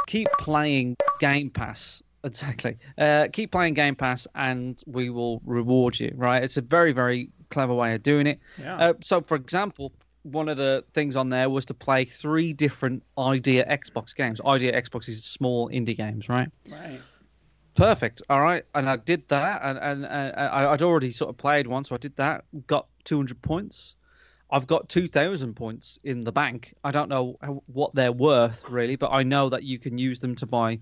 keep 0.07 0.29
playing 0.39 0.97
Game 1.19 1.51
Pass. 1.51 2.03
Exactly. 2.23 2.77
Uh, 2.99 3.29
keep 3.33 3.51
playing 3.51 3.73
Game 3.73 3.97
Pass, 3.97 4.27
and 4.35 4.79
we 4.87 5.09
will 5.09 5.41
reward 5.47 5.99
you. 5.99 6.13
Right? 6.15 6.45
It's 6.45 6.59
a 6.59 6.61
very, 6.61 6.93
very 6.93 7.31
clever 7.49 7.73
way 7.73 7.95
of 7.95 8.03
doing 8.03 8.27
it. 8.27 8.39
Yeah. 8.59 8.77
Uh, 8.77 8.93
so, 9.03 9.23
for 9.23 9.37
example, 9.37 9.91
one 10.23 10.51
of 10.51 10.59
the 10.59 10.85
things 10.93 11.17
on 11.17 11.31
there 11.31 11.49
was 11.49 11.65
to 11.67 11.75
play 11.75 12.05
three 12.05 12.53
different 12.53 13.03
ID@Xbox 13.17 14.15
games. 14.15 14.39
ID@Xbox 14.45 15.09
is 15.09 15.25
small 15.25 15.71
indie 15.71 15.97
games, 15.97 16.29
right? 16.29 16.51
Right. 16.71 17.01
Perfect. 17.75 18.23
All 18.29 18.41
right, 18.41 18.65
and 18.75 18.89
I 18.89 18.97
did 18.97 19.29
that, 19.29 19.61
and 19.63 19.79
and 19.79 20.05
uh, 20.05 20.09
I, 20.09 20.73
I'd 20.73 20.83
already 20.83 21.11
sort 21.11 21.31
of 21.31 21.37
played 21.37 21.67
once, 21.67 21.89
so 21.89 21.95
I 21.95 21.99
did 21.99 22.17
that. 22.17 22.45
Got 22.67 22.87
200 23.05 23.41
points. 23.43 23.97
I've 24.53 24.67
got 24.67 24.89
2,000 24.89 25.55
points 25.55 25.99
in 26.03 26.25
the 26.25 26.33
bank. 26.33 26.75
I 26.83 26.91
don't 26.91 27.09
know 27.09 27.39
what 27.67 27.95
they're 27.95 28.13
worth 28.13 28.69
really, 28.69 28.97
but 28.97 29.11
I 29.13 29.23
know 29.23 29.49
that 29.49 29.63
you 29.63 29.79
can 29.79 29.97
use 29.97 30.19
them 30.19 30.35
to 30.37 30.47
buy 30.47 30.81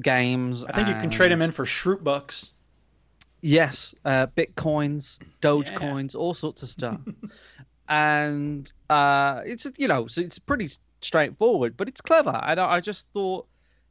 games. 0.00 0.64
I 0.64 0.72
think 0.72 0.88
you 0.88 0.94
can 0.94 1.10
trade 1.10 1.30
them 1.30 1.42
in 1.42 1.50
for 1.50 1.66
Schrute 1.66 2.02
bucks. 2.02 2.52
Yes, 3.42 3.94
uh, 4.04 4.28
bitcoins, 4.28 5.18
Dogecoins, 5.42 6.14
all 6.14 6.32
sorts 6.32 6.62
of 6.62 6.68
stuff. 6.70 7.00
and 7.88 8.72
uh, 8.88 9.42
it's 9.44 9.66
you 9.76 9.88
know, 9.88 10.06
so 10.06 10.20
it's 10.22 10.38
pretty 10.38 10.70
straightforward, 11.02 11.76
but 11.76 11.88
it's 11.88 12.00
clever. 12.00 12.40
And 12.44 12.58
I, 12.58 12.74
I 12.74 12.80
just 12.80 13.04
thought, 13.12 13.46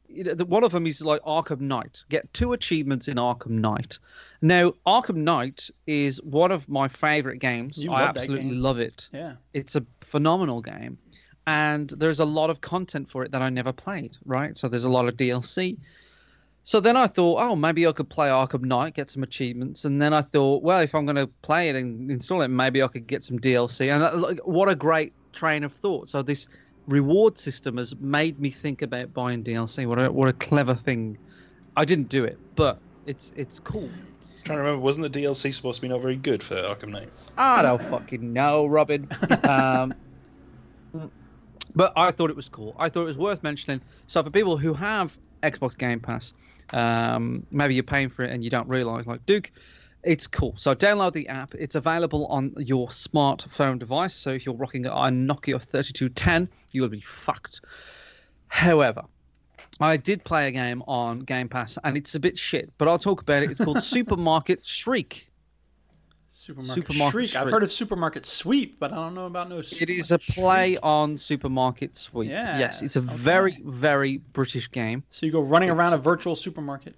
you 0.08 0.24
know, 0.24 0.44
one 0.44 0.64
of 0.64 0.72
them 0.72 0.86
is 0.86 1.02
like 1.02 1.22
Arkham 1.22 1.60
Knight. 1.60 2.04
Get 2.08 2.32
two 2.32 2.52
achievements 2.52 3.08
in 3.08 3.16
Arkham 3.16 3.60
Knight. 3.60 3.98
Now, 4.40 4.72
Arkham 4.86 5.16
Knight 5.16 5.70
is 5.86 6.20
one 6.22 6.52
of 6.52 6.68
my 6.68 6.88
favorite 6.88 7.38
games. 7.38 7.78
You 7.78 7.92
I 7.92 8.06
love 8.06 8.16
absolutely 8.16 8.50
game. 8.50 8.60
love 8.60 8.78
it. 8.78 9.08
Yeah. 9.12 9.34
It's 9.54 9.76
a 9.76 9.84
phenomenal 10.00 10.60
game. 10.60 10.98
And 11.46 11.88
there's 11.88 12.20
a 12.20 12.24
lot 12.24 12.50
of 12.50 12.60
content 12.60 13.08
for 13.08 13.24
it 13.24 13.32
that 13.32 13.42
I 13.42 13.48
never 13.48 13.72
played, 13.72 14.16
right? 14.24 14.56
So 14.56 14.68
there's 14.68 14.84
a 14.84 14.90
lot 14.90 15.08
of 15.08 15.16
DLC. 15.16 15.76
So 16.64 16.78
then 16.78 16.96
I 16.96 17.08
thought, 17.08 17.42
oh, 17.42 17.56
maybe 17.56 17.86
I 17.86 17.92
could 17.92 18.08
play 18.08 18.28
Arkham 18.28 18.62
Knight, 18.62 18.94
get 18.94 19.10
some 19.10 19.24
achievements, 19.24 19.84
and 19.84 20.00
then 20.00 20.14
I 20.14 20.22
thought, 20.22 20.62
well, 20.62 20.78
if 20.78 20.94
I'm 20.94 21.04
going 21.04 21.16
to 21.16 21.26
play 21.26 21.68
it 21.68 21.74
and 21.76 22.10
install 22.10 22.42
it, 22.42 22.48
maybe 22.48 22.82
I 22.82 22.88
could 22.88 23.08
get 23.08 23.24
some 23.24 23.40
DLC. 23.40 23.92
And 23.92 24.02
that, 24.02 24.18
like, 24.18 24.38
what 24.40 24.68
a 24.68 24.76
great 24.76 25.12
train 25.32 25.64
of 25.64 25.72
thought! 25.72 26.08
So 26.08 26.22
this 26.22 26.46
reward 26.86 27.38
system 27.38 27.76
has 27.76 27.94
made 27.96 28.38
me 28.38 28.50
think 28.50 28.82
about 28.82 29.12
buying 29.12 29.44
DLC. 29.44 29.86
What 29.86 30.00
a 30.00 30.10
what 30.10 30.28
a 30.28 30.32
clever 30.32 30.74
thing! 30.74 31.18
I 31.76 31.84
didn't 31.84 32.08
do 32.08 32.24
it, 32.24 32.38
but 32.56 32.78
it's 33.06 33.32
it's 33.36 33.58
cool. 33.60 33.88
I 33.88 34.32
was 34.32 34.42
trying 34.42 34.58
to 34.58 34.62
remember, 34.62 34.82
wasn't 34.82 35.12
the 35.12 35.20
DLC 35.20 35.54
supposed 35.54 35.76
to 35.76 35.82
be 35.82 35.88
not 35.88 36.00
very 36.00 36.16
good 36.16 36.42
for 36.42 36.54
Arkham 36.54 36.88
Knight? 36.88 37.10
I 37.36 37.62
don't 37.62 37.82
fucking 37.82 38.32
know, 38.32 38.66
Robin. 38.66 39.08
Um, 39.44 39.94
but 41.74 41.92
I 41.96 42.10
thought 42.10 42.30
it 42.30 42.36
was 42.36 42.48
cool. 42.48 42.74
I 42.78 42.88
thought 42.88 43.02
it 43.02 43.06
was 43.06 43.18
worth 43.18 43.42
mentioning. 43.42 43.80
So 44.06 44.22
for 44.22 44.30
people 44.30 44.56
who 44.56 44.74
have 44.74 45.16
Xbox 45.42 45.76
Game 45.76 46.00
Pass, 46.00 46.34
um, 46.72 47.46
maybe 47.50 47.74
you're 47.74 47.82
paying 47.84 48.08
for 48.08 48.24
it 48.24 48.30
and 48.30 48.42
you 48.42 48.50
don't 48.50 48.68
realize, 48.68 49.06
like 49.06 49.24
Duke, 49.26 49.50
it's 50.04 50.26
cool. 50.26 50.54
So 50.56 50.74
download 50.74 51.12
the 51.12 51.28
app. 51.28 51.54
It's 51.54 51.74
available 51.74 52.26
on 52.26 52.54
your 52.58 52.88
smartphone 52.88 53.78
device. 53.78 54.14
So 54.14 54.30
if 54.30 54.44
you're 54.44 54.54
rocking 54.54 54.86
a 54.86 54.90
Nokia 54.90 55.60
3210, 55.60 56.48
you 56.72 56.82
will 56.82 56.88
be 56.88 57.00
fucked. 57.00 57.60
However, 58.48 59.02
I 59.80 59.96
did 59.96 60.24
play 60.24 60.48
a 60.48 60.50
game 60.50 60.82
on 60.86 61.20
Game 61.20 61.48
Pass 61.48 61.78
and 61.84 61.96
it's 61.96 62.14
a 62.14 62.20
bit 62.20 62.38
shit, 62.38 62.70
but 62.78 62.88
I'll 62.88 62.98
talk 62.98 63.22
about 63.22 63.42
it. 63.42 63.50
It's 63.50 63.64
called 63.64 63.82
Supermarket 63.82 64.64
Shriek. 64.64 65.28
Supermarket, 66.32 66.74
Supermarket 66.74 67.12
Shriek. 67.12 67.36
I've 67.36 67.52
heard 67.52 67.62
of 67.62 67.70
Supermarket 67.70 68.26
Sweep, 68.26 68.80
but 68.80 68.92
I 68.92 68.96
don't 68.96 69.14
know 69.14 69.26
about 69.26 69.48
no. 69.48 69.58
It 69.58 69.90
is 69.90 70.10
a 70.10 70.18
play 70.18 70.76
on 70.78 71.16
Supermarket 71.16 71.96
Sweep. 71.96 72.30
yes, 72.30 72.82
it's 72.82 72.96
a 72.96 72.98
okay. 72.98 73.14
very, 73.14 73.62
very 73.64 74.16
British 74.32 74.68
game. 74.68 75.04
So 75.12 75.24
you 75.24 75.30
go 75.30 75.40
running 75.40 75.70
around 75.70 75.92
a 75.92 75.98
virtual 75.98 76.34
supermarket. 76.34 76.96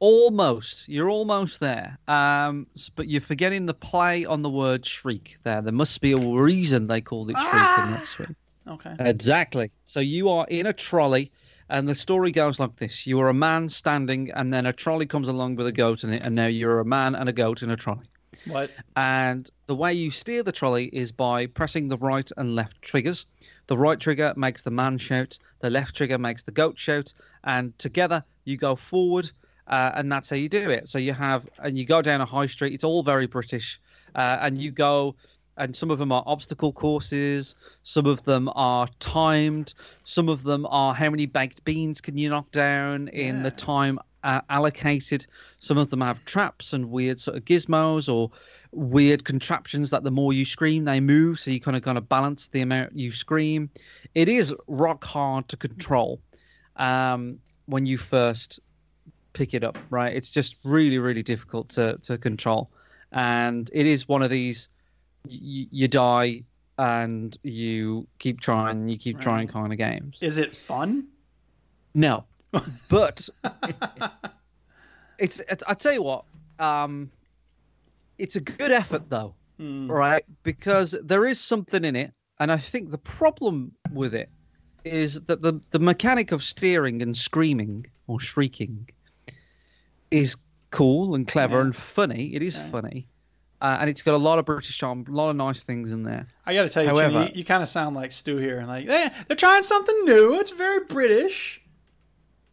Almost, 0.00 0.88
you're 0.88 1.10
almost 1.10 1.60
there. 1.60 1.98
Um, 2.06 2.66
but 2.94 3.08
you're 3.08 3.20
forgetting 3.20 3.66
the 3.66 3.74
play 3.74 4.24
on 4.24 4.42
the 4.42 4.50
word 4.50 4.86
shriek. 4.86 5.38
There, 5.42 5.60
there 5.60 5.72
must 5.72 6.00
be 6.00 6.12
a 6.12 6.18
reason 6.18 6.86
they 6.86 7.00
called 7.00 7.30
it 7.30 7.36
shriek 7.36 7.78
and 7.78 7.90
not 7.90 8.06
shriek. 8.06 8.28
Okay. 8.68 8.94
Exactly. 9.00 9.72
So 9.84 10.00
you 10.00 10.28
are 10.28 10.46
in 10.48 10.66
a 10.66 10.72
trolley, 10.72 11.32
and 11.68 11.88
the 11.88 11.94
story 11.94 12.30
goes 12.30 12.60
like 12.60 12.76
this: 12.76 13.06
you 13.06 13.18
are 13.20 13.28
a 13.28 13.34
man 13.34 13.68
standing, 13.68 14.30
and 14.32 14.52
then 14.52 14.66
a 14.66 14.72
trolley 14.72 15.06
comes 15.06 15.26
along 15.26 15.56
with 15.56 15.66
a 15.66 15.72
goat 15.72 16.04
in 16.04 16.12
it, 16.12 16.22
and 16.22 16.34
now 16.34 16.46
you're 16.46 16.80
a 16.80 16.84
man 16.84 17.14
and 17.14 17.28
a 17.28 17.32
goat 17.32 17.62
in 17.62 17.70
a 17.70 17.76
trolley. 17.76 18.06
What? 18.46 18.70
And 18.96 19.48
the 19.66 19.74
way 19.74 19.92
you 19.92 20.10
steer 20.10 20.42
the 20.42 20.52
trolley 20.52 20.86
is 20.86 21.10
by 21.12 21.46
pressing 21.46 21.88
the 21.88 21.98
right 21.98 22.30
and 22.36 22.54
left 22.54 22.80
triggers. 22.82 23.26
The 23.66 23.76
right 23.76 23.98
trigger 23.98 24.32
makes 24.36 24.62
the 24.62 24.70
man 24.70 24.98
shout, 24.98 25.38
the 25.60 25.70
left 25.70 25.96
trigger 25.96 26.18
makes 26.18 26.42
the 26.42 26.52
goat 26.52 26.78
shout, 26.78 27.12
and 27.44 27.78
together 27.78 28.22
you 28.44 28.56
go 28.56 28.76
forward, 28.76 29.30
uh, 29.68 29.92
and 29.94 30.10
that's 30.10 30.30
how 30.30 30.36
you 30.36 30.48
do 30.48 30.70
it. 30.70 30.88
So 30.88 30.98
you 30.98 31.12
have, 31.12 31.48
and 31.58 31.78
you 31.78 31.84
go 31.84 32.02
down 32.02 32.20
a 32.20 32.24
high 32.24 32.46
street. 32.46 32.72
It's 32.72 32.84
all 32.84 33.02
very 33.02 33.26
British, 33.26 33.80
uh, 34.14 34.38
and 34.40 34.60
you 34.60 34.70
go, 34.70 35.14
and 35.56 35.74
some 35.74 35.90
of 35.90 35.98
them 35.98 36.12
are 36.12 36.22
obstacle 36.26 36.72
courses, 36.72 37.54
some 37.82 38.06
of 38.06 38.22
them 38.24 38.48
are 38.54 38.88
timed, 39.00 39.74
some 40.04 40.28
of 40.28 40.42
them 40.42 40.66
are 40.70 40.94
how 40.94 41.10
many 41.10 41.26
baked 41.26 41.64
beans 41.64 42.00
can 42.00 42.16
you 42.16 42.30
knock 42.30 42.50
down 42.52 43.08
in 43.08 43.42
the 43.42 43.50
time 43.50 43.98
uh, 44.24 44.40
allocated. 44.50 45.26
Some 45.58 45.78
of 45.78 45.90
them 45.90 46.00
have 46.00 46.24
traps 46.24 46.72
and 46.72 46.90
weird 46.90 47.20
sort 47.20 47.36
of 47.36 47.44
gizmos 47.44 48.12
or 48.12 48.30
weird 48.72 49.24
contraptions 49.24 49.90
that 49.90 50.02
the 50.02 50.10
more 50.10 50.32
you 50.32 50.44
scream, 50.44 50.84
they 50.84 51.00
move. 51.00 51.40
So 51.40 51.50
you 51.50 51.60
kind 51.60 51.76
of 51.76 51.82
kind 51.82 51.98
of 51.98 52.08
balance 52.08 52.48
the 52.48 52.60
amount 52.60 52.96
you 52.96 53.12
scream. 53.12 53.70
It 54.14 54.28
is 54.28 54.54
rock 54.66 55.04
hard 55.04 55.48
to 55.48 55.56
control 55.56 56.20
um, 56.76 57.38
when 57.66 57.86
you 57.86 57.98
first 57.98 58.60
pick 59.32 59.54
it 59.54 59.64
up, 59.64 59.78
right? 59.90 60.14
It's 60.14 60.30
just 60.30 60.58
really, 60.64 60.98
really 60.98 61.22
difficult 61.22 61.68
to, 61.70 61.98
to 62.02 62.18
control. 62.18 62.70
And 63.12 63.70
it 63.72 63.86
is 63.86 64.08
one 64.08 64.22
of 64.22 64.30
these 64.30 64.68
y- 65.24 65.66
you 65.70 65.88
die 65.88 66.44
and 66.78 67.36
you 67.42 68.06
keep 68.18 68.40
trying, 68.40 68.88
you 68.88 68.96
keep 68.98 69.20
trying 69.20 69.48
kind 69.48 69.72
of 69.72 69.78
games. 69.78 70.16
Is 70.20 70.38
it 70.38 70.54
fun? 70.54 71.08
No, 71.94 72.24
but 72.88 73.28
it's. 75.18 75.40
it- 75.40 75.62
I 75.66 75.74
tell 75.74 75.92
you 75.92 76.02
what, 76.02 76.24
um, 76.58 77.10
it's 78.18 78.36
a 78.36 78.40
good 78.40 78.70
effort 78.70 79.08
though, 79.08 79.34
Hmm. 79.58 79.90
right? 79.90 80.24
Because 80.44 80.94
there 81.02 81.26
is 81.26 81.40
something 81.40 81.84
in 81.84 81.96
it, 81.96 82.12
and 82.38 82.52
I 82.52 82.56
think 82.58 82.90
the 82.90 82.98
problem 82.98 83.72
with 83.92 84.14
it 84.14 84.28
is 84.84 85.20
that 85.22 85.42
the 85.42 85.60
the 85.70 85.78
mechanic 85.80 86.30
of 86.32 86.42
steering 86.44 87.02
and 87.02 87.16
screaming 87.16 87.86
or 88.06 88.20
shrieking 88.20 88.88
is 90.10 90.36
cool 90.70 91.14
and 91.14 91.26
clever 91.26 91.56
Yeah. 91.56 91.64
and 91.66 91.76
funny. 91.76 92.34
It 92.34 92.42
is 92.42 92.56
Yeah. 92.56 92.70
funny. 92.70 93.06
Uh, 93.60 93.78
and 93.80 93.90
it's 93.90 94.02
got 94.02 94.14
a 94.14 94.18
lot 94.18 94.38
of 94.38 94.44
British 94.44 94.76
charm, 94.78 95.04
a 95.08 95.10
lot 95.10 95.30
of 95.30 95.36
nice 95.36 95.60
things 95.60 95.90
in 95.90 96.04
there. 96.04 96.26
I 96.46 96.54
got 96.54 96.62
to 96.62 96.68
tell 96.68 96.84
you, 96.84 96.90
However, 96.90 97.10
Chinny, 97.24 97.30
you, 97.32 97.38
you 97.38 97.44
kind 97.44 97.60
of 97.62 97.68
sound 97.68 97.96
like 97.96 98.12
Stu 98.12 98.36
here, 98.36 98.58
and 98.60 98.68
like, 98.68 98.86
eh, 98.88 99.08
they're 99.26 99.36
trying 99.36 99.64
something 99.64 100.04
new. 100.04 100.38
It's 100.38 100.52
very 100.52 100.84
British. 100.84 101.60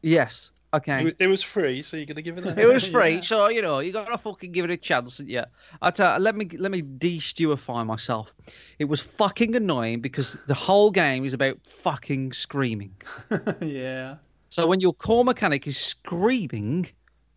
yes, 0.01 0.49
okay. 0.73 1.07
It, 1.07 1.15
it 1.19 1.27
was 1.27 1.43
free, 1.43 1.83
so 1.83 1.95
you're 1.97 2.07
gonna 2.07 2.23
give 2.23 2.37
it 2.39 2.43
that. 2.45 2.57
It 2.63 2.65
was 2.67 2.87
free, 2.87 3.21
so 3.21 3.49
you 3.49 3.61
know 3.61 3.79
you 3.79 3.91
gotta 3.91 4.17
fucking 4.17 4.51
give 4.51 4.65
it 4.65 4.71
a 4.71 4.77
chance. 4.77 5.19
Yeah, 5.19 5.45
I 5.81 5.91
tell. 5.91 6.17
Let 6.19 6.35
me 6.35 6.47
let 6.57 6.71
me 6.71 6.81
de-stewify 6.81 7.85
myself. 7.85 8.33
It 8.79 8.85
was 8.85 8.99
fucking 9.01 9.55
annoying 9.55 10.01
because 10.01 10.37
the 10.47 10.55
whole 10.55 10.89
game 10.89 11.23
is 11.23 11.33
about 11.35 11.57
fucking 11.67 12.33
screaming. 12.33 12.95
yeah. 13.61 14.15
So 14.49 14.65
when 14.65 14.79
your 14.79 14.93
core 14.93 15.23
mechanic 15.25 15.67
is 15.67 15.77
screaming, 15.77 16.87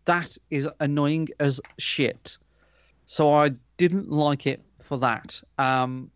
that 0.09 0.35
is 0.49 0.67
annoying 0.79 1.29
as 1.39 1.61
shit. 1.77 2.39
So 3.05 3.31
I 3.31 3.51
didn't 3.77 4.09
like 4.09 4.47
it 4.47 4.59
for 4.81 4.97
that. 4.97 5.39
Um, 5.59 6.09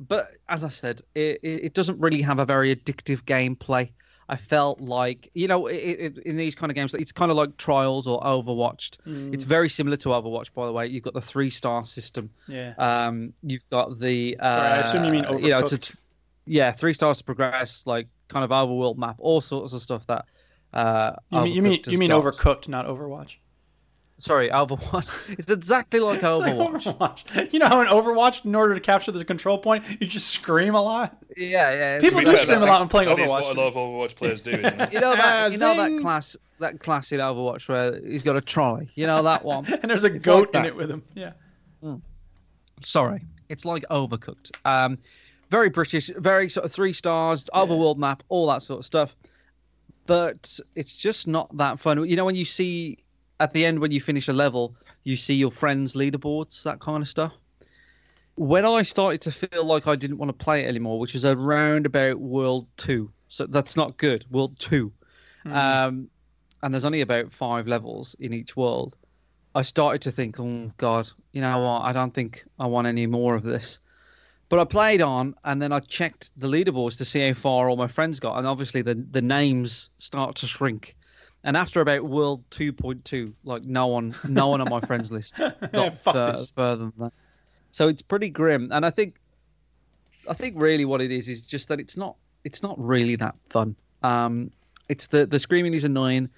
but 0.00 0.32
as 0.48 0.64
I 0.64 0.70
said, 0.70 1.02
it, 1.14 1.38
it 1.42 1.74
doesn't 1.74 2.00
really 2.00 2.22
have 2.22 2.38
a 2.38 2.46
very 2.46 2.74
addictive 2.74 3.24
gameplay. 3.24 3.90
I 4.30 4.36
felt 4.36 4.80
like 4.80 5.30
you 5.34 5.48
know, 5.48 5.66
it, 5.66 5.74
it, 5.76 6.18
in 6.18 6.38
these 6.38 6.54
kind 6.54 6.70
of 6.70 6.76
games, 6.76 6.94
it's 6.94 7.12
kind 7.12 7.30
of 7.30 7.36
like 7.36 7.58
Trials 7.58 8.06
or 8.06 8.22
Overwatched. 8.22 8.96
Mm. 9.06 9.34
It's 9.34 9.44
very 9.44 9.68
similar 9.68 9.96
to 9.96 10.08
Overwatch, 10.10 10.52
by 10.54 10.64
the 10.64 10.72
way. 10.72 10.86
You've 10.86 11.04
got 11.04 11.14
the 11.14 11.20
three 11.20 11.50
star 11.50 11.84
system. 11.84 12.30
Yeah. 12.46 12.72
Um, 12.78 13.34
you've 13.42 13.68
got 13.68 13.98
the. 13.98 14.36
Uh, 14.40 14.56
Sorry, 14.56 14.68
I 14.68 14.78
assume 14.78 15.04
you 15.04 15.12
mean 15.12 15.44
You 15.44 15.50
know, 15.50 15.58
it's 15.58 15.90
a 15.90 15.96
yeah, 16.46 16.72
three 16.72 16.94
stars 16.94 17.18
to 17.18 17.24
progress, 17.24 17.86
like 17.86 18.08
kind 18.28 18.44
of 18.44 18.50
overworld 18.50 18.96
map, 18.96 19.16
all 19.18 19.42
sorts 19.42 19.74
of 19.74 19.82
stuff 19.82 20.06
that. 20.06 20.24
Uh, 20.72 21.12
You 21.30 21.40
mean 21.42 21.54
you 21.54 21.62
mean 21.62 21.72
Overcooked 21.80 21.92
you 21.92 21.98
mean 21.98 22.10
overcooked, 22.10 22.68
not 22.68 22.86
Overwatch. 22.86 23.36
Sorry, 24.20 24.48
Overwatch. 24.50 25.08
It's 25.38 25.50
exactly 25.50 26.00
like 26.00 26.16
It's 26.22 26.38
like 26.38 26.54
Overwatch. 26.54 26.98
Overwatch. 26.98 27.52
You 27.52 27.58
know 27.60 27.68
how 27.68 27.80
in 27.80 27.86
Overwatch, 27.86 28.44
in 28.44 28.54
order 28.54 28.74
to 28.74 28.80
capture 28.80 29.12
the 29.12 29.24
control 29.24 29.58
point, 29.58 29.84
you 30.00 30.06
just 30.06 30.28
scream 30.28 30.74
a 30.74 30.82
lot. 30.82 31.16
Yeah, 31.36 31.72
yeah. 31.72 32.00
People 32.00 32.20
do 32.20 32.26
fair, 32.26 32.36
scream 32.36 32.56
a 32.58 32.60
that- 32.60 32.66
lot 32.66 32.80
when 32.80 32.88
playing 32.88 33.08
that 33.08 33.18
is 33.18 33.30
Overwatch. 33.30 33.42
what 33.44 33.56
a 33.56 33.60
lot 33.60 33.66
of 33.68 33.74
Overwatch 33.74 34.16
players 34.16 34.40
do, 34.42 34.50
isn't 34.50 34.80
it? 34.80 34.92
You 34.92 35.00
know 35.00 35.14
that 35.14 35.52
you 35.52 35.58
know 35.58 35.74
that 35.76 36.00
class 36.02 36.36
that 36.58 36.80
class 36.80 37.12
in 37.12 37.20
Overwatch 37.20 37.68
where 37.68 38.00
he's 38.04 38.22
got 38.24 38.36
a 38.36 38.40
trolley. 38.40 38.90
You 38.96 39.06
know 39.06 39.22
that 39.22 39.44
one. 39.44 39.64
and 39.66 39.88
there's 39.90 40.04
a 40.04 40.12
It's 40.14 40.24
goat 40.24 40.48
like 40.52 40.62
in 40.62 40.64
it 40.66 40.74
with 40.76 40.90
him. 40.90 41.02
Yeah. 41.14 41.32
Sorry, 42.84 43.24
it's 43.48 43.64
like 43.64 43.84
Overcooked. 43.90 44.50
Um, 44.64 44.98
very 45.50 45.68
British, 45.70 46.10
very 46.16 46.48
sort 46.48 46.66
of 46.66 46.72
three 46.72 46.92
stars, 46.92 47.44
overworld 47.54 47.96
map, 47.96 48.22
all 48.28 48.46
that 48.48 48.62
sort 48.62 48.80
of 48.80 48.86
stuff. 48.86 49.16
But 50.08 50.58
it's 50.74 50.90
just 50.90 51.28
not 51.28 51.54
that 51.58 51.78
fun. 51.78 52.04
You 52.08 52.16
know, 52.16 52.24
when 52.24 52.34
you 52.34 52.46
see 52.46 52.98
at 53.40 53.52
the 53.52 53.64
end 53.64 53.78
when 53.78 53.92
you 53.92 54.00
finish 54.00 54.26
a 54.28 54.32
level, 54.32 54.74
you 55.04 55.16
see 55.16 55.34
your 55.34 55.50
friends' 55.50 55.92
leaderboards, 55.92 56.62
that 56.62 56.80
kind 56.80 57.02
of 57.02 57.08
stuff. 57.08 57.32
When 58.36 58.64
I 58.64 58.82
started 58.82 59.20
to 59.22 59.30
feel 59.30 59.64
like 59.64 59.86
I 59.86 59.96
didn't 59.96 60.18
want 60.18 60.30
to 60.30 60.44
play 60.44 60.64
it 60.64 60.68
anymore, 60.68 60.98
which 60.98 61.12
was 61.12 61.24
around 61.24 61.86
about 61.86 62.18
World 62.20 62.66
Two, 62.78 63.10
so 63.28 63.46
that's 63.46 63.76
not 63.76 63.98
good. 63.98 64.24
World 64.30 64.58
Two, 64.58 64.92
um, 65.44 66.08
and 66.62 66.72
there's 66.72 66.84
only 66.84 67.02
about 67.02 67.32
five 67.32 67.66
levels 67.66 68.16
in 68.18 68.32
each 68.32 68.56
world. 68.56 68.96
I 69.54 69.62
started 69.62 70.02
to 70.02 70.10
think, 70.10 70.40
oh 70.40 70.70
God, 70.78 71.10
you 71.32 71.40
know 71.40 71.58
what? 71.58 71.82
I 71.82 71.92
don't 71.92 72.14
think 72.14 72.44
I 72.58 72.66
want 72.66 72.86
any 72.86 73.06
more 73.06 73.34
of 73.34 73.42
this. 73.42 73.78
But 74.48 74.58
I 74.58 74.64
played 74.64 75.02
on, 75.02 75.34
and 75.44 75.60
then 75.60 75.72
I 75.72 75.80
checked 75.80 76.30
the 76.36 76.48
leaderboards 76.48 76.96
to 76.98 77.04
see 77.04 77.26
how 77.26 77.34
far 77.34 77.68
all 77.68 77.76
my 77.76 77.86
friends 77.86 78.18
got, 78.18 78.38
and 78.38 78.46
obviously 78.46 78.82
the 78.82 78.94
the 78.94 79.22
names 79.22 79.90
start 79.98 80.36
to 80.36 80.46
shrink. 80.46 80.96
And 81.44 81.56
after 81.56 81.80
about 81.80 82.04
World 82.04 82.42
2.2, 82.50 83.32
like 83.44 83.62
no 83.62 83.86
one, 83.86 84.14
no 84.28 84.48
one 84.48 84.60
on 84.60 84.68
my 84.68 84.80
friends 84.80 85.12
list 85.12 85.38
got 85.72 85.94
Fuck 85.94 86.14
fur- 86.14 86.44
further 86.56 86.84
than 86.84 86.92
that. 86.98 87.12
So 87.72 87.88
it's 87.88 88.02
pretty 88.02 88.28
grim, 88.30 88.70
and 88.72 88.84
I 88.84 88.90
think, 88.90 89.20
I 90.28 90.34
think 90.34 90.56
really 90.58 90.84
what 90.84 91.00
it 91.00 91.12
is 91.12 91.28
is 91.28 91.42
just 91.42 91.68
that 91.68 91.78
it's 91.78 91.96
not, 91.96 92.16
it's 92.44 92.62
not 92.62 92.74
really 92.78 93.16
that 93.16 93.36
fun. 93.50 93.76
Um, 94.02 94.50
it's 94.88 95.06
the 95.08 95.26
the 95.26 95.38
screaming 95.38 95.74
is 95.74 95.84
annoying 95.84 96.30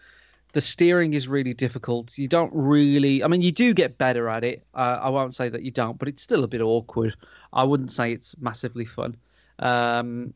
the 0.52 0.60
steering 0.60 1.14
is 1.14 1.28
really 1.28 1.54
difficult. 1.54 2.16
You 2.18 2.28
don't 2.28 2.52
really, 2.54 3.22
I 3.22 3.28
mean, 3.28 3.42
you 3.42 3.52
do 3.52 3.72
get 3.74 3.98
better 3.98 4.28
at 4.28 4.44
it. 4.44 4.64
Uh, 4.74 4.98
I 5.02 5.08
won't 5.08 5.34
say 5.34 5.48
that 5.48 5.62
you 5.62 5.70
don't, 5.70 5.98
but 5.98 6.08
it's 6.08 6.22
still 6.22 6.44
a 6.44 6.48
bit 6.48 6.60
awkward. 6.60 7.14
I 7.52 7.64
wouldn't 7.64 7.92
say 7.92 8.12
it's 8.12 8.34
massively 8.40 8.84
fun. 8.84 9.16
Um, 9.58 10.34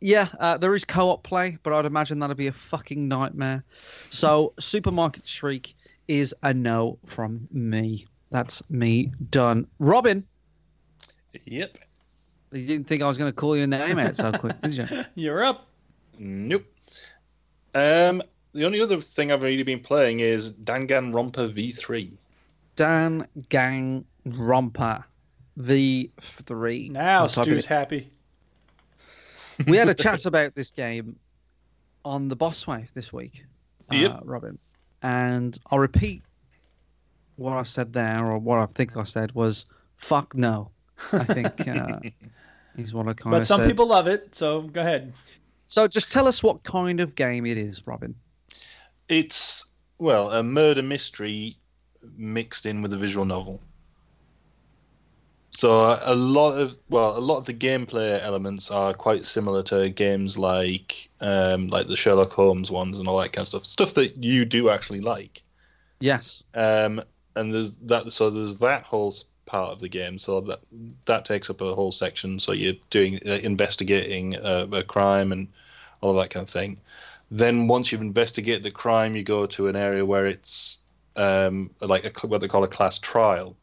yeah, 0.00 0.28
uh, 0.38 0.56
there 0.56 0.74
is 0.74 0.84
co-op 0.84 1.22
play, 1.22 1.58
but 1.62 1.72
I'd 1.72 1.84
imagine 1.84 2.18
that'd 2.20 2.36
be 2.36 2.46
a 2.46 2.52
fucking 2.52 3.06
nightmare. 3.08 3.62
So, 4.08 4.54
Supermarket 4.58 5.26
Shriek 5.26 5.74
is 6.08 6.34
a 6.42 6.54
no 6.54 6.98
from 7.06 7.46
me. 7.52 8.06
That's 8.30 8.62
me 8.70 9.12
done. 9.30 9.66
Robin, 9.78 10.24
Yep. 11.44 11.78
you 12.52 12.66
didn't 12.66 12.86
think 12.86 13.02
I 13.02 13.08
was 13.08 13.18
going 13.18 13.30
to 13.30 13.36
call 13.36 13.56
your 13.56 13.66
name 13.66 13.98
out 13.98 14.16
so 14.16 14.32
quick, 14.32 14.60
did 14.62 14.76
you? 14.76 14.86
You're 15.14 15.44
up. 15.44 15.66
Nope. 16.18 16.64
Um, 17.74 18.22
the 18.52 18.64
only 18.64 18.80
other 18.80 19.00
thing 19.00 19.30
I've 19.32 19.42
really 19.42 19.62
been 19.62 19.80
playing 19.80 20.20
is 20.20 20.52
Danganronpa 20.52 21.52
V3. 21.52 22.16
Dan 22.76 23.26
Gang 23.48 24.04
Romper 24.24 25.04
V3. 25.58 26.90
Now 26.90 27.22
I'll 27.22 27.28
Stu's 27.28 27.66
happy. 27.66 28.10
we 29.66 29.76
had 29.76 29.88
a 29.88 29.94
chat 30.04 30.26
about 30.26 30.54
this 30.54 30.70
game 30.70 31.16
on 32.04 32.28
the 32.28 32.36
Boss 32.36 32.66
Wave 32.66 32.92
this 32.94 33.12
week, 33.12 33.44
uh, 33.90 34.20
Robin. 34.24 34.58
And 35.02 35.58
I'll 35.70 35.78
repeat 35.78 36.22
what 37.36 37.52
I 37.52 37.62
said 37.62 37.92
there, 37.92 38.24
or 38.24 38.38
what 38.38 38.58
I 38.58 38.66
think 38.66 38.96
I 38.96 39.04
said 39.04 39.32
was 39.32 39.66
"fuck 39.96 40.34
no." 40.34 40.70
I 41.12 41.24
think 41.24 41.66
uh, 41.68 41.98
is 42.76 42.92
what 42.94 43.08
I 43.08 43.12
kind 43.14 43.34
of 43.34 43.40
But 43.40 43.46
some 43.46 43.60
said. 43.62 43.68
people 43.68 43.86
love 43.86 44.06
it, 44.06 44.34
so 44.34 44.62
go 44.62 44.80
ahead. 44.80 45.12
So 45.68 45.86
just 45.88 46.10
tell 46.10 46.26
us 46.26 46.42
what 46.42 46.62
kind 46.64 47.00
of 47.00 47.14
game 47.14 47.46
it 47.46 47.56
is, 47.56 47.86
Robin. 47.86 48.14
It's 49.10 49.66
well 49.98 50.30
a 50.30 50.42
murder 50.42 50.82
mystery 50.82 51.56
mixed 52.16 52.64
in 52.64 52.80
with 52.80 52.92
a 52.92 52.98
visual 52.98 53.26
novel. 53.26 53.60
So 55.50 55.80
a- 55.84 56.00
a 56.04 56.14
lot 56.14 56.52
of 56.52 56.76
well, 56.88 57.18
a 57.18 57.20
lot 57.20 57.38
of 57.38 57.44
the 57.44 57.52
gameplay 57.52 58.22
elements 58.22 58.70
are 58.70 58.94
quite 58.94 59.24
similar 59.24 59.62
to 59.64 59.90
games 59.90 60.38
like 60.38 61.10
um, 61.20 61.66
like 61.68 61.88
the 61.88 61.96
Sherlock 61.96 62.32
Holmes 62.32 62.70
ones 62.70 62.98
and 62.98 63.08
all 63.08 63.18
that 63.18 63.32
kind 63.32 63.42
of 63.42 63.48
stuff. 63.48 63.66
Stuff 63.66 63.94
that 63.94 64.22
you 64.22 64.44
do 64.44 64.70
actually 64.70 65.00
like. 65.00 65.42
Yes. 65.98 66.42
Um, 66.54 67.02
and 67.34 67.52
there's 67.52 67.76
that. 67.78 68.12
So 68.12 68.30
there's 68.30 68.56
that 68.56 68.84
whole 68.84 69.14
part 69.44 69.72
of 69.72 69.80
the 69.80 69.88
game. 69.88 70.18
So 70.18 70.40
that 70.42 70.60
that 71.06 71.24
takes 71.24 71.50
up 71.50 71.60
a 71.60 71.74
whole 71.74 71.92
section. 71.92 72.38
So 72.38 72.52
you're 72.52 72.74
doing 72.90 73.18
uh, 73.26 73.40
investigating 73.42 74.36
uh, 74.36 74.68
a 74.72 74.84
crime 74.84 75.32
and 75.32 75.48
all 76.00 76.16
of 76.16 76.24
that 76.24 76.30
kind 76.30 76.44
of 76.44 76.50
thing. 76.50 76.78
Then 77.30 77.68
once 77.68 77.92
you've 77.92 78.00
investigated 78.00 78.62
the 78.62 78.70
crime, 78.70 79.14
you 79.14 79.22
go 79.22 79.46
to 79.46 79.68
an 79.68 79.76
area 79.76 80.04
where 80.04 80.26
it's 80.26 80.78
um, 81.16 81.70
like 81.80 82.04
a, 82.04 82.26
what 82.26 82.40
they 82.40 82.48
call 82.48 82.64
a 82.64 82.68
class 82.68 82.98
trial. 82.98 83.56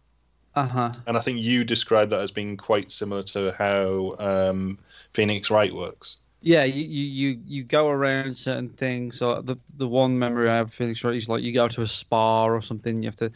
Uh 0.56 0.68
huh. 0.68 0.92
And 1.06 1.18
I 1.18 1.22
think 1.22 1.40
you 1.40 1.64
described 1.64 2.12
that 2.12 2.22
as 2.22 2.32
being 2.32 2.58
quite 2.58 2.92
similar 2.92 3.24
to 3.24 3.52
how 3.58 4.16
um, 4.20 4.80
Phoenix 5.14 5.52
Wright 5.52 5.74
works. 5.74 6.18
Yeah, 6.42 6.64
you, 6.64 6.84
you, 6.84 7.40
you, 7.46 7.64
go 7.64 7.90
around 7.90 8.38
certain 8.38 8.70
things. 8.70 9.18
So 9.18 9.42
the 9.42 9.58
the 9.78 9.88
one 9.88 10.18
memory 10.18 10.50
I 10.50 10.56
have 10.56 10.68
of 10.68 10.74
Phoenix 10.74 11.04
Wright 11.04 11.16
is 11.16 11.28
like 11.28 11.44
you 11.44 11.52
go 11.52 11.68
to 11.68 11.82
a 11.82 11.88
spa 11.88 12.46
or 12.46 12.62
something. 12.62 13.04
You 13.04 13.08
have 13.08 13.16
to 13.18 13.32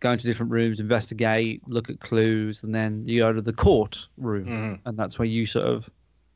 go 0.00 0.12
into 0.12 0.26
different 0.26 0.52
rooms, 0.52 0.80
investigate, 0.80 1.62
look 1.68 1.88
at 1.88 2.00
clues, 2.00 2.62
and 2.62 2.74
then 2.74 3.04
you 3.06 3.20
go 3.20 3.32
to 3.32 3.40
the 3.40 3.52
court 3.52 4.08
room, 4.18 4.46
Mhm. 4.46 4.80
and 4.84 4.98
that's 4.98 5.18
where 5.18 5.26
you 5.26 5.46
sort 5.46 5.66
of 5.66 5.88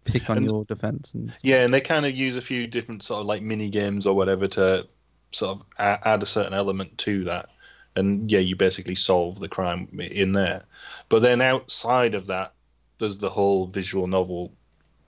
pick 0.05 0.29
on 0.31 0.39
And- 0.39 0.47
your 0.47 0.65
defense. 0.65 1.15
And 1.15 1.37
Yeah, 1.43 1.65
and 1.65 1.73
they 1.73 1.81
kind 1.81 2.07
of 2.07 2.15
use 2.15 2.37
a 2.37 2.41
few 2.43 2.67
different 2.67 3.03
sort 3.03 3.21
of 3.21 3.27
like 3.27 3.43
mini 3.43 3.69
games 3.69 4.07
or 4.07 4.15
whatever 4.15 4.47
to 4.49 4.87
sort 5.33 5.59
of 5.59 5.67
add 5.79 6.23
a 6.23 6.27
certain 6.27 6.55
element 6.55 6.97
to 6.99 7.25
that. 7.25 7.49
And 7.97 8.31
yeah, 8.31 8.39
you 8.39 8.57
basically 8.57 8.95
solve 8.95 9.41
the 9.41 9.49
crime 9.49 9.89
in 9.99 10.33
there. 10.33 10.65
But 11.09 11.23
then 11.23 11.41
outside 11.41 12.15
of 12.15 12.27
that, 12.29 12.53
there's 12.99 13.19
the 13.19 13.31
whole 13.31 13.67
visual 13.67 14.07
novel 14.07 14.53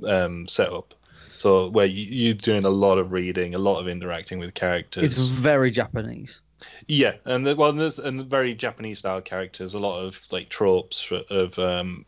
um, 0.06 0.46
setup. 0.46 0.94
So 1.32 1.68
where 1.68 1.86
you, 1.86 2.04
you're 2.04 2.34
doing 2.34 2.64
a 2.64 2.70
lot 2.70 2.98
of 2.98 3.12
reading, 3.12 3.54
a 3.54 3.58
lot 3.58 3.78
of 3.80 3.88
interacting 3.88 4.38
with 4.38 4.54
characters. 4.54 5.04
it's 5.04 5.16
very 5.28 5.70
Japanese. 5.70 6.40
Yeah, 6.86 7.14
and 7.24 7.44
the, 7.46 7.56
well, 7.56 7.72
there's 7.72 7.98
and 7.98 8.24
very 8.26 8.54
Japanese 8.54 9.00
style 9.00 9.20
characters. 9.20 9.74
A 9.74 9.78
lot 9.80 9.98
of 10.00 10.20
like 10.30 10.48
tropes 10.48 11.00
for- 11.02 11.24
of 11.30 11.58
um, 11.58 12.04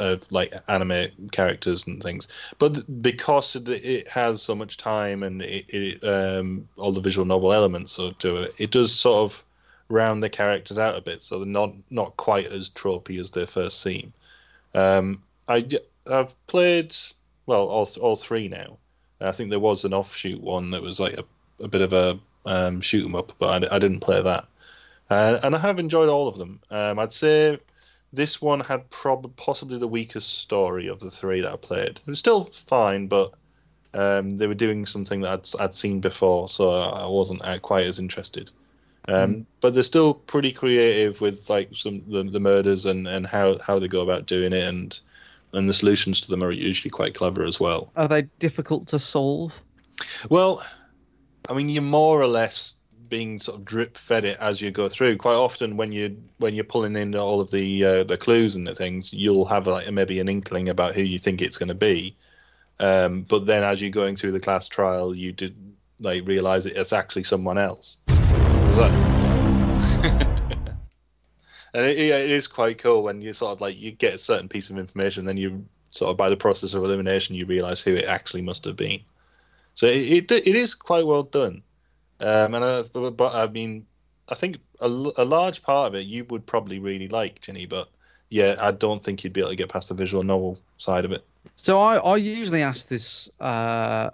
of 0.00 0.30
like 0.32 0.52
anime 0.68 1.08
characters 1.32 1.86
and 1.86 2.02
things. 2.02 2.26
But 2.58 3.02
because 3.02 3.54
it- 3.56 4.08
has 4.08 4.42
so 4.42 4.54
much 4.54 4.76
time 4.76 5.22
and 5.22 5.42
it, 5.42 5.64
it 5.68 6.04
um, 6.04 6.68
all 6.76 6.92
the 6.92 7.00
visual 7.00 7.24
novel 7.26 7.52
elements 7.52 7.98
of 7.98 8.18
to 8.18 8.36
it, 8.36 8.54
it 8.58 8.70
does 8.70 8.92
sort 8.94 9.30
of 9.30 9.44
round 9.88 10.22
the 10.22 10.30
characters 10.30 10.78
out 10.78 10.96
a 10.96 11.00
bit, 11.00 11.22
so 11.22 11.38
they're 11.38 11.46
not 11.46 11.72
not 11.90 12.16
quite 12.16 12.46
as 12.46 12.70
tropey 12.70 13.20
as 13.20 13.30
they 13.30 13.46
first 13.46 13.82
seem. 13.82 14.12
Um, 14.74 15.22
I 15.48 15.66
have 16.08 16.34
played 16.46 16.96
well 17.46 17.66
all 17.68 17.88
all 18.00 18.16
three 18.16 18.48
now. 18.48 18.78
I 19.20 19.32
think 19.32 19.50
there 19.50 19.60
was 19.60 19.84
an 19.84 19.92
offshoot 19.94 20.40
one 20.40 20.70
that 20.70 20.82
was 20.82 20.98
like 20.98 21.14
a, 21.18 21.24
a 21.62 21.68
bit 21.68 21.82
of 21.82 21.92
a 21.92 22.18
um, 22.46 22.80
shoot 22.80 23.04
'em 23.04 23.14
up, 23.16 23.32
but 23.38 23.64
I, 23.64 23.76
I 23.76 23.78
didn't 23.78 24.00
play 24.00 24.22
that. 24.22 24.46
Uh, 25.10 25.40
and 25.42 25.54
I 25.56 25.58
have 25.58 25.78
enjoyed 25.80 26.08
all 26.08 26.28
of 26.28 26.38
them. 26.38 26.60
Um, 26.70 26.98
I'd 26.98 27.12
say 27.12 27.58
this 28.12 28.42
one 28.42 28.60
had 28.60 28.88
prob- 28.90 29.34
possibly 29.36 29.78
the 29.78 29.88
weakest 29.88 30.38
story 30.38 30.88
of 30.88 31.00
the 31.00 31.10
three 31.10 31.40
that 31.40 31.52
I 31.52 31.56
played. 31.56 31.98
It 31.98 32.06
was 32.06 32.18
still 32.18 32.50
fine, 32.66 33.06
but 33.06 33.34
um, 33.94 34.30
they 34.30 34.46
were 34.46 34.54
doing 34.54 34.86
something 34.86 35.20
that 35.20 35.54
I'd, 35.58 35.62
I'd 35.62 35.74
seen 35.74 36.00
before, 36.00 36.48
so 36.48 36.70
I 36.70 37.06
wasn't 37.06 37.44
uh, 37.44 37.58
quite 37.58 37.86
as 37.86 37.98
interested. 37.98 38.50
Um, 39.08 39.46
But 39.60 39.74
they're 39.74 39.82
still 39.82 40.14
pretty 40.14 40.52
creative 40.52 41.20
with 41.20 41.48
like 41.48 41.70
some 41.74 42.02
the, 42.10 42.22
the 42.22 42.40
murders 42.40 42.86
and, 42.86 43.08
and 43.08 43.26
how, 43.26 43.58
how 43.58 43.78
they 43.78 43.88
go 43.88 44.00
about 44.02 44.26
doing 44.26 44.52
it, 44.52 44.64
and 44.64 44.98
and 45.52 45.68
the 45.68 45.74
solutions 45.74 46.20
to 46.20 46.28
them 46.28 46.44
are 46.44 46.52
usually 46.52 46.90
quite 46.90 47.14
clever 47.14 47.44
as 47.44 47.58
well. 47.58 47.90
Are 47.96 48.06
they 48.06 48.22
difficult 48.38 48.86
to 48.88 48.98
solve? 48.98 49.60
Well, 50.28 50.62
I 51.48 51.54
mean, 51.54 51.68
you're 51.68 51.82
more 51.82 52.20
or 52.20 52.28
less 52.28 52.74
being 53.10 53.40
sort 53.40 53.58
of 53.58 53.64
drip 53.64 53.98
fed 53.98 54.24
it 54.24 54.38
as 54.40 54.60
you 54.60 54.70
go 54.70 54.88
through. 54.88 55.18
Quite 55.18 55.34
often, 55.34 55.76
when 55.76 55.92
you 55.92 56.16
when 56.38 56.54
you're 56.54 56.64
pulling 56.64 56.96
in 56.96 57.14
all 57.14 57.40
of 57.40 57.50
the 57.50 57.84
uh, 57.84 58.04
the 58.04 58.16
clues 58.16 58.56
and 58.56 58.66
the 58.66 58.74
things, 58.74 59.12
you'll 59.12 59.44
have 59.44 59.66
like 59.66 59.90
maybe 59.92 60.20
an 60.20 60.28
inkling 60.28 60.70
about 60.70 60.94
who 60.94 61.02
you 61.02 61.18
think 61.18 61.42
it's 61.42 61.58
going 61.58 61.68
to 61.68 61.74
be. 61.74 62.16
Um, 62.78 63.22
but 63.22 63.44
then, 63.44 63.62
as 63.62 63.82
you're 63.82 63.90
going 63.90 64.16
through 64.16 64.32
the 64.32 64.40
class 64.40 64.68
trial, 64.68 65.14
you 65.14 65.32
did 65.32 65.54
like 65.98 66.26
realize 66.26 66.64
it, 66.64 66.76
it's 66.76 66.94
actually 66.94 67.24
someone 67.24 67.58
else. 67.58 67.98
And 71.72 71.86
it, 71.86 71.98
it 71.98 72.30
is 72.30 72.46
quite 72.46 72.78
cool 72.78 73.02
when 73.02 73.22
you 73.22 73.32
sort 73.32 73.52
of 73.52 73.60
like 73.60 73.78
you 73.78 73.92
get 73.92 74.14
a 74.14 74.18
certain 74.18 74.48
piece 74.48 74.70
of 74.70 74.78
information, 74.78 75.24
then 75.24 75.36
you 75.36 75.64
sort 75.90 76.10
of 76.10 76.16
by 76.16 76.28
the 76.28 76.36
process 76.36 76.74
of 76.74 76.82
elimination, 76.82 77.36
you 77.36 77.46
realise 77.46 77.80
who 77.80 77.94
it 77.94 78.06
actually 78.06 78.42
must 78.42 78.64
have 78.64 78.76
been. 78.76 79.00
So 79.74 79.86
it 79.86 80.30
it, 80.30 80.32
it 80.32 80.56
is 80.56 80.74
quite 80.74 81.06
well 81.06 81.22
done, 81.22 81.62
um, 82.20 82.54
and 82.54 82.64
I, 82.64 82.82
but, 82.92 83.10
but 83.16 83.34
I 83.34 83.46
mean, 83.48 83.86
I 84.28 84.34
think 84.34 84.58
a 84.80 84.88
large 84.88 85.62
part 85.62 85.88
of 85.88 85.94
it 85.94 86.06
you 86.06 86.24
would 86.30 86.46
probably 86.46 86.78
really 86.78 87.08
like, 87.08 87.40
Chinny, 87.40 87.66
but 87.66 87.88
yeah, 88.28 88.56
I 88.60 88.70
don't 88.70 89.02
think 89.02 89.24
you'd 89.24 89.32
be 89.32 89.40
able 89.40 89.50
to 89.50 89.56
get 89.56 89.68
past 89.68 89.88
the 89.88 89.94
visual 89.94 90.22
novel 90.22 90.58
side 90.78 91.04
of 91.04 91.12
it. 91.12 91.26
So 91.56 91.80
I, 91.80 91.96
I 91.96 92.16
usually 92.16 92.62
ask 92.62 92.88
this 92.88 93.28
uh, 93.40 94.10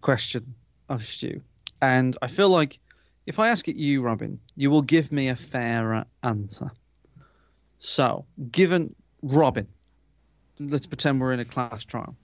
question 0.00 0.54
of 0.88 1.04
Stu, 1.04 1.40
and 1.80 2.16
I 2.20 2.26
feel 2.26 2.48
like 2.48 2.78
if 3.26 3.38
I 3.38 3.48
ask 3.48 3.68
it 3.68 3.76
you, 3.76 4.02
Robin, 4.02 4.40
you 4.56 4.70
will 4.70 4.82
give 4.82 5.12
me 5.12 5.28
a 5.28 5.36
fairer 5.36 6.04
answer. 6.22 6.72
So, 7.78 8.24
given 8.50 8.94
Robin, 9.22 9.66
let's 10.58 10.86
pretend 10.86 11.20
we're 11.20 11.32
in 11.32 11.40
a 11.40 11.44
class 11.44 11.84
trial. 11.84 12.16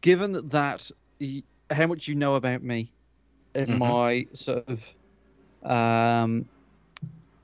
Given 0.00 0.48
that 0.48 0.90
y- 1.20 1.42
how 1.70 1.86
much 1.86 2.08
you 2.08 2.14
know 2.14 2.36
about 2.36 2.62
me, 2.62 2.92
and 3.54 3.72
Mhm. 3.72 3.78
my 3.78 4.26
sort 4.34 4.64
of 4.68 4.94
um, 5.62 6.46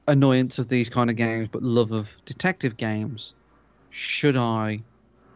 annoyance 0.08 0.58
of 0.58 0.68
these 0.68 0.88
kind 0.88 1.10
of 1.10 1.16
games, 1.16 1.48
but 1.48 1.62
love 1.62 1.92
of 1.92 2.12
detective 2.24 2.76
games, 2.76 3.34
should 3.90 4.36
I 4.36 4.84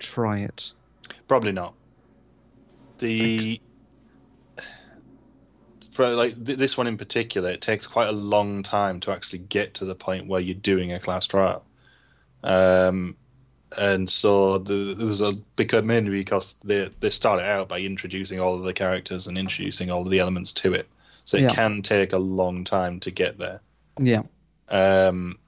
try 0.01 0.41
it? 0.41 0.73
Probably 1.27 1.51
not. 1.53 1.77
The 2.99 3.61
for 5.93 6.09
like 6.15 6.35
th- 6.45 6.59
this 6.59 6.77
one 6.77 6.87
in 6.87 6.97
particular, 6.97 7.51
it 7.51 7.61
takes 7.63 7.87
quite 7.87 8.09
a 8.09 8.13
long 8.13 8.63
time 8.63 9.01
to 9.01 9.11
actually 9.13 9.41
get 9.41 9.75
to 9.75 9.85
the 9.85 9.95
point 9.95 10.27
where 10.27 10.41
you're 10.41 10.55
doing 10.55 10.93
a 10.93 11.01
class 11.01 11.27
trial. 11.27 11.67
Um, 12.45 13.19
and 13.77 14.09
so 14.09 14.59
the, 14.59 14.95
there's 14.97 15.21
a 15.21 15.33
because 15.57 15.85
mainly 15.85 16.11
because 16.11 16.57
they 16.65 16.91
they 17.01 17.11
started 17.11 17.45
out 17.45 17.69
by 17.69 17.81
introducing 17.81 18.41
all 18.41 18.55
of 18.55 18.63
the 18.65 18.73
characters 18.73 19.27
and 19.27 19.37
introducing 19.39 19.91
all 19.91 20.03
of 20.03 20.11
the 20.11 20.19
elements 20.19 20.53
to 20.55 20.75
it, 20.75 20.89
so 21.25 21.37
it 21.37 21.43
Yeah. 21.43 21.55
can 21.55 21.83
take 21.83 22.13
a 22.13 22.19
long 22.19 22.65
time 22.65 23.01
to 23.01 23.11
get 23.11 23.39
there. 23.39 23.61
Yeah. 23.99 24.23
Um, 24.69 25.39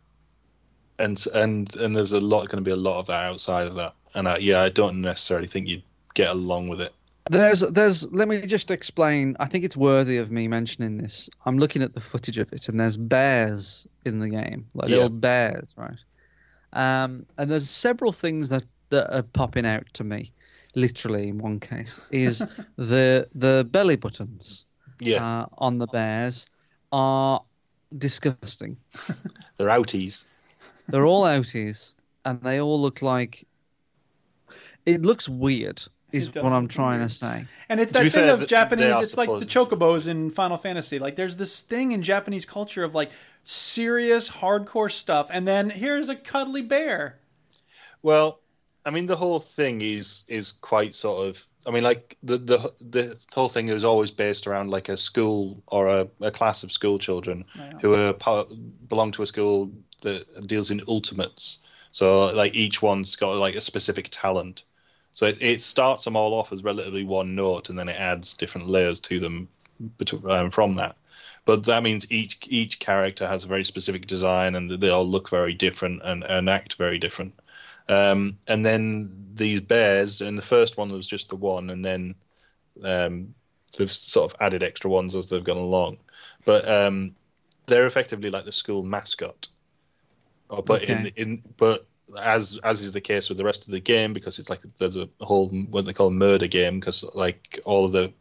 and 0.99 1.25
and 1.35 1.75
and 1.77 1.97
there's 1.97 2.13
a 2.13 2.21
lot 2.21 2.49
going 2.49 2.63
to 2.63 2.69
be 2.69 2.71
a 2.71 2.77
lot 2.77 3.01
of 3.01 3.07
that 3.07 3.25
outside 3.25 3.67
of 3.67 3.75
that, 3.77 3.95
and 4.15 4.29
I, 4.29 4.39
yeah, 4.39 4.63
I 4.63 4.69
don't 4.69 5.01
necessarily 5.01 5.49
think 5.49 5.67
you'd 5.69 5.83
get 6.15 6.31
along 6.31 6.69
with 6.69 6.81
it. 6.81 6.93
There's, 7.31 7.61
there's. 7.61 8.05
Let 8.13 8.29
me 8.29 8.43
just 8.43 8.71
explain. 8.71 9.35
I 9.41 9.47
think 9.47 9.65
it's 9.65 9.79
worthy 9.79 10.19
of 10.19 10.31
me 10.31 10.47
mentioning 10.47 10.99
this. 10.99 11.31
I'm 11.47 11.59
looking 11.59 11.81
at 11.83 11.95
the 11.95 12.01
footage 12.01 12.37
of 12.37 12.53
it, 12.53 12.69
and 12.69 12.79
there's 12.79 12.99
bears 12.99 13.87
in 14.05 14.19
the 14.19 14.29
game, 14.29 14.67
like 14.75 14.91
Yeah. 14.91 14.97
little 14.97 15.09
bears, 15.09 15.73
right? 15.77 15.97
Um, 16.75 17.27
and 17.39 17.51
there's 17.51 17.71
several 17.71 18.13
things 18.13 18.49
that 18.51 18.65
that 18.91 19.15
are 19.15 19.23
popping 19.23 19.67
out 19.67 19.87
to 19.95 20.05
me, 20.05 20.33
literally 20.75 21.29
in 21.29 21.39
one 21.39 21.61
case, 21.61 21.99
is 22.11 22.43
the 22.77 23.29
the 23.35 23.67
belly 23.71 23.97
buttons, 23.97 24.65
Yeah. 25.01 25.23
uh, 25.23 25.47
on 25.59 25.79
the 25.79 25.87
bears 25.87 26.47
are 26.93 27.43
disgusting. 27.99 28.77
They're 29.57 29.69
outies. 29.69 30.27
They're 30.89 31.07
all 31.07 31.25
outies, 31.25 31.95
and 32.25 32.41
they 32.43 32.61
all 32.61 32.81
look 32.81 33.03
like. 33.03 33.47
It 34.87 35.03
looks 35.03 35.29
weird, 35.29 35.83
is 36.15 36.35
what 36.35 36.53
I'm 36.53 36.69
trying 36.69 37.01
to 37.01 37.09
say. 37.09 37.47
And 37.69 37.81
it's 37.81 37.93
that 37.93 38.03
thing 38.03 38.11
fair, 38.11 38.35
of 38.35 38.47
Japanese. 38.47 38.97
It's 39.01 39.17
like 39.17 39.29
the 39.29 39.47
chocobos 39.47 40.07
in 40.07 40.31
Final 40.31 40.57
Fantasy. 40.57 40.99
Like 40.99 41.17
there's 41.17 41.37
this 41.37 41.61
thing 41.61 41.93
in 41.93 42.03
Japanese 42.03 42.45
culture 42.45 42.85
of 42.85 42.95
like 42.95 43.11
serious, 43.43 44.31
hardcore 44.31 44.91
stuff, 44.91 45.29
and 45.31 45.47
then 45.47 45.71
here's 45.71 46.09
a 46.09 46.17
cuddly 46.17 46.63
bear. 46.63 47.19
Well, 48.03 48.41
I 48.85 48.91
mean, 48.91 49.07
the 49.07 49.17
whole 49.17 49.39
thing 49.39 49.81
is 49.81 50.23
is 50.29 50.53
quite 50.53 50.95
sort 50.95 51.29
of. 51.29 51.39
I 51.67 51.71
mean, 51.71 51.83
like 51.83 52.17
the 52.23 52.37
the 52.39 52.73
the 52.81 53.19
whole 53.35 53.49
thing 53.49 53.69
is 53.69 53.85
always 53.85 54.11
based 54.11 54.47
around 54.47 54.71
like 54.71 54.89
a 54.89 54.97
school 54.97 55.63
or 55.69 55.89
a, 55.89 56.09
a 56.21 56.31
class 56.31 56.63
of 56.63 56.71
school 56.71 56.99
children 56.99 57.45
Yeah. 57.55 57.73
who 57.81 57.95
are 57.95 58.13
part, 58.13 58.49
belong 58.89 59.13
to 59.13 59.23
a 59.23 59.27
school 59.27 59.71
that 60.03 60.47
deals 60.47 60.71
in 60.71 60.83
ultimates. 60.87 61.59
So 61.93 62.27
like 62.27 62.55
each 62.55 62.83
one's 62.83 63.17
got 63.17 63.37
like 63.37 63.55
a 63.55 63.61
specific 63.61 64.09
talent. 64.11 64.65
So 65.15 65.27
it, 65.27 65.41
it 65.41 65.63
starts 65.63 66.05
them 66.05 66.17
all 66.17 66.35
off 66.35 66.53
as 66.53 66.65
relatively 66.65 67.05
one 67.05 67.35
note, 67.35 67.71
and 67.71 67.79
then 67.79 67.89
it 67.89 67.99
adds 67.99 68.35
different 68.35 68.69
layers 68.69 69.01
to 69.01 69.21
them 69.21 69.49
bet- 69.81 70.25
um, 70.25 70.51
from 70.51 70.75
that. 70.75 70.97
But 71.45 71.65
that 71.65 71.83
means 71.83 72.11
each 72.11 72.39
each 72.47 72.79
character 72.81 73.27
has 73.27 73.45
a 73.45 73.49
very 73.49 73.65
specific 73.65 74.07
design, 74.07 74.55
and 74.57 74.71
they 74.71 74.89
all 74.89 75.07
look 75.07 75.31
very 75.31 75.55
different 75.55 76.03
and, 76.05 76.25
and 76.25 76.51
act 76.51 76.75
very 76.75 76.99
different. 76.99 77.35
Um, 77.89 78.39
and 78.47 78.65
then 78.65 79.11
these 79.35 79.61
bears, 79.61 80.21
and 80.21 80.39
the 80.39 80.43
first 80.43 80.77
one 80.77 80.91
was 80.91 81.07
just 81.07 81.29
the 81.29 81.37
one, 81.37 81.71
and 81.71 81.85
then 81.85 82.15
um, 82.83 83.35
they've 83.77 83.91
sort 83.91 84.33
of 84.33 84.37
added 84.41 84.63
extra 84.63 84.91
ones 84.91 85.15
as 85.15 85.29
they've 85.29 85.45
gone 85.45 85.59
along. 85.59 85.99
But 86.45 86.69
um, 86.69 87.15
they're 87.67 87.87
effectively 87.87 88.31
like 88.31 88.47
the 88.47 88.53
school 88.53 88.83
mascot. 88.83 89.49
Oh, 90.51 90.63
but 90.63 90.83
in 90.85 91.07
in 91.17 91.43
but 91.57 91.87
as 92.21 92.59
as 92.63 92.83
is 92.83 92.93
the 92.93 93.01
case 93.01 93.29
with 93.29 93.39
the 93.39 93.45
rest 93.45 93.65
of 93.65 93.71
the 93.71 93.81
game, 93.81 94.13
because 94.13 94.39
it's 94.39 94.51
like 94.51 94.61
there's 94.79 94.97
a 94.97 95.09
whole 95.21 95.49
what 95.71 95.87
they 95.87 95.93
call 95.93 96.11
murder 96.11 96.47
game, 96.47 96.81
because 96.81 97.05
like 97.15 97.61
all 97.65 97.85
of 97.85 97.93
the 97.93 98.13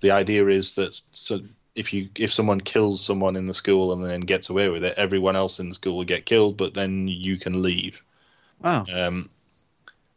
the 0.00 0.10
idea 0.10 0.46
is 0.48 0.74
that 0.74 1.00
so 1.12 1.40
if 1.74 1.92
you 1.92 2.08
if 2.16 2.32
someone 2.32 2.60
kills 2.60 3.04
someone 3.04 3.36
in 3.36 3.46
the 3.46 3.54
school 3.54 3.92
and 3.92 4.04
then 4.04 4.20
gets 4.20 4.50
away 4.50 4.68
with 4.68 4.84
it, 4.84 4.98
everyone 4.98 5.36
else 5.36 5.58
in 5.60 5.68
the 5.68 5.74
school 5.74 5.96
will 5.96 6.04
get 6.04 6.26
killed, 6.26 6.56
but 6.56 6.74
then 6.74 7.08
you 7.08 7.38
can 7.38 7.62
leave. 7.62 8.02
Oh. 8.62 8.84
Um, 8.92 9.30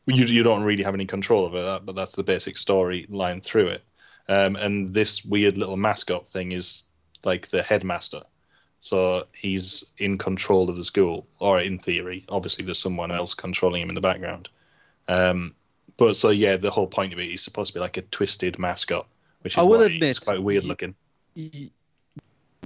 you 0.06 0.26
you 0.26 0.44
don't 0.44 0.64
really 0.64 0.84
have 0.84 0.94
any 0.94 1.06
control 1.06 1.46
over 1.46 1.62
that, 1.62 1.86
but 1.86 1.96
that's 1.96 2.16
the 2.16 2.24
basic 2.24 2.56
storyline 2.56 3.44
through 3.44 3.68
it. 3.68 3.84
Um, 4.28 4.56
and 4.56 4.94
this 4.94 5.24
weird 5.24 5.58
little 5.58 5.78
mascot 5.78 6.28
thing 6.28 6.52
is 6.52 6.84
like 7.24 7.48
the 7.50 7.64
headmaster, 7.64 8.22
so 8.86 9.26
he's 9.34 9.84
in 9.98 10.16
control 10.20 10.70
of 10.70 10.78
the 10.78 10.86
school, 10.86 11.26
or 11.40 11.60
in 11.60 11.80
theory. 11.80 12.24
Obviously, 12.30 12.64
there's 12.64 12.78
someone 12.78 13.12
else 13.12 13.34
controlling 13.34 13.82
him 13.82 13.90
in 13.90 13.96
the 13.96 14.02
background. 14.02 14.48
Um, 15.08 15.56
but 15.98 16.16
so 16.16 16.30
yeah, 16.30 16.56
the 16.56 16.70
whole 16.70 16.86
point 16.86 17.12
of 17.12 17.18
it 17.18 17.24
is 17.32 17.42
supposed 17.42 17.70
to 17.70 17.74
be 17.74 17.80
like 17.80 17.98
a 17.98 18.04
twisted 18.04 18.60
mascot, 18.60 19.08
which 19.42 19.54
is 19.54 19.58
I 19.58 19.64
will 19.64 19.82
admit, 19.82 20.04
it's 20.04 20.20
quite 20.20 20.44
weird 20.44 20.62
you- 20.62 20.70
looking. 20.70 20.94
You, 21.34 21.72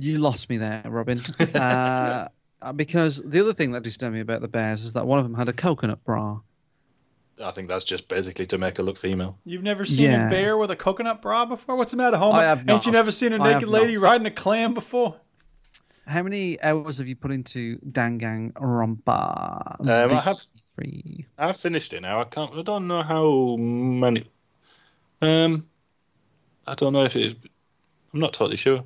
you 0.02 0.18
lost 0.18 0.50
me 0.50 0.58
there, 0.58 0.84
Robin. 0.86 1.22
uh, 1.56 2.28
because 2.76 3.22
the 3.24 3.40
other 3.40 3.54
thing 3.54 3.72
that 3.72 3.84
disturbed 3.84 4.14
me 4.14 4.20
about 4.20 4.42
the 4.42 4.50
bears 4.50 4.84
is 4.84 4.92
that 4.94 5.08
one 5.08 5.20
of 5.20 5.24
them 5.24 5.36
had 5.36 5.48
a 5.48 5.54
coconut 5.54 6.04
bra. 6.04 6.38
I 7.42 7.52
think 7.52 7.70
that's 7.70 7.86
just 7.86 8.10
basically 8.10 8.46
to 8.48 8.58
make 8.58 8.76
her 8.76 8.84
look 8.84 8.98
female. 9.00 9.38
You've 9.46 9.64
never 9.64 9.86
seen 9.86 10.12
Yeah. 10.12 10.28
a 10.28 10.30
bear 10.30 10.58
with 10.58 10.70
a 10.70 10.76
coconut 10.76 11.22
bra 11.22 11.46
before? 11.46 11.78
What's 11.78 11.92
the 11.92 11.98
matter, 11.98 12.18
Homer? 12.18 12.40
I 12.40 12.44
have 12.44 12.70
Ain't 12.70 12.86
you 12.86 12.92
never 12.92 13.10
seen 13.12 13.32
a 13.32 13.38
naked 13.38 13.70
lady 13.70 13.96
not. 13.96 14.02
riding 14.04 14.28
a 14.28 14.32
clam 14.32 14.74
before? 14.74 15.16
How 16.10 16.24
many 16.24 16.60
hours 16.64 16.98
have 16.98 17.08
you 17.08 17.16
put 17.16 17.32
into 17.32 17.78
Danganronpa? 17.80 19.80
Um, 19.80 19.88
I 19.88 20.22
have 20.22 20.42
three. 20.74 21.28
I've 21.38 21.58
finished 21.58 21.94
it 21.94 22.02
now. 22.02 22.20
I 22.20 22.24
can't. 22.24 22.52
I 22.56 22.64
don't 22.64 22.88
know 22.88 23.04
how 23.04 23.56
many. 23.58 24.28
Um, 25.22 25.68
I 26.66 26.74
don't 26.74 26.94
know 26.94 27.04
if 27.04 27.16
it. 27.16 27.38
I'm 28.12 28.20
not 28.20 28.34
totally 28.34 28.58
sure. 28.58 28.84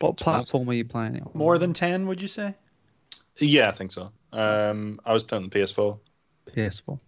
What 0.00 0.16
platform 0.16 0.68
are 0.68 0.72
you 0.72 0.84
playing 0.84 1.14
it 1.14 1.22
on? 1.22 1.30
More 1.34 1.58
than 1.58 1.72
10, 1.72 2.08
would 2.08 2.20
you 2.20 2.28
say? 2.28 2.54
Yeah, 3.36 3.68
I 3.68 3.72
think 3.72 3.92
so. 3.92 4.10
Um, 4.32 5.00
I 5.04 5.12
was 5.12 5.22
playing 5.22 5.44
on 5.44 5.50
the 5.50 5.58
PS4. 5.58 5.96
PS4. 6.52 6.98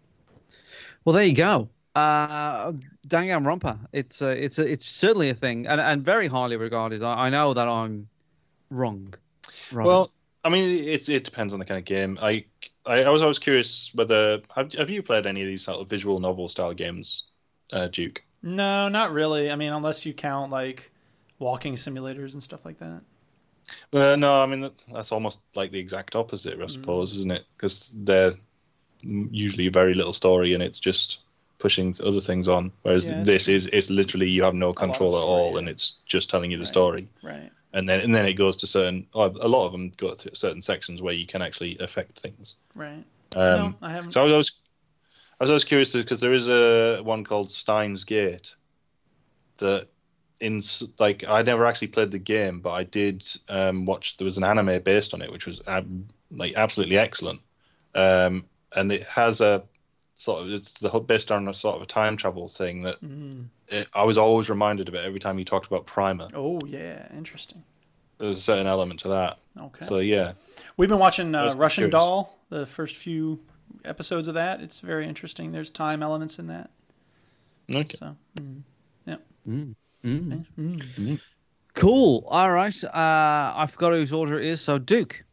Well, 1.04 1.14
there 1.14 1.24
you 1.24 1.34
go. 1.34 1.68
Uh, 1.96 2.72
Danganronpa. 3.06 3.80
It's 3.92 4.22
a, 4.22 4.28
it's 4.28 4.60
a, 4.60 4.70
it's 4.70 4.86
certainly 4.86 5.30
a 5.30 5.34
thing, 5.34 5.66
and 5.66 5.80
and 5.80 6.04
very 6.04 6.28
highly 6.28 6.56
regarded. 6.56 7.02
I, 7.02 7.26
I 7.26 7.30
know 7.30 7.52
that 7.52 7.66
I'm 7.66 8.08
wrong. 8.70 9.14
Robin. 9.72 9.88
Well, 9.88 10.12
I 10.44 10.48
mean, 10.48 10.84
it 10.84 11.08
it 11.08 11.24
depends 11.24 11.52
on 11.52 11.58
the 11.58 11.64
kind 11.64 11.78
of 11.78 11.84
game. 11.84 12.18
I 12.20 12.44
I, 12.86 13.04
I 13.04 13.10
was 13.10 13.22
always 13.22 13.38
curious 13.38 13.90
whether 13.94 14.40
have 14.54 14.72
have 14.74 14.90
you 14.90 15.02
played 15.02 15.26
any 15.26 15.42
of 15.42 15.46
these 15.48 15.64
sort 15.64 15.80
of 15.80 15.88
visual 15.88 16.20
novel 16.20 16.48
style 16.48 16.72
games, 16.74 17.24
uh, 17.72 17.88
Duke? 17.88 18.22
No, 18.42 18.88
not 18.88 19.12
really. 19.12 19.50
I 19.50 19.56
mean, 19.56 19.72
unless 19.72 20.06
you 20.06 20.14
count 20.14 20.50
like 20.50 20.90
walking 21.38 21.74
simulators 21.74 22.32
and 22.32 22.42
stuff 22.42 22.64
like 22.64 22.78
that. 22.78 23.02
Well, 23.92 24.16
no, 24.16 24.42
I 24.42 24.46
mean 24.46 24.62
that- 24.62 24.84
that's 24.92 25.12
almost 25.12 25.40
like 25.54 25.70
the 25.70 25.78
exact 25.78 26.16
opposite, 26.16 26.60
I 26.60 26.66
suppose, 26.66 27.12
isn't 27.14 27.30
it? 27.32 27.44
Because 27.56 27.92
they're 27.94 28.34
usually 29.02 29.68
very 29.68 29.94
little 29.94 30.12
story 30.12 30.54
and 30.54 30.62
it's 30.62 30.78
just 30.78 31.18
pushing 31.58 31.94
other 32.02 32.20
things 32.20 32.48
on. 32.48 32.72
Whereas 32.82 33.10
Yeah, 33.10 33.22
this 33.22 33.48
is 33.48 33.66
it's 33.66 33.90
literally 33.90 34.28
you 34.28 34.42
have 34.42 34.54
no 34.54 34.72
control 34.72 35.16
at 35.16 35.22
all, 35.22 35.58
and 35.58 35.68
it's 35.68 35.96
just 36.06 36.30
telling 36.30 36.50
you 36.50 36.58
the 36.58 36.66
story. 36.66 37.08
Right. 37.22 37.52
And 37.72 37.88
then 37.88 38.00
and 38.00 38.14
then 38.14 38.26
it 38.26 38.34
goes 38.34 38.56
to 38.58 38.66
certain. 38.66 39.06
oh, 39.14 39.26
A 39.40 39.48
lot 39.48 39.66
of 39.66 39.72
them 39.72 39.92
go 39.96 40.14
to 40.14 40.36
certain 40.36 40.62
sections 40.62 41.00
where 41.02 41.14
you 41.14 41.26
can 41.26 41.42
actually 41.42 41.78
affect 41.78 42.18
things. 42.18 42.56
Right. 42.74 43.04
Um, 43.36 43.56
no, 43.56 43.74
I 43.82 43.92
haven't. 43.92 44.12
So 44.12 44.20
I 44.20 44.24
was 44.24 44.32
always, 44.32 44.52
I 45.38 45.44
was 45.44 45.50
always 45.50 45.64
curious 45.64 45.92
because 45.92 46.20
there 46.20 46.34
is 46.34 46.48
a 46.48 47.00
one 47.02 47.24
called 47.24 47.50
Steins 47.50 48.04
Gate 48.04 48.54
that 49.58 49.88
in 50.40 50.62
like 50.98 51.24
I 51.28 51.42
never 51.42 51.66
actually 51.66 51.88
played 51.88 52.10
the 52.10 52.18
game, 52.18 52.60
but 52.60 52.72
I 52.72 52.84
did 52.84 53.24
um, 53.48 53.86
watch. 53.86 54.16
There 54.16 54.24
was 54.24 54.38
an 54.38 54.44
anime 54.44 54.82
based 54.82 55.14
on 55.14 55.22
it, 55.22 55.30
which 55.30 55.46
was 55.46 55.60
ab- 55.66 56.10
like 56.30 56.54
absolutely 56.54 56.98
excellent. 56.98 57.40
Um, 57.94 58.46
and 58.74 58.90
it 58.90 59.04
has 59.04 59.40
a 59.40 59.62
sort 60.20 60.42
of 60.42 60.50
it's 60.52 60.72
the 60.80 60.88
whole- 60.90 61.00
based 61.00 61.32
on 61.32 61.48
a 61.48 61.54
sort 61.54 61.76
of 61.76 61.82
a 61.82 61.86
time 61.86 62.16
travel 62.16 62.46
thing 62.48 62.82
that 62.82 63.00
Mm. 63.00 63.46
it, 63.68 63.88
I 63.94 64.02
was 64.04 64.18
always 64.18 64.50
reminded 64.50 64.88
of 64.88 64.94
it 64.94 65.02
every 65.04 65.18
time 65.20 65.38
you 65.38 65.44
talked 65.46 65.66
about 65.66 65.86
Primer. 65.86 66.28
Oh 66.34 66.60
yeah, 66.66 67.06
interesting. 67.16 67.62
There's 68.18 68.36
a 68.36 68.40
certain 68.40 68.66
element 68.66 69.00
to 69.00 69.08
that. 69.08 69.38
Okay. 69.58 69.86
So 69.86 69.98
yeah, 69.98 70.32
We've 70.76 70.90
been 70.90 70.98
watching 70.98 71.34
uh, 71.34 71.54
Russian 71.54 71.84
curious. 71.84 71.92
Doll, 71.92 72.38
the 72.50 72.66
first 72.66 72.96
few 72.96 73.40
episodes 73.84 74.28
of 74.28 74.34
that. 74.34 74.60
It's 74.60 74.80
very 74.80 75.08
interesting. 75.08 75.52
There's 75.52 75.70
time 75.70 76.02
elements 76.02 76.38
in 76.38 76.48
that. 76.48 76.68
Okay. 77.74 77.96
So, 77.98 78.14
mm, 78.36 78.60
yeah. 79.06 79.16
Mm. 79.48 79.74
Mm. 80.04 80.44
Mm. 80.58 81.20
Cool. 81.74 82.24
All 82.28 82.50
right. 82.50 82.84
Uh, 82.84 82.90
I 83.56 83.66
forgot 83.70 83.92
whose 83.92 84.12
order 84.12 84.38
it 84.38 84.44
is. 84.46 84.60
So 84.60 84.76
Duke. 84.78 85.24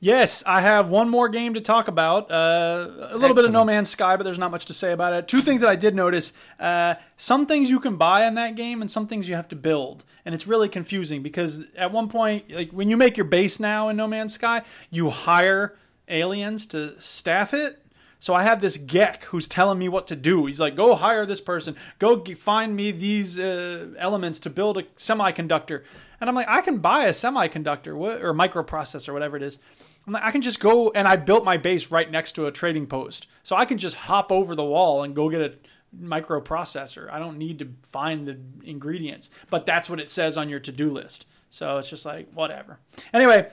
Yes, 0.00 0.42
I 0.46 0.60
have 0.60 0.88
one 0.88 1.08
more 1.08 1.28
game 1.28 1.54
to 1.54 1.60
talk 1.60 1.88
about. 1.88 2.30
Uh, 2.30 2.88
a 3.10 3.16
little 3.16 3.34
bit 3.34 3.44
of 3.44 3.52
No 3.52 3.64
Man's 3.64 3.88
Sky, 3.88 4.16
but 4.16 4.24
there's 4.24 4.38
not 4.38 4.50
much 4.50 4.66
to 4.66 4.74
say 4.74 4.92
about 4.92 5.14
it. 5.14 5.28
Two 5.28 5.40
things 5.40 5.60
that 5.62 5.70
I 5.70 5.76
did 5.76 5.94
notice: 5.94 6.32
uh, 6.60 6.94
some 7.16 7.46
things 7.46 7.70
you 7.70 7.80
can 7.80 7.96
buy 7.96 8.26
in 8.26 8.34
that 8.34 8.54
game, 8.56 8.82
and 8.82 8.90
some 8.90 9.06
things 9.06 9.28
you 9.28 9.34
have 9.34 9.48
to 9.48 9.56
build, 9.56 10.04
and 10.24 10.34
it's 10.34 10.46
really 10.46 10.68
confusing 10.68 11.22
because 11.22 11.62
at 11.76 11.90
one 11.90 12.08
point, 12.08 12.50
like 12.50 12.70
when 12.70 12.90
you 12.90 12.96
make 12.96 13.16
your 13.16 13.24
base 13.24 13.58
now 13.58 13.88
in 13.88 13.96
No 13.96 14.06
Man's 14.06 14.34
Sky, 14.34 14.62
you 14.90 15.10
hire 15.10 15.76
aliens 16.08 16.66
to 16.66 17.00
staff 17.00 17.54
it. 17.54 17.80
So 18.20 18.32
I 18.32 18.42
have 18.42 18.62
this 18.62 18.78
Gek 18.78 19.24
who's 19.24 19.46
telling 19.46 19.78
me 19.78 19.88
what 19.88 20.06
to 20.08 20.16
do. 20.16 20.46
He's 20.46 20.60
like, 20.60 20.76
"Go 20.76 20.94
hire 20.94 21.24
this 21.26 21.40
person. 21.40 21.76
Go 21.98 22.22
g- 22.22 22.34
find 22.34 22.74
me 22.74 22.90
these 22.90 23.38
uh, 23.38 23.88
elements 23.98 24.38
to 24.40 24.50
build 24.50 24.76
a 24.78 24.82
semiconductor." 24.96 25.82
And 26.24 26.30
I'm 26.30 26.34
like, 26.34 26.48
"I 26.48 26.62
can 26.62 26.78
buy 26.78 27.04
a 27.04 27.10
semiconductor 27.10 27.94
or 27.94 28.32
microprocessor, 28.32 29.12
whatever 29.12 29.36
it 29.36 29.42
is." 29.42 29.58
I'm 30.06 30.14
like, 30.14 30.22
I 30.22 30.30
can 30.30 30.40
just 30.40 30.58
go 30.58 30.90
and 30.92 31.06
I 31.06 31.16
built 31.16 31.44
my 31.44 31.58
base 31.58 31.90
right 31.90 32.10
next 32.10 32.32
to 32.32 32.46
a 32.46 32.50
trading 32.50 32.86
post, 32.86 33.26
so 33.42 33.54
I 33.56 33.66
can 33.66 33.76
just 33.76 33.94
hop 33.94 34.32
over 34.32 34.54
the 34.54 34.64
wall 34.64 35.02
and 35.02 35.14
go 35.14 35.28
get 35.28 35.42
a 35.42 35.52
microprocessor. 35.94 37.10
I 37.12 37.18
don't 37.18 37.36
need 37.36 37.58
to 37.58 37.68
find 37.92 38.26
the 38.26 38.38
ingredients, 38.64 39.28
but 39.50 39.66
that's 39.66 39.90
what 39.90 40.00
it 40.00 40.08
says 40.08 40.38
on 40.38 40.48
your 40.48 40.60
to-do 40.60 40.88
list. 40.88 41.26
So 41.50 41.76
it's 41.76 41.90
just 41.90 42.06
like 42.06 42.32
whatever. 42.32 42.78
Anyway, 43.12 43.50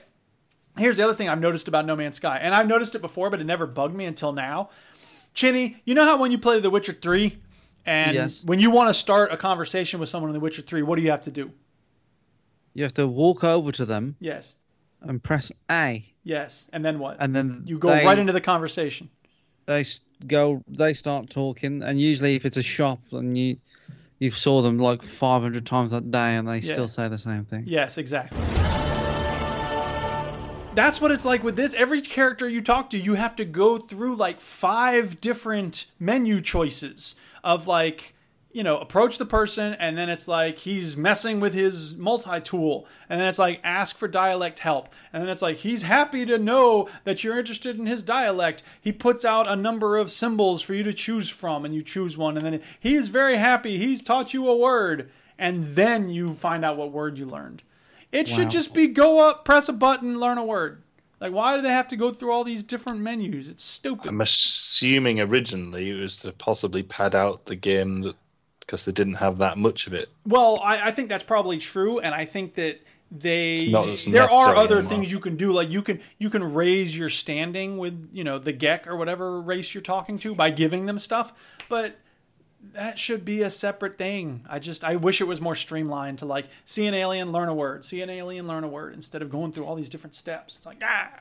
Here's 0.78 0.96
the 0.96 1.04
other 1.04 1.12
thing 1.14 1.28
I've 1.28 1.38
noticed 1.38 1.68
about 1.68 1.84
No 1.84 1.94
Man's 1.94 2.16
Sky, 2.16 2.38
and 2.40 2.54
I've 2.54 2.66
noticed 2.66 2.94
it 2.94 3.02
before, 3.02 3.28
but 3.28 3.42
it 3.42 3.44
never 3.44 3.66
bugged 3.66 3.94
me 3.94 4.06
until 4.06 4.32
now. 4.32 4.70
Chinny, 5.34 5.76
you 5.84 5.94
know 5.94 6.04
how 6.04 6.16
when 6.16 6.32
you 6.32 6.38
play 6.38 6.60
The 6.60 6.70
Witcher 6.70 6.94
3, 6.94 7.38
and 7.84 8.14
Yes. 8.14 8.42
when 8.42 8.58
you 8.58 8.70
want 8.70 8.88
to 8.88 8.94
start 8.94 9.30
a 9.32 9.36
conversation 9.36 10.00
with 10.00 10.08
someone 10.08 10.30
in 10.30 10.32
The 10.32 10.40
Witcher 10.40 10.62
3, 10.62 10.80
what 10.80 10.96
do 10.96 11.02
you 11.02 11.10
have 11.10 11.20
to 11.24 11.30
do? 11.30 11.50
You 12.74 12.84
have 12.84 12.94
to 12.94 13.06
walk 13.06 13.44
over 13.44 13.70
to 13.72 13.84
them 13.84 14.16
Yes, 14.20 14.54
and 15.02 15.22
press 15.22 15.52
A, 15.70 16.04
yes, 16.24 16.66
and 16.72 16.84
then 16.84 16.98
what? 16.98 17.16
and 17.20 17.34
then 17.36 17.62
you 17.66 17.78
go 17.78 17.88
they- 17.90 18.04
right 18.04 18.18
into 18.18 18.32
the 18.32 18.40
conversation. 18.40 19.08
They 19.66 19.80
s- 19.80 20.00
go. 20.26 20.62
They 20.66 20.92
start 20.94 21.30
talking, 21.30 21.82
and 21.82 22.00
usually, 22.00 22.34
if 22.34 22.44
it's 22.44 22.56
a 22.56 22.62
shop, 22.62 23.00
and 23.12 23.36
you 23.38 23.58
you 24.18 24.30
saw 24.30 24.62
them 24.62 24.78
like 24.78 25.02
500 25.02 25.66
times 25.66 25.90
that 25.90 26.10
day, 26.10 26.36
and 26.36 26.46
they 26.48 26.58
Yeah. 26.58 26.72
still 26.72 26.88
say 26.88 27.08
the 27.08 27.18
same 27.18 27.44
thing. 27.44 27.64
Yes, 27.66 27.98
exactly. 27.98 28.38
That's 30.74 31.00
what 31.02 31.10
it's 31.10 31.26
like 31.26 31.44
with 31.44 31.56
this. 31.56 31.74
Every 31.74 32.00
character 32.00 32.48
you 32.48 32.62
talk 32.62 32.88
to, 32.90 32.98
you 32.98 33.14
have 33.14 33.36
to 33.36 33.44
go 33.44 33.76
through 33.78 34.16
like 34.16 34.40
five 34.40 35.20
different 35.20 35.84
menu 36.00 36.40
choices 36.40 37.14
of 37.44 37.66
like, 37.66 38.14
you 38.52 38.62
know, 38.62 38.78
approach 38.78 39.18
the 39.18 39.24
person, 39.26 39.74
and 39.74 39.96
then 39.96 40.08
it's 40.08 40.28
like 40.28 40.58
he's 40.58 40.96
messing 40.96 41.40
with 41.40 41.54
his 41.54 41.96
multi 41.96 42.40
tool, 42.40 42.86
and 43.08 43.20
then 43.20 43.28
it's 43.28 43.38
like 43.38 43.60
ask 43.64 43.96
for 43.96 44.08
dialect 44.08 44.58
help, 44.60 44.88
and 45.12 45.22
then 45.22 45.30
it's 45.30 45.42
like 45.42 45.56
he's 45.58 45.82
happy 45.82 46.26
to 46.26 46.38
know 46.38 46.88
that 47.04 47.24
you're 47.24 47.38
interested 47.38 47.78
in 47.78 47.86
his 47.86 48.02
dialect. 48.02 48.62
He 48.80 48.92
puts 48.92 49.24
out 49.24 49.48
a 49.48 49.56
number 49.56 49.96
of 49.96 50.10
symbols 50.10 50.62
for 50.62 50.74
you 50.74 50.82
to 50.84 50.92
choose 50.92 51.28
from, 51.28 51.64
and 51.64 51.74
you 51.74 51.82
choose 51.82 52.16
one, 52.18 52.36
and 52.36 52.44
then 52.46 52.60
he 52.78 52.94
is 52.94 53.08
very 53.08 53.36
happy. 53.36 53.78
He's 53.78 54.02
taught 54.02 54.34
you 54.34 54.48
a 54.48 54.56
word, 54.56 55.10
and 55.38 55.64
then 55.64 56.10
you 56.10 56.32
find 56.34 56.64
out 56.64 56.76
what 56.76 56.92
word 56.92 57.18
you 57.18 57.26
learned. 57.26 57.62
It 58.10 58.28
Wow. 58.28 58.36
should 58.36 58.50
just 58.50 58.74
be 58.74 58.86
go 58.88 59.26
up, 59.26 59.44
press 59.44 59.68
a 59.68 59.72
button, 59.72 60.20
learn 60.20 60.36
a 60.38 60.44
word. 60.44 60.82
Like, 61.22 61.32
why 61.32 61.54
do 61.56 61.62
they 61.62 61.70
have 61.70 61.86
to 61.88 61.96
go 61.96 62.10
through 62.10 62.32
all 62.32 62.42
these 62.42 62.64
different 62.64 62.98
menus? 62.98 63.48
It's 63.48 63.62
stupid. 63.62 64.08
I'm 64.08 64.20
assuming 64.20 65.20
originally 65.20 65.88
it 65.90 65.94
was 65.94 66.16
to 66.16 66.32
possibly 66.32 66.82
pad 66.82 67.14
out 67.14 67.46
the 67.46 67.54
game 67.54 68.02
that 68.02 68.16
because 68.66 68.84
they 68.84 68.92
didn't 68.92 69.14
have 69.14 69.38
that 69.38 69.58
much 69.58 69.86
of 69.86 69.92
it. 69.92 70.08
Well, 70.26 70.60
I, 70.62 70.88
I 70.88 70.90
think 70.92 71.08
that's 71.08 71.24
probably 71.24 71.58
true, 71.58 71.98
and 71.98 72.14
I 72.14 72.24
think 72.24 72.54
that 72.54 72.80
they 73.10 73.70
there 74.06 74.30
are 74.30 74.56
other 74.56 74.76
anymore. 74.76 74.90
things 74.90 75.12
you 75.12 75.20
can 75.20 75.36
do. 75.36 75.52
Like 75.52 75.70
you 75.70 75.82
can 75.82 76.00
you 76.18 76.30
can 76.30 76.54
raise 76.54 76.96
your 76.96 77.10
standing 77.10 77.76
with 77.76 78.08
you 78.12 78.24
know 78.24 78.38
the 78.38 78.52
Gek 78.54 78.86
or 78.86 78.96
whatever 78.96 79.40
race 79.40 79.74
you're 79.74 79.82
talking 79.82 80.18
to 80.20 80.34
by 80.34 80.50
giving 80.50 80.86
them 80.86 80.98
stuff, 80.98 81.32
but 81.68 81.98
that 82.72 82.98
should 82.98 83.24
be 83.24 83.42
a 83.42 83.50
separate 83.50 83.98
thing. 83.98 84.46
I 84.48 84.58
just 84.58 84.82
I 84.82 84.96
wish 84.96 85.20
it 85.20 85.24
was 85.24 85.40
more 85.40 85.54
streamlined 85.54 86.20
to 86.20 86.26
like 86.26 86.46
see 86.64 86.86
an 86.86 86.94
alien, 86.94 87.32
learn 87.32 87.50
a 87.50 87.54
word, 87.54 87.84
see 87.84 88.00
an 88.00 88.08
alien, 88.08 88.46
learn 88.46 88.64
a 88.64 88.68
word 88.68 88.94
instead 88.94 89.20
of 89.20 89.30
going 89.30 89.52
through 89.52 89.66
all 89.66 89.74
these 89.74 89.90
different 89.90 90.14
steps. 90.14 90.56
It's 90.56 90.66
like 90.66 90.80
ah. 90.82 91.20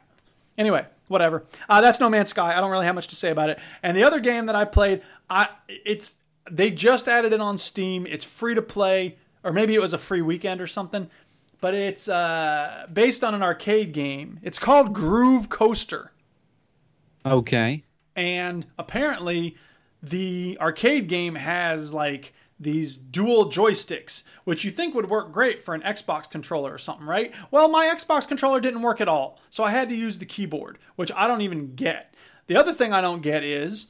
Anyway, 0.57 0.85
whatever. 1.07 1.43
Uh, 1.69 1.81
that's 1.81 1.99
No 1.99 2.09
Man's 2.09 2.29
Sky. 2.29 2.55
I 2.55 2.61
don't 2.61 2.71
really 2.71 2.85
have 2.85 2.93
much 2.93 3.07
to 3.07 3.15
say 3.15 3.31
about 3.31 3.49
it. 3.49 3.59
And 3.81 3.95
the 3.95 4.03
other 4.03 4.19
game 4.19 4.45
that 4.45 4.55
I 4.55 4.65
played, 4.65 5.01
I 5.29 5.49
it's 5.67 6.15
they 6.49 6.71
just 6.71 7.07
added 7.07 7.33
it 7.33 7.41
on 7.41 7.57
Steam. 7.57 8.07
It's 8.07 8.25
free 8.25 8.55
to 8.55 8.61
play, 8.61 9.17
or 9.43 9.51
maybe 9.51 9.75
it 9.75 9.81
was 9.81 9.93
a 9.93 9.97
free 9.97 10.21
weekend 10.21 10.61
or 10.61 10.67
something. 10.67 11.09
But 11.59 11.75
it's 11.75 12.07
uh, 12.09 12.87
based 12.91 13.23
on 13.23 13.35
an 13.35 13.43
arcade 13.43 13.93
game. 13.93 14.39
It's 14.41 14.57
called 14.57 14.93
Groove 14.93 15.49
Coaster 15.49 16.11
Okay. 17.25 17.83
and 18.15 18.65
apparently 18.79 19.55
the 20.01 20.57
arcade 20.59 21.07
game 21.07 21.35
has 21.35 21.93
like 21.93 22.33
these 22.59 22.97
dual 22.97 23.51
joysticks 23.51 24.23
which 24.43 24.63
you 24.63 24.71
think 24.71 24.95
would 24.95 25.09
work 25.09 25.31
great 25.31 25.63
for 25.63 25.75
an 25.75 25.81
Xbox 25.81 26.29
controller 26.29 26.73
or 26.73 26.77
something 26.79 27.05
right 27.05 27.31
well 27.51 27.69
my 27.69 27.85
Xbox 27.93 28.27
controller 28.27 28.59
didn't 28.59 28.81
work 28.81 28.99
at 29.01 29.07
all 29.07 29.39
so 29.51 29.63
I 29.63 29.69
had 29.69 29.89
to 29.89 29.95
use 29.95 30.17
the 30.17 30.25
keyboard 30.25 30.79
which 30.95 31.11
I 31.15 31.27
don't 31.27 31.41
even 31.41 31.75
get 31.75 32.15
the 32.47 32.55
other 32.57 32.73
thing 32.73 32.91
I 32.91 33.01
don't 33.01 33.21
get 33.21 33.43
is 33.43 33.87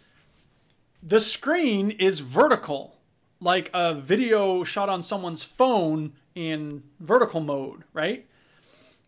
the 1.03 1.19
screen 1.19 1.91
is 1.91 2.19
vertical 2.19 2.97
like 3.39 3.69
a 3.73 3.93
video 3.93 4.63
shot 4.63 4.87
on 4.89 5.01
someone's 5.01 5.43
phone 5.43 6.13
in 6.35 6.83
vertical 6.99 7.39
mode 7.41 7.83
right 7.93 8.27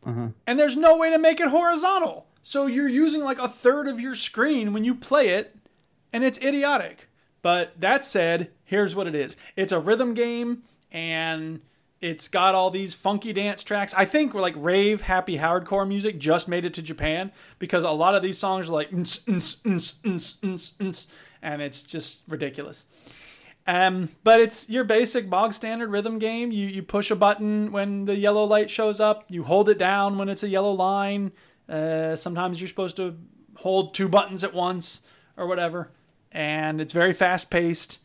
Uh-huh. 0.06 0.30
and 0.48 0.60
there's 0.60 0.76
no 0.76 0.98
way 0.98 1.12
to 1.12 1.18
make 1.18 1.40
it 1.40 1.50
horizontal. 1.50 2.26
So 2.42 2.66
you're 2.66 2.90
using 2.90 3.22
like 3.22 3.40
a 3.40 3.48
third 3.48 3.88
of 3.88 4.02
your 4.02 4.16
screen 4.16 4.74
when 4.74 4.84
you 4.84 4.96
play 4.96 5.30
it, 5.30 5.56
and 6.12 6.26
it's 6.26 6.38
idiotic. 6.40 7.08
But 7.42 7.80
that 7.80 8.04
said, 8.04 8.50
here's 8.66 8.96
what 8.96 9.08
it 9.08 9.16
is 9.16 9.38
it's 9.56 9.72
a 9.72 9.80
rhythm 9.80 10.14
game, 10.14 10.64
and 10.92 11.62
it's 12.04 12.28
got 12.28 12.54
all 12.54 12.70
these 12.70 12.94
funky 12.94 13.32
dance 13.32 13.64
tracks. 13.64 13.94
I 13.94 14.04
think 14.04 14.34
like 14.34 14.56
rave, 14.58 15.00
happy, 15.02 15.38
hardcore 15.38 15.88
music 15.88 16.20
just 16.20 16.50
made 16.50 16.66
it 16.66 16.74
to 16.74 16.82
Japan 16.82 17.32
because 17.60 17.86
a 17.86 17.92
lot 17.92 18.14
of 18.14 18.22
these 18.22 18.38
songs 18.38 18.70
are 18.70 18.74
like, 18.74 18.92
and 18.92 19.08
it's 21.62 21.84
just 21.84 22.24
ridiculous. 22.28 22.84
Um, 23.66 24.10
but 24.26 24.42
it's 24.42 24.70
your 24.70 24.84
basic 24.84 25.30
bog 25.30 25.54
standard 25.54 25.90
rhythm 25.92 26.20
game. 26.20 26.52
You 26.52 26.68
you 26.68 26.84
push 26.84 27.10
a 27.10 27.16
button 27.16 27.72
when 27.72 28.04
the 28.04 28.18
yellow 28.18 28.44
light 28.44 28.70
shows 28.70 29.00
up. 29.00 29.24
You 29.30 29.44
hold 29.44 29.70
it 29.70 29.78
down 29.78 30.18
when 30.18 30.28
it's 30.28 30.44
a 30.44 30.50
yellow 30.50 30.74
line. 30.74 31.32
Uh, 31.70 32.18
sometimes 32.18 32.60
you're 32.60 32.68
supposed 32.68 32.98
to 32.98 33.16
hold 33.56 33.94
two 33.94 34.10
buttons 34.10 34.44
at 34.44 34.54
once 34.54 35.04
or 35.38 35.48
whatever. 35.48 35.92
And 36.34 36.82
it's 36.82 36.92
very 36.92 37.14
fast 37.14 37.50
paced. 37.50 38.00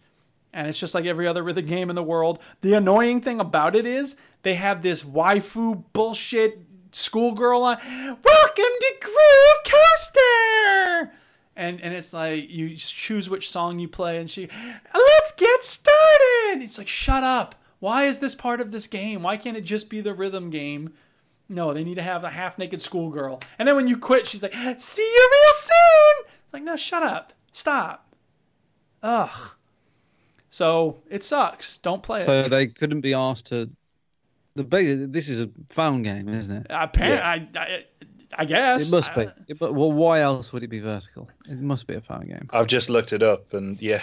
And 0.53 0.67
it's 0.67 0.79
just 0.79 0.95
like 0.95 1.05
every 1.05 1.27
other 1.27 1.43
rhythm 1.43 1.67
game 1.67 1.91
in 1.91 1.97
the 1.97 2.03
world. 2.03 2.39
The 2.63 2.75
annoying 2.75 3.21
thing 3.21 3.41
about 3.41 3.77
it 3.77 3.87
is 3.87 4.17
they 4.43 4.55
have 4.55 4.83
this 4.83 5.05
waifu 5.05 5.85
bullshit 5.93 6.61
schoolgirl 6.93 7.63
on. 7.63 7.79
Welcome 7.87 8.75
to 8.81 8.95
Groove 9.01 9.65
Coaster 9.65 11.13
and 11.59 11.81
and 11.81 11.93
it's 11.93 12.13
like 12.13 12.49
you 12.49 12.77
choose 12.77 13.29
which 13.29 13.51
song 13.51 13.79
you 13.79 13.89
play 13.89 14.19
and 14.19 14.31
she 14.31 14.49
let's 14.95 15.33
get 15.33 15.65
started! 15.65 16.63
It's 16.63 16.79
like 16.79 16.89
shut 16.89 17.25
up. 17.25 17.57
Why 17.81 18.05
is 18.05 18.19
this 18.19 18.35
part 18.35 18.61
of 18.61 18.71
this 18.71 18.87
game? 18.87 19.23
Why 19.23 19.37
can't 19.37 19.57
it 19.57 19.63
just 19.63 19.91
be 19.91 20.01
the 20.01 20.15
rhythm 20.15 20.51
game? 20.51 20.95
No 21.49 21.75
they 21.75 21.85
need 21.85 21.97
to 21.97 22.03
have 22.03 22.25
a 22.25 22.31
half 22.31 22.59
naked 22.59 22.81
schoolgirl. 22.81 23.41
And 23.59 23.67
then 23.67 23.77
when 23.77 23.89
you 23.89 23.99
quit 23.99 24.27
she's 24.27 24.43
like 24.43 24.55
see 24.79 25.03
you 25.03 25.31
real 25.33 25.55
soon! 25.55 26.33
Like 26.53 26.63
no 26.63 26.77
shut 26.77 27.03
up. 27.03 27.33
Stop. 27.53 28.15
Ugh 29.03 29.55
so 30.59 30.97
it 31.09 31.23
sucks 31.25 31.79
don't 31.79 32.03
play 32.03 32.21
So 32.25 32.33
it 32.43 32.49
they 32.51 32.67
couldn't 32.67 33.01
be 33.03 33.15
asked 33.15 33.47
to. 33.47 33.71
The 34.57 34.65
ba- 34.65 35.07
this 35.07 35.29
is 35.29 35.41
a 35.41 35.49
phone 35.69 36.03
game, 36.03 36.29
isn't 36.29 36.57
it? 36.63 36.67
Apparently, 36.69 37.21
I, 37.21 37.35
I, 37.65 37.85
I 38.41 38.45
guess 38.45 38.89
It 38.89 38.93
must 38.97 39.15
be. 39.15 39.27
Uh, 39.27 39.31
it- 39.47 39.59
but 39.59 39.73
well, 39.75 39.93
why 39.93 40.21
else 40.21 40.53
would 40.53 40.65
it 40.65 40.69
be 40.79 40.81
vertical? 40.81 41.29
It 41.49 41.61
must 41.61 41.87
be 41.87 41.95
a 41.95 42.01
phone 42.01 42.27
game. 42.27 42.49
I've 42.53 42.67
just 42.67 42.91
looked 42.91 43.13
it 43.13 43.23
up, 43.23 43.55
and 43.55 43.81
yeah, 43.81 44.03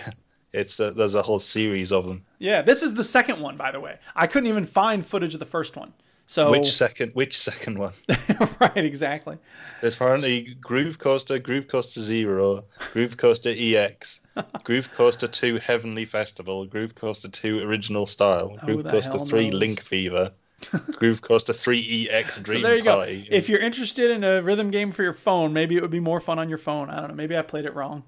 it's 0.53 0.79
a, 0.79 0.91
there's 0.91 1.13
a 1.15 1.21
whole 1.21 1.39
series 1.39 1.91
of 1.91 2.05
them. 2.07 2.23
Yeah, 2.39 2.61
this 2.61 2.81
is 2.83 2.93
the 2.93 3.03
second 3.03 3.41
one, 3.41 3.57
by 3.57 3.71
the 3.71 3.79
way. 3.81 3.97
I 4.15 4.27
couldn't 4.27 4.47
even 4.47 4.65
find 4.65 5.05
footage 5.05 5.33
of 5.33 5.41
the 5.41 5.45
first 5.57 5.75
one. 5.75 5.91
So 6.27 6.49
Which 6.49 6.71
second? 6.71 7.11
Which 7.13 7.37
second 7.37 7.77
one? 7.77 7.93
right, 8.59 8.77
exactly. 8.77 9.37
There's 9.81 9.95
apparently 9.95 10.55
Groove 10.59 10.97
Coaster, 10.97 11.37
Groove 11.37 11.67
Coaster 11.67 12.01
Zero, 12.01 12.65
Groove 12.93 13.17
Coaster 13.17 13.53
EX, 13.55 14.21
Groove 14.63 14.91
Coaster 14.91 15.27
2 15.27 15.57
Heavenly 15.57 16.05
Festival, 16.05 16.65
Groove 16.65 16.95
Coaster 16.95 17.29
2 17.29 17.59
Original 17.59 18.07
Style, 18.07 18.57
Who 18.65 18.81
Groove 18.81 18.87
Coaster 18.87 19.19
3 19.19 19.49
knows? 19.49 19.53
Link 19.53 19.81
Fever, 19.83 20.31
Groove 20.95 21.21
Coaster 21.21 21.53
3 21.53 22.09
EX 22.09 22.39
Dream 22.39 22.61
so 22.61 22.67
there 22.67 22.77
you 22.77 22.83
Party. 22.83 23.23
go. 23.29 23.35
If 23.35 23.47
you're 23.49 23.59
interested 23.59 24.09
in 24.09 24.23
a 24.23 24.41
rhythm 24.41 24.71
game 24.71 24.91
for 24.91 25.03
your 25.03 25.13
phone, 25.13 25.53
maybe 25.53 25.75
it 25.77 25.81
would 25.81 25.91
be 25.91 25.99
more 25.99 26.19
fun 26.19 26.39
on 26.39 26.49
your 26.49 26.57
phone. 26.57 26.89
I 26.89 26.99
don't 27.01 27.09
know. 27.09 27.15
Maybe 27.15 27.37
I 27.37 27.43
played 27.43 27.65
it 27.65 27.75
wrong. 27.75 28.03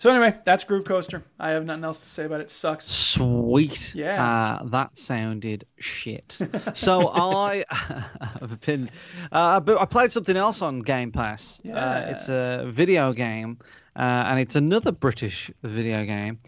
So 0.00 0.08
anyway, 0.08 0.34
that's 0.46 0.64
Groove 0.64 0.86
Coaster. 0.86 1.22
I 1.38 1.50
have 1.50 1.66
nothing 1.66 1.84
else 1.84 1.98
to 1.98 2.08
say 2.08 2.24
about 2.24 2.40
it. 2.40 2.44
it 2.44 2.50
sucks. 2.50 2.90
Sweet. 2.90 3.94
Yeah. 3.94 4.24
Uh, 4.24 4.64
that 4.68 4.96
sounded 4.96 5.66
shit. 5.78 6.38
so 6.72 7.10
I 7.10 7.66
have 7.70 8.58
been. 8.62 8.88
Uh, 9.30 9.60
I 9.78 9.84
played 9.84 10.10
something 10.10 10.38
else 10.38 10.62
on 10.62 10.78
Game 10.78 11.12
Pass. 11.12 11.60
Uh, 11.66 12.06
it's 12.08 12.30
a 12.30 12.64
video 12.66 13.12
game, 13.12 13.58
uh, 13.94 14.24
and 14.28 14.40
it's 14.40 14.56
another 14.56 14.90
British 14.90 15.50
video 15.64 16.06
game, 16.06 16.38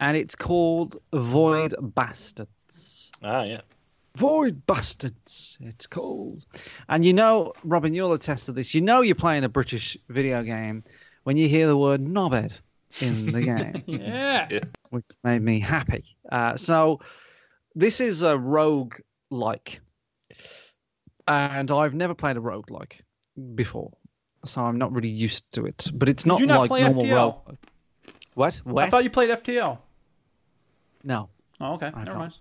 and 0.00 0.16
it's 0.16 0.34
called 0.34 0.96
Void 1.12 1.74
Bastards. 1.78 3.12
Ah, 3.22 3.42
yeah. 3.42 3.60
Void 4.16 4.64
Bastards, 4.66 5.58
it's 5.60 5.86
called. 5.86 6.46
And 6.88 7.04
you 7.04 7.12
know, 7.12 7.52
Robin, 7.64 7.92
you'll 7.92 8.14
attest 8.14 8.46
to 8.46 8.52
this. 8.52 8.72
You 8.74 8.80
know 8.80 9.02
you're 9.02 9.14
playing 9.14 9.44
a 9.44 9.50
British 9.50 9.94
video 10.08 10.42
game 10.42 10.82
when 11.24 11.36
you 11.36 11.50
hear 11.50 11.66
the 11.66 11.76
word 11.76 12.00
knobhead 12.00 12.52
in 13.00 13.32
the 13.32 13.42
game 13.42 13.82
yeah. 13.86 14.48
which 14.90 15.04
made 15.22 15.42
me 15.42 15.60
happy. 15.60 16.04
Uh, 16.30 16.56
so 16.56 17.00
this 17.74 18.00
is 18.00 18.22
a 18.22 18.36
rogue 18.36 18.94
like, 19.30 19.80
and 21.26 21.70
I've 21.70 21.94
never 21.94 22.14
played 22.14 22.36
a 22.36 22.40
rogue 22.40 22.70
like 22.70 23.02
before, 23.54 23.92
so 24.44 24.62
I'm 24.62 24.78
not 24.78 24.92
really 24.92 25.08
used 25.08 25.50
to 25.52 25.66
it. 25.66 25.90
But 25.92 26.08
it's 26.08 26.26
not 26.26 26.40
you 26.40 26.46
not 26.46 26.60
like 26.60 26.68
play 26.68 26.82
normal 26.82 27.02
FTL? 27.02 27.16
rogue. 27.16 27.56
What? 28.34 28.60
I 28.78 28.90
thought 28.90 29.04
you 29.04 29.10
played 29.10 29.30
FTL. 29.30 29.78
No. 31.02 31.28
Oh, 31.60 31.74
okay. 31.74 31.90
I 31.94 32.04
Never 32.04 32.18
mind. 32.18 32.38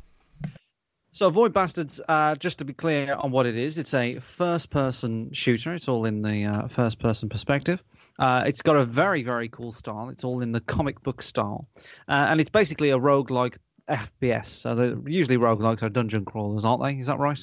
So 1.12 1.30
Void 1.30 1.54
Bastards, 1.54 2.02
uh, 2.08 2.34
just 2.36 2.58
to 2.58 2.66
be 2.66 2.74
clear 2.74 3.14
on 3.14 3.30
what 3.30 3.46
it 3.46 3.56
is, 3.56 3.78
it's 3.78 3.94
a 3.94 4.16
first-person 4.16 5.32
shooter. 5.32 5.72
It's 5.74 5.88
all 5.88 6.06
in 6.06 6.24
the 6.24 6.46
uh, 6.46 6.68
first-person 6.68 7.30
perspective. 7.30 7.84
Uh, 8.20 8.44
it's 8.46 8.62
got 8.62 8.76
a 8.76 8.86
very, 8.86 9.24
very 9.24 9.50
cool 9.50 9.72
style. 9.72 10.10
It's 10.10 10.24
all 10.24 10.42
in 10.42 10.52
the 10.52 10.62
comic 10.62 11.02
book 11.04 11.22
style, 11.22 11.68
uh, 12.08 12.28
and 12.30 12.40
it's 12.40 12.50
basically 12.50 12.92
a 12.92 12.98
roguelike 13.00 13.58
FPS. 13.90 14.48
So 14.48 14.76
they're 14.76 14.98
usually 15.06 15.38
roguelikes 15.38 15.82
are 15.84 15.90
dungeon 15.90 16.24
crawlers, 16.26 16.64
aren't 16.64 16.84
they? 16.84 16.94
Is 17.00 17.08
that 17.08 17.20
right, 17.20 17.40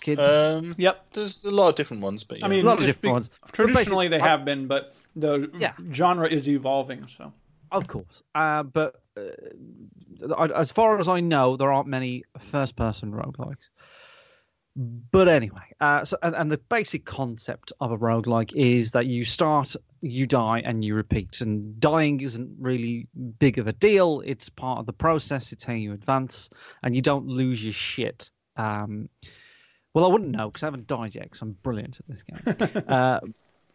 kids? 0.00 0.26
Um, 0.26 0.74
yep. 0.78 1.04
There's 1.12 1.44
a 1.44 1.50
lot 1.50 1.68
of 1.70 1.74
different 1.74 2.02
ones, 2.02 2.22
but 2.24 2.38
yeah. 2.38 2.46
I 2.46 2.48
mean, 2.48 2.64
A 2.64 2.68
lot 2.68 2.78
of 2.78 2.86
different 2.86 3.02
be- 3.02 3.10
ones. 3.10 3.30
Traditionally, 3.52 4.08
they 4.08 4.18
basically- 4.18 4.28
have 4.30 4.44
been, 4.44 4.66
but 4.68 4.94
the 5.16 5.50
Yeah. 5.58 5.72
genre 5.92 6.28
is 6.28 6.48
evolving. 6.48 7.06
So 7.08 7.32
Of 7.72 7.88
course. 7.88 8.22
Uh, 8.34 8.62
but 8.62 9.02
uh, 9.18 10.48
as 10.54 10.70
far 10.70 10.98
as 10.98 11.08
I 11.08 11.20
know, 11.20 11.56
there 11.56 11.72
aren't 11.72 11.88
many 11.88 12.24
first 12.38 12.76
person 12.76 13.10
roguelikes. 13.12 13.56
But 14.76 15.28
anyway, 15.28 15.62
uh, 15.80 16.04
so, 16.04 16.18
and, 16.22 16.36
and 16.36 16.52
the 16.52 16.58
basic 16.58 17.06
concept 17.06 17.72
of 17.80 17.92
a 17.92 17.98
roguelike 17.98 18.52
is 18.54 18.90
that 18.90 19.06
you 19.06 19.24
start, 19.24 19.74
you 20.02 20.26
die, 20.26 20.60
and 20.64 20.84
you 20.84 20.94
repeat. 20.94 21.40
And 21.40 21.80
dying 21.80 22.20
isn't 22.20 22.56
really 22.58 23.08
big 23.38 23.56
of 23.56 23.68
a 23.68 23.72
deal. 23.72 24.22
It's 24.26 24.50
part 24.50 24.78
of 24.78 24.84
the 24.84 24.92
process, 24.92 25.52
it's 25.52 25.64
how 25.64 25.72
you 25.72 25.94
advance, 25.94 26.50
and 26.82 26.94
you 26.94 27.00
don't 27.00 27.26
lose 27.26 27.64
your 27.64 27.72
shit. 27.72 28.30
Um, 28.56 29.08
well, 29.94 30.04
I 30.04 30.08
wouldn't 30.08 30.30
know 30.30 30.50
because 30.50 30.62
I 30.62 30.66
haven't 30.66 30.86
died 30.86 31.14
yet 31.14 31.24
because 31.24 31.40
I'm 31.40 31.52
brilliant 31.62 31.98
at 31.98 32.06
this 32.06 32.22
game. 32.22 32.84
uh, 32.88 33.20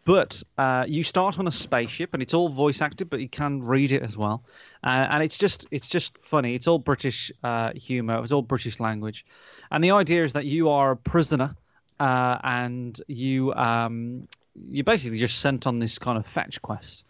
but 0.04 0.42
uh, 0.58 0.84
you 0.88 1.02
start 1.02 1.38
on 1.38 1.46
a 1.46 1.52
spaceship, 1.52 2.12
and 2.12 2.22
it's 2.22 2.34
all 2.34 2.48
voice 2.48 2.80
acted, 2.80 3.08
but 3.08 3.20
you 3.20 3.28
can 3.28 3.62
read 3.62 3.92
it 3.92 4.02
as 4.02 4.16
well. 4.16 4.42
Uh, 4.82 5.06
and 5.10 5.22
it's 5.22 5.36
just 5.36 5.66
it's 5.70 5.88
just 5.88 6.18
funny. 6.18 6.54
It's 6.54 6.66
all 6.66 6.78
British 6.78 7.30
uh, 7.44 7.72
humor. 7.74 8.22
It's 8.22 8.32
all 8.32 8.42
British 8.42 8.80
language, 8.80 9.24
and 9.70 9.82
the 9.82 9.92
idea 9.92 10.24
is 10.24 10.32
that 10.32 10.44
you 10.44 10.70
are 10.70 10.92
a 10.92 10.96
prisoner, 10.96 11.54
uh, 12.00 12.38
and 12.42 13.00
you 13.06 13.54
um, 13.54 14.26
you're 14.68 14.84
basically 14.84 15.18
just 15.18 15.38
sent 15.38 15.66
on 15.66 15.78
this 15.78 15.98
kind 15.98 16.18
of 16.18 16.26
fetch 16.26 16.60
quest. 16.62 17.04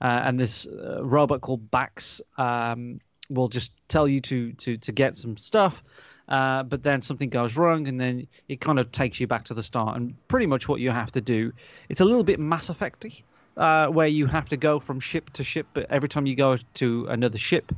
Uh, 0.00 0.22
and 0.24 0.38
this 0.38 0.64
uh, 0.66 1.04
robot 1.04 1.40
called 1.40 1.70
Bax 1.72 2.20
um, 2.36 3.00
will 3.28 3.48
just 3.48 3.72
tell 3.88 4.08
you 4.08 4.20
to 4.22 4.52
to 4.52 4.76
to 4.78 4.92
get 4.92 5.16
some 5.16 5.36
stuff, 5.36 5.82
uh, 6.28 6.62
but 6.62 6.82
then 6.82 7.00
something 7.00 7.28
goes 7.28 7.56
wrong, 7.56 7.88
and 7.88 8.00
then 8.00 8.26
it 8.48 8.60
kind 8.60 8.78
of 8.78 8.92
takes 8.92 9.18
you 9.20 9.26
back 9.26 9.44
to 9.44 9.54
the 9.54 9.62
start. 9.62 9.96
And 9.96 10.14
pretty 10.28 10.46
much 10.46 10.68
what 10.68 10.80
you 10.80 10.90
have 10.90 11.10
to 11.12 11.20
do, 11.20 11.52
it's 11.88 12.00
a 12.00 12.04
little 12.04 12.24
bit 12.24 12.38
Mass 12.38 12.68
Effecty, 12.68 13.22
uh, 13.56 13.88
where 13.88 14.06
you 14.06 14.26
have 14.26 14.48
to 14.50 14.56
go 14.56 14.78
from 14.78 15.00
ship 15.00 15.30
to 15.34 15.44
ship, 15.44 15.66
but 15.72 15.86
every 15.90 16.08
time 16.08 16.26
you 16.26 16.36
go 16.36 16.56
to 16.74 17.06
another 17.08 17.38
ship, 17.38 17.72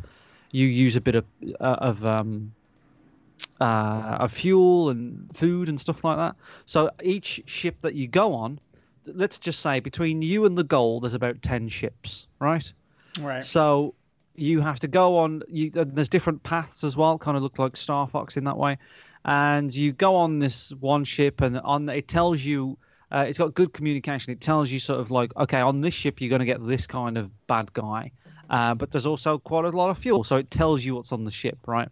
you 0.52 0.66
use 0.66 0.96
a 0.96 1.00
bit 1.00 1.14
of 1.14 1.24
uh, 1.60 1.76
of 1.78 2.04
um, 2.04 2.52
uh, 3.60 4.16
of 4.20 4.32
fuel 4.32 4.90
and 4.90 5.34
food 5.36 5.68
and 5.68 5.80
stuff 5.80 6.04
like 6.04 6.16
that. 6.16 6.34
So 6.66 6.90
each 7.02 7.42
ship 7.46 7.76
that 7.82 7.94
you 7.94 8.08
go 8.08 8.34
on, 8.34 8.58
let's 9.06 9.38
just 9.38 9.60
say 9.60 9.80
between 9.80 10.22
you 10.22 10.44
and 10.44 10.58
the 10.58 10.64
goal, 10.64 11.00
there's 11.00 11.14
about 11.14 11.40
ten 11.42 11.68
ships, 11.68 12.26
right? 12.40 12.72
right. 13.20 13.44
So 13.44 13.94
you 14.40 14.60
have 14.60 14.80
to 14.80 14.88
go 14.88 15.18
on. 15.18 15.42
You, 15.48 15.70
there's 15.70 16.08
different 16.08 16.42
paths 16.42 16.84
as 16.84 16.96
well, 16.96 17.18
kind 17.18 17.36
of 17.36 17.42
look 17.42 17.58
like 17.58 17.76
Star 17.76 18.08
Fox 18.08 18.36
in 18.36 18.44
that 18.44 18.56
way. 18.56 18.78
And 19.24 19.74
you 19.74 19.92
go 19.92 20.16
on 20.16 20.38
this 20.38 20.70
one 20.80 21.04
ship, 21.04 21.40
and 21.40 21.58
on 21.58 21.88
it 21.88 22.08
tells 22.08 22.40
you. 22.40 22.78
Uh, 23.12 23.24
it's 23.26 23.38
got 23.38 23.54
good 23.54 23.72
communication. 23.72 24.32
It 24.32 24.40
tells 24.40 24.70
you 24.70 24.78
sort 24.78 25.00
of 25.00 25.10
like, 25.10 25.36
okay, 25.36 25.60
on 25.60 25.80
this 25.80 25.94
ship 25.94 26.20
you're 26.20 26.30
going 26.30 26.46
to 26.46 26.46
get 26.46 26.64
this 26.64 26.86
kind 26.86 27.18
of 27.18 27.28
bad 27.48 27.72
guy, 27.72 28.12
uh, 28.48 28.74
but 28.74 28.92
there's 28.92 29.06
also 29.06 29.36
quite 29.36 29.64
a 29.64 29.70
lot 29.70 29.90
of 29.90 29.98
fuel, 29.98 30.22
so 30.22 30.36
it 30.36 30.48
tells 30.48 30.84
you 30.84 30.94
what's 30.94 31.10
on 31.10 31.24
the 31.24 31.32
ship, 31.32 31.58
right? 31.66 31.88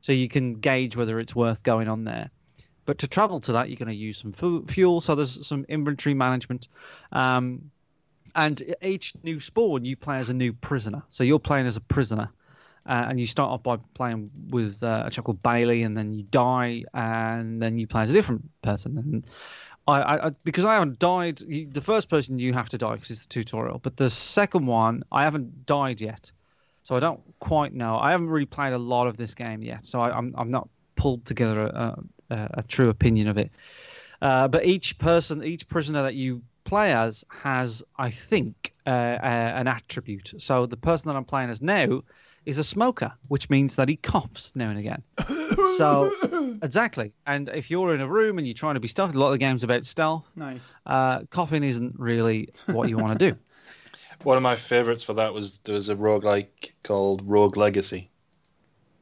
So 0.00 0.12
you 0.12 0.28
can 0.28 0.54
gauge 0.54 0.96
whether 0.96 1.20
it's 1.20 1.34
worth 1.34 1.62
going 1.62 1.88
on 1.88 2.02
there. 2.02 2.30
But 2.84 2.98
to 2.98 3.06
travel 3.06 3.40
to 3.42 3.52
that, 3.52 3.68
you're 3.68 3.76
going 3.76 3.88
to 3.88 3.94
use 3.94 4.18
some 4.18 4.32
fu- 4.32 4.66
fuel. 4.66 5.00
So 5.00 5.14
there's 5.14 5.46
some 5.46 5.64
inventory 5.68 6.14
management. 6.14 6.68
Um, 7.12 7.70
and 8.34 8.74
each 8.82 9.14
new 9.22 9.40
spawn, 9.40 9.84
you 9.84 9.96
play 9.96 10.18
as 10.18 10.28
a 10.28 10.34
new 10.34 10.52
prisoner. 10.52 11.02
So 11.10 11.24
you're 11.24 11.38
playing 11.38 11.66
as 11.66 11.76
a 11.76 11.80
prisoner. 11.80 12.30
Uh, 12.84 13.06
and 13.08 13.20
you 13.20 13.28
start 13.28 13.48
off 13.48 13.62
by 13.62 13.76
playing 13.94 14.28
with 14.48 14.82
uh, 14.82 15.04
a 15.06 15.10
chap 15.10 15.24
called 15.24 15.40
Bailey, 15.40 15.84
and 15.84 15.96
then 15.96 16.12
you 16.12 16.24
die, 16.24 16.82
and 16.92 17.62
then 17.62 17.78
you 17.78 17.86
play 17.86 18.02
as 18.02 18.10
a 18.10 18.12
different 18.12 18.42
person. 18.60 18.98
And 18.98 19.26
I, 19.86 20.26
I, 20.26 20.30
because 20.42 20.64
I 20.64 20.74
haven't 20.74 20.98
died, 20.98 21.40
you, 21.40 21.68
the 21.70 21.80
first 21.80 22.08
person 22.08 22.40
you 22.40 22.52
have 22.54 22.70
to 22.70 22.78
die 22.78 22.94
because 22.94 23.10
it's 23.10 23.22
the 23.22 23.28
tutorial. 23.28 23.78
But 23.78 23.96
the 23.96 24.10
second 24.10 24.66
one, 24.66 25.04
I 25.12 25.22
haven't 25.22 25.64
died 25.64 26.00
yet, 26.00 26.32
so 26.82 26.96
I 26.96 26.98
don't 27.00 27.20
quite 27.38 27.72
know. 27.72 27.98
I 27.98 28.10
haven't 28.10 28.30
really 28.30 28.46
played 28.46 28.72
a 28.72 28.78
lot 28.78 29.06
of 29.06 29.16
this 29.16 29.34
game 29.34 29.62
yet, 29.62 29.86
so 29.86 30.00
I, 30.00 30.16
I'm 30.16 30.34
I'm 30.36 30.50
not 30.50 30.68
pulled 30.96 31.24
together 31.24 31.60
a, 31.60 31.98
a, 32.30 32.48
a 32.54 32.62
true 32.64 32.88
opinion 32.88 33.28
of 33.28 33.38
it. 33.38 33.52
Uh, 34.20 34.48
but 34.48 34.64
each 34.64 34.98
person, 34.98 35.44
each 35.44 35.68
prisoner 35.68 36.02
that 36.02 36.14
you 36.14 36.42
play 36.72 36.94
as 36.94 37.22
has, 37.28 37.82
I 37.98 38.10
think, 38.10 38.72
uh, 38.86 38.90
uh, 38.90 39.52
an 39.60 39.68
attribute. 39.68 40.32
So 40.38 40.64
the 40.64 40.78
person 40.78 41.08
that 41.08 41.16
I'm 41.16 41.24
playing 41.26 41.50
as 41.50 41.60
now 41.60 42.00
is 42.46 42.56
a 42.56 42.64
smoker, 42.64 43.12
which 43.28 43.50
means 43.50 43.74
that 43.74 43.90
he 43.90 43.96
coughs 43.96 44.52
now 44.54 44.70
and 44.70 44.78
again. 44.78 45.02
so 45.76 46.10
exactly, 46.62 47.12
and 47.26 47.50
if 47.50 47.70
you're 47.70 47.94
in 47.94 48.00
a 48.00 48.08
room 48.08 48.38
and 48.38 48.46
you're 48.46 48.54
trying 48.54 48.72
to 48.72 48.80
be 48.80 48.88
stealth, 48.88 49.14
a 49.14 49.18
lot 49.18 49.26
of 49.26 49.32
the 49.32 49.38
games 49.38 49.62
about 49.62 49.84
stealth. 49.84 50.24
Nice. 50.34 50.74
Uh, 50.86 51.20
coughing 51.28 51.62
isn't 51.62 51.94
really 51.98 52.48
what 52.64 52.88
you 52.88 52.96
want 52.96 53.18
to 53.18 53.30
do. 53.32 53.36
One 54.22 54.38
of 54.38 54.42
my 54.42 54.56
favorites 54.56 55.04
for 55.04 55.12
that 55.14 55.34
was 55.34 55.58
there 55.64 55.74
was 55.74 55.90
a 55.90 55.94
roguelike 55.94 56.70
called 56.84 57.20
Rogue 57.26 57.58
Legacy. 57.58 58.08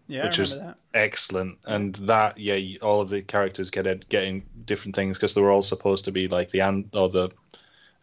Yeah, 0.08 0.24
which 0.24 0.40
I 0.40 0.42
was 0.42 0.58
excellent. 0.92 1.58
And 1.66 1.94
that, 1.94 2.36
yeah, 2.36 2.78
all 2.82 3.00
of 3.00 3.10
the 3.10 3.22
characters 3.22 3.70
get 3.70 3.86
it, 3.86 4.08
getting 4.08 4.42
different 4.64 4.96
things 4.96 5.16
because 5.16 5.34
they 5.34 5.40
were 5.40 5.52
all 5.52 5.62
supposed 5.62 6.04
to 6.06 6.10
be 6.10 6.26
like 6.26 6.50
the 6.50 6.60
an- 6.60 6.90
or 6.94 7.08
the 7.08 7.30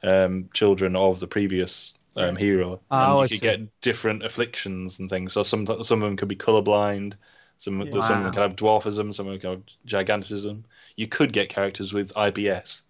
um, 0.03 0.49
children 0.53 0.95
of 0.95 1.19
the 1.19 1.28
previous 1.28 1.98
um, 2.15 2.36
hero. 2.36 2.82
Oh, 2.91 2.98
and 2.98 3.19
you 3.19 3.24
I 3.24 3.28
could 3.28 3.40
see. 3.40 3.40
get 3.41 3.82
different 3.82 4.24
afflictions 4.24 4.99
and 4.99 5.10
things. 5.10 5.34
So 5.34 5.44
some 5.44 5.65
some 5.84 6.02
of 6.03 6.10
them 6.10 6.18
could 6.18 6.28
be 6.28 6.36
colorblind. 6.36 7.15
Some 7.57 7.82
Yeah. 7.82 7.99
some 8.02 8.18
of 8.18 8.24
them 8.24 8.32
could 8.32 8.41
have 8.41 8.56
dwarfism. 8.56 9.14
Some 9.14 9.28
of 9.28 9.34
them 9.34 9.40
could 9.41 9.49
have 9.49 9.64
gigantism. 10.07 10.64
You 10.95 11.07
could 11.07 11.34
get 11.34 11.49
characters 11.49 11.94
with 11.94 12.11
IBS, 12.15 12.82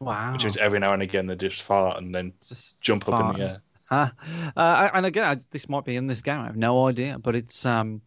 Wow. 0.00 0.32
which 0.32 0.44
means 0.44 0.56
every 0.56 0.78
now 0.78 0.92
and 0.92 1.02
again 1.02 1.26
they 1.26 1.36
just 1.36 1.62
fart 1.62 1.98
and 1.98 2.14
then 2.14 2.32
jump 2.82 3.08
up 3.08 3.20
in 3.20 3.28
the 3.28 3.40
air. 3.40 3.62
Huh? 3.88 4.10
Uh, 4.56 4.88
and 4.94 5.06
again, 5.06 5.24
I, 5.24 5.36
this 5.50 5.68
might 5.68 5.84
be 5.84 5.96
in 5.96 6.06
this 6.06 6.22
game. 6.22 6.40
I 6.40 6.46
have 6.46 6.56
no 6.56 6.86
idea, 6.86 7.18
but 7.18 7.34
it's 7.34 7.66
um, 7.66 8.02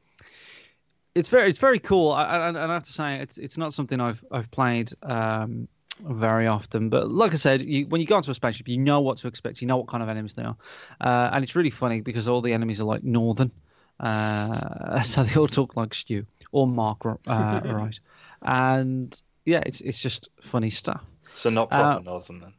it's 1.15 1.29
very 1.29 1.49
it's 1.49 1.59
very 1.59 1.79
cool. 1.79 2.11
I, 2.11 2.23
I, 2.23 2.47
and 2.49 2.57
I 2.57 2.73
have 2.73 2.83
to 2.83 2.93
say, 2.93 3.15
it's 3.19 3.37
it's 3.37 3.57
not 3.57 3.73
something 3.73 3.99
I've 3.99 4.23
I've 4.31 4.51
played 4.51 4.91
um 5.03 5.67
very 5.99 6.47
often. 6.47 6.89
But 6.89 7.09
like 7.09 7.33
I 7.33 7.37
said, 7.37 7.61
you, 7.61 7.87
when 7.87 8.01
you 8.01 8.07
go 8.07 8.17
into 8.17 8.31
a 8.31 8.35
spaceship, 8.35 8.67
you 8.67 8.77
know 8.77 9.01
what 9.01 9.17
to 9.19 9.27
expect. 9.27 9.61
You 9.61 9.67
know 9.67 9.77
what 9.77 9.87
kind 9.87 10.03
of 10.03 10.09
enemies 10.09 10.33
they 10.33 10.43
are, 10.43 10.55
uh, 11.01 11.29
and 11.33 11.43
it's 11.43 11.55
really 11.55 11.69
funny 11.71 12.01
because 12.01 12.27
all 12.27 12.41
the 12.41 12.53
enemies 12.53 12.79
are 12.81 12.85
like 12.85 13.03
northern, 13.03 13.51
uh, 13.99 15.01
so 15.03 15.23
they 15.23 15.39
all 15.39 15.47
talk 15.47 15.75
like 15.75 15.93
Stu 15.93 16.25
or 16.51 16.67
Mark, 16.67 17.05
uh, 17.05 17.61
right? 17.65 17.99
and 18.43 19.19
yeah, 19.45 19.63
it's 19.65 19.81
it's 19.81 19.99
just 19.99 20.29
funny 20.41 20.69
stuff. 20.69 21.03
So 21.33 21.49
not 21.49 21.71
Uh, 21.71 21.99
proper 21.99 22.03
Northern 22.03 22.39
then. 22.39 22.53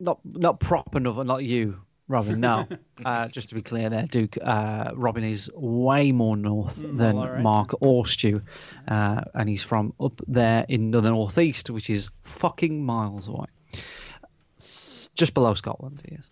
Not 0.00 0.18
not 0.24 0.58
proper 0.60 0.98
enough, 0.98 1.24
not 1.24 1.44
you, 1.44 1.82
Robin. 2.12 2.38
No, 2.40 2.68
uh, 3.04 3.26
just 3.28 3.48
to 3.48 3.54
be 3.54 3.62
clear, 3.62 3.90
there, 3.90 4.06
Duke. 4.06 4.36
Uh, 4.40 4.90
Robin 4.94 5.24
is 5.24 5.50
way 5.54 6.12
more 6.12 6.36
north 6.36 6.78
Mm, 6.78 6.98
than 6.98 7.16
right. 7.16 7.40
Mark 7.42 7.74
or 7.80 8.06
Stu, 8.06 8.42
uh, 8.88 9.22
and 9.34 9.48
he's 9.48 9.62
from 9.62 9.92
up 10.00 10.20
there 10.28 10.64
in 10.68 10.90
the 10.90 11.00
northeast, 11.00 11.70
which 11.70 11.90
is 11.90 12.10
fucking 12.22 12.84
miles 12.84 13.28
away, 13.28 13.46
S- 14.58 15.10
just 15.14 15.34
below 15.34 15.54
Scotland. 15.54 16.02
He 16.08 16.14
is, 16.14 16.30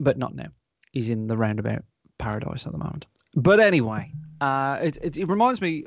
but 0.00 0.18
not 0.18 0.34
now. 0.34 0.48
He's 0.92 1.08
in 1.10 1.26
the 1.26 1.36
roundabout 1.36 1.84
paradise 2.18 2.66
at 2.66 2.72
the 2.72 2.78
moment. 2.78 3.06
But 3.34 3.60
anyway, 3.60 4.12
uh, 4.40 4.78
it, 4.82 4.98
it 5.02 5.16
it 5.18 5.24
reminds 5.28 5.60
me 5.60 5.84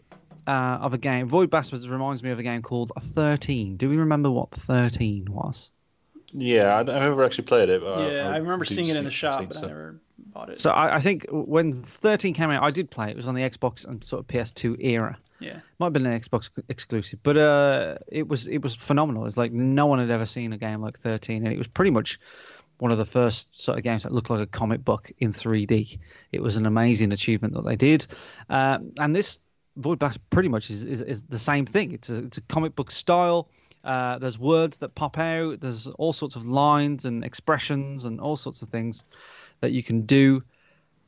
uh, 0.47 0.51
of 0.81 0.93
a 0.93 0.97
game. 0.97 1.27
Void 1.27 1.49
Bastards 1.49 1.89
reminds 1.89 2.21
me 2.23 2.29
of 2.31 2.39
a 2.39 2.43
game 2.43 2.61
called 2.61 2.91
Thirteen. 2.99 3.75
Do 3.77 3.89
we 3.89 3.97
remember 3.97 4.29
what 4.29 4.51
Thirteen 4.51 5.25
was? 5.31 5.71
Yeah, 6.31 6.75
I, 6.75 6.79
I 6.79 6.83
never 6.83 7.23
actually 7.23 7.45
played 7.45 7.69
it. 7.69 7.81
But 7.81 8.11
yeah, 8.11 8.29
I, 8.29 8.37
remember 8.37 8.65
do 8.65 8.73
seeing 8.73 8.89
it 8.89 8.97
in 8.97 9.03
the 9.03 9.09
shop, 9.09 9.39
think 9.39 9.53
but 9.53 9.63
I 9.63 9.67
never 9.67 9.99
bought 10.17 10.49
it. 10.49 10.59
So 10.59 10.71
I, 10.71 10.95
I 10.95 10.99
think 10.99 11.25
when 11.29 11.83
13 11.83 12.33
came 12.33 12.51
out, 12.51 12.63
I 12.63 12.71
did 12.71 12.91
play 12.91 13.07
it. 13.07 13.11
It 13.11 13.17
was 13.17 13.27
on 13.27 13.35
the 13.35 13.41
Xbox 13.41 13.85
and 13.85 14.03
sort 14.03 14.21
of 14.21 14.27
PS2 14.27 14.83
era. 14.83 15.17
Yeah. 15.39 15.59
Might 15.79 15.87
have 15.87 15.93
been 15.93 16.05
an 16.05 16.19
Xbox 16.19 16.49
exclusive, 16.67 17.19
but 17.23 17.37
uh, 17.37 17.95
it 18.07 18.27
was 18.27 18.47
it 18.47 18.61
was 18.61 18.75
phenomenal. 18.75 19.25
It's 19.25 19.37
like 19.37 19.51
no 19.51 19.85
one 19.85 19.99
had 19.99 20.11
ever 20.11 20.25
seen 20.25 20.53
a 20.53 20.57
game 20.57 20.79
like 20.79 20.99
13, 20.99 21.45
and 21.45 21.53
it 21.53 21.57
was 21.57 21.67
pretty 21.67 21.91
much 21.91 22.19
one 22.79 22.91
of 22.91 22.97
the 22.97 23.05
first 23.05 23.61
sort 23.61 23.77
of 23.77 23.83
games 23.83 24.03
that 24.03 24.11
looked 24.11 24.29
like 24.29 24.41
a 24.41 24.45
comic 24.45 24.83
book 24.83 25.11
in 25.19 25.33
3D. 25.33 25.97
It 26.31 26.41
was 26.41 26.57
an 26.57 26.65
amazing 26.65 27.11
achievement 27.11 27.53
that 27.53 27.65
they 27.65 27.75
did, 27.75 28.05
um, 28.49 28.91
and 28.99 29.15
this 29.15 29.39
Void 29.77 29.99
Blast 29.99 30.19
pretty 30.29 30.49
much 30.49 30.69
is, 30.69 30.83
is, 30.83 31.01
is 31.01 31.21
the 31.23 31.39
same 31.39 31.65
thing. 31.65 31.93
It's 31.93 32.09
a 32.09 32.17
it's 32.25 32.37
a 32.37 32.41
comic 32.41 32.75
book 32.75 32.91
style. 32.91 33.49
Uh, 33.83 34.17
there's 34.19 34.37
words 34.37 34.77
that 34.77 34.95
pop 34.95 35.17
out. 35.17 35.61
There's 35.61 35.87
all 35.87 36.13
sorts 36.13 36.35
of 36.35 36.47
lines 36.47 37.05
and 37.05 37.23
expressions 37.23 38.05
and 38.05 38.19
all 38.19 38.35
sorts 38.35 38.61
of 38.61 38.69
things 38.69 39.03
that 39.61 39.71
you 39.71 39.83
can 39.83 40.01
do 40.01 40.41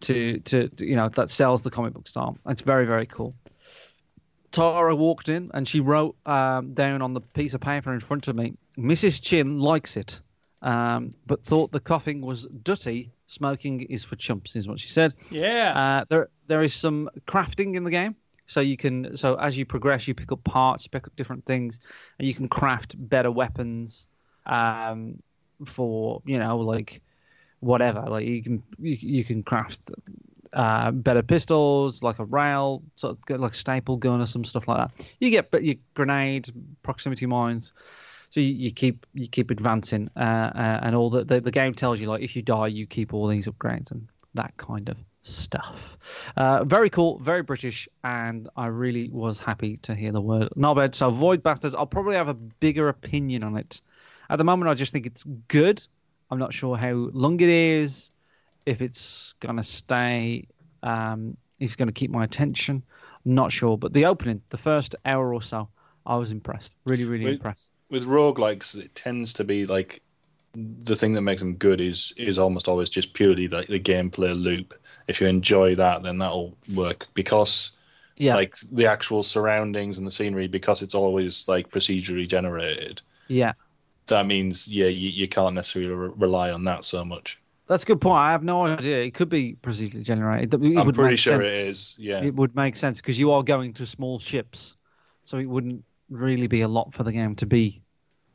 to, 0.02 0.40
to, 0.40 0.68
to 0.68 0.86
you 0.86 0.96
know 0.96 1.10
that 1.10 1.30
sells 1.30 1.62
the 1.62 1.70
comic 1.70 1.94
book 1.94 2.08
style. 2.08 2.38
It's 2.48 2.62
very 2.62 2.86
very 2.86 3.06
cool. 3.06 3.36
Tara 4.52 4.96
walked 4.96 5.30
in 5.30 5.50
and 5.54 5.68
she 5.68 5.80
wrote 5.80 6.16
um, 6.26 6.74
down 6.74 7.02
on 7.02 7.14
the 7.14 7.22
piece 7.22 7.54
of 7.54 7.62
paper 7.62 7.94
in 7.94 8.02
front 8.02 8.28
of 8.28 8.36
me, 8.36 8.54
Mrs. 8.78 9.22
Chin 9.22 9.60
likes 9.60 9.96
it, 9.96 10.22
um, 10.62 11.12
but 11.26 11.46
thought 11.46 11.72
the 11.72 11.80
coughing 11.80 12.22
was 12.22 12.48
dutty. 12.48 13.12
Smoking 13.28 13.84
is 13.84 14.04
for 14.04 14.18
chumps, 14.18 14.58
is 14.58 14.68
what 14.68 14.78
she 14.78 14.90
said. 14.90 15.14
Yeah. 15.30 15.72
Uh, 15.74 16.06
there 16.10 16.30
there 16.48 16.62
is 16.62 16.74
some 16.74 17.10
crafting 17.28 17.76
in 17.76 17.86
the 17.86 17.92
game, 17.92 18.16
so 18.52 18.60
you 18.60 18.76
can 18.76 19.16
so 19.16 19.36
as 19.36 19.58
you 19.58 19.66
progress, 19.66 20.10
you 20.10 20.14
pick 20.14 20.30
up 20.30 20.44
parts, 20.44 20.84
you 20.84 20.90
pick 20.90 21.08
up 21.08 21.16
different 21.16 21.46
things, 21.46 21.80
and 22.20 22.28
you 22.28 22.34
can 22.34 22.50
craft 22.50 22.96
better 22.98 23.32
weapons 23.32 24.08
um, 24.46 25.18
for 25.66 26.22
you 26.26 26.38
know 26.38 26.58
like 26.58 27.02
whatever. 27.62 28.02
Like 28.02 28.26
you 28.26 28.44
can 28.44 28.62
you, 28.78 28.98
you 29.00 29.24
can 29.24 29.42
craft 29.42 29.92
uh, 30.52 30.92
better 30.92 31.24
pistols, 31.24 32.04
like 32.04 32.20
a 32.20 32.26
rail, 32.26 32.84
sort 32.98 33.18
of 33.30 33.40
like 33.40 33.54
a 33.54 33.56
staple 33.56 33.96
gun 33.96 34.20
or 34.20 34.26
some 34.26 34.44
stuff 34.44 34.68
like 34.68 34.80
that. 34.80 35.08
You 35.22 35.30
get 35.30 35.50
but 35.50 35.64
your 35.64 35.76
grenades, 35.94 36.52
proximity 36.84 37.28
mines. 37.28 37.72
So 38.32 38.42
you, 38.42 38.52
you 38.52 38.72
keep 38.72 39.06
you 39.14 39.30
keep 39.30 39.50
advancing, 39.50 40.10
uh, 40.18 40.52
uh, 40.54 40.80
and 40.84 40.94
all 40.94 41.10
the, 41.10 41.24
the 41.24 41.40
the 41.40 41.52
game 41.52 41.74
tells 41.74 42.02
you 42.02 42.08
like 42.08 42.22
if 42.22 42.36
you 42.36 42.42
die, 42.42 42.68
you 42.68 42.86
keep 42.86 43.14
all 43.14 43.28
these 43.28 43.48
upgrades 43.48 43.92
and 43.92 44.10
that 44.34 44.58
kind 44.58 44.90
of 44.90 44.98
stuff. 45.22 45.98
Uh, 46.36 46.64
very 46.64 46.90
cool, 46.90 47.20
very 47.20 47.44
British, 47.44 47.88
and 48.04 48.50
I 48.56 48.68
really 48.68 49.10
was 49.10 49.40
happy 49.40 49.78
to 49.78 49.96
hear 49.96 50.12
the 50.12 50.22
word 50.22 50.50
knobhead. 50.58 50.96
So 50.96 51.10
Void 51.10 51.44
Bastards, 51.44 51.76
I'll 51.76 51.86
probably 51.86 52.16
have 52.16 52.28
a 52.28 52.34
bigger 52.34 52.90
opinion 52.90 53.44
on 53.44 53.58
it. 53.58 53.82
At 54.30 54.38
the 54.38 54.44
moment, 54.44 54.70
I 54.70 54.74
just 54.74 54.92
think 54.92 55.06
it's 55.06 55.24
good. 55.48 55.86
I'm 56.30 56.40
not 56.40 56.54
sure 56.54 56.78
how 56.78 56.94
long 56.94 57.40
it 57.40 57.50
is, 57.50 58.12
if 58.66 58.82
it's 58.82 59.34
gonna 59.40 59.64
stay, 59.64 60.48
um, 60.84 61.38
if 61.60 61.68
it's 61.72 61.76
gonna 61.76 61.92
keep 61.92 62.12
my 62.12 62.24
attention. 62.24 62.84
I'm 63.26 63.36
not 63.36 63.52
sure, 63.52 63.78
but 63.78 63.94
the 63.94 64.06
opening, 64.06 64.42
the 64.50 64.58
first 64.58 64.96
hour 65.06 65.34
or 65.34 65.42
so, 65.42 65.70
I 66.06 66.16
was 66.16 66.32
impressed. 66.32 66.76
Really, 66.86 67.06
really 67.06 67.26
With- 67.26 67.36
impressed. 67.36 67.72
With 67.90 68.06
roguelikes, 68.06 68.76
it 68.76 68.96
tends 68.96 69.34
to 69.34 69.44
be 69.44 69.66
like 69.66 70.02
the 70.54 70.96
thing 70.96 71.14
that 71.14 71.22
makes 71.22 71.42
them 71.42 71.56
good 71.56 71.80
is 71.82 72.14
is 72.18 72.38
almost 72.38 72.68
always 72.68 72.90
just 72.90 73.14
purely 73.14 73.48
like 73.48 73.68
the 73.68 73.80
gameplay 73.80 74.40
loop. 74.40 74.74
If 75.08 75.22
you 75.22 75.28
enjoy 75.28 75.76
that, 75.76 76.04
then 76.04 76.18
that'll 76.20 76.58
work 76.74 77.08
because 77.14 77.72
Yeah. 78.18 78.36
like 78.36 78.56
the 78.72 78.86
actual 78.86 79.24
surroundings 79.24 79.98
and 79.98 80.06
the 80.08 80.12
scenery, 80.12 80.48
because 80.48 80.82
it's 80.82 80.96
always 80.96 81.48
like 81.48 81.70
procedurally 81.72 82.28
generated. 82.28 83.02
Yeah. 83.28 83.54
That 84.08 84.26
means 84.28 84.68
yeah, 84.68 84.88
you, 84.88 85.10
you 85.10 85.28
can't 85.28 85.56
necessarily 85.56 85.92
re- 85.92 86.12
rely 86.16 86.52
on 86.52 86.64
that 86.66 86.86
so 86.86 87.06
much. 87.06 87.40
That's 87.68 87.84
a 87.84 87.86
good 87.86 88.02
point. 88.02 88.18
I 88.20 88.32
have 88.32 88.44
no 88.44 88.66
idea. 88.66 89.02
It 89.02 89.14
could 89.14 89.30
be 89.30 89.56
procedurally 89.56 90.04
generated. 90.04 90.54
It 90.54 90.78
I'm 90.78 90.86
would 90.86 90.96
pretty 90.96 91.16
sure 91.16 91.42
it 91.42 91.54
sense. 91.54 91.68
is, 91.70 91.96
yeah. 91.98 92.22
It 92.22 92.36
would 92.36 92.56
make 92.56 92.76
sense 92.76 92.98
because 93.00 93.18
you 93.18 93.32
are 93.32 93.44
going 93.44 93.74
to 93.76 93.86
small 93.86 94.20
ships, 94.20 94.76
so 95.24 95.38
it 95.38 95.46
wouldn't 95.46 95.86
really 96.10 96.48
be 96.48 96.62
a 96.62 96.68
lot 96.68 96.94
for 96.94 97.04
the 97.04 97.12
game 97.14 97.36
to 97.38 97.46
be. 97.46 97.82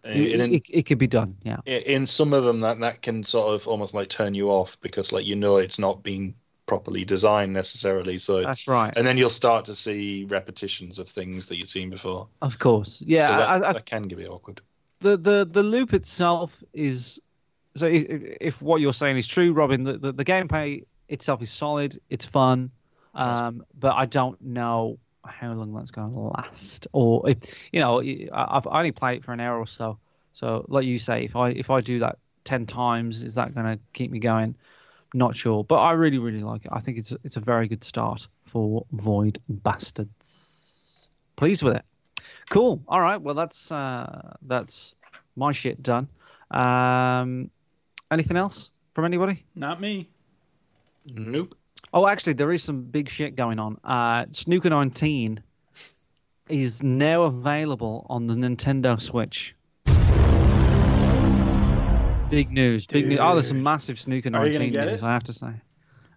It, 0.06 0.40
in- 0.40 0.52
it, 0.54 0.66
it 0.70 0.82
could 0.86 0.98
be 0.98 1.06
done. 1.06 1.36
Yeah. 1.42 1.60
In 1.66 2.06
some 2.06 2.32
of 2.32 2.44
them 2.44 2.60
that 2.60 2.80
that 2.80 3.02
can 3.02 3.24
sort 3.24 3.54
of 3.54 3.66
almost 3.66 3.94
like 3.94 4.08
turn 4.08 4.34
you 4.34 4.50
off 4.50 4.76
because 4.80 5.12
like 5.12 5.26
you 5.26 5.36
know 5.36 5.56
it's 5.56 5.78
not 5.78 6.02
being 6.02 6.34
properly 6.66 7.04
designed 7.04 7.52
necessarily 7.52 8.18
so 8.18 8.42
That's 8.42 8.66
right. 8.66 8.92
and 8.96 9.06
then 9.06 9.16
you'll 9.16 9.30
start 9.30 9.64
to 9.66 9.74
see 9.74 10.24
repetitions 10.24 10.98
of 10.98 11.08
things 11.08 11.46
that 11.46 11.56
you've 11.56 11.68
seen 11.68 11.90
before 11.90 12.26
Of 12.42 12.58
course. 12.58 13.00
Yeah. 13.06 13.28
so 13.28 13.32
that, 13.38 13.48
I, 13.48 13.68
I, 13.68 13.72
that 13.74 13.86
can 13.86 14.02
get 14.02 14.18
a 14.18 14.28
awkward 14.28 14.60
the 15.00 15.16
the 15.16 15.48
the 15.50 15.62
loop 15.62 15.94
itself 15.94 16.62
is 16.72 17.20
so 17.76 17.86
if, 17.86 18.04
if 18.40 18.62
what 18.62 18.80
you're 18.80 18.94
saying 18.94 19.16
is 19.16 19.26
true 19.28 19.52
robin 19.52 19.84
the, 19.84 19.98
the, 19.98 20.12
the 20.12 20.24
gameplay 20.24 20.84
itself 21.08 21.40
is 21.42 21.50
solid 21.50 21.96
it's 22.10 22.24
fun 22.24 22.70
um, 23.14 23.64
but 23.78 23.94
i 23.94 24.04
don't 24.04 24.40
know 24.42 24.98
how 25.28 25.52
long 25.52 25.72
that's 25.74 25.90
going 25.90 26.12
to 26.12 26.18
last 26.18 26.86
or 26.92 27.28
if 27.30 27.38
you 27.72 27.80
know 27.80 28.00
I- 28.00 28.56
i've 28.56 28.66
only 28.66 28.92
played 28.92 29.18
it 29.18 29.24
for 29.24 29.32
an 29.32 29.40
hour 29.40 29.58
or 29.58 29.66
so 29.66 29.98
so 30.32 30.64
like 30.68 30.84
you 30.84 30.98
say 30.98 31.24
if 31.24 31.36
i 31.36 31.50
if 31.50 31.70
i 31.70 31.80
do 31.80 32.00
that 32.00 32.18
10 32.44 32.66
times 32.66 33.22
is 33.22 33.34
that 33.34 33.54
going 33.54 33.66
to 33.66 33.78
keep 33.92 34.10
me 34.10 34.18
going 34.18 34.54
not 35.14 35.36
sure 35.36 35.64
but 35.64 35.76
i 35.76 35.92
really 35.92 36.18
really 36.18 36.42
like 36.42 36.64
it 36.64 36.70
i 36.72 36.80
think 36.80 36.98
it's 36.98 37.12
it's 37.24 37.36
a 37.36 37.40
very 37.40 37.68
good 37.68 37.84
start 37.84 38.28
for 38.44 38.84
void 38.92 39.38
bastards 39.48 41.08
pleased 41.36 41.62
with 41.62 41.76
it 41.76 41.84
Cool. 42.48 42.80
All 42.86 43.00
right. 43.00 43.20
Well, 43.20 43.34
that's 43.34 43.72
uh, 43.72 44.36
that's 44.42 44.94
my 45.34 45.52
shit 45.52 45.82
done. 45.82 46.08
Um, 46.50 47.50
anything 48.10 48.36
else 48.36 48.70
from 48.94 49.04
anybody? 49.04 49.44
Not 49.54 49.80
me. 49.80 50.08
Nope. 51.04 51.54
Oh, 51.92 52.06
actually, 52.06 52.34
there 52.34 52.52
is 52.52 52.62
some 52.62 52.82
big 52.82 53.08
shit 53.08 53.36
going 53.36 53.58
on. 53.58 53.78
Uh, 53.84 54.26
Snooker 54.30 54.70
19 54.70 55.42
is 56.48 56.82
now 56.82 57.22
available 57.22 58.06
on 58.08 58.26
the 58.26 58.34
Nintendo 58.34 59.00
Switch. 59.00 59.54
Big 62.30 62.50
news. 62.50 62.86
Big 62.86 63.06
news. 63.06 63.18
Oh, 63.22 63.34
there's 63.34 63.48
some 63.48 63.62
massive 63.62 64.00
Snooker 64.00 64.34
Are 64.34 64.46
you 64.46 64.52
gonna 64.52 64.66
19 64.66 64.72
news. 64.72 65.00
it? 65.00 65.04
I 65.04 65.12
have 65.12 65.24
to 65.24 65.32
say. 65.32 65.52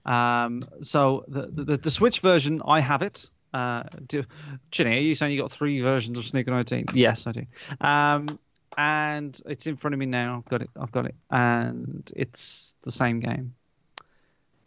Um, 0.06 0.64
so 0.82 1.24
the, 1.28 1.48
the 1.48 1.78
the 1.78 1.92
Switch 1.92 2.22
version, 2.22 2.62
I 2.66 2.80
have 2.80 3.04
it. 3.04 3.30
Uh, 3.54 3.84
do, 4.08 4.24
Chinny, 4.72 4.98
are 4.98 5.02
you 5.02 5.14
saying 5.16 5.34
you 5.34 5.42
got 5.42 5.52
three 5.52 5.82
versions 5.82 6.18
of 6.18 6.26
Snooker 6.26 6.52
19? 6.52 6.86
Yes, 6.94 7.28
I 7.28 7.32
do. 7.32 7.46
Um, 7.80 8.40
and 8.78 9.40
it's 9.46 9.68
in 9.68 9.76
front 9.76 9.94
of 9.94 10.00
me 10.00 10.06
now. 10.08 10.38
I've 10.38 10.50
got 10.50 10.62
it. 10.62 10.70
I've 10.80 10.92
got 10.92 11.06
it, 11.06 11.16
and 11.30 12.12
it's 12.16 12.76
the 12.84 12.92
same 12.92 13.20
game. 13.20 13.54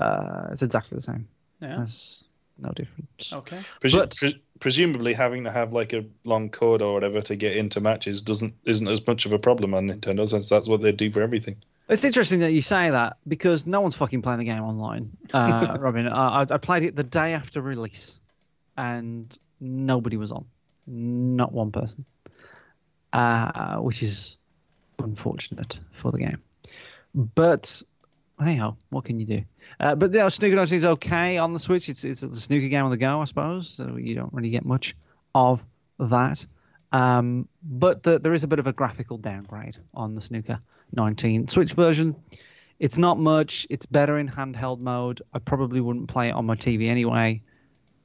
Uh, 0.02 0.48
it's 0.52 0.62
exactly 0.62 0.96
the 0.96 1.02
same. 1.02 1.28
Yeah. 1.60 1.76
There's 1.76 2.28
no 2.58 2.70
difference. 2.72 3.32
Okay. 3.32 3.60
Presu- 3.80 3.98
But- 3.98 4.14
pre- 4.16 4.42
presumably 4.60 5.12
having 5.14 5.44
to 5.44 5.50
have 5.50 5.72
like 5.72 5.92
a 5.92 6.04
long 6.24 6.48
code 6.50 6.82
or 6.82 6.94
whatever 6.94 7.20
to 7.22 7.36
get 7.36 7.56
into 7.56 7.80
matches 7.80 8.22
doesn't 8.22 8.54
isn't 8.64 8.86
as 8.88 9.04
much 9.06 9.26
of 9.26 9.32
a 9.32 9.38
problem 9.38 9.74
on 9.74 9.86
Nintendo 9.88 10.28
since 10.28 10.48
that's 10.48 10.68
what 10.68 10.80
they 10.82 10.92
do 10.92 11.10
for 11.10 11.20
everything 11.22 11.56
It's 11.88 12.04
interesting 12.04 12.40
that 12.40 12.52
you 12.52 12.62
say 12.62 12.90
that 12.90 13.16
because 13.26 13.66
no 13.66 13.80
one's 13.80 13.96
fucking 13.96 14.22
playing 14.22 14.38
the 14.38 14.44
game 14.44 14.62
online, 14.62 15.10
uh, 15.34 15.76
Robin. 15.80 16.06
Uh, 16.06 16.14
I, 16.48 16.54
I 16.54 16.58
played 16.58 16.84
it 16.84 16.94
the 16.94 17.02
day 17.02 17.32
after 17.34 17.60
release, 17.60 18.20
and 18.76 19.26
nobody 19.60 20.16
was 20.16 20.30
on, 20.30 20.44
not 20.86 21.52
one 21.52 21.72
person, 21.72 22.04
uh, 23.12 23.76
which 23.78 24.02
is 24.02 24.36
unfortunate 25.02 25.80
for 25.90 26.12
the 26.12 26.18
game. 26.18 26.40
But 27.14 27.82
anyhow, 28.42 28.76
what 28.90 29.04
can 29.04 29.20
you 29.20 29.26
do? 29.26 29.42
Uh, 29.80 29.94
but 29.94 30.12
yeah, 30.12 30.28
Snooker 30.28 30.56
19 30.56 30.76
is 30.76 30.84
okay 30.84 31.38
on 31.38 31.52
the 31.52 31.58
Switch. 31.58 31.88
It's 31.88 32.04
it's 32.04 32.22
a 32.22 32.34
snooker 32.36 32.68
game 32.68 32.84
on 32.84 32.90
the 32.90 32.96
go, 32.96 33.20
I 33.20 33.24
suppose. 33.24 33.68
So 33.68 33.96
you 33.96 34.14
don't 34.14 34.32
really 34.32 34.50
get 34.50 34.64
much 34.64 34.94
of 35.34 35.64
that. 35.98 36.44
Um, 36.92 37.48
but 37.62 38.02
the, 38.02 38.18
there 38.18 38.34
is 38.34 38.44
a 38.44 38.48
bit 38.48 38.58
of 38.58 38.66
a 38.66 38.72
graphical 38.72 39.16
downgrade 39.16 39.78
on 39.94 40.14
the 40.14 40.20
Snooker 40.20 40.60
19 40.94 41.48
Switch 41.48 41.72
version. 41.72 42.14
It's 42.78 42.98
not 42.98 43.18
much. 43.18 43.66
It's 43.70 43.86
better 43.86 44.18
in 44.18 44.28
handheld 44.28 44.80
mode. 44.80 45.22
I 45.32 45.38
probably 45.38 45.80
wouldn't 45.80 46.08
play 46.08 46.28
it 46.28 46.32
on 46.32 46.44
my 46.44 46.56
TV 46.56 46.88
anyway. 46.88 47.42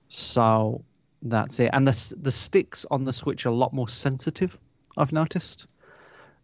So 0.09 0.84
that's 1.22 1.59
it. 1.59 1.72
And 1.73 1.88
the 1.88 2.15
the 2.22 2.31
sticks 2.31 2.85
on 2.89 3.03
the 3.03 3.14
Switch 3.14 3.45
are 3.45 3.49
a 3.49 3.55
lot 3.55 3.73
more 3.73 3.89
sensitive. 3.89 4.57
I've 4.95 5.11
noticed. 5.11 5.68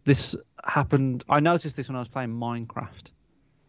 This 0.03 0.35
happened. 0.63 1.23
I 1.29 1.39
noticed 1.39 1.77
this 1.77 1.87
when 1.87 1.95
I 1.95 1.99
was 1.99 2.09
playing 2.09 2.31
Minecraft, 2.31 3.05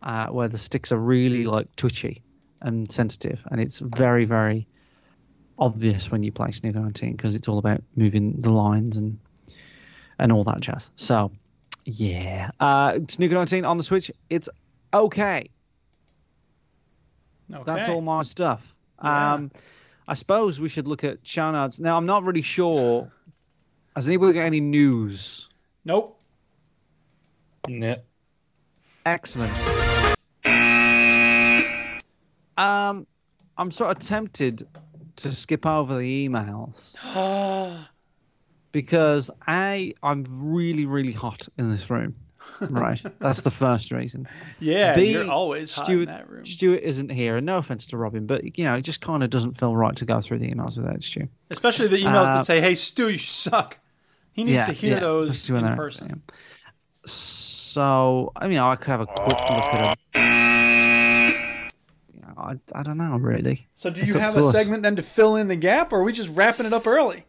uh, 0.04 0.26
where 0.28 0.48
the 0.48 0.58
sticks 0.58 0.92
are 0.92 0.98
really 0.98 1.44
like 1.46 1.74
twitchy 1.74 2.22
and 2.60 2.90
sensitive, 2.90 3.42
and 3.50 3.60
it's 3.60 3.80
very 3.80 4.24
very 4.24 4.68
obvious 5.58 6.10
when 6.10 6.22
you 6.22 6.32
play 6.32 6.50
Snooker 6.50 6.80
19 6.80 7.12
because 7.12 7.34
it's 7.34 7.48
all 7.48 7.58
about 7.58 7.82
moving 7.96 8.40
the 8.40 8.50
lines 8.50 8.96
and 8.96 9.18
and 10.18 10.30
all 10.30 10.44
that 10.44 10.60
jazz. 10.60 10.90
So 10.96 11.32
yeah, 11.84 12.50
uh, 12.60 13.00
Snooker 13.08 13.34
19 13.34 13.64
on 13.64 13.78
the 13.78 13.82
Switch, 13.82 14.10
it's 14.30 14.48
okay. 14.92 15.50
Okay. 17.52 17.62
That's 17.64 17.88
all 17.88 18.00
my 18.00 18.22
stuff. 18.22 18.76
Yeah. 19.02 19.34
Um, 19.34 19.50
I 20.06 20.14
suppose 20.14 20.60
we 20.60 20.68
should 20.68 20.86
look 20.86 21.04
at 21.04 21.18
show 21.26 21.50
notes. 21.50 21.78
Now, 21.78 21.96
I'm 21.96 22.06
not 22.06 22.24
really 22.24 22.42
sure. 22.42 23.10
Has 23.94 24.06
anybody 24.06 24.34
got 24.34 24.42
any 24.42 24.60
news? 24.60 25.48
Nope. 25.84 26.20
Yeah. 27.68 27.96
Excellent. 29.06 29.83
Um, 32.56 33.06
I'm 33.56 33.70
sort 33.70 33.96
of 33.96 34.02
tempted 34.02 34.66
to 35.16 35.34
skip 35.34 35.64
over 35.66 35.96
the 35.96 36.28
emails 36.28 36.94
because 38.72 39.30
a 39.48 39.94
I'm 40.02 40.24
really 40.28 40.86
really 40.86 41.12
hot 41.12 41.48
in 41.58 41.70
this 41.70 41.90
room. 41.90 42.14
Right, 42.60 43.00
that's 43.20 43.40
the 43.40 43.50
first 43.50 43.90
reason. 43.90 44.28
Yeah, 44.60 44.94
B, 44.94 45.12
you're 45.12 45.30
always 45.30 45.74
hot 45.74 45.88
in 45.88 45.96
Stuart, 45.96 46.06
that 46.06 46.30
room. 46.30 46.44
Stuart 46.44 46.82
isn't 46.82 47.10
here, 47.10 47.36
and 47.36 47.46
no 47.46 47.58
offense 47.58 47.86
to 47.86 47.96
Robin, 47.96 48.26
but 48.26 48.58
you 48.58 48.64
know, 48.64 48.74
it 48.74 48.82
just 48.82 49.00
kind 49.00 49.22
of 49.22 49.30
doesn't 49.30 49.58
feel 49.58 49.74
right 49.74 49.96
to 49.96 50.04
go 50.04 50.20
through 50.20 50.40
the 50.40 50.50
emails 50.50 50.76
without 50.76 51.02
Stu. 51.02 51.28
Especially 51.50 51.88
the 51.88 51.96
emails 51.96 52.26
Uh, 52.26 52.36
that 52.36 52.46
say, 52.46 52.60
"Hey, 52.60 52.74
Stu, 52.74 53.08
you 53.08 53.18
suck." 53.18 53.78
He 54.32 54.42
needs 54.42 54.56
yeah, 54.56 54.66
to 54.66 54.72
hear 54.72 54.94
yeah, 54.94 55.00
those 55.00 55.48
in 55.48 55.76
person. 55.76 56.22
So, 57.06 58.32
I 58.34 58.48
mean, 58.48 58.58
I 58.58 58.74
could 58.74 58.88
have 58.88 59.00
a 59.00 59.06
quick 59.06 59.28
look 59.30 59.38
at 59.40 59.98
it. 60.14 60.33
I, 62.36 62.54
I 62.74 62.82
don't 62.82 62.98
know, 62.98 63.16
really. 63.16 63.66
So, 63.74 63.90
do 63.90 64.02
you 64.04 64.14
up 64.14 64.20
have 64.20 64.34
to 64.34 64.40
a 64.40 64.46
us. 64.46 64.52
segment 64.52 64.82
then 64.82 64.96
to 64.96 65.02
fill 65.02 65.36
in 65.36 65.48
the 65.48 65.56
gap, 65.56 65.92
or 65.92 66.00
are 66.00 66.02
we 66.02 66.12
just 66.12 66.30
wrapping 66.30 66.66
it 66.66 66.72
up 66.72 66.86
early? 66.86 67.24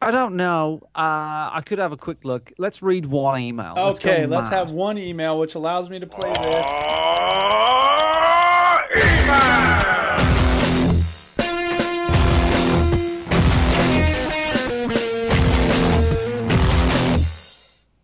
I 0.00 0.12
don't 0.12 0.36
know. 0.36 0.80
Uh, 0.94 1.50
I 1.52 1.62
could 1.66 1.78
have 1.78 1.90
a 1.92 1.96
quick 1.96 2.18
look. 2.24 2.52
Let's 2.56 2.82
read 2.82 3.04
one 3.06 3.40
email. 3.40 3.74
Let's 3.76 3.98
okay, 3.98 4.26
let's 4.26 4.50
mad. 4.50 4.56
have 4.56 4.70
one 4.70 4.96
email, 4.96 5.38
which 5.38 5.56
allows 5.56 5.90
me 5.90 5.98
to 5.98 6.06
play 6.06 6.32
this. 6.34 6.66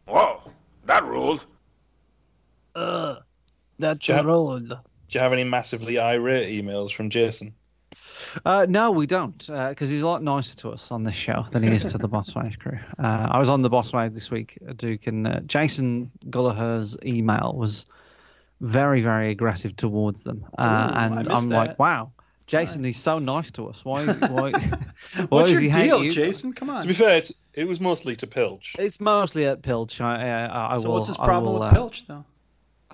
Whoa, 0.06 0.40
that 0.86 1.04
ruled. 1.04 1.46
Uh, 2.74 3.16
that 3.78 4.00
Do 4.00 4.12
you 4.14 4.22
ruled. 4.22 4.76
Do 5.08 5.18
you 5.18 5.22
have 5.22 5.32
any 5.32 5.44
massively 5.44 5.98
irate 5.98 6.48
emails 6.48 6.92
from 6.92 7.10
Jason? 7.10 7.54
Uh, 8.44 8.66
no, 8.68 8.90
we 8.90 9.06
don't, 9.06 9.46
because 9.46 9.90
he's 9.90 10.02
a 10.02 10.06
lot 10.06 10.22
nicer 10.22 10.56
to 10.56 10.70
us 10.70 10.90
on 10.90 11.04
this 11.04 11.14
show 11.14 11.46
than 11.52 11.62
he 11.62 11.70
is 11.70 11.92
to 11.92 11.98
the 11.98 12.08
Boss 12.08 12.34
Wave 12.34 12.58
crew. 12.58 12.78
Uh, 12.98 13.28
I 13.30 13.38
was 13.38 13.48
on 13.48 13.62
the 13.62 13.68
Boss 13.68 13.92
Wave 13.92 14.14
this 14.14 14.30
week, 14.30 14.58
uh, 14.68 14.72
Duke, 14.72 15.06
and 15.06 15.26
uh, 15.26 15.40
Jason 15.40 16.10
Gulliher's 16.28 16.96
email 17.04 17.54
was 17.56 17.86
very, 18.60 19.02
very 19.02 19.30
aggressive 19.30 19.76
towards 19.76 20.22
them, 20.22 20.44
uh, 20.58 20.62
Ooh, 20.62 20.96
and 20.96 21.28
I'm 21.32 21.48
that. 21.50 21.56
like, 21.56 21.78
wow, 21.78 22.12
Jason, 22.46 22.84
he's 22.84 23.00
so 23.00 23.18
nice 23.18 23.50
to 23.52 23.68
us. 23.68 23.84
Why? 23.84 24.04
Why? 24.06 24.50
why 25.16 25.24
What's 25.28 25.48
does 25.50 25.52
your 25.52 25.60
he 25.60 25.68
hate 25.68 25.84
deal, 25.84 26.04
you? 26.04 26.12
Jason? 26.12 26.52
Come 26.52 26.70
on. 26.70 26.82
To 26.82 26.88
be 26.88 26.94
fair, 26.94 27.16
it's, 27.16 27.32
it 27.54 27.64
was 27.64 27.80
mostly 27.80 28.16
to 28.16 28.26
Pilch. 28.26 28.74
It's 28.78 29.00
mostly 29.00 29.46
at 29.46 29.62
Pilch. 29.62 30.00
I, 30.00 30.46
I, 30.46 30.74
I 30.74 30.78
so, 30.78 30.88
will, 30.88 30.96
what's 30.96 31.08
his 31.08 31.16
problem 31.16 31.54
will, 31.54 31.60
with 31.60 31.70
uh, 31.70 31.74
Pilch, 31.74 32.06
though? 32.06 32.24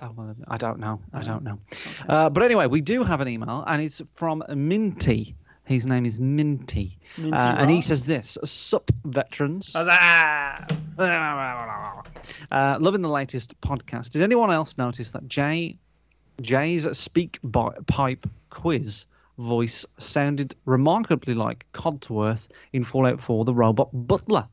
I 0.01 0.07
will- 0.07 0.35
I 0.47 0.57
don't 0.57 0.79
know. 0.79 0.99
I 1.13 1.19
Oh, 1.19 1.23
don't 1.23 1.43
know. 1.43 1.59
Uh, 2.09 2.29
but 2.29 2.41
anyway, 2.43 2.65
we 2.67 2.81
do 2.81 3.03
have 3.03 3.21
an 3.21 3.27
email, 3.27 3.63
and 3.67 3.81
it's 3.81 4.01
from 4.15 4.43
Minty. 4.49 5.35
His 5.65 5.85
name 5.85 6.05
is 6.05 6.19
Minty. 6.19 6.97
Minty 7.17 7.37
uh, 7.37 7.55
and 7.55 7.69
he 7.71 7.81
says 7.81 8.03
this 8.03 8.37
Sup, 8.43 8.89
veterans. 9.05 9.73
Uh, 12.51 12.77
loving 12.79 13.01
the 13.01 13.09
latest 13.09 13.59
podcast. 13.61 14.09
Did 14.11 14.21
anyone 14.21 14.51
else 14.51 14.77
notice 14.77 15.11
that 15.11 15.27
Jay 15.27 15.77
Jay's 16.41 16.97
speak 16.97 17.39
bi- 17.43 17.73
pipe 17.87 18.27
quiz 18.49 19.05
voice 19.37 19.85
sounded 19.99 20.55
remarkably 20.65 21.33
like 21.33 21.65
Codsworth 21.73 22.47
in 22.73 22.83
Fallout 22.83 23.21
4: 23.21 23.45
The 23.45 23.53
Robot 23.53 23.89
Butler? 23.93 24.47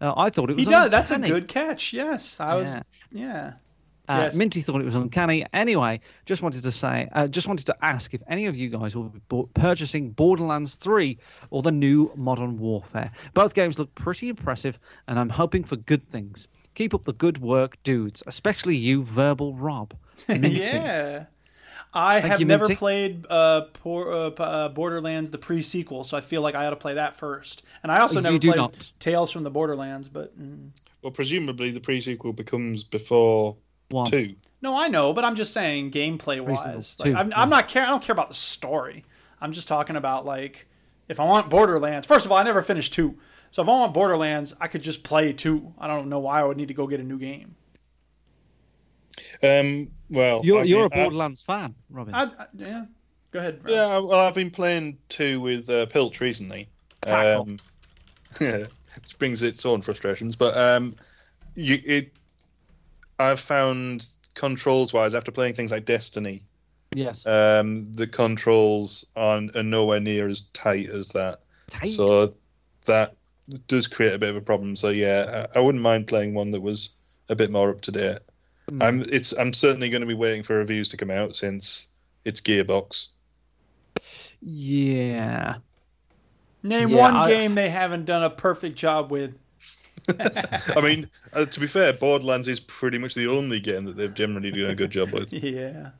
Uh, 0.00 0.12
I 0.16 0.30
thought 0.30 0.50
it 0.50 0.56
was 0.56 0.64
He 0.66 0.70
does. 0.70 0.90
That's 0.90 1.10
a 1.10 1.18
good 1.18 1.48
catch. 1.48 1.92
Yes, 1.92 2.38
I 2.40 2.54
was. 2.54 2.76
Yeah. 3.10 3.54
Yeah. 4.08 4.14
Uh, 4.16 4.22
Yes. 4.24 4.34
Minty 4.34 4.60
thought 4.60 4.80
it 4.80 4.84
was 4.84 4.94
uncanny. 4.94 5.46
Anyway, 5.52 6.00
just 6.26 6.42
wanted 6.42 6.62
to 6.62 6.72
say, 6.72 7.08
uh, 7.12 7.26
just 7.26 7.48
wanted 7.48 7.66
to 7.66 7.76
ask 7.82 8.12
if 8.14 8.22
any 8.28 8.46
of 8.46 8.54
you 8.56 8.68
guys 8.68 8.94
will 8.94 9.04
be 9.04 9.20
bo- 9.28 9.48
purchasing 9.54 10.10
Borderlands 10.10 10.74
3 10.74 11.16
or 11.50 11.62
the 11.62 11.72
new 11.72 12.10
Modern 12.14 12.58
Warfare. 12.58 13.12
Both 13.32 13.54
games 13.54 13.78
look 13.78 13.94
pretty 13.94 14.28
impressive, 14.28 14.78
and 15.08 15.18
I'm 15.18 15.30
hoping 15.30 15.64
for 15.64 15.76
good 15.76 16.06
things. 16.10 16.48
Keep 16.74 16.92
up 16.94 17.04
the 17.04 17.12
good 17.14 17.38
work, 17.38 17.76
dudes, 17.82 18.22
especially 18.26 18.76
you, 18.76 19.04
Verbal 19.04 19.54
Rob. 19.54 19.94
Minty. 20.28 20.50
yeah. 20.60 21.24
I 21.96 22.20
Thank 22.20 22.30
have 22.32 22.40
you, 22.40 22.46
never 22.46 22.64
Minty. 22.64 22.74
played 22.76 23.26
uh, 23.30 23.62
por- 23.72 24.12
uh, 24.12 24.30
uh, 24.30 24.68
Borderlands 24.70 25.30
the 25.30 25.38
pre-sequel, 25.38 26.02
so 26.02 26.16
I 26.16 26.20
feel 26.20 26.42
like 26.42 26.56
I 26.56 26.66
ought 26.66 26.70
to 26.70 26.76
play 26.76 26.94
that 26.94 27.14
first. 27.16 27.62
And 27.84 27.92
I 27.92 28.00
also 28.00 28.16
You 28.16 28.22
never 28.22 28.38
played 28.40 28.56
not. 28.56 28.92
Tales 28.98 29.30
from 29.30 29.44
the 29.44 29.50
Borderlands, 29.50 30.08
but 30.08 30.36
mm. 30.38 30.70
Well, 31.02 31.12
presumably 31.12 31.70
the 31.70 31.80
pre-sequel 31.80 32.32
becomes 32.32 32.82
before 32.82 33.56
One. 33.94 34.10
two. 34.10 34.34
no, 34.60 34.76
I 34.76 34.88
know. 34.88 35.12
But 35.12 35.24
I'm 35.24 35.34
just 35.36 35.52
saying, 35.52 35.90
gameplay 35.92 36.40
wise, 36.40 36.96
like, 37.00 37.14
I'm, 37.14 37.30
yeah. 37.30 37.40
I'm 37.40 37.48
not 37.48 37.68
care. 37.68 37.82
I 37.82 37.86
don't 37.86 38.02
care 38.02 38.12
about 38.12 38.28
the 38.28 38.34
story. 38.34 39.04
I'm 39.40 39.52
just 39.52 39.68
talking 39.68 39.96
about 39.96 40.24
like 40.24 40.66
if 41.08 41.20
I 41.20 41.24
want 41.24 41.50
Borderlands. 41.50 42.06
First 42.06 42.26
of 42.26 42.32
all, 42.32 42.38
I 42.38 42.42
never 42.42 42.62
finished 42.62 42.92
two, 42.92 43.18
so 43.50 43.62
if 43.62 43.68
I 43.68 43.72
want 43.72 43.94
Borderlands, 43.94 44.54
I 44.60 44.68
could 44.68 44.82
just 44.82 45.02
play 45.04 45.32
two. 45.32 45.72
I 45.78 45.86
don't 45.86 46.08
know 46.08 46.18
why 46.18 46.40
I 46.40 46.44
would 46.44 46.56
need 46.56 46.68
to 46.68 46.74
go 46.74 46.86
get 46.86 47.00
a 47.00 47.04
new 47.04 47.18
game. 47.18 47.56
Um, 49.42 49.90
well, 50.10 50.40
You're, 50.44 50.60
I've 50.60 50.66
you're 50.66 50.86
a 50.86 50.88
been- 50.90 50.98
I- 50.98 51.02
Borderlands 51.04 51.42
fan, 51.42 51.74
Robin. 51.90 52.14
I, 52.14 52.22
I, 52.24 52.46
yeah, 52.56 52.84
go 53.30 53.38
ahead. 53.38 53.60
Rob. 53.62 53.70
Yeah, 53.70 53.98
well, 53.98 54.18
I've 54.20 54.34
been 54.34 54.50
playing 54.50 54.98
two 55.08 55.40
with 55.40 55.68
uh, 55.70 55.86
Pilch 55.86 56.20
recently, 56.20 56.68
Crackle. 57.02 57.42
um, 57.42 57.58
which 58.38 59.18
brings 59.18 59.42
its 59.42 59.64
own 59.66 59.82
frustrations. 59.82 60.34
But 60.36 60.56
um, 60.56 60.96
you, 61.54 61.80
it, 61.84 62.12
I've 63.18 63.40
found 63.40 64.06
controls-wise, 64.34 65.14
after 65.14 65.30
playing 65.30 65.54
things 65.54 65.70
like 65.70 65.84
Destiny, 65.84 66.42
yes. 66.94 67.24
um, 67.26 67.92
the 67.94 68.06
controls 68.06 69.04
are, 69.14 69.40
are 69.54 69.62
nowhere 69.62 70.00
near 70.00 70.28
as 70.28 70.42
tight 70.52 70.90
as 70.90 71.08
that. 71.08 71.40
Tight. 71.70 71.90
So 71.90 72.34
that 72.86 73.14
does 73.68 73.86
create 73.86 74.14
a 74.14 74.18
bit 74.18 74.30
of 74.30 74.36
a 74.36 74.40
problem. 74.40 74.74
So 74.76 74.88
yeah, 74.88 75.46
I, 75.54 75.58
I 75.58 75.62
wouldn't 75.62 75.82
mind 75.82 76.06
playing 76.08 76.34
one 76.34 76.50
that 76.50 76.60
was 76.60 76.90
a 77.28 77.34
bit 77.34 77.50
more 77.50 77.70
up 77.70 77.80
to 77.82 77.92
date. 77.92 78.18
Hmm. 78.68 78.82
I'm 78.82 79.02
it's 79.10 79.32
I'm 79.32 79.52
certainly 79.52 79.90
going 79.90 80.00
to 80.00 80.06
be 80.06 80.14
waiting 80.14 80.42
for 80.42 80.56
reviews 80.56 80.88
to 80.88 80.96
come 80.96 81.10
out 81.10 81.36
since 81.36 81.86
it's 82.24 82.40
Gearbox. 82.40 83.06
yeah. 84.40 85.56
Name 86.62 86.88
Yeah, 86.90 86.96
one 86.96 87.16
I- 87.16 87.28
game 87.28 87.54
they 87.54 87.68
haven't 87.70 88.06
done 88.06 88.22
a 88.22 88.30
perfect 88.30 88.76
job 88.76 89.10
with. 89.10 89.34
I 90.76 90.80
mean, 90.82 91.10
uh, 91.32 91.46
to 91.46 91.60
be 91.60 91.66
fair, 91.66 91.92
Borderlands 91.92 92.48
is 92.48 92.60
pretty 92.60 92.98
much 92.98 93.14
the 93.14 93.26
only 93.28 93.60
game 93.60 93.84
that 93.86 93.96
they've 93.96 94.12
generally 94.12 94.50
done 94.50 94.70
a 94.70 94.74
good 94.74 94.90
job 94.90 95.12
with. 95.12 95.32
Yeah. 95.32 95.90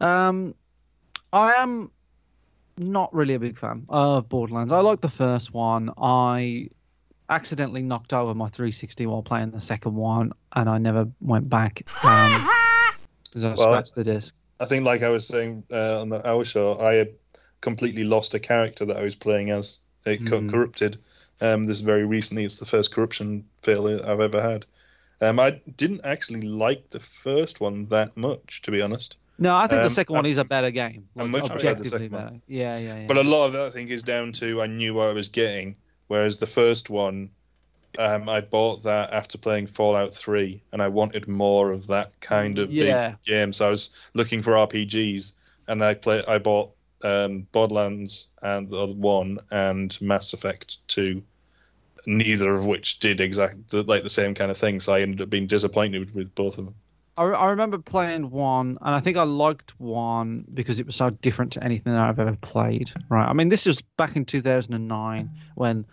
Um, 0.00 0.54
I 1.32 1.54
am 1.54 1.92
not 2.78 3.12
really 3.14 3.34
a 3.34 3.38
big 3.40 3.58
fan 3.58 3.86
of 3.88 4.28
Borderlands. 4.28 4.72
I 4.72 4.80
like 4.80 5.00
the 5.00 5.08
first 5.10 5.52
one. 5.54 5.90
I 5.98 6.70
accidentally 7.28 7.82
knocked 7.82 8.12
over 8.12 8.34
my 8.34 8.48
360 8.48 9.06
while 9.06 9.22
playing 9.22 9.52
the 9.52 9.60
second 9.60 9.94
one, 9.94 10.32
and 10.54 10.68
I 10.68 10.78
never 10.78 11.08
went 11.20 11.48
back 11.48 11.84
um, 12.02 12.50
because 13.24 13.44
I 13.44 13.54
Well, 13.54 13.68
scratched 13.70 13.94
the 13.94 14.04
disc. 14.04 14.34
I 14.60 14.66
think, 14.66 14.84
like 14.84 15.02
I 15.02 15.08
was 15.08 15.26
saying 15.26 15.64
uh, 15.70 16.00
on 16.00 16.08
the 16.10 16.26
our 16.28 16.44
show, 16.44 16.80
I 16.80 17.08
completely 17.60 18.04
lost 18.04 18.34
a 18.34 18.40
character 18.40 18.84
that 18.86 18.96
I 18.96 19.02
was 19.02 19.16
playing 19.16 19.50
as. 19.50 19.78
It 20.06 20.24
got 20.24 20.44
Mm. 20.44 20.50
corrupted. 20.50 20.98
Um, 21.40 21.66
this 21.66 21.80
very 21.80 22.04
recently, 22.04 22.44
it's 22.44 22.56
the 22.56 22.66
first 22.66 22.92
corruption 22.92 23.44
failure 23.62 24.00
I've 24.06 24.20
ever 24.20 24.42
had. 24.42 24.66
Um, 25.22 25.38
I 25.40 25.60
didn't 25.76 26.02
actually 26.04 26.42
like 26.42 26.88
the 26.90 27.00
first 27.00 27.60
one 27.60 27.86
that 27.86 28.16
much, 28.16 28.62
to 28.62 28.70
be 28.70 28.80
honest. 28.82 29.16
No, 29.38 29.56
I 29.56 29.66
think 29.66 29.80
the 29.80 29.84
Um, 29.84 29.88
second 29.90 30.16
one 30.16 30.26
I- 30.26 30.30
is 30.30 30.38
a 30.38 30.44
better 30.44 30.70
game. 30.70 31.08
Like, 31.14 31.30
the 31.32 31.42
objectively 31.52 32.08
better. 32.08 32.40
Yeah, 32.46 32.78
yeah, 32.78 33.00
yeah. 33.00 33.06
But 33.06 33.16
a 33.16 33.22
lot 33.22 33.46
of 33.46 33.52
that, 33.52 33.62
I 33.62 33.70
think, 33.70 33.90
is 33.90 34.02
down 34.02 34.32
to 34.34 34.60
I 34.60 34.66
knew 34.66 34.94
what 34.94 35.08
I 35.08 35.12
was 35.12 35.28
getting. 35.28 35.76
Whereas 36.08 36.38
the 36.38 36.46
first 36.46 36.90
one, 36.90 37.30
um, 37.98 38.28
I 38.28 38.40
bought 38.42 38.82
that 38.82 39.12
after 39.12 39.38
playing 39.38 39.68
Fallout 39.68 40.12
3, 40.14 40.60
and 40.72 40.82
I 40.82 40.88
wanted 40.88 41.26
more 41.26 41.70
of 41.72 41.86
that 41.86 42.18
kind 42.20 42.58
of 42.58 42.70
Yeah. 42.72 43.10
big 43.10 43.16
game. 43.24 43.52
So 43.52 43.66
I 43.66 43.70
was 43.70 43.90
looking 44.14 44.42
for 44.42 44.56
RPGs, 44.56 45.32
and 45.68 45.82
I 45.84 45.94
play. 45.94 46.22
I 46.26 46.38
bought 46.38 46.72
um, 47.02 47.46
Borderlands 47.52 48.26
and 48.42 48.68
the 48.68 48.76
other 48.76 48.92
one 48.92 49.38
and 49.50 49.98
Mass 50.02 50.34
Effect 50.34 50.86
Two, 50.86 51.22
neither 52.06 52.54
of 52.54 52.66
which 52.66 52.98
did 52.98 53.20
exactly 53.20 53.82
like 53.82 54.02
the 54.02 54.10
same 54.10 54.34
kind 54.34 54.50
of 54.50 54.56
thing. 54.56 54.80
So 54.80 54.94
I 54.94 55.02
ended 55.02 55.22
up 55.22 55.30
being 55.30 55.46
disappointed 55.46 56.14
with 56.14 56.34
both 56.34 56.58
of 56.58 56.66
them. 56.66 56.74
I, 57.16 57.46
remember 57.46 57.76
playing 57.76 58.30
one, 58.30 58.78
and 58.80 58.94
I 58.94 59.00
think 59.00 59.18
I 59.18 59.24
liked 59.24 59.78
one 59.78 60.46
because 60.54 60.80
it 60.80 60.86
was 60.86 60.96
so 60.96 61.10
different 61.10 61.52
to 61.52 61.62
anything 61.62 61.92
that 61.92 62.00
I've 62.00 62.18
ever 62.18 62.36
played. 62.40 62.90
Right? 63.10 63.26
I 63.26 63.34
mean, 63.34 63.50
this 63.50 63.66
was 63.66 63.82
back 63.98 64.16
in 64.16 64.24
2009 64.24 65.30
when 65.54 65.84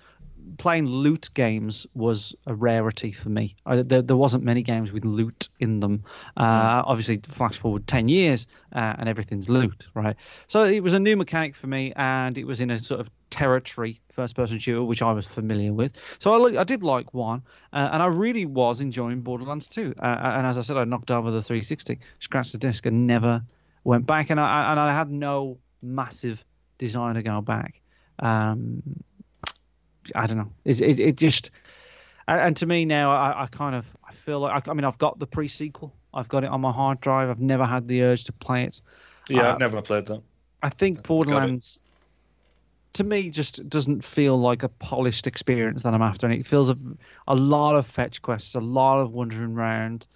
playing 0.57 0.87
loot 0.87 1.29
games 1.33 1.85
was 1.93 2.33
a 2.45 2.53
rarity 2.55 3.11
for 3.11 3.29
me. 3.29 3.55
I, 3.65 3.81
there, 3.81 4.01
there 4.01 4.15
wasn't 4.17 4.43
many 4.43 4.61
games 4.63 4.91
with 4.91 5.05
loot 5.05 5.49
in 5.59 5.79
them. 5.79 6.03
Uh, 6.35 6.83
Obviously, 6.85 7.21
flash 7.29 7.57
forward 7.57 7.87
10 7.87 8.07
years 8.07 8.47
uh, 8.73 8.95
and 8.97 9.09
everything's 9.09 9.49
loot, 9.49 9.87
right? 9.93 10.15
So 10.47 10.63
it 10.65 10.81
was 10.81 10.93
a 10.93 10.99
new 10.99 11.15
mechanic 11.17 11.55
for 11.55 11.67
me, 11.67 11.93
and 11.95 12.37
it 12.37 12.45
was 12.45 12.61
in 12.61 12.71
a 12.71 12.79
sort 12.79 12.99
of 13.01 13.09
territory 13.29 13.99
first-person 14.09 14.57
shooter, 14.59 14.83
which 14.83 15.01
I 15.01 15.11
was 15.11 15.27
familiar 15.27 15.73
with. 15.73 15.93
So 16.19 16.33
I, 16.33 16.37
li- 16.37 16.57
I 16.57 16.63
did 16.63 16.81
like 16.83 17.13
one, 17.13 17.43
uh, 17.73 17.89
and 17.91 18.01
I 18.01 18.07
really 18.07 18.45
was 18.45 18.81
enjoying 18.81 19.21
Borderlands 19.21 19.67
2. 19.69 19.93
Uh, 20.01 20.05
and 20.05 20.47
as 20.47 20.57
I 20.57 20.61
said, 20.61 20.77
I 20.77 20.85
knocked 20.85 21.11
over 21.11 21.29
the 21.29 21.41
360, 21.41 21.99
scratched 22.19 22.53
the 22.53 22.57
disc, 22.57 22.85
and 22.85 23.05
never 23.05 23.43
went 23.83 24.05
back. 24.05 24.29
And 24.29 24.39
I 24.39 24.71
and 24.71 24.79
I 24.79 24.93
had 24.93 25.11
no 25.11 25.57
massive 25.83 26.43
desire 26.77 27.13
to 27.13 27.21
go 27.21 27.41
back. 27.41 27.81
Um, 28.19 28.81
I 30.15 30.25
don't 30.25 30.37
know. 30.37 30.51
It, 30.65 30.81
it, 30.81 30.99
it 30.99 31.17
just 31.17 31.51
and, 32.27 32.57
to 32.57 32.65
me 32.65 32.85
now, 32.85 33.11
I, 33.11 33.43
I 33.43 33.47
kind 33.47 33.75
of 33.75 33.85
I 34.07 34.11
feel 34.13 34.39
like 34.39 34.67
I, 34.67 34.71
I 34.71 34.73
mean 34.73 34.85
I've 34.85 34.97
got 34.97 35.19
the 35.19 35.27
pre 35.27 35.47
sequel. 35.47 35.93
I've 36.13 36.27
got 36.27 36.43
it 36.43 36.49
on 36.49 36.61
my 36.61 36.71
hard 36.71 36.99
drive. 37.01 37.29
I've 37.29 37.39
never 37.39 37.65
had 37.65 37.87
the 37.87 38.03
urge 38.03 38.25
to 38.25 38.33
play 38.33 38.63
it. 38.63 38.81
Yeah, 39.29 39.43
Uh, 39.43 39.53
I've 39.53 39.59
never 39.59 39.81
played 39.81 40.05
that. 40.07 40.21
I 40.63 40.69
think 40.69 41.03
Borderlands 41.03 41.79
to 42.93 43.03
me 43.03 43.29
just 43.29 43.69
doesn't 43.69 44.03
feel 44.03 44.39
like 44.39 44.63
a 44.63 44.69
polished 44.69 45.27
experience 45.27 45.83
that 45.83 45.93
I'm 45.93 46.01
after, 46.01 46.25
and 46.25 46.35
it 46.37 46.47
feels 46.47 46.69
a, 46.69 46.77
a 47.27 47.35
lot 47.35 47.75
of 47.75 47.85
fetch 47.85 48.21
quests, 48.21 48.55
a 48.55 48.59
lot 48.59 48.99
of 48.99 49.11
wandering 49.11 49.53
around, 49.53 50.07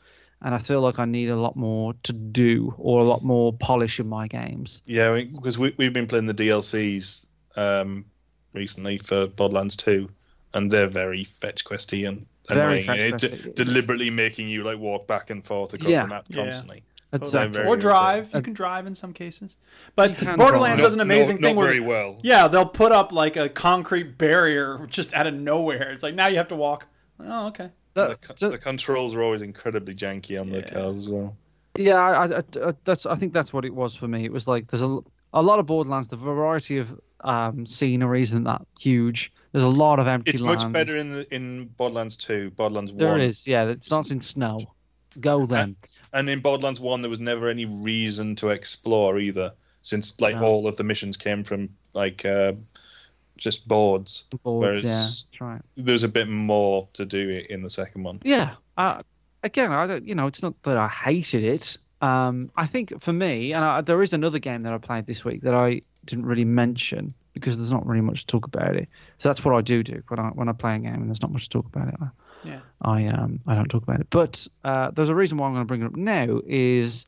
and 0.42 0.56
I 0.56 0.58
feel 0.58 0.82
like 0.82 0.98
I 0.98 1.06
need 1.06 1.30
a 1.30 1.36
lot 1.36 1.56
more 1.56 1.94
to 2.04 2.14
do 2.14 2.74
or 2.80 3.02
a 3.02 3.04
lot 3.04 3.24
more 3.24 3.54
polish 3.54 4.00
in 4.00 4.08
my 4.08 4.28
games. 4.28 4.82
Yeah, 4.88 5.12
because 5.12 5.60
we, 5.60 5.76
we've 5.78 5.94
been 5.94 6.08
playing 6.08 6.26
the 6.26 6.34
DLCs 6.34 7.26
um, 7.56 8.06
recently 8.54 8.98
for 9.00 9.28
Borderlands 9.28 9.76
2, 9.76 10.10
and 10.54 10.70
they're 10.72 10.88
very 10.88 11.26
fetch 11.42 11.64
questy 11.66 12.08
and 12.08 12.26
Very 12.50 12.84
annoying. 12.84 13.12
fetch 13.12 13.24
It's 13.24 13.34
questy. 13.48 13.56
deliberately 13.56 14.10
making 14.10 14.50
you 14.50 14.64
like 14.64 14.78
walk 14.80 15.08
back 15.08 15.30
and 15.30 15.46
forth 15.46 15.74
across 15.74 15.90
Yeah. 15.90 16.04
the 16.04 16.08
map 16.10 16.26
Yeah. 16.30 16.44
constantly. 16.44 16.84
Exactly. 17.14 17.58
They're 17.58 17.68
or 17.68 17.76
drive. 17.76 18.16
irritating. 18.16 18.32
You 18.36 18.40
uh, 18.40 18.42
can 18.44 18.54
drive 18.54 18.88
in 18.88 18.96
some 18.96 19.12
cases, 19.12 19.58
but 19.98 20.18
can 20.18 20.38
Borderlands 20.38 20.78
drive. 20.80 20.86
does 20.86 20.94
an 20.94 20.98
Not- 21.00 21.04
amazing 21.04 21.36
not 21.42 21.48
thing 21.48 21.56
where 21.58 21.68
very 21.68 21.82
well. 21.82 22.18
Yeah, 22.24 22.48
they'll 22.48 22.66
put 22.66 22.94
up 22.94 23.12
like 23.12 23.36
a 23.36 23.50
concrete 23.50 24.18
barrier 24.18 24.86
just 24.90 25.14
out 25.14 25.28
of 25.28 25.34
nowhere. 25.34 25.92
It's 25.92 26.04
like 26.04 26.16
now 26.16 26.28
you 26.30 26.38
have 26.38 26.48
to 26.50 26.56
walk. 26.56 26.88
Oh, 27.20 27.48
okay. 27.48 27.70
the, 27.96 28.16
co- 28.22 28.50
the 28.50 28.58
controls 28.58 29.14
are 29.14 29.22
always 29.22 29.42
incredibly 29.42 29.94
janky 29.94 30.40
on 30.40 30.50
the 30.50 30.64
cars 30.64 30.98
as 31.00 31.10
well. 31.10 31.36
Yeah, 31.78 31.96
I, 31.96 32.26
I, 32.28 32.38
I, 32.38 32.72
that's. 32.86 33.06
I 33.06 33.16
think 33.16 33.34
that's 33.34 33.52
what 33.54 33.66
it 33.66 33.76
was 33.76 33.94
for 33.94 34.08
me. 34.08 34.24
It 34.24 34.32
was 34.32 34.48
like 34.48 34.72
there's 34.72 34.82
a, 34.82 35.00
a 35.34 35.42
lot 35.42 35.60
of 35.60 35.66
Borderlands. 35.66 36.08
The 36.08 36.16
variety 36.16 36.78
of 36.78 36.98
um, 37.24 37.66
scenery 37.66 38.22
isn't 38.22 38.44
that 38.44 38.66
huge. 38.80 39.32
There's 39.52 39.64
a 39.64 39.70
lot 39.70 40.00
of 40.00 40.08
empty 40.08 40.32
land. 40.32 40.36
It's 40.36 40.42
land. 40.42 40.74
much 40.74 40.74
better 40.74 40.98
in 40.98 41.12
the, 41.12 41.34
in 41.34 41.68
Borderlands 41.78 42.16
2, 42.16 42.52
Borderlands 42.52 42.92
1. 42.92 43.00
There 43.00 43.18
is, 43.18 43.46
yeah. 43.46 43.66
It 43.66 43.84
starts 43.84 44.12
in 44.12 44.22
snow. 44.22 44.74
Go 45.20 45.46
then. 45.46 45.76
And 46.14 46.30
in 46.30 46.40
Borderlands 46.42 46.80
1, 46.80 47.02
there 47.02 47.10
was 47.10 47.20
never 47.20 47.50
any 47.50 47.66
reason 47.66 48.36
to 48.38 48.50
explore 48.50 49.20
either, 49.20 49.52
since 49.82 50.20
like 50.22 50.36
No. 50.36 50.44
all 50.44 50.68
of 50.68 50.78
the 50.78 50.84
missions 50.84 51.18
came 51.18 51.44
from 51.44 51.70
like 51.94 52.24
uh, 52.24 52.54
just 53.38 53.68
boards. 53.68 54.26
Boards, 54.44 54.84
whereas 54.84 54.84
yeah, 54.84 54.90
that's 54.90 55.42
right. 55.42 55.62
there's 55.76 56.04
a 56.04 56.08
bit 56.08 56.30
more 56.30 56.88
to 56.94 57.06
do 57.06 57.44
in 57.50 57.62
the 57.62 57.70
second 57.70 58.04
one. 58.04 58.20
Yeah. 58.24 58.56
Uh, 58.78 59.02
again, 59.44 59.72
I 59.72 59.88
don't. 59.88 60.08
You 60.08 60.16
know, 60.16 60.28
it's 60.28 60.42
not 60.42 60.62
that 60.64 60.78
I 60.78 60.88
hated 60.88 61.44
it. 61.44 61.78
Um, 62.02 62.52
I 62.56 62.66
think 62.66 63.00
for 63.02 63.14
me, 63.14 63.54
and 63.54 63.64
I, 63.64 63.82
there 63.82 64.02
is 64.02 64.14
another 64.14 64.40
game 64.40 64.62
that 64.62 64.74
I 64.74 64.78
played 64.78 65.06
this 65.06 65.24
week 65.24 65.42
that 65.42 65.54
I 65.54 65.82
didn't 66.06 66.26
really 66.26 66.46
mention 66.46 67.14
because 67.34 67.58
there's 67.58 67.72
not 67.72 67.86
really 67.86 68.02
much 68.02 68.22
to 68.22 68.28
talk 68.28 68.46
about 68.46 68.76
it. 68.76 68.90
So 69.18 69.30
that's 69.30 69.44
what 69.44 69.56
I 69.56 69.62
do 69.62 69.84
do 69.84 70.04
when 70.08 70.20
I 70.20 70.28
when 70.30 70.50
I 70.50 70.54
play 70.54 70.76
a 70.76 70.80
game 70.80 70.94
and 70.96 71.08
there's 71.08 71.22
not 71.22 71.32
much 71.32 71.44
to 71.44 71.50
talk 71.50 71.66
about 71.66 71.88
it. 71.88 71.96
I, 72.02 72.08
Yeah. 72.44 72.60
I 72.82 73.06
um 73.08 73.40
I 73.48 73.56
don't 73.56 73.70
talk 73.70 73.84
about 73.84 74.00
it. 74.00 74.08
But 74.10 74.48
uh, 74.64 74.92
there's 74.92 75.10
a 75.10 75.16
reason 75.16 75.38
why 75.38 75.48
I'm 75.48 75.54
going 75.54 75.64
to 75.64 75.68
bring 75.68 75.82
it 75.82 75.86
up 75.86 75.96
now 75.96 76.42
is 76.46 77.06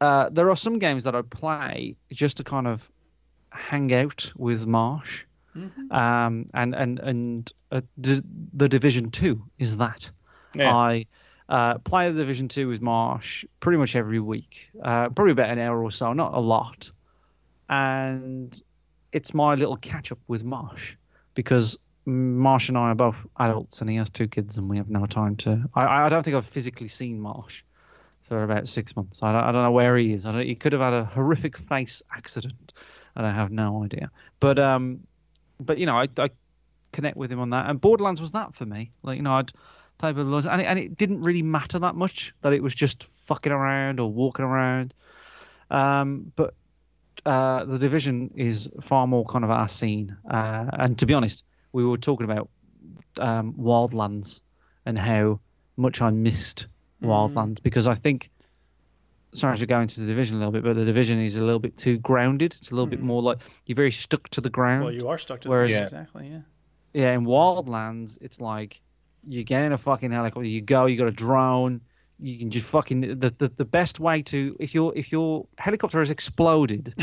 uh, 0.00 0.28
there 0.30 0.50
are 0.50 0.56
some 0.56 0.78
games 0.78 1.04
that 1.04 1.14
I 1.14 1.22
play 1.22 1.96
just 2.12 2.38
to 2.38 2.44
kind 2.44 2.66
of 2.66 2.88
hang 3.50 3.94
out 3.94 4.32
with 4.36 4.66
Marsh, 4.66 5.24
um, 5.90 6.46
and 6.52 6.74
and 6.74 6.98
and 6.98 7.52
uh, 7.70 7.80
D- 8.00 8.22
the 8.52 8.68
Division 8.68 9.10
Two 9.10 9.44
is 9.58 9.76
that. 9.78 10.10
Yeah. 10.54 10.74
I 10.74 11.06
uh, 11.48 11.78
play 11.78 12.10
the 12.10 12.18
Division 12.18 12.48
Two 12.48 12.68
with 12.68 12.80
Marsh 12.80 13.44
pretty 13.60 13.78
much 13.78 13.96
every 13.96 14.20
week, 14.20 14.70
uh, 14.82 15.08
probably 15.10 15.32
about 15.32 15.50
an 15.50 15.58
hour 15.58 15.82
or 15.82 15.90
so, 15.90 16.12
not 16.12 16.34
a 16.34 16.40
lot, 16.40 16.90
and 17.68 18.60
it's 19.12 19.32
my 19.32 19.54
little 19.54 19.76
catch 19.76 20.12
up 20.12 20.18
with 20.26 20.44
Marsh 20.44 20.96
because 21.34 21.78
Marsh 22.06 22.68
and 22.68 22.76
I 22.76 22.90
are 22.90 22.94
both 22.94 23.16
adults, 23.38 23.80
and 23.80 23.88
he 23.88 23.96
has 23.96 24.10
two 24.10 24.28
kids, 24.28 24.58
and 24.58 24.68
we 24.68 24.76
have 24.76 24.90
no 24.90 25.06
time 25.06 25.36
to. 25.36 25.64
I, 25.74 26.06
I 26.06 26.08
don't 26.08 26.22
think 26.22 26.36
I've 26.36 26.46
physically 26.46 26.88
seen 26.88 27.20
Marsh 27.20 27.62
for 28.28 28.42
about 28.42 28.68
six 28.68 28.94
months. 28.96 29.22
I 29.22 29.32
don't, 29.32 29.44
I 29.44 29.52
don't 29.52 29.62
know 29.62 29.70
where 29.70 29.96
he 29.96 30.12
is. 30.12 30.24
He 30.24 30.54
could 30.54 30.72
have 30.72 30.82
had 30.82 30.92
a 30.92 31.04
horrific 31.04 31.56
face 31.56 32.02
accident, 32.14 32.72
and 33.14 33.26
I 33.26 33.30
have 33.30 33.50
no 33.50 33.84
idea. 33.84 34.10
But 34.40 34.58
um, 34.58 35.00
but 35.60 35.78
you 35.78 35.86
know, 35.86 35.96
I, 35.96 36.08
I 36.18 36.28
connect 36.92 37.16
with 37.16 37.32
him 37.32 37.40
on 37.40 37.50
that, 37.50 37.70
and 37.70 37.80
Borderlands 37.80 38.20
was 38.20 38.32
that 38.32 38.54
for 38.54 38.66
me. 38.66 38.90
Like 39.02 39.16
you 39.16 39.22
know, 39.22 39.34
I'd 39.34 39.52
play 39.98 40.12
with 40.12 40.26
loads, 40.26 40.46
and 40.46 40.60
it, 40.60 40.64
and 40.64 40.78
it 40.78 40.96
didn't 40.96 41.22
really 41.22 41.42
matter 41.42 41.78
that 41.78 41.94
much 41.94 42.34
that 42.42 42.52
it 42.52 42.62
was 42.62 42.74
just 42.74 43.06
fucking 43.24 43.52
around 43.52 44.00
or 44.00 44.10
walking 44.10 44.44
around. 44.44 44.92
Um, 45.70 46.32
but 46.36 46.54
uh, 47.26 47.64
the 47.64 47.78
division 47.78 48.30
is 48.36 48.70
far 48.82 49.06
more 49.06 49.24
kind 49.24 49.44
of 49.44 49.50
our 49.50 49.68
scene. 49.68 50.16
Uh, 50.30 50.66
and 50.72 50.98
to 50.98 51.06
be 51.06 51.14
honest, 51.14 51.44
we 51.72 51.84
were 51.84 51.96
talking 51.96 52.30
about 52.30 52.48
um, 53.18 53.54
Wildlands 53.54 54.40
and 54.86 54.98
how 54.98 55.40
much 55.76 56.02
I 56.02 56.10
missed 56.10 56.66
Wildlands 57.02 57.62
because 57.62 57.86
I 57.86 57.94
think. 57.94 58.30
Sorry 59.32 59.56
to 59.56 59.66
go 59.66 59.80
into 59.80 60.00
the 60.00 60.06
division 60.06 60.36
a 60.36 60.38
little 60.38 60.52
bit, 60.52 60.62
but 60.62 60.76
the 60.76 60.84
division 60.84 61.20
is 61.20 61.34
a 61.34 61.42
little 61.42 61.58
bit 61.58 61.76
too 61.76 61.98
grounded. 61.98 62.54
It's 62.54 62.70
a 62.70 62.74
little 62.74 62.86
bit 62.86 63.00
more 63.00 63.20
like 63.20 63.38
you're 63.66 63.74
very 63.74 63.90
stuck 63.90 64.28
to 64.28 64.40
the 64.40 64.48
ground. 64.48 64.84
Well, 64.84 64.92
you 64.92 65.08
are 65.08 65.18
stuck 65.18 65.40
to 65.40 65.48
Whereas, 65.48 65.70
the 65.70 65.74
ground. 65.74 65.92
Yeah. 65.92 66.00
exactly. 66.00 66.28
Yeah. 66.28 67.02
yeah, 67.02 67.12
in 67.14 67.24
Wildlands, 67.24 68.16
it's 68.20 68.40
like 68.40 68.80
you 69.26 69.42
get 69.42 69.62
in 69.62 69.72
a 69.72 69.78
fucking 69.78 70.12
helicopter, 70.12 70.46
you 70.46 70.60
go, 70.60 70.86
you 70.86 70.96
got 70.96 71.08
a 71.08 71.10
drone, 71.10 71.80
you 72.24 72.38
can 72.38 72.50
just 72.50 72.66
fucking 72.66 73.00
the, 73.20 73.34
the, 73.36 73.52
the 73.54 73.64
best 73.66 74.00
way 74.00 74.22
to 74.22 74.56
if 74.58 74.74
your 74.74 74.96
if 74.96 75.12
your 75.12 75.46
helicopter 75.58 75.98
has 76.00 76.08
exploded, 76.08 76.94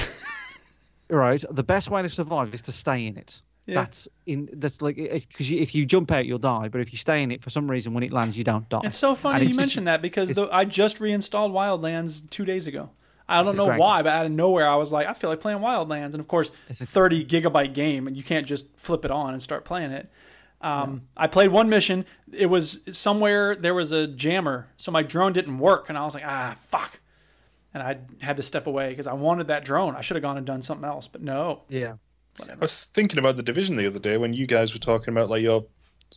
right? 1.09 1.43
The 1.49 1.63
best 1.63 1.89
way 1.89 2.01
to 2.01 2.09
survive 2.09 2.53
is 2.53 2.63
to 2.63 2.71
stay 2.71 3.05
in 3.05 3.17
it. 3.17 3.41
Yeah. 3.67 3.75
That's 3.75 4.07
in 4.25 4.49
that's 4.53 4.81
like 4.81 4.97
eh, 4.97 5.07
eh, 5.11 5.19
because 5.27 5.51
if 5.51 5.75
you 5.75 5.85
jump 5.85 6.11
out, 6.11 6.25
you'll 6.25 6.39
die. 6.39 6.69
But 6.69 6.81
if 6.81 6.91
you 6.91 6.97
stay 6.97 7.21
in 7.21 7.31
it 7.31 7.43
for 7.43 7.51
some 7.51 7.69
reason, 7.69 7.93
when 7.93 8.03
it 8.03 8.11
lands, 8.11 8.35
you 8.35 8.43
don't 8.43 8.67
die. 8.69 8.81
It's 8.83 8.97
so 8.97 9.13
funny 9.13 9.41
And 9.41 9.49
you 9.49 9.55
mentioned 9.55 9.85
that 9.85 10.01
because 10.01 10.31
the, 10.31 10.49
I 10.51 10.65
just 10.65 10.99
reinstalled 10.99 11.51
Wildlands 11.51 12.27
two 12.31 12.43
days 12.43 12.65
ago. 12.65 12.89
I 13.29 13.43
don't 13.43 13.55
know 13.55 13.77
why, 13.77 14.01
but 14.01 14.11
out 14.11 14.25
of 14.25 14.31
nowhere, 14.33 14.67
I 14.67 14.75
was 14.75 14.91
like, 14.91 15.07
I 15.07 15.13
feel 15.13 15.29
like 15.29 15.39
playing 15.39 15.59
Wildlands, 15.59 16.11
and 16.11 16.19
of 16.19 16.27
course, 16.27 16.51
It's 16.67 16.81
a- 16.81 16.85
30 16.85 17.25
gigabyte 17.25 17.73
game, 17.73 18.07
and 18.07 18.17
you 18.17 18.23
can't 18.23 18.45
just 18.45 18.65
flip 18.75 19.05
it 19.05 19.11
on 19.11 19.31
and 19.31 19.41
start 19.41 19.63
playing 19.63 19.91
it. 19.91 20.09
Um, 20.61 21.03
I 21.17 21.27
played 21.27 21.51
one 21.51 21.69
mission. 21.69 22.05
It 22.31 22.45
was 22.45 22.81
somewhere 22.91 23.55
there 23.55 23.73
was 23.73 23.91
a 23.91 24.07
jammer, 24.07 24.67
so 24.77 24.91
my 24.91 25.01
drone 25.03 25.33
didn't 25.33 25.57
work, 25.57 25.89
and 25.89 25.97
I 25.97 26.05
was 26.05 26.13
like, 26.13 26.23
ah, 26.25 26.55
fuck. 26.63 26.99
And 27.73 27.81
I 27.81 27.97
had 28.23 28.37
to 28.37 28.43
step 28.43 28.67
away 28.67 28.89
because 28.89 29.07
I 29.07 29.13
wanted 29.13 29.47
that 29.47 29.65
drone. 29.65 29.95
I 29.95 30.01
should 30.01 30.15
have 30.15 30.21
gone 30.21 30.37
and 30.37 30.45
done 30.45 30.61
something 30.61 30.85
else, 30.87 31.07
but 31.07 31.21
no. 31.21 31.61
Yeah. 31.69 31.93
I 32.39 32.55
was 32.59 32.85
thinking 32.93 33.17
about 33.19 33.37
the 33.37 33.43
division 33.43 33.75
the 33.75 33.87
other 33.87 33.99
day 33.99 34.17
when 34.17 34.33
you 34.33 34.45
guys 34.45 34.73
were 34.73 34.79
talking 34.79 35.13
about 35.13 35.29
like 35.29 35.41
your 35.41 35.65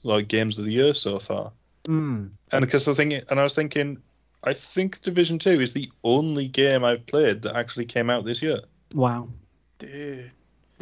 like 0.03 0.29
games 0.29 0.59
of 0.59 0.65
the 0.65 0.73
year 0.73 0.95
so 0.95 1.19
far, 1.19 1.53
Mm. 1.85 2.31
and 2.53 2.65
because 2.65 2.85
the 2.85 2.95
thing, 2.95 3.13
and 3.13 3.39
I 3.39 3.43
was 3.43 3.55
thinking, 3.55 3.99
I 4.43 4.53
think 4.55 5.01
Division 5.03 5.39
Two 5.39 5.61
is 5.61 5.73
the 5.73 5.91
only 6.03 6.49
game 6.49 6.85
I've 6.85 7.07
played 7.07 7.43
that 7.43 7.57
actually 7.57 7.85
came 7.87 8.11
out 8.11 8.25
this 8.25 8.43
year. 8.43 8.61
Wow. 8.95 9.29
Dude. 9.79 10.31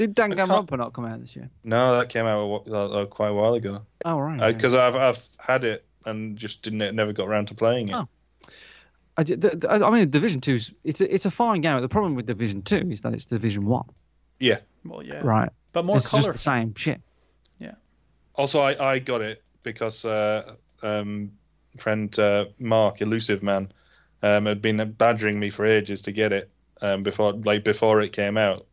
Did 0.06 0.16
Danganronpa 0.16 0.76
not 0.76 0.92
come 0.92 1.04
out 1.04 1.20
this 1.20 1.36
year? 1.36 1.48
No, 1.64 1.98
that 1.98 2.08
came 2.08 2.26
out 2.26 2.40
a, 2.40 2.58
wh- 2.70 2.72
uh, 3.02 3.06
quite 3.06 3.28
a 3.28 3.34
while 3.34 3.54
ago. 3.54 3.82
Oh 4.04 4.18
right. 4.18 4.54
Because 4.56 4.74
I've 4.74 4.96
I've 4.96 5.18
had 5.38 5.64
it 5.64 5.84
and 6.04 6.36
just 6.36 6.62
didn't 6.62 6.94
never 6.96 7.12
got 7.12 7.28
around 7.28 7.46
to 7.48 7.54
playing 7.54 7.90
it. 7.90 7.94
Oh. 7.94 8.08
I, 9.16 9.22
did- 9.22 9.40
the, 9.42 9.56
the- 9.56 9.70
I 9.70 9.90
mean, 9.90 10.10
Division 10.10 10.40
Two's 10.40 10.72
it's 10.84 11.00
a, 11.00 11.12
it's 11.14 11.26
a 11.26 11.30
fine 11.30 11.60
game. 11.60 11.80
The 11.80 11.88
problem 11.88 12.14
with 12.14 12.26
Division 12.26 12.62
Two 12.62 12.88
is 12.90 13.02
that 13.02 13.14
it's 13.14 13.26
Division 13.26 13.66
One, 13.66 13.84
Yeah. 14.40 14.58
Well, 14.84 15.02
yeah. 15.02 15.20
right? 15.22 15.50
But 15.72 15.84
more 15.84 15.98
it's 15.98 16.10
just 16.10 16.32
the 16.32 16.36
same 16.38 16.74
shit. 16.74 17.00
Yeah. 17.60 17.74
Also, 18.34 18.60
I, 18.60 18.94
I 18.94 18.98
got 18.98 19.20
it 19.20 19.42
because 19.62 20.04
uh, 20.04 20.54
um, 20.82 21.30
friend 21.76 22.18
uh, 22.18 22.46
Mark, 22.58 23.00
elusive 23.00 23.42
man, 23.42 23.72
um, 24.22 24.46
had 24.46 24.60
been 24.60 24.92
badgering 24.98 25.38
me 25.38 25.50
for 25.50 25.64
ages 25.64 26.02
to 26.02 26.12
get 26.12 26.32
it 26.32 26.50
um, 26.80 27.02
before 27.04 27.32
like 27.34 27.62
before 27.64 28.00
it 28.02 28.12
came 28.12 28.36
out, 28.36 28.66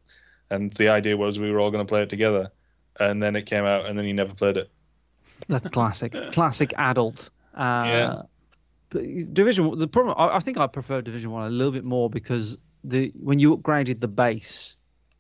and 0.50 0.72
the 0.74 0.90
idea 0.90 1.16
was 1.18 1.40
we 1.40 1.52
were 1.52 1.60
all 1.60 1.72
going 1.72 1.86
to 1.86 1.90
play 1.90 2.02
it 2.04 2.10
together, 2.10 2.52
and 3.00 3.22
then 3.22 3.36
it 3.36 3.46
came 3.46 3.66
out, 3.66 3.86
and 3.86 3.98
then 3.98 4.06
he 4.06 4.14
never 4.14 4.34
played 4.34 4.58
it. 4.58 4.70
That's 5.48 5.68
classic. 5.68 6.14
classic 6.32 6.74
adult. 6.78 7.30
Uh, 7.56 7.84
Yeah. 7.86 8.22
Division. 8.92 9.78
The 9.78 9.88
problem. 9.88 10.16
I, 10.18 10.38
I 10.38 10.40
think 10.40 10.58
I 10.58 10.66
prefer 10.66 11.02
Division 11.02 11.30
One 11.32 11.46
a 11.46 11.50
little 11.50 11.72
bit 11.72 11.84
more 11.84 12.10
because 12.10 12.58
the 12.84 13.12
when 13.22 13.38
you 13.38 13.56
upgraded 13.56 14.00
the 14.00 14.08
base, 14.08 14.76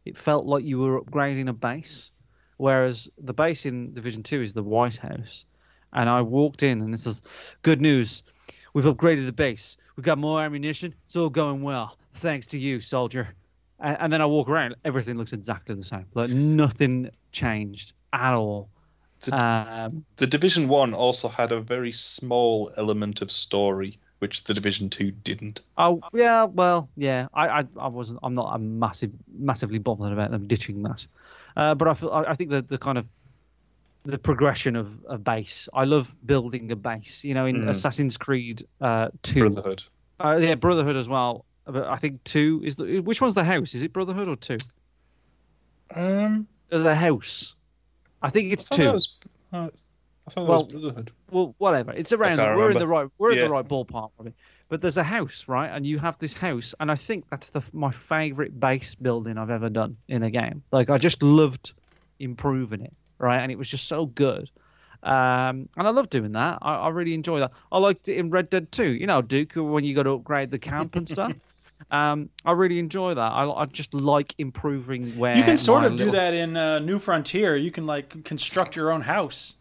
it 0.06 0.18
felt 0.18 0.46
like 0.46 0.64
you 0.64 0.80
were 0.80 1.00
upgrading 1.02 1.50
a 1.50 1.54
base, 1.54 2.10
whereas 2.58 3.08
the 3.20 3.34
base 3.34 3.68
in 3.68 3.94
Division 3.94 4.24
Two 4.24 4.42
is 4.42 4.54
the 4.54 4.64
White 4.64 4.96
House, 4.98 5.46
and 5.94 6.10
I 6.10 6.22
walked 6.22 6.64
in 6.64 6.82
and 6.82 6.94
it 6.96 6.98
says, 6.98 7.22
"Good 7.62 7.80
news, 7.80 8.24
we've 8.74 8.86
upgraded 8.86 9.28
the 9.28 9.34
base. 9.34 9.78
We've 9.96 10.06
got 10.06 10.18
more 10.18 10.42
ammunition. 10.42 10.96
It's 11.06 11.16
all 11.16 11.30
going 11.30 11.62
well, 11.62 11.96
thanks 12.16 12.48
to 12.48 12.58
you, 12.58 12.82
soldier." 12.82 13.36
And, 13.80 13.98
and 14.00 14.14
then 14.14 14.22
I 14.22 14.26
walk 14.26 14.50
around, 14.50 14.76
everything 14.86 15.18
looks 15.18 15.34
exactly 15.34 15.76
the 15.76 15.84
same. 15.84 16.06
Like 16.14 16.30
nothing 16.30 17.10
changed 17.32 17.94
at 18.14 18.34
all. 18.34 18.70
Um, 19.32 20.06
The 20.18 20.28
Division 20.28 20.68
One 20.70 20.94
also 20.94 21.28
had 21.28 21.52
a 21.52 21.60
very 21.60 21.92
small 21.92 22.72
element 22.78 23.22
of 23.22 23.30
story, 23.32 24.00
which 24.20 24.46
the 24.46 24.54
Division 24.54 24.90
Two 24.90 25.12
didn't. 25.12 25.62
Oh 25.78 26.02
yeah, 26.14 26.46
well 26.46 26.90
yeah. 26.96 27.28
I, 27.34 27.48
I, 27.50 27.64
I 27.78 27.88
wasn't. 27.90 28.20
I'm 28.24 28.34
not 28.34 28.56
a 28.56 28.60
massive, 28.60 29.12
massively 29.38 29.78
bothered 29.80 30.14
about 30.14 30.32
them 30.32 30.48
ditching 30.48 30.84
that. 30.84 31.06
Uh, 31.58 31.76
but 31.76 31.88
I 31.90 31.94
feel. 31.96 32.12
I, 32.12 32.24
I 32.32 32.34
think 32.34 32.50
the 32.50 32.62
the 32.62 32.78
kind 32.78 32.98
of 32.98 33.08
the 34.04 34.18
progression 34.18 34.78
of 34.78 34.90
a 35.10 35.18
base. 35.18 35.68
I 35.74 35.84
love 35.84 36.16
building 36.26 36.72
a 36.72 36.78
base. 36.78 37.24
You 37.26 37.34
know, 37.34 37.46
in 37.46 37.64
Mm. 37.64 37.70
Assassin's 37.70 38.16
Creed 38.16 38.66
uh, 38.80 39.10
Two, 39.22 39.50
Brotherhood. 39.50 39.84
Uh, 40.18 40.40
yeah, 40.42 40.56
Brotherhood 40.56 40.96
as 40.96 41.10
well. 41.10 41.44
But 41.72 41.88
I 41.88 41.98
think 41.98 42.24
two 42.24 42.62
is 42.64 42.76
the 42.78 43.00
which 43.00 43.22
one's 43.22 43.36
the 43.36 43.44
house? 43.44 43.76
Is 43.76 43.84
it 43.84 43.94
Brotherhood 43.94 44.28
or 44.28 44.36
two? 44.36 44.58
Um, 45.94 46.48
There's 46.70 46.86
a 46.86 46.96
house. 46.96 47.54
I 48.22 48.30
think 48.30 48.52
it's 48.54 48.66
I 48.72 48.76
two. 48.76 48.91
was- 48.94 49.16
uh, 49.52 49.70
I 50.28 50.32
thought 50.32 50.41
that 50.46 50.50
Well, 50.50 50.64
was 50.64 50.72
Brotherhood. 50.74 51.12
well, 51.32 51.56
whatever. 51.58 51.91
It's 51.91 52.14
around. 52.14 52.38
can't 52.38 52.56
We're 52.56 52.72
in 52.72 52.78
the 52.78 52.88
right. 52.88 53.08
We're 53.18 53.32
in 53.32 53.40
the 53.40 53.50
right 53.50 53.68
ballpark, 53.68 54.12
probably. 54.16 54.34
But 54.68 54.82
there's 54.82 54.98
a 54.98 55.04
house, 55.04 55.46
right? 55.48 55.68
And 55.68 55.88
you 55.88 55.98
have 55.98 56.20
this 56.20 56.34
house, 56.34 56.76
and 56.80 56.91
I 56.91 56.96
think 56.96 57.26
that's 57.32 57.50
the 57.50 57.64
my 57.74 57.90
favorite 57.91 58.60
base 58.60 58.94
building 58.94 59.38
I've 59.40 59.50
ever 59.50 59.70
done 59.70 59.98
in 60.08 60.22
a 60.22 60.30
game. 60.30 60.62
Like 60.72 60.91
I 60.91 61.00
just 61.00 61.24
loved 61.24 61.74
improving 62.20 62.82
it, 62.82 62.94
right? 63.18 63.40
And 63.40 63.52
it 63.52 63.58
was 63.58 63.68
just 63.68 63.88
so 63.88 64.06
good. 64.06 64.52
Um, 65.02 65.70
and 65.78 65.88
I 65.88 65.90
love 65.90 66.10
doing 66.10 66.34
that. 66.34 66.60
I, 66.62 66.76
I 66.76 66.90
really 66.90 67.14
enjoy 67.16 67.40
that. 67.40 67.52
I 67.72 67.80
liked 67.80 68.10
it 68.10 68.18
in 68.18 68.30
Red 68.30 68.50
Dead 68.50 68.70
2. 68.72 68.84
You 68.84 69.08
know, 69.08 69.22
Duke, 69.24 69.54
when 69.56 69.84
you 69.86 69.96
got 69.96 70.04
to 70.04 70.12
upgrade 70.12 70.52
the 70.52 70.60
camp 70.60 70.96
and 70.96 71.08
stuff. 71.10 71.34
Um, 71.92 72.30
I 72.46 72.52
really 72.52 72.78
enjoy 72.80 73.14
that. 73.14 73.22
I, 73.22 73.50
I 73.50 73.66
just 73.66 73.94
like 73.94 74.36
improving 74.38 75.18
where 75.18 75.36
You 75.36 75.44
can 75.44 75.58
sort 75.58 75.84
of 75.86 75.96
do 75.98 76.12
that 76.12 76.34
in 76.34 76.56
uh, 76.58 76.80
New 76.80 77.00
Frontier. 77.00 77.56
You 77.56 77.72
can 77.72 77.86
like 77.86 78.24
construct 78.26 78.76
your 78.76 78.92
own 78.92 79.02
house. 79.02 79.56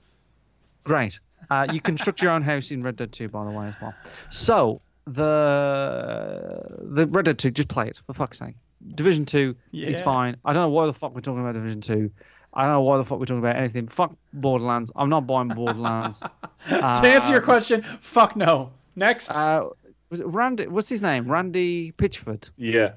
Great. 0.85 1.21
Uh, 1.51 1.67
you 1.73 1.81
construct 1.81 2.21
your 2.21 2.33
own 2.33 2.43
house 2.43 2.71
in 2.71 2.83
Red 2.83 2.97
Dead 2.97 3.13
2, 3.13 3.29
by 3.29 3.45
the 3.49 3.51
way, 3.57 3.69
as 3.69 3.75
well. 3.81 3.95
So 4.31 4.81
the 5.07 6.63
the 6.81 7.07
Red 7.09 7.25
Dead 7.27 7.39
2, 7.39 7.51
just 7.51 7.69
play 7.69 7.89
it 7.89 8.01
for 8.07 8.13
fuck's 8.13 8.39
sake. 8.39 8.55
Division 8.95 9.25
2 9.25 9.55
is 9.73 9.99
Yeah. 9.99 10.03
fine. 10.03 10.37
I 10.45 10.53
don't 10.53 10.63
know 10.63 10.69
why 10.71 10.87
the 10.87 10.93
fuck 10.93 11.15
we're 11.15 11.21
talking 11.21 11.41
about 11.41 11.55
Division 11.55 11.81
2. 11.81 12.11
I 12.55 12.63
don't 12.63 12.73
know 12.73 12.81
why 12.83 12.97
the 12.97 13.05
fuck 13.05 13.19
we're 13.19 13.27
talking 13.27 13.41
about 13.41 13.57
anything. 13.57 13.89
Fuck 13.89 14.15
Borderlands. 14.33 14.91
I'm 14.97 15.09
not 15.11 15.27
buying 15.27 15.49
Borderlands. 15.49 16.21
to 16.69 16.75
answer 16.85 17.31
your 17.31 17.41
Um, 17.41 17.45
question, 17.45 17.83
fuck 18.01 18.37
no. 18.37 18.71
Next. 18.97 19.31
Uh, 19.31 19.69
Randy, 20.11 20.67
what's 20.67 20.89
his 20.89 21.03
name? 21.03 21.31
Randy 21.31 21.93
Pitchford. 21.93 22.49
Yeah. 22.57 22.93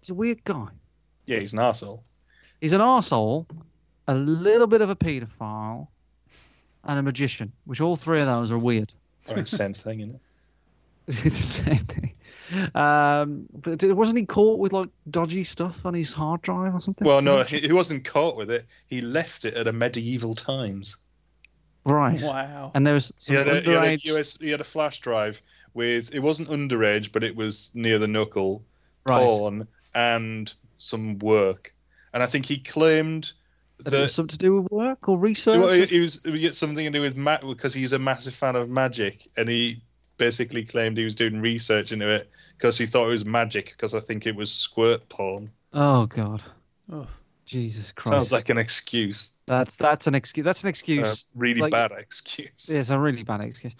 He's 0.00 0.10
a 0.10 0.14
weird 0.14 0.44
guy. 0.44 0.68
Yeah, 1.26 1.38
he's 1.38 1.52
an 1.52 1.58
arsehole. 1.58 2.00
He's 2.60 2.72
an 2.72 2.80
arsehole, 2.80 3.46
a 4.08 4.14
little 4.14 4.66
bit 4.66 4.80
of 4.80 4.90
a 4.90 4.96
paedophile, 4.96 5.88
and 6.84 6.98
a 6.98 7.02
magician, 7.02 7.52
which 7.64 7.80
all 7.80 7.96
three 7.96 8.20
of 8.20 8.26
those 8.26 8.50
are 8.50 8.58
weird. 8.58 8.92
Or 9.28 9.36
the 9.36 9.46
same 9.46 9.72
thing, 9.72 10.00
isn't 10.00 10.16
it? 10.16 10.20
it's 11.06 11.22
the 11.22 11.30
same 11.64 11.76
thing. 11.76 12.12
Um, 12.74 13.46
but 13.52 13.80
wasn't 13.94 14.18
he 14.18 14.26
caught 14.26 14.58
with 14.58 14.72
like 14.72 14.88
dodgy 15.08 15.44
stuff 15.44 15.86
on 15.86 15.94
his 15.94 16.12
hard 16.12 16.42
drive 16.42 16.74
or 16.74 16.80
something? 16.80 17.06
Well, 17.06 17.22
no, 17.22 17.44
he, 17.44 17.60
he 17.60 17.72
wasn't 17.72 18.04
caught 18.04 18.36
with 18.36 18.50
it. 18.50 18.66
He 18.88 19.00
left 19.00 19.44
it 19.44 19.54
at 19.54 19.68
a 19.68 19.72
medieval 19.72 20.34
times. 20.34 20.96
right. 21.84 22.20
Wow. 22.20 22.72
And 22.74 22.84
there 22.84 22.94
was 22.94 23.08
He 23.18 23.34
some 23.34 23.36
had, 23.36 23.48
a, 23.48 23.60
he, 23.60 23.70
had 23.70 23.84
a 23.84 23.96
underage. 23.96 24.04
US, 24.06 24.36
he 24.38 24.50
had 24.50 24.60
a 24.60 24.64
flash 24.64 24.98
drive 25.00 25.40
with 25.74 26.12
it 26.14 26.20
wasn't 26.20 26.48
underage, 26.48 27.12
but 27.12 27.24
it 27.24 27.36
was 27.36 27.70
near 27.74 27.98
the 27.98 28.06
knuckle, 28.08 28.64
Right. 29.06 29.26
porn, 29.26 29.68
and 29.94 30.52
some 30.78 31.18
work. 31.18 31.74
And 32.14 32.22
I 32.22 32.26
think 32.26 32.46
he 32.46 32.58
claimed 32.58 33.32
that 33.78 33.94
it 33.94 33.98
was 34.00 34.14
something 34.14 34.32
to 34.32 34.38
do 34.38 34.60
with 34.60 34.70
work 34.70 35.08
or 35.08 35.18
research. 35.18 35.58
Well, 35.58 35.70
or- 35.70 35.74
it, 35.74 35.90
it 35.92 36.00
was 36.00 36.20
it 36.24 36.56
something 36.56 36.84
to 36.84 36.90
do 36.90 37.00
with 37.00 37.16
Matt 37.16 37.40
because 37.42 37.74
he's 37.74 37.92
a 37.92 37.98
massive 37.98 38.34
fan 38.34 38.54
of 38.56 38.68
magic, 38.68 39.28
and 39.36 39.48
he 39.48 39.82
basically 40.18 40.64
claimed 40.64 40.96
he 40.98 41.04
was 41.04 41.14
doing 41.14 41.40
research 41.40 41.90
into 41.90 42.08
it 42.08 42.30
because 42.56 42.78
he 42.78 42.86
thought 42.86 43.06
it 43.06 43.10
was 43.12 43.24
magic 43.24 43.72
because 43.76 43.94
I 43.94 44.00
think 44.00 44.26
it 44.26 44.36
was 44.36 44.52
squirt 44.52 45.08
porn. 45.08 45.50
Oh 45.72 46.06
God. 46.06 46.42
Oh. 46.92 47.06
Jesus 47.44 47.90
Christ. 47.92 48.12
Sounds 48.12 48.32
like 48.32 48.48
an 48.50 48.56
excuse. 48.58 49.32
that's 49.46 49.74
that's 49.74 50.06
an 50.06 50.14
excuse. 50.14 50.44
That's 50.44 50.62
an 50.62 50.68
excuse. 50.68 51.22
A 51.22 51.38
really 51.38 51.60
Like- 51.60 51.72
bad 51.72 51.92
excuse. 51.92 52.68
It's 52.68 52.88
a 52.90 52.98
really 52.98 53.24
bad 53.24 53.40
excuse. 53.40 53.74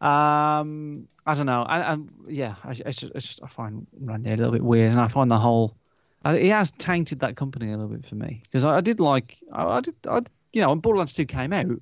Um, 0.00 1.08
I 1.26 1.34
don't 1.34 1.46
know. 1.46 1.66
And, 1.68 1.82
and 1.82 2.12
yeah, 2.28 2.54
I, 2.64 2.70
it's 2.70 2.80
just, 2.80 3.12
it's 3.14 3.26
just 3.26 3.40
I 3.42 3.48
find 3.48 3.86
Randy 4.00 4.30
a 4.30 4.36
little 4.36 4.52
bit 4.52 4.62
weird, 4.62 4.92
and 4.92 5.00
I 5.00 5.08
find 5.08 5.30
the 5.30 5.38
whole 5.38 5.76
uh, 6.24 6.34
he 6.34 6.48
has 6.48 6.70
tainted 6.72 7.20
that 7.20 7.36
company 7.36 7.72
a 7.72 7.76
little 7.76 7.94
bit 7.94 8.06
for 8.06 8.14
me 8.14 8.42
because 8.44 8.64
I, 8.64 8.76
I 8.76 8.80
did 8.80 9.00
like 9.00 9.38
I, 9.52 9.64
I 9.64 9.80
did 9.80 9.94
I 10.08 10.22
you 10.52 10.60
know 10.60 10.70
when 10.70 10.78
Borderlands 10.78 11.12
Two 11.12 11.26
came 11.26 11.52
out, 11.52 11.80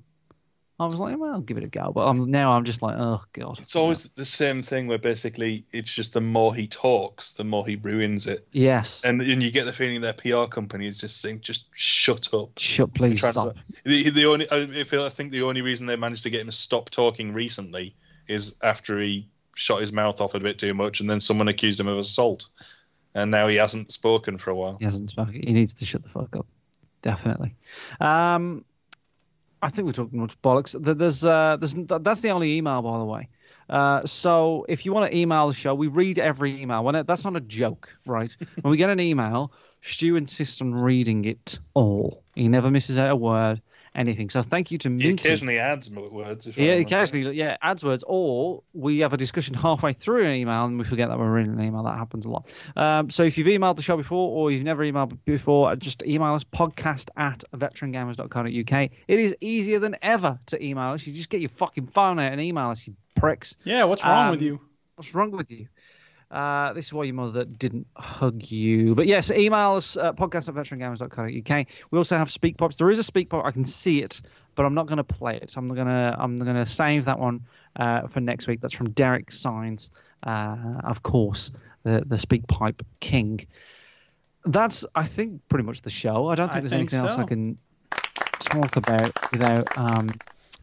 I 0.79 0.85
was 0.85 0.95
like, 0.95 1.17
well, 1.17 1.33
I'll 1.33 1.41
give 1.41 1.57
it 1.57 1.63
a 1.63 1.67
go. 1.67 1.91
But 1.91 2.07
I'm, 2.07 2.29
now 2.29 2.51
I'm 2.51 2.63
just 2.63 2.83
like, 2.83 2.95
oh 2.99 3.21
god. 3.33 3.59
It's 3.59 3.75
always 3.75 4.03
the 4.03 4.25
same 4.25 4.61
thing 4.61 4.85
where 4.85 4.99
basically 4.99 5.65
it's 5.73 5.91
just 5.91 6.13
the 6.13 6.21
more 6.21 6.53
he 6.53 6.67
talks, 6.67 7.33
the 7.33 7.43
more 7.43 7.65
he 7.65 7.77
ruins 7.77 8.27
it. 8.27 8.47
Yes. 8.51 9.01
And 9.03 9.21
and 9.21 9.41
you 9.41 9.49
get 9.49 9.65
the 9.65 9.73
feeling 9.73 10.01
their 10.01 10.13
PR 10.13 10.45
company 10.45 10.87
is 10.87 10.99
just 10.99 11.19
saying, 11.19 11.41
just 11.41 11.65
shut 11.73 12.31
up. 12.33 12.51
Shut, 12.57 12.93
please 12.93 13.21
to- 13.21 13.31
stop. 13.31 13.55
The, 13.85 14.09
the 14.11 14.25
only 14.25 14.51
I 14.51 14.83
feel 14.83 15.03
I 15.03 15.09
think 15.09 15.31
the 15.31 15.41
only 15.41 15.61
reason 15.61 15.87
they 15.87 15.95
managed 15.95 16.23
to 16.23 16.29
get 16.29 16.41
him 16.41 16.47
to 16.47 16.53
stop 16.53 16.91
talking 16.91 17.33
recently 17.33 17.95
is 18.27 18.55
after 18.61 18.99
he 18.99 19.27
shot 19.55 19.81
his 19.81 19.91
mouth 19.91 20.21
off 20.21 20.35
a 20.35 20.39
bit 20.39 20.59
too 20.59 20.73
much, 20.73 20.99
and 20.99 21.09
then 21.09 21.19
someone 21.19 21.47
accused 21.47 21.79
him 21.79 21.87
of 21.87 21.97
assault, 21.97 22.47
and 23.15 23.31
now 23.31 23.47
he 23.47 23.55
hasn't 23.55 23.91
spoken 23.91 24.37
for 24.37 24.51
a 24.51 24.55
while. 24.55 24.77
He 24.79 24.85
hasn't 24.85 25.09
spoken. 25.09 25.33
He 25.35 25.53
needs 25.53 25.73
to 25.75 25.85
shut 25.85 26.03
the 26.03 26.09
fuck 26.09 26.35
up. 26.35 26.45
Definitely. 27.01 27.55
Um, 27.99 28.65
I 29.61 29.69
think 29.69 29.85
we're 29.85 29.93
talking 29.93 30.19
much 30.19 30.39
bollocks. 30.41 30.75
There's, 30.79 31.23
uh, 31.23 31.57
there's, 31.59 31.73
that's 31.73 32.21
the 32.21 32.29
only 32.29 32.57
email, 32.57 32.81
by 32.81 32.97
the 32.97 33.05
way. 33.05 33.29
Uh, 33.69 34.05
so 34.05 34.65
if 34.69 34.85
you 34.85 34.93
want 34.93 35.11
to 35.11 35.17
email 35.17 35.47
the 35.47 35.53
show, 35.53 35.75
we 35.75 35.87
read 35.87 36.19
every 36.19 36.61
email. 36.61 36.83
When 36.83 36.95
it, 36.95 37.07
that's 37.07 37.25
not 37.25 37.35
a 37.35 37.41
joke, 37.41 37.89
right? 38.05 38.35
when 38.61 38.71
we 38.71 38.77
get 38.77 38.89
an 38.89 38.99
email, 38.99 39.51
Stu 39.81 40.15
insists 40.15 40.61
on 40.61 40.73
reading 40.73 41.25
it 41.25 41.59
all. 41.73 42.23
He 42.35 42.47
never 42.47 42.71
misses 42.71 42.97
out 42.97 43.09
a 43.09 43.15
word, 43.15 43.61
anything. 43.97 44.29
So 44.29 44.41
thank 44.41 44.71
you 44.71 44.77
to 44.77 44.89
me. 44.89 45.09
Occasionally 45.09 45.59
adds 45.59 45.89
words. 45.91 46.47
If 46.47 46.57
I 46.57 46.61
Yeah, 46.61 46.71
remember. 46.73 46.87
occasionally, 46.95 47.35
yeah, 47.35 47.57
adds 47.61 47.83
words, 47.83 48.03
or 48.07 48.63
we 48.73 48.99
have 48.99 49.11
a 49.11 49.17
discussion 49.17 49.55
halfway 49.55 49.91
through 49.93 50.23
an 50.25 50.33
email 50.35 50.63
and 50.65 50.77
we 50.77 50.85
forget 50.85 51.09
that 51.09 51.17
we're 51.19 51.31
reading 51.31 51.53
an 51.53 51.61
email. 51.61 51.83
That 51.83 51.97
happens 51.97 52.25
a 52.25 52.29
lot. 52.29 52.49
Um, 52.75 53.09
so 53.09 53.23
if 53.23 53.37
you've 53.37 53.47
emailed 53.47 53.75
the 53.75 53.81
show 53.81 53.97
before 53.97 54.29
or 54.37 54.51
you've 54.51 54.63
never 54.63 54.83
emailed 54.83 55.17
before, 55.25 55.75
just 55.75 56.03
email 56.03 56.33
us 56.33 56.43
podcast 56.45 57.09
at 57.17 57.43
veterangamers.co.uk. 57.53 58.89
It 59.07 59.19
is 59.19 59.35
easier 59.41 59.79
than 59.79 59.97
ever 60.01 60.39
to 60.47 60.63
email 60.63 60.91
us. 60.93 61.05
You 61.05 61.13
just 61.13 61.29
get 61.29 61.41
your 61.41 61.49
fucking 61.49 61.87
phone 61.87 62.19
out 62.19 62.31
and 62.31 62.39
email 62.39 62.69
us, 62.69 62.85
you 62.87 62.95
pricks. 63.15 63.57
Yeah, 63.63 63.83
what's 63.85 64.03
wrong 64.05 64.29
with 64.29 64.39
Um, 64.41 64.45
you? 64.45 64.61
What's 64.95 65.13
wrong 65.13 65.31
with 65.31 65.51
you? 65.51 65.67
Uh, 66.29 66.73
this 66.73 66.87
is 66.87 66.93
why 66.93 67.05
your 67.05 67.15
mother 67.15 67.45
didn't 67.45 67.87
hug 67.95 68.51
you. 68.51 68.95
But 68.95 69.07
yes, 69.07 69.31
email 69.31 69.75
us 69.75 69.95
uh, 69.95 70.11
podcast 70.13 70.49
at 70.49 70.55
veterangamers.co.uk. 70.55 71.67
We 71.89 71.97
also 71.97 72.17
have 72.17 72.29
speak 72.29 72.57
pops. 72.57 72.75
There 72.75 72.91
is 72.91 72.99
a 72.99 73.03
speak 73.03 73.29
pop. 73.29 73.45
I 73.45 73.51
can 73.51 73.63
see 73.63 74.03
it, 74.03 74.21
but 74.55 74.65
I'm 74.65 74.73
not 74.73 74.87
going 74.87 74.97
to 74.97 75.05
play 75.05 75.37
it. 75.37 75.51
So 75.51 75.59
I'm 75.59 75.69
gonna 75.69 76.15
I'm 76.19 76.39
gonna 76.39 76.65
save 76.65 77.05
that 77.05 77.17
one 77.17 77.45
uh, 77.77 78.07
for 78.07 78.19
next 78.19 78.47
week. 78.47 78.59
That's 78.59 78.73
from 78.73 78.89
Derek 78.91 79.31
Signs, 79.31 79.89
uh, 80.23 80.81
of 80.83 81.01
course, 81.01 81.51
the 81.83 82.03
the 82.05 82.17
speak 82.17 82.45
pipe 82.47 82.83
king. 82.99 83.47
That's 84.43 84.85
I 84.95 85.05
think 85.05 85.41
pretty 85.47 85.63
much 85.63 85.81
the 85.81 85.89
show. 85.89 86.27
I 86.27 86.35
don't 86.35 86.49
think 86.49 86.57
I 86.57 86.59
there's 86.61 86.71
think 86.71 86.93
anything 86.93 87.09
else 87.09 87.17
I 87.17 87.23
can 87.23 87.57
talk 88.39 88.75
about 88.75 89.31
without. 89.31 89.77
Um, 89.77 90.09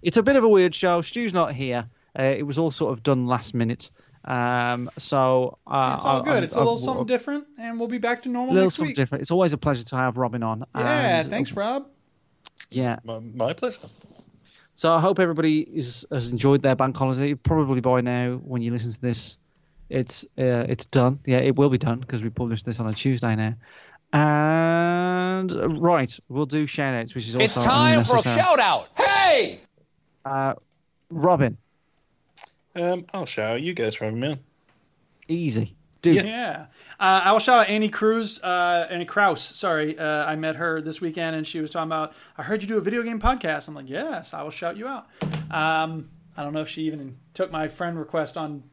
it's 0.02 0.18
a 0.18 0.22
bit 0.22 0.36
of 0.36 0.44
a 0.44 0.48
weird 0.48 0.74
show. 0.74 1.00
Stu's 1.00 1.32
not 1.32 1.54
here. 1.54 1.88
Uh, 2.18 2.22
it 2.22 2.42
was 2.46 2.58
all 2.58 2.70
sort 2.70 2.92
of 2.92 3.02
done 3.02 3.26
last 3.26 3.54
minute. 3.54 3.90
Um, 4.24 4.90
so 4.96 5.58
uh, 5.66 5.92
It's 5.96 6.04
all 6.04 6.22
I- 6.22 6.24
good. 6.24 6.42
I- 6.42 6.44
It's 6.44 6.54
a 6.56 6.58
I- 6.58 6.62
little 6.62 6.78
something 6.78 7.06
different, 7.06 7.46
and 7.58 7.78
we'll 7.78 7.88
be 7.88 7.98
back 7.98 8.22
to 8.22 8.28
normal 8.28 8.52
A 8.52 8.54
little 8.54 8.66
next 8.66 8.76
something 8.76 8.88
week. 8.90 8.96
different. 8.96 9.22
It's 9.22 9.30
always 9.30 9.52
a 9.52 9.58
pleasure 9.58 9.84
to 9.84 9.96
have 9.96 10.16
Robin 10.16 10.42
on. 10.42 10.64
Yeah, 10.74 11.20
and- 11.20 11.28
thanks, 11.30 11.52
Rob. 11.52 11.86
Yeah, 12.70 12.96
My, 13.04 13.20
my 13.20 13.52
pleasure. 13.52 13.78
So 14.74 14.92
I 14.92 15.00
hope 15.00 15.18
everybody 15.20 15.60
is, 15.60 16.04
has 16.10 16.28
enjoyed 16.28 16.62
their 16.62 16.74
bank 16.74 16.96
holiday. 16.96 17.34
Probably 17.34 17.80
by 17.80 18.00
now, 18.00 18.40
when 18.42 18.60
you 18.62 18.72
listen 18.72 18.92
to 18.92 19.00
this, 19.00 19.36
it's 19.88 20.24
uh, 20.38 20.64
it's 20.68 20.86
done. 20.86 21.20
Yeah, 21.26 21.38
it 21.38 21.54
will 21.54 21.68
be 21.68 21.78
done 21.78 22.00
because 22.00 22.22
we 22.22 22.30
published 22.30 22.64
this 22.66 22.80
on 22.80 22.88
a 22.88 22.92
Tuesday 22.94 23.36
now. 23.36 23.54
And 24.12 25.80
right, 25.82 26.18
we'll 26.28 26.46
do 26.46 26.66
shout 26.66 26.94
outs, 26.94 27.14
which 27.14 27.28
is 27.28 27.34
also 27.36 27.44
It's 27.44 27.62
time 27.62 28.04
for 28.04 28.14
a 28.16 28.18
unnecessary. 28.18 28.42
shout 28.44 28.58
out. 28.60 28.88
Hey! 28.96 29.60
Uh, 30.24 30.54
Robin, 31.10 31.56
Um, 32.76 33.06
I'll 33.14 33.26
shout 33.26 33.52
out 33.52 33.62
you 33.62 33.74
guys 33.74 33.94
for 33.94 34.04
having 34.04 34.20
me 34.20 34.28
on. 34.32 34.40
easy. 35.28 35.76
Dude, 36.02 36.24
Yeah. 36.26 36.66
Uh, 37.00 37.22
I 37.24 37.32
will 37.32 37.38
shout 37.38 37.60
out 37.60 37.68
Annie 37.68 37.88
Cruz, 37.88 38.38
uh, 38.42 38.86
Annie 38.90 39.04
Kraus. 39.06 39.42
Sorry, 39.42 39.98
uh, 39.98 40.24
I 40.24 40.36
met 40.36 40.56
her 40.56 40.82
this 40.82 41.00
weekend, 41.00 41.34
and 41.34 41.46
she 41.46 41.60
was 41.60 41.70
talking 41.70 41.88
about. 41.88 42.12
I 42.36 42.42
heard 42.42 42.62
you 42.62 42.68
do 42.68 42.76
a 42.76 42.80
video 42.80 43.02
game 43.02 43.20
podcast. 43.20 43.68
I'm 43.68 43.74
like, 43.74 43.88
yes, 43.88 44.34
I 44.34 44.42
will 44.42 44.50
shout 44.50 44.76
you 44.76 44.86
out. 44.86 45.06
Um, 45.50 46.10
I 46.36 46.42
don't 46.42 46.52
know 46.52 46.60
if 46.60 46.68
she 46.68 46.82
even 46.82 47.16
took 47.32 47.50
my 47.50 47.68
friend 47.68 47.98
request 47.98 48.36
on 48.36 48.64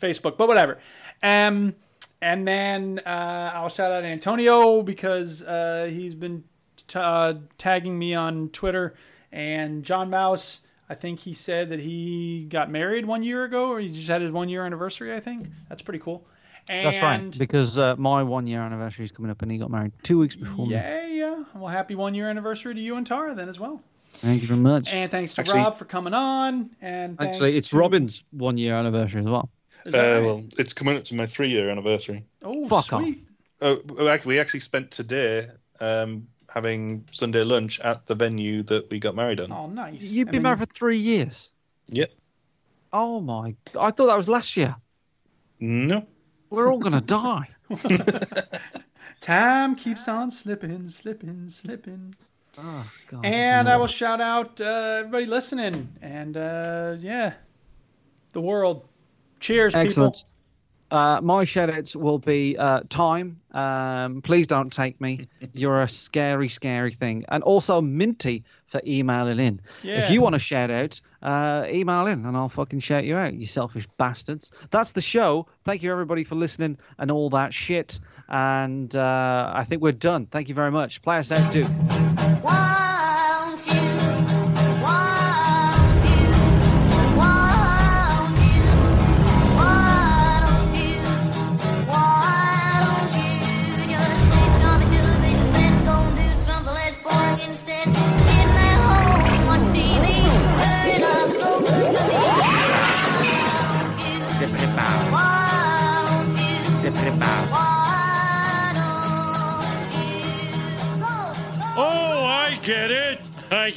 Facebook, 0.00 0.36
but 0.36 0.48
whatever. 0.48 0.78
Um, 1.22 1.74
and 2.22 2.46
then 2.46 3.00
uh, 3.04 3.52
I'll 3.54 3.68
shout 3.68 3.92
out 3.92 4.04
Antonio 4.04 4.82
because 4.82 5.42
uh, 5.42 5.88
he's 5.90 6.14
been 6.14 6.44
t- 6.86 6.98
uh, 6.98 7.34
tagging 7.58 7.98
me 7.98 8.14
on 8.14 8.48
Twitter, 8.50 8.94
and 9.32 9.82
John 9.84 10.10
Mouse. 10.10 10.60
I 10.90 10.94
think 10.94 11.20
he 11.20 11.34
said 11.34 11.68
that 11.68 11.78
he 11.78 12.46
got 12.50 12.68
married 12.68 13.06
one 13.06 13.22
year 13.22 13.44
ago, 13.44 13.68
or 13.70 13.78
he 13.78 13.90
just 13.90 14.08
had 14.08 14.22
his 14.22 14.32
one 14.32 14.48
year 14.48 14.66
anniversary. 14.66 15.14
I 15.14 15.20
think 15.20 15.46
that's 15.68 15.82
pretty 15.82 16.00
cool. 16.00 16.26
And 16.68 16.84
that's 16.84 17.00
right. 17.00 17.38
Because 17.38 17.78
uh, 17.78 17.94
my 17.96 18.24
one 18.24 18.48
year 18.48 18.60
anniversary 18.60 19.04
is 19.04 19.12
coming 19.12 19.30
up, 19.30 19.40
and 19.40 19.52
he 19.52 19.56
got 19.56 19.70
married 19.70 19.92
two 20.02 20.18
weeks 20.18 20.34
before 20.34 20.66
me. 20.66 20.72
Yeah, 20.72 21.06
yeah. 21.06 21.44
Well, 21.54 21.68
happy 21.68 21.94
one 21.94 22.14
year 22.16 22.28
anniversary 22.28 22.74
to 22.74 22.80
you 22.80 22.96
and 22.96 23.06
Tara 23.06 23.36
then 23.36 23.48
as 23.48 23.60
well. 23.60 23.80
Thank 24.14 24.42
you 24.42 24.48
very 24.48 24.58
much. 24.58 24.92
And 24.92 25.08
thanks 25.12 25.34
to 25.34 25.42
Actually- 25.42 25.60
Rob 25.60 25.78
for 25.78 25.84
coming 25.84 26.12
on. 26.12 26.70
And 26.82 27.16
Actually, 27.22 27.56
it's 27.56 27.68
to- 27.68 27.76
Robin's 27.76 28.24
one 28.32 28.58
year 28.58 28.74
anniversary 28.74 29.20
as 29.20 29.26
well. 29.26 29.48
Uh, 29.86 29.90
right? 29.96 30.24
well, 30.24 30.44
it's 30.58 30.72
coming 30.72 30.96
up 30.96 31.04
to 31.04 31.14
my 31.14 31.24
three 31.24 31.50
year 31.50 31.70
anniversary. 31.70 32.24
oh, 32.42 32.66
fuck 32.66 32.92
off. 32.92 33.02
sweet. 33.02 33.24
Oh, 33.62 33.78
well, 33.88 34.18
we 34.24 34.40
actually 34.40 34.60
spent 34.60 34.90
today 34.90 35.48
um, 35.80 36.26
having 36.52 37.04
Sunday 37.12 37.42
lunch 37.44 37.80
at 37.80 38.06
the 38.06 38.14
venue 38.14 38.62
that 38.64 38.90
we 38.90 38.98
got 38.98 39.14
married 39.14 39.40
on. 39.40 39.52
Oh, 39.52 39.66
nice. 39.66 40.02
You've 40.02 40.28
I 40.28 40.32
been 40.32 40.38
mean, 40.38 40.42
married 40.44 40.58
for 40.60 40.66
three 40.66 40.98
years. 40.98 41.52
Yep. 41.88 42.12
Oh 42.92 43.20
my! 43.20 43.54
I 43.78 43.90
thought 43.92 44.08
that 44.08 44.16
was 44.16 44.28
last 44.28 44.56
year. 44.56 44.74
No. 45.60 46.06
We're 46.48 46.70
all 46.72 46.78
gonna 46.78 47.00
die. 47.00 47.48
Time 49.20 49.76
keeps 49.76 50.08
on 50.08 50.30
slipping, 50.30 50.88
slipping, 50.88 51.48
slipping. 51.48 52.16
Oh 52.58 52.90
God. 53.06 53.24
And 53.24 53.68
I 53.68 53.76
will 53.76 53.86
shout 53.86 54.20
out 54.20 54.60
uh, 54.60 54.96
everybody 55.00 55.26
listening, 55.26 55.88
and 56.02 56.36
uh, 56.36 56.96
yeah, 56.98 57.34
the 58.32 58.40
world. 58.40 58.88
Cheers, 59.38 59.74
Excellent. 59.74 60.24
Uh, 60.90 61.20
my 61.22 61.44
shoutouts 61.44 61.94
will 61.94 62.18
be 62.18 62.56
uh, 62.56 62.80
time. 62.88 63.40
Um, 63.52 64.22
please 64.22 64.46
don't 64.46 64.72
take 64.72 65.00
me. 65.00 65.28
You're 65.52 65.82
a 65.82 65.88
scary, 65.88 66.48
scary 66.48 66.92
thing. 66.92 67.24
And 67.28 67.42
also 67.42 67.80
Minty 67.80 68.44
for 68.66 68.80
emailing 68.86 69.38
in. 69.38 69.60
Yeah. 69.82 70.04
If 70.04 70.10
you 70.10 70.20
want 70.20 70.34
a 70.34 70.38
shout 70.38 70.70
out, 70.70 71.00
uh, 71.22 71.66
email 71.68 72.06
in 72.06 72.24
and 72.24 72.36
I'll 72.36 72.48
fucking 72.48 72.80
shout 72.80 73.04
you 73.04 73.16
out, 73.16 73.34
you 73.34 73.46
selfish 73.46 73.86
bastards. 73.98 74.50
That's 74.70 74.92
the 74.92 75.02
show. 75.02 75.46
Thank 75.64 75.82
you, 75.82 75.92
everybody, 75.92 76.24
for 76.24 76.36
listening 76.36 76.78
and 76.98 77.10
all 77.10 77.30
that 77.30 77.52
shit. 77.52 78.00
And 78.28 78.94
uh, 78.94 79.52
I 79.54 79.64
think 79.64 79.82
we're 79.82 79.92
done. 79.92 80.26
Thank 80.26 80.48
you 80.48 80.54
very 80.54 80.70
much. 80.70 81.02
Play 81.02 81.18
us 81.18 81.32
out, 81.32 81.52
Duke. 81.52 82.79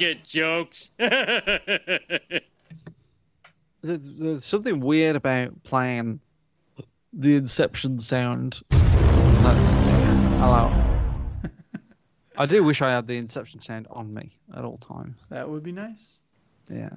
Get 0.04 0.24
jokes. 0.24 0.92
There's, 3.82 4.10
there's 4.12 4.46
something 4.46 4.80
weird 4.80 5.18
about 5.18 5.62
playing 5.64 6.22
the 7.12 7.36
Inception 7.36 8.00
sound. 8.00 8.62
That's 8.70 9.68
hello. 10.40 10.72
I 12.38 12.46
do 12.46 12.64
wish 12.64 12.82
I 12.82 12.92
had 12.92 13.08
the 13.08 13.18
Inception 13.18 13.60
sound 13.62 13.88
on 13.92 14.14
me 14.14 14.38
at 14.56 14.64
all 14.64 14.78
times. 14.78 15.18
That 15.30 15.50
would 15.50 15.64
be 15.64 15.74
nice. 15.74 16.06
Yeah, 16.70 16.90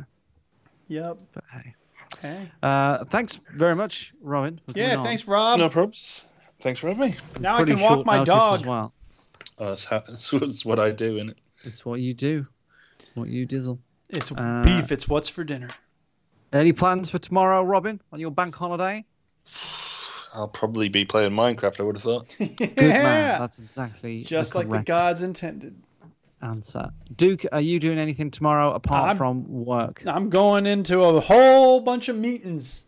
Yep. 0.86 1.18
but 1.34 1.44
hey. 1.52 1.74
Hey. 2.22 2.50
Uh, 2.62 3.04
thanks 3.06 3.40
very 3.52 3.74
much, 3.74 4.14
Robin. 4.22 4.60
for 4.64 4.72
coming 4.72 4.88
Yeah. 4.88 4.96
on. 4.98 5.04
Thanks, 5.04 5.26
Rob. 5.26 5.58
No 5.58 5.68
probs. 5.68 6.26
Thanks 6.60 6.78
for 6.78 6.86
having 6.86 7.10
me. 7.10 7.16
now 7.40 7.56
I 7.56 7.64
can 7.64 7.80
walk 7.80 8.06
my 8.06 8.22
dog. 8.22 8.60
as 8.60 8.64
well. 8.66 8.92
Oh, 9.58 9.70
that's, 9.70 9.84
how, 9.84 10.04
that's, 10.06 10.30
that's 10.30 10.64
what 10.64 10.78
I 10.78 10.92
do, 10.92 11.18
innit? 11.20 11.34
It's 11.64 11.84
what 11.84 11.98
you 12.00 12.14
do. 12.14 12.46
What 13.16 13.28
you 13.30 13.46
dizzle. 13.46 13.78
It's 14.10 14.30
Uh, 14.30 14.62
beef. 14.62 14.92
It's 14.92 15.08
what's 15.08 15.28
for 15.28 15.42
dinner. 15.42 15.68
Any 16.52 16.72
plans 16.72 17.08
for 17.10 17.18
tomorrow, 17.18 17.62
Robin, 17.62 18.00
on 18.12 18.20
your 18.20 18.30
bank 18.30 18.54
holiday? 18.54 19.04
I'll 20.34 20.48
probably 20.48 20.88
be 20.90 21.04
playing 21.06 21.32
Minecraft, 21.32 21.80
I 21.80 21.82
would 21.82 21.96
have 21.96 22.02
thought. 22.02 22.36
Good 22.38 22.76
man. 22.76 23.40
That's 23.40 23.58
exactly 23.58 24.22
Just 24.22 24.52
the 24.52 24.58
like 24.58 24.68
the 24.68 24.80
gods 24.80 25.22
intended. 25.22 25.76
answer. 26.42 26.90
Duke, 27.16 27.44
are 27.52 27.60
you 27.60 27.80
doing 27.80 27.98
anything 27.98 28.30
tomorrow 28.30 28.72
apart 28.74 29.08
I'm- 29.08 29.16
from 29.16 29.64
work? 29.64 30.02
I'm 30.06 30.28
going 30.28 30.66
into 30.66 31.02
a 31.02 31.18
whole 31.20 31.80
bunch 31.80 32.08
of 32.10 32.16
meetings. 32.16 32.82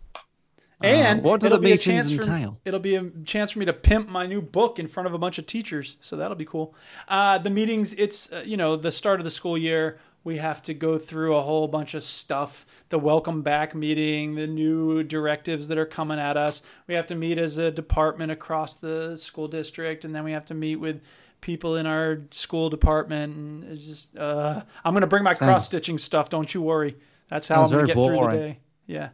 And 0.81 1.19
Uh, 1.21 1.23
what 1.29 1.41
do 1.41 1.47
it'll 1.47 1.59
the 1.59 1.63
be 1.63 1.69
a 1.71 1.75
meetings 1.75 1.85
chance 1.85 2.15
for, 2.15 2.23
entail? 2.31 2.61
It'll 2.65 2.79
be 2.79 2.95
a 2.95 3.11
chance 3.25 3.51
for 3.51 3.59
me 3.59 3.65
to 3.65 3.73
pimp 3.73 4.09
my 4.09 4.27
new 4.27 4.41
book 4.41 4.79
in 4.79 4.87
front 4.87 5.09
of 5.09 5.13
a 5.15 5.19
bunch 5.19 5.37
of 5.39 5.47
teachers, 5.47 5.97
so 6.01 6.15
that'll 6.17 6.37
be 6.37 6.45
cool. 6.45 6.73
Uh, 7.09 7.39
the 7.39 7.51
meetings, 7.51 7.95
it's 7.95 8.31
uh, 8.33 8.45
you 8.47 8.57
know 8.57 8.77
the 8.77 8.93
start 8.93 9.19
of 9.19 9.25
the 9.25 9.31
school 9.33 9.59
year. 9.59 9.99
We 10.25 10.39
have 10.39 10.63
to 10.65 10.75
go 10.75 10.99
through 10.99 11.37
a 11.37 11.43
whole 11.43 11.69
bunch 11.69 11.95
of 11.95 12.03
stuff. 12.03 12.67
The 12.91 12.99
welcome 12.99 13.43
back 13.43 13.75
meeting, 13.75 14.35
the 14.35 14.47
new 14.47 15.03
directives 15.03 15.69
that 15.69 15.79
are 15.79 15.87
coming 15.87 16.19
at 16.19 16.37
us. 16.37 16.63
We 16.87 16.95
have 16.95 17.07
to 17.09 17.15
meet 17.15 17.39
as 17.39 17.57
a 17.59 17.71
department 17.71 18.33
across 18.33 18.77
the 18.77 19.17
school 19.17 19.49
district, 19.49 20.05
and 20.05 20.15
then 20.15 20.25
we 20.25 20.33
have 20.33 20.45
to 20.47 20.55
meet 20.55 20.77
with 20.77 21.01
people 21.41 21.77
in 21.77 21.87
our 21.87 22.23
school 22.31 22.69
department. 22.69 23.37
And 23.37 23.65
it's 23.65 23.85
just, 23.85 24.17
uh, 24.17 24.63
I'm 24.85 24.93
gonna 24.93 25.07
bring 25.07 25.25
my 25.25 25.35
cross 25.35 25.67
stitching 25.67 25.99
stuff. 25.99 26.29
Don't 26.29 26.53
you 26.53 26.63
worry. 26.63 26.97
That's 27.29 27.49
how 27.49 27.57
Sounds 27.57 27.73
I'm 27.73 27.79
gonna 27.79 27.95
very 27.95 28.09
get 28.09 28.17
through 28.17 28.39
the 28.39 28.45
day. 28.45 28.59
Yeah. 28.87 29.09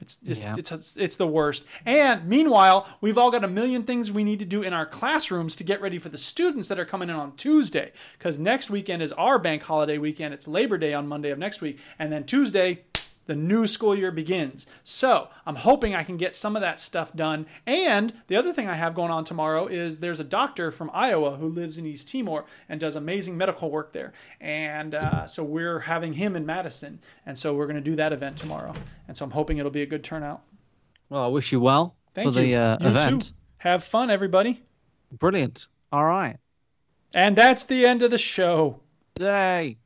It's 0.00 0.16
just 0.16 0.40
Yeah. 0.40 0.54
it's 0.56 0.96
it's 0.96 1.16
the 1.16 1.26
worst. 1.26 1.64
And 1.84 2.26
meanwhile, 2.28 2.88
we've 3.00 3.18
all 3.18 3.30
got 3.30 3.44
a 3.44 3.48
million 3.48 3.82
things 3.82 4.12
we 4.12 4.24
need 4.24 4.38
to 4.38 4.44
do 4.44 4.62
in 4.62 4.72
our 4.72 4.86
classrooms 4.86 5.56
to 5.56 5.64
get 5.64 5.80
ready 5.80 5.98
for 5.98 6.08
the 6.08 6.18
students 6.18 6.68
that 6.68 6.78
are 6.78 6.84
coming 6.84 7.08
in 7.08 7.16
on 7.16 7.34
Tuesday. 7.36 7.92
Because 8.16 8.38
next 8.38 8.70
weekend 8.70 9.02
is 9.02 9.12
our 9.12 9.38
bank 9.38 9.62
holiday 9.62 9.98
weekend. 9.98 10.34
It's 10.34 10.46
Labor 10.48 10.78
Day 10.78 10.94
on 10.94 11.06
Monday 11.08 11.30
of 11.30 11.38
next 11.38 11.60
week, 11.60 11.78
and 11.98 12.12
then 12.12 12.24
Tuesday. 12.24 12.84
The 13.28 13.36
new 13.36 13.66
school 13.66 13.94
year 13.94 14.10
begins. 14.10 14.66
So 14.82 15.28
I'm 15.44 15.56
hoping 15.56 15.94
I 15.94 16.02
can 16.02 16.16
get 16.16 16.34
some 16.34 16.56
of 16.56 16.62
that 16.62 16.80
stuff 16.80 17.14
done. 17.14 17.44
And 17.66 18.14
the 18.26 18.36
other 18.36 18.54
thing 18.54 18.68
I 18.68 18.74
have 18.74 18.94
going 18.94 19.10
on 19.10 19.22
tomorrow 19.22 19.66
is 19.66 19.98
there's 19.98 20.18
a 20.18 20.24
doctor 20.24 20.70
from 20.70 20.90
Iowa 20.94 21.36
who 21.36 21.46
lives 21.46 21.76
in 21.76 21.84
East 21.84 22.08
Timor 22.08 22.46
and 22.70 22.80
does 22.80 22.96
amazing 22.96 23.36
medical 23.36 23.70
work 23.70 23.92
there. 23.92 24.14
And 24.40 24.94
uh, 24.94 25.26
so 25.26 25.44
we're 25.44 25.80
having 25.80 26.14
him 26.14 26.36
in 26.36 26.46
Madison. 26.46 27.00
And 27.26 27.36
so 27.36 27.52
we're 27.52 27.66
going 27.66 27.76
to 27.76 27.82
do 27.82 27.96
that 27.96 28.14
event 28.14 28.38
tomorrow. 28.38 28.72
And 29.06 29.14
so 29.14 29.26
I'm 29.26 29.32
hoping 29.32 29.58
it'll 29.58 29.70
be 29.70 29.82
a 29.82 29.86
good 29.86 30.02
turnout. 30.02 30.42
Well, 31.10 31.22
I 31.22 31.28
wish 31.28 31.52
you 31.52 31.60
well 31.60 31.96
Thank 32.14 32.32
for 32.32 32.40
you. 32.40 32.56
the 32.56 32.62
uh, 32.62 32.78
You 32.80 32.86
event. 32.88 33.22
too. 33.26 33.32
Have 33.58 33.84
fun, 33.84 34.08
everybody. 34.10 34.62
Brilliant. 35.12 35.66
All 35.92 36.06
right. 36.06 36.38
And 37.14 37.36
that's 37.36 37.64
the 37.64 37.84
end 37.84 38.02
of 38.02 38.10
the 38.10 38.16
show. 38.16 38.80
Yay. 39.20 39.76